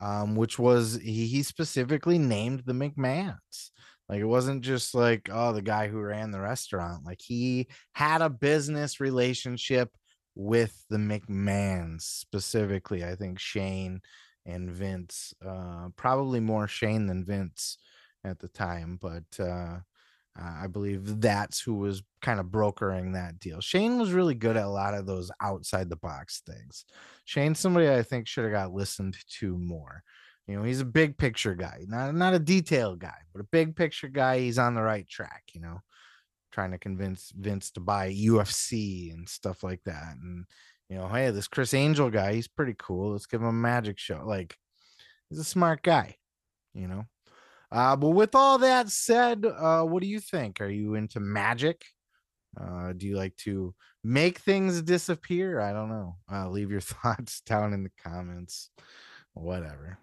um 0.00 0.36
which 0.36 0.58
was 0.58 1.00
he, 1.02 1.26
he 1.26 1.42
specifically 1.42 2.18
named 2.18 2.62
the 2.66 2.72
mcmahons. 2.72 3.70
Like 4.08 4.20
it 4.20 4.24
wasn't 4.24 4.62
just 4.62 4.94
like 4.94 5.28
oh 5.32 5.52
the 5.52 5.62
guy 5.62 5.88
who 5.88 6.00
ran 6.00 6.32
the 6.32 6.40
restaurant. 6.40 7.06
Like 7.06 7.20
he 7.22 7.68
had 7.92 8.20
a 8.20 8.28
business 8.28 9.00
relationship 9.00 9.90
with 10.34 10.84
the 10.88 10.96
mcmahons 10.96 12.02
specifically 12.02 13.04
i 13.04 13.14
think 13.14 13.38
shane 13.38 14.00
and 14.46 14.70
Vince. 14.70 15.34
Uh, 15.44 15.88
probably 15.96 16.40
more 16.40 16.66
Shane 16.66 17.06
than 17.06 17.24
Vince 17.24 17.78
at 18.24 18.38
the 18.38 18.48
time, 18.48 18.98
but 19.00 19.42
uh, 19.42 19.78
I 20.36 20.66
believe 20.66 21.20
that's 21.20 21.60
who 21.60 21.74
was 21.74 22.02
kind 22.22 22.40
of 22.40 22.50
brokering 22.50 23.12
that 23.12 23.38
deal. 23.38 23.60
Shane 23.60 23.98
was 23.98 24.12
really 24.12 24.34
good 24.34 24.56
at 24.56 24.64
a 24.64 24.70
lot 24.70 24.94
of 24.94 25.06
those 25.06 25.30
outside 25.40 25.88
the 25.90 25.96
box 25.96 26.42
things. 26.46 26.84
Shane's 27.24 27.58
somebody 27.58 27.90
I 27.90 28.02
think 28.02 28.26
should 28.26 28.44
have 28.44 28.52
got 28.52 28.72
listened 28.72 29.16
to 29.40 29.58
more. 29.58 30.02
You 30.46 30.56
know, 30.56 30.64
he's 30.64 30.80
a 30.80 30.86
big 30.86 31.18
picture 31.18 31.54
guy, 31.54 31.84
not 31.86 32.14
not 32.14 32.34
a 32.34 32.38
detailed 32.38 32.98
guy, 32.98 33.18
but 33.32 33.40
a 33.40 33.48
big 33.52 33.76
picture 33.76 34.08
guy. 34.08 34.40
He's 34.40 34.58
on 34.58 34.74
the 34.74 34.82
right 34.82 35.06
track. 35.08 35.44
You 35.52 35.60
know, 35.60 35.80
trying 36.50 36.72
to 36.72 36.78
convince 36.78 37.30
Vince 37.36 37.70
to 37.72 37.80
buy 37.80 38.10
UFC 38.10 39.12
and 39.12 39.28
stuff 39.28 39.62
like 39.62 39.82
that, 39.84 40.16
and 40.20 40.46
you 40.92 40.98
know, 40.98 41.08
hey, 41.08 41.30
this 41.30 41.48
Criss 41.48 41.72
Angel 41.72 42.10
guy, 42.10 42.34
he's 42.34 42.48
pretty 42.48 42.74
cool. 42.78 43.12
Let's 43.12 43.24
give 43.24 43.40
him 43.40 43.46
a 43.46 43.52
magic 43.52 43.98
show. 43.98 44.22
Like, 44.26 44.58
he's 45.30 45.38
a 45.38 45.44
smart 45.44 45.82
guy, 45.82 46.16
you 46.74 46.86
know. 46.86 47.06
Uh, 47.70 47.96
but 47.96 48.10
with 48.10 48.34
all 48.34 48.58
that 48.58 48.90
said, 48.90 49.46
uh, 49.46 49.84
what 49.84 50.02
do 50.02 50.06
you 50.06 50.20
think? 50.20 50.60
Are 50.60 50.68
you 50.68 50.94
into 50.94 51.18
magic? 51.18 51.82
Uh, 52.60 52.92
do 52.92 53.06
you 53.06 53.16
like 53.16 53.34
to 53.38 53.74
make 54.04 54.40
things 54.40 54.82
disappear? 54.82 55.60
I 55.60 55.72
don't 55.72 55.88
know. 55.88 56.16
Uh, 56.30 56.50
leave 56.50 56.70
your 56.70 56.80
thoughts 56.82 57.40
down 57.40 57.72
in 57.72 57.84
the 57.84 57.92
comments. 58.04 58.68
Whatever. 59.32 59.98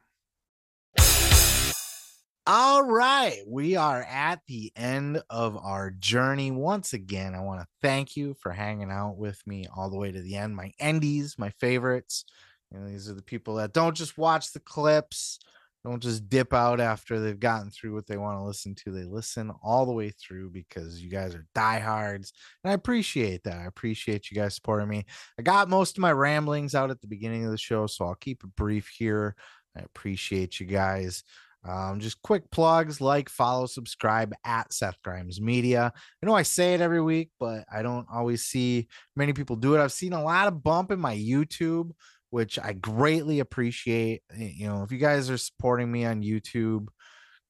All 2.52 2.82
right, 2.82 3.44
we 3.46 3.76
are 3.76 4.02
at 4.02 4.42
the 4.48 4.72
end 4.76 5.22
of 5.30 5.56
our 5.56 5.92
journey. 5.92 6.50
Once 6.50 6.94
again, 6.94 7.36
I 7.36 7.42
want 7.42 7.62
to 7.62 7.68
thank 7.84 8.18
you 8.18 8.34
for 8.40 8.52
hanging 8.52 8.90
out 8.90 9.18
with 9.18 9.40
me 9.46 9.68
all 9.76 9.92
the 9.92 10.00
way 10.00 10.12
to 10.12 10.20
the 10.20 10.36
end. 10.36 10.56
My 10.56 10.72
endies, 10.82 11.38
my 11.38 11.52
favorites. 11.60 12.26
You 12.72 12.80
know, 12.80 12.90
these 12.90 13.08
are 13.08 13.14
the 13.14 13.22
people 13.22 13.58
that 13.58 13.74
don't 13.74 13.96
just 13.96 14.18
watch 14.18 14.52
the 14.52 14.62
clips, 14.62 15.38
don't 15.86 16.02
just 16.02 16.28
dip 16.28 16.52
out 16.52 16.80
after 16.80 17.20
they've 17.20 17.40
gotten 17.40 17.70
through 17.70 17.94
what 17.94 18.08
they 18.08 18.18
want 18.18 18.40
to 18.40 18.44
listen 18.44 18.74
to. 18.84 18.92
They 18.92 19.04
listen 19.04 19.52
all 19.62 19.86
the 19.86 19.94
way 19.94 20.10
through 20.10 20.50
because 20.50 21.00
you 21.00 21.12
guys 21.12 21.36
are 21.36 21.46
diehards. 21.54 22.34
And 22.64 22.72
I 22.72 22.74
appreciate 22.74 23.44
that. 23.44 23.60
I 23.60 23.66
appreciate 23.66 24.32
you 24.32 24.36
guys 24.36 24.56
supporting 24.56 24.90
me. 24.90 25.06
I 25.38 25.44
got 25.44 25.70
most 25.70 26.00
of 26.00 26.02
my 26.02 26.14
ramblings 26.14 26.74
out 26.74 26.90
at 26.90 27.00
the 27.00 27.08
beginning 27.08 27.46
of 27.46 27.52
the 27.52 27.60
show, 27.60 27.86
so 27.86 28.06
I'll 28.06 28.16
keep 28.16 28.44
it 28.44 28.56
brief 28.56 28.88
here. 28.88 29.36
I 29.78 29.82
appreciate 29.82 30.60
you 30.60 30.66
guys. 30.66 31.24
Um, 31.68 31.99
just 31.99 32.22
quick 32.22 32.49
plugs 32.52 33.02
like, 33.02 33.30
follow, 33.30 33.65
subscribe 33.65 34.34
at 34.45 34.73
Seth 34.73 35.02
Grimes 35.03 35.41
Media. 35.41 35.91
I 35.95 36.26
know 36.26 36.34
I 36.34 36.44
say 36.44 36.73
it 36.73 36.81
every 36.81 37.02
week, 37.02 37.31
but 37.40 37.65
I 37.73 37.81
don't 37.81 38.07
always 38.11 38.45
see 38.45 38.88
many 39.15 39.34
people 39.34 39.56
do 39.57 39.76
it. 39.76 39.81
I've 39.81 39.91
seen 39.91 40.14
a 40.14 40.23
lot 40.23 40.48
of 40.48 40.64
bump 40.64 40.91
in 40.91 40.99
my 40.99 41.15
YouTube, 41.15 41.91
which 42.30 42.57
I 42.60 42.73
greatly 42.73 43.40
appreciate. 43.40 44.22
Eh, 44.31 44.52
You 44.56 44.68
know, 44.68 44.84
if 44.84 44.91
you 44.91 44.99
guys 44.99 45.30
are 45.30 45.38
supporting 45.38 45.91
me 45.91 46.06
on 46.06 46.23
YouTube, 46.23 46.88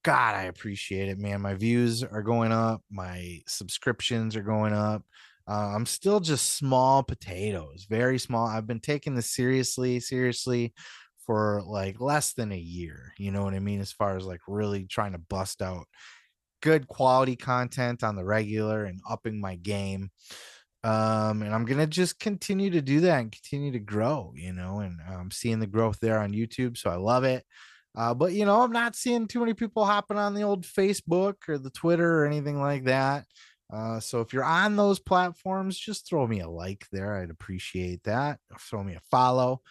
God, 0.04 0.36
I 0.36 0.44
appreciate 0.44 1.10
it, 1.10 1.20
man. 1.20 1.42
My 1.42 1.54
views 1.54 2.04
are 2.04 2.24
going 2.24 2.52
up, 2.52 2.82
my 2.90 3.42
subscriptions 3.48 4.36
are 4.36 4.44
going 4.44 4.74
up. 4.74 5.04
Uh, 5.48 5.74
I'm 5.76 5.86
still 5.86 6.20
just 6.20 6.56
small 6.58 7.04
potatoes, 7.04 7.86
very 7.90 8.20
small. 8.20 8.48
I've 8.48 8.68
been 8.68 8.80
taking 8.80 9.16
this 9.16 9.32
seriously, 9.32 10.00
seriously 10.00 10.74
for 11.30 11.62
like 11.64 12.02
less 12.02 12.34
than 12.34 12.52
a 12.52 12.58
year. 12.58 13.14
You 13.20 13.30
know 13.30 13.44
what 13.44 13.54
I 13.54 13.60
mean? 13.60 13.82
As 13.82 13.92
far 13.92 14.18
as 14.18 14.26
like 14.26 14.40
really 14.48 14.86
trying 14.86 15.12
to 15.12 15.20
bust 15.20 15.62
out 15.62 15.86
good 16.64 16.88
quality 16.88 17.36
content 17.36 18.04
on 18.04 18.16
the 18.16 18.26
regular 18.26 18.86
and 18.86 19.00
upping 19.08 19.40
my 19.40 19.54
game. 19.54 20.10
Um, 20.84 21.44
and 21.44 21.54
I'm 21.54 21.66
gonna 21.66 21.86
just 21.86 22.20
continue 22.20 22.72
to 22.72 22.82
do 22.82 23.02
that 23.02 23.20
and 23.20 23.32
continue 23.32 23.72
to 23.74 23.80
grow, 23.80 24.34
you 24.36 24.54
know, 24.54 24.80
and 24.80 25.00
I'm 25.08 25.30
seeing 25.30 25.60
the 25.60 25.68
growth 25.68 26.00
there 26.02 26.18
on 26.18 26.34
YouTube. 26.34 26.80
So 26.80 26.90
I 26.90 26.96
love 26.96 27.26
it. 27.26 27.46
Uh, 27.96 28.16
but 28.16 28.34
you 28.34 28.44
know, 28.44 28.64
I'm 28.64 28.72
not 28.72 28.96
seeing 28.96 29.28
too 29.28 29.40
many 29.40 29.54
people 29.54 29.86
hopping 29.86 30.18
on 30.18 30.34
the 30.34 30.42
old 30.42 30.66
Facebook 30.66 31.36
or 31.48 31.60
the 31.60 31.70
Twitter 31.70 32.24
or 32.24 32.26
anything 32.26 32.60
like 32.60 32.86
that. 32.86 33.26
Uh, 33.72 34.00
so 34.00 34.22
if 34.22 34.34
you're 34.34 34.44
on 34.44 34.76
those 34.76 35.00
platforms, 35.00 35.78
just 35.78 36.10
throw 36.10 36.26
me 36.26 36.40
a 36.40 36.50
like 36.50 36.88
there. 36.92 37.22
I'd 37.22 37.30
appreciate 37.30 38.02
that. 38.06 38.40
Throw 38.60 38.84
me 38.84 38.96
a 38.96 39.02
follow, 39.12 39.62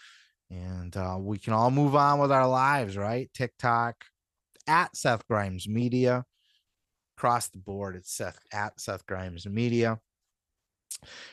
and 0.50 0.96
uh, 0.96 1.16
we 1.18 1.38
can 1.38 1.52
all 1.52 1.70
move 1.70 1.94
on 1.94 2.18
with 2.18 2.32
our 2.32 2.48
lives, 2.48 2.96
right? 2.96 3.30
TikTok 3.34 4.04
at 4.66 4.96
Seth 4.96 5.26
Grimes 5.26 5.68
Media, 5.68 6.24
across 7.16 7.48
the 7.48 7.58
board. 7.58 7.96
It's 7.96 8.12
Seth 8.12 8.38
at 8.52 8.80
Seth 8.80 9.06
Grimes 9.06 9.46
Media. 9.46 9.98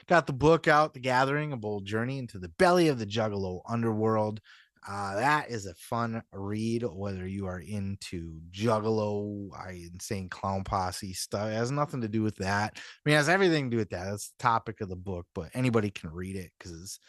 Got 0.07 0.27
the 0.27 0.33
book 0.33 0.67
out, 0.67 0.93
The 0.93 0.99
Gathering, 0.99 1.53
a 1.53 1.57
bold 1.57 1.85
journey 1.85 2.19
into 2.19 2.39
the 2.39 2.49
belly 2.49 2.87
of 2.87 2.99
the 2.99 3.05
Juggalo 3.05 3.61
underworld. 3.67 4.41
Uh, 4.87 5.15
that 5.15 5.49
is 5.49 5.65
a 5.65 5.73
fun 5.73 6.21
read, 6.31 6.83
whether 6.83 7.25
you 7.25 7.47
are 7.47 7.59
into 7.59 8.39
Juggalo, 8.51 9.49
I 9.57 9.87
insane 9.91 10.29
clown 10.29 10.63
posse 10.63 11.13
stuff. 11.13 11.49
It 11.49 11.53
has 11.53 11.71
nothing 11.71 12.01
to 12.01 12.07
do 12.07 12.21
with 12.21 12.35
that. 12.37 12.73
I 12.75 12.79
mean, 13.03 13.15
it 13.15 13.17
has 13.17 13.29
everything 13.29 13.65
to 13.65 13.71
do 13.71 13.77
with 13.77 13.89
that. 13.89 14.05
That's 14.05 14.27
the 14.27 14.43
topic 14.43 14.81
of 14.81 14.89
the 14.89 14.95
book, 14.95 15.25
but 15.33 15.49
anybody 15.55 15.89
can 15.89 16.11
read 16.11 16.35
it 16.35 16.51
because 16.57 16.71
it's 16.79 16.99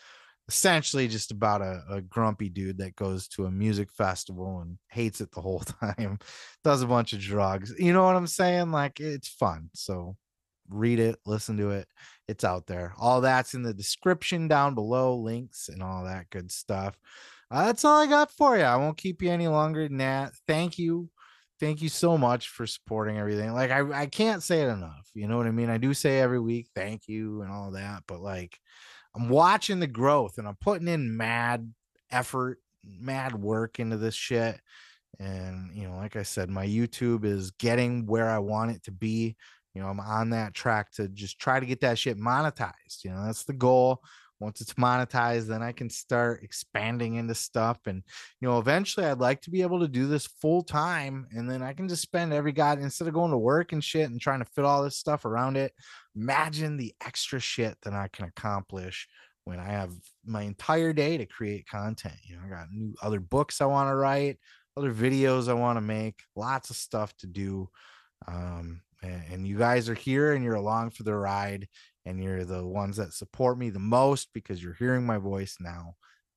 essentially 0.49 1.09
just 1.09 1.33
about 1.33 1.61
a, 1.61 1.83
a 1.91 2.01
grumpy 2.01 2.49
dude 2.49 2.79
that 2.79 2.97
goes 2.97 3.27
to 3.29 3.47
a 3.47 3.51
music 3.51 3.91
festival 3.91 4.61
and 4.61 4.79
hates 4.89 5.21
it 5.21 5.33
the 5.33 5.41
whole 5.41 5.61
time, 5.81 6.19
does 6.63 6.83
a 6.83 6.87
bunch 6.87 7.13
of 7.13 7.21
drugs. 7.21 7.75
You 7.79 7.93
know 7.93 8.05
what 8.05 8.17
I'm 8.17 8.27
saying? 8.27 8.71
Like 8.71 9.01
it's 9.01 9.29
fun. 9.29 9.71
So 9.75 10.17
read 10.69 10.99
it, 10.99 11.17
listen 11.27 11.57
to 11.59 11.71
it. 11.71 11.89
It's 12.29 12.45
out 12.45 12.67
there. 12.67 12.95
All 12.99 13.21
that's 13.21 13.55
in 13.55 13.63
the 13.63 13.75
description 13.75 14.49
down 14.49 14.75
below, 14.75 15.17
links 15.17 15.69
and 15.69 15.83
all 15.83 16.05
that 16.05 16.31
good 16.31 16.51
stuff. 16.53 16.97
Uh, 17.51 17.67
that's 17.67 17.85
all 17.85 18.01
I 18.01 18.07
got 18.07 18.33
for 18.33 18.57
you. 18.57 18.65
I 18.65 18.77
won't 18.77 18.97
keep 18.97 19.23
you 19.23 19.31
any 19.31 19.49
longer 19.49 19.87
than 19.87 19.99
that. 19.99 20.33
Thank 20.49 20.79
you. 20.79 21.09
Thank 21.59 21.81
you 21.81 21.89
so 21.89 22.19
much 22.19 22.49
for 22.49 22.67
supporting 22.67 23.19
everything. 23.19 23.53
Like 23.53 23.71
I, 23.71 24.03
I 24.03 24.07
can't 24.07 24.43
say 24.43 24.63
it 24.63 24.69
enough. 24.69 25.09
You 25.15 25.27
know 25.27 25.39
what 25.39 25.47
I 25.47 25.53
mean? 25.53 25.71
I 25.71 25.79
do 25.79 25.95
say 25.95 26.21
every 26.21 26.41
week, 26.41 26.69
thank 26.75 27.09
you 27.09 27.43
and 27.43 27.51
all 27.51 27.71
that, 27.73 28.03
but 28.07 28.21
like 28.21 28.59
I'm 29.17 29.31
watching 29.31 29.81
the 29.81 29.87
growth 29.87 30.39
and 30.39 30.47
I'm 30.47 30.59
putting 30.61 30.89
in 30.89 31.17
mad 31.17 31.73
effort, 32.11 32.59
mad 32.85 33.35
work 33.35 33.81
into 33.81 33.97
this 33.97 34.15
shit. 34.15 34.61
And 35.19 35.75
you 35.75 35.89
know, 35.89 35.97
like 35.97 36.17
I 36.17 36.23
said, 36.23 36.51
my 36.51 36.67
YouTube 36.67 37.25
is 37.25 37.51
getting 37.53 38.05
where 38.07 38.29
I 38.29 38.39
want 38.39 38.73
it 38.73 38.83
to 38.85 38.93
be. 38.93 39.37
You 39.75 39.83
know, 39.83 39.89
I'm 39.89 40.01
on 40.01 40.31
that 40.31 40.55
track 40.55 40.93
to 40.93 41.09
just 41.09 41.39
try 41.39 41.61
to 41.61 41.67
get 41.67 41.81
that 41.81 41.99
shit 41.99 42.19
monetized. 42.19 43.05
You 43.05 43.11
know, 43.11 43.25
that's 43.25 43.45
the 43.45 43.55
goal. 43.55 44.03
Once 44.39 44.61
it's 44.61 44.75
monetized, 44.75 45.47
then 45.47 45.63
I 45.63 45.73
can 45.73 45.89
start 45.89 46.43
expanding 46.43 47.15
into 47.15 47.35
stuff. 47.35 47.79
And, 47.87 48.03
you 48.41 48.49
know, 48.49 48.59
eventually 48.59 49.07
I'd 49.07 49.19
like 49.19 49.41
to 49.43 49.51
be 49.51 49.63
able 49.63 49.81
to 49.81 49.89
do 49.89 50.07
this 50.07 50.27
full 50.27 50.63
time. 50.63 51.27
And 51.31 51.49
then 51.49 51.63
I 51.63 51.73
can 51.73 51.89
just 51.89 52.03
spend 52.03 52.35
every 52.35 52.53
god 52.53 52.79
instead 52.79 53.09
of 53.09 53.15
going 53.15 53.31
to 53.31 53.39
work 53.39 53.73
and 53.73 53.83
shit 53.83 54.11
and 54.11 54.21
trying 54.21 54.41
to 54.41 54.45
fit 54.45 54.67
all 54.67 54.83
this 54.83 54.99
stuff 54.99 55.25
around 55.25 55.57
it. 55.57 55.73
Imagine 56.17 56.77
the 56.77 56.95
extra 57.05 57.39
shit 57.39 57.77
that 57.83 57.93
I 57.93 58.09
can 58.09 58.25
accomplish 58.25 59.07
when 59.45 59.61
I 59.61 59.67
have 59.67 59.93
my 60.25 60.43
entire 60.43 60.93
day 60.93 61.19
to 61.19 61.27
create 61.27 61.69
content. 61.69 62.17
You 62.25 62.37
know, 62.37 62.43
I 62.47 62.49
got 62.49 62.67
new 62.73 62.95
other 63.03 63.21
books 63.21 63.61
I 63.61 63.67
want 63.67 63.91
to 63.91 63.95
write, 63.95 64.39
other 64.77 64.93
videos 64.93 65.49
I 65.49 65.55
want 65.55 65.77
to 65.77 65.83
make, 65.83 66.23
lots 66.35 66.71
of 66.71 66.77
stuff 66.77 67.17
to 67.19 67.27
do. 67.27 67.69
Um, 68.27 68.81
and, 69.03 69.23
and 69.31 69.47
you 69.47 69.59
guys 69.59 69.89
are 69.89 69.95
here 69.95 70.33
and 70.33 70.43
you're 70.43 70.55
along 70.55 70.91
for 70.91 71.03
the 71.03 71.15
ride 71.15 71.69
and 72.05 72.23
you're 72.23 72.45
the 72.45 72.67
ones 72.67 72.97
that 72.97 73.13
support 73.13 73.59
me 73.59 73.71
the 73.71 73.79
most 73.79 74.31
because 74.33 74.63
you're 74.63 74.75
hearing 74.75 75.05
my 75.05 75.19
voice 75.19 75.57
now. 75.61 75.95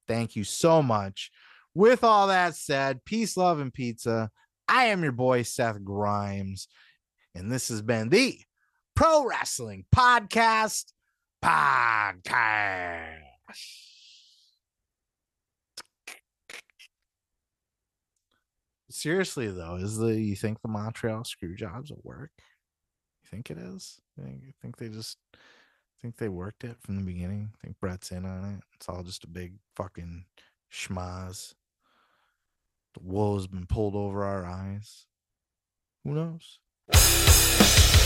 Thank 0.08 0.36
you 0.36 0.44
so 0.44 0.84
much. 0.84 1.32
With 1.74 2.04
all 2.04 2.28
that 2.28 2.56
said, 2.56 3.06
peace, 3.06 3.38
love, 3.38 3.60
and 3.60 3.74
pizza. 3.74 4.30
I 4.68 4.86
am 4.86 5.02
your 5.02 5.12
boy, 5.12 5.44
Seth 5.44 5.84
Grimes, 5.84 6.68
and 7.34 7.52
this 7.52 7.70
has 7.70 7.82
been 7.82 8.10
the 8.10 8.40
Pro 9.00 9.26
Wrestling 9.26 9.86
Podcast. 9.96 10.92
Podcast. 11.42 13.22
Seriously, 18.90 19.48
though, 19.48 19.76
is 19.76 19.98
the 19.98 20.20
you 20.20 20.36
think 20.36 20.62
the 20.62 20.68
Montreal 20.68 21.24
screw 21.24 21.56
jobs 21.56 21.92
will 21.92 22.02
work? 22.04 22.32
You 23.24 23.30
think 23.32 23.50
it 23.50 23.58
is? 23.58 24.02
You 24.18 24.26
think, 24.26 24.42
you 24.46 24.52
think 24.62 24.76
they 24.76 24.90
just 24.90 25.18
I 25.34 25.38
think 26.02 26.18
they 26.18 26.28
worked 26.28 26.66
it 26.66 26.76
from 26.82 26.98
the 26.98 27.04
beginning? 27.04 27.54
I 27.56 27.58
think 27.64 27.80
Bret's 27.80 28.12
in 28.12 28.26
on 28.26 28.56
it? 28.56 28.60
It's 28.76 28.90
all 28.90 29.04
just 29.04 29.24
a 29.24 29.28
big 29.28 29.54
fucking 29.78 30.26
schmaz. 30.70 31.54
The 32.96 33.00
wool's 33.02 33.48
been 33.48 33.66
pulled 33.66 33.96
over 33.96 34.26
our 34.26 34.46
eyes. 34.46 35.06
Who 36.04 36.16
knows? 36.16 36.60